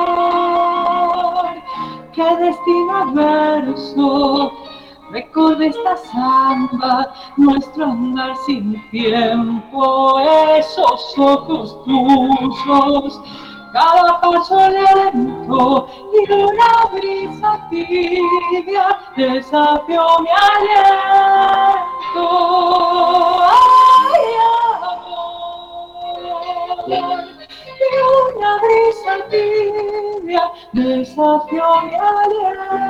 qué 2.14 2.36
destino 2.38 2.96
adverso. 2.96 4.52
Recuerda 5.10 5.66
esta 5.66 5.98
samba, 5.98 7.12
nuestro 7.38 7.86
andar 7.86 8.36
sin 8.46 8.88
tiempo, 8.92 10.20
esos 10.56 11.18
ojos 11.18 11.84
tuyos, 11.86 13.20
cada 13.72 14.20
paso 14.22 14.70
lento 14.70 15.88
y 16.14 16.32
una 16.32 16.86
brisa 16.92 17.68
tibia 17.70 18.98
desafió 19.16 20.20
mi 20.20 20.30
aliento. 20.30 22.26
Ay, 23.46 24.26
amor, 26.88 27.24
y 27.80 27.90
una 28.36 28.52
brisa 28.58 29.14
tibia 29.30 30.44
desafió 30.74 31.66
mi 31.84 31.96
aliento. 31.96 32.90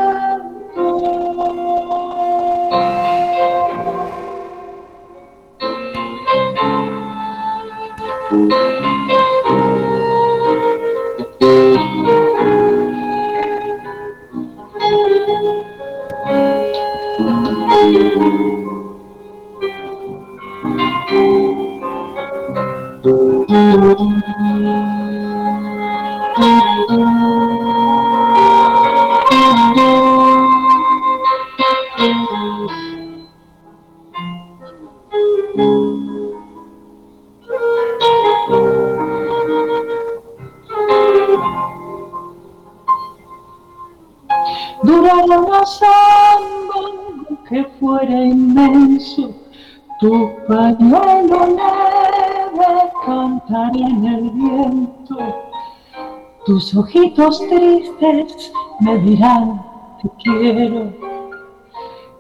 Ojitos 57.00 57.40
tristes 57.48 58.52
me 58.82 58.98
dirán 58.98 59.62
te 60.02 60.10
quiero 60.22 60.92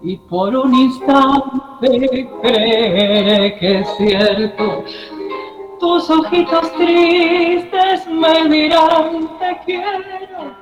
y 0.01 0.15
por 0.29 0.55
un 0.55 0.73
instante 0.73 2.29
creeré 2.41 3.57
que 3.59 3.79
es 3.79 3.87
cierto. 3.97 4.83
Tus 5.81 6.09
ojitos 6.09 6.71
tristes 6.75 8.07
me 8.07 8.47
dirán 8.47 9.29
te 9.39 9.59
quiero 9.65 10.55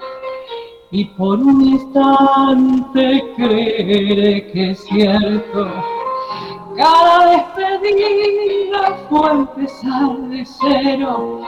y 0.89 1.05
por 1.05 1.37
un 1.39 1.61
instante 1.61 3.23
creeré 3.35 4.51
que 4.51 4.71
es 4.71 4.83
cierto. 4.85 5.71
Cada 6.75 7.29
despedida 7.29 8.97
fue 9.09 9.31
empezar 9.31 10.17
de 10.29 10.45
cero, 10.45 11.41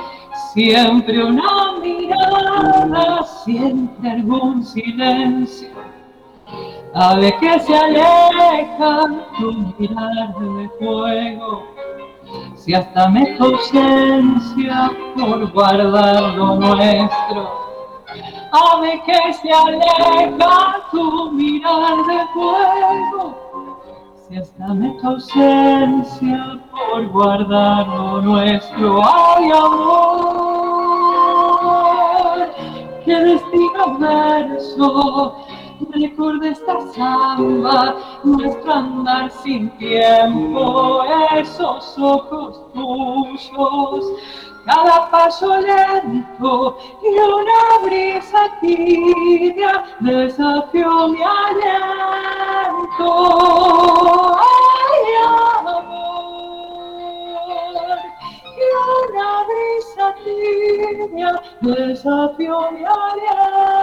siempre 0.60 1.23
una 1.23 1.80
mirada, 1.81 3.23
siempre 3.45 4.11
algún 4.11 4.65
silencio. 4.65 5.69
Ave 6.94 7.34
que 7.40 7.60
se 7.61 7.76
aleja 7.77 9.02
tu 9.40 9.53
mirar 9.77 10.36
de 10.38 10.69
fuego, 10.80 11.64
si 12.56 12.73
hasta 12.73 13.07
me 13.07 13.38
ausencia 13.40 14.91
por 15.15 15.49
guardar 15.53 16.34
lo 16.36 16.56
nuestro. 16.56 17.69
Ave 18.52 19.02
que 19.06 19.34
se 19.34 19.52
aleja 19.53 20.81
tu 20.91 21.31
mirar 21.31 21.98
de 22.06 22.19
fuego, 22.34 23.49
si 24.30 24.38
hasta 24.38 24.66
ausencia 25.04 26.60
por 26.72 27.08
guardar 27.10 27.88
lo 27.88 28.22
nuestro. 28.22 29.02
Ay, 29.04 29.52
amor, 29.52 30.10
qué 33.06 33.16
destino 33.16 33.98
verso, 34.00 35.36
recuerda 35.94 36.50
esta 36.50 36.80
samba, 36.94 37.96
nuestro 38.24 38.72
andar 38.72 39.32
sin 39.32 39.70
tiempo, 39.78 41.02
esos 41.36 41.98
ojos 41.98 42.62
tuyos 42.74 44.06
cada 44.65 45.10
paso 45.10 45.57
lento 45.57 46.77
y 47.02 47.18
una 47.18 47.80
brisa 47.84 48.49
tibia 48.61 49.84
desafió 49.99 51.07
mi 51.10 51.22
aliento. 51.22 52.80
Ay, 54.40 55.15
amor, 55.60 55.88
y 58.56 58.65
una 59.07 59.30
brisa 59.49 60.06
tibia 60.23 61.31
desafió 61.61 62.72
mi 62.72 62.84
aliento. 62.84 63.80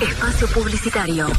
Espacio 0.00 0.46
publicitario. 0.48 1.36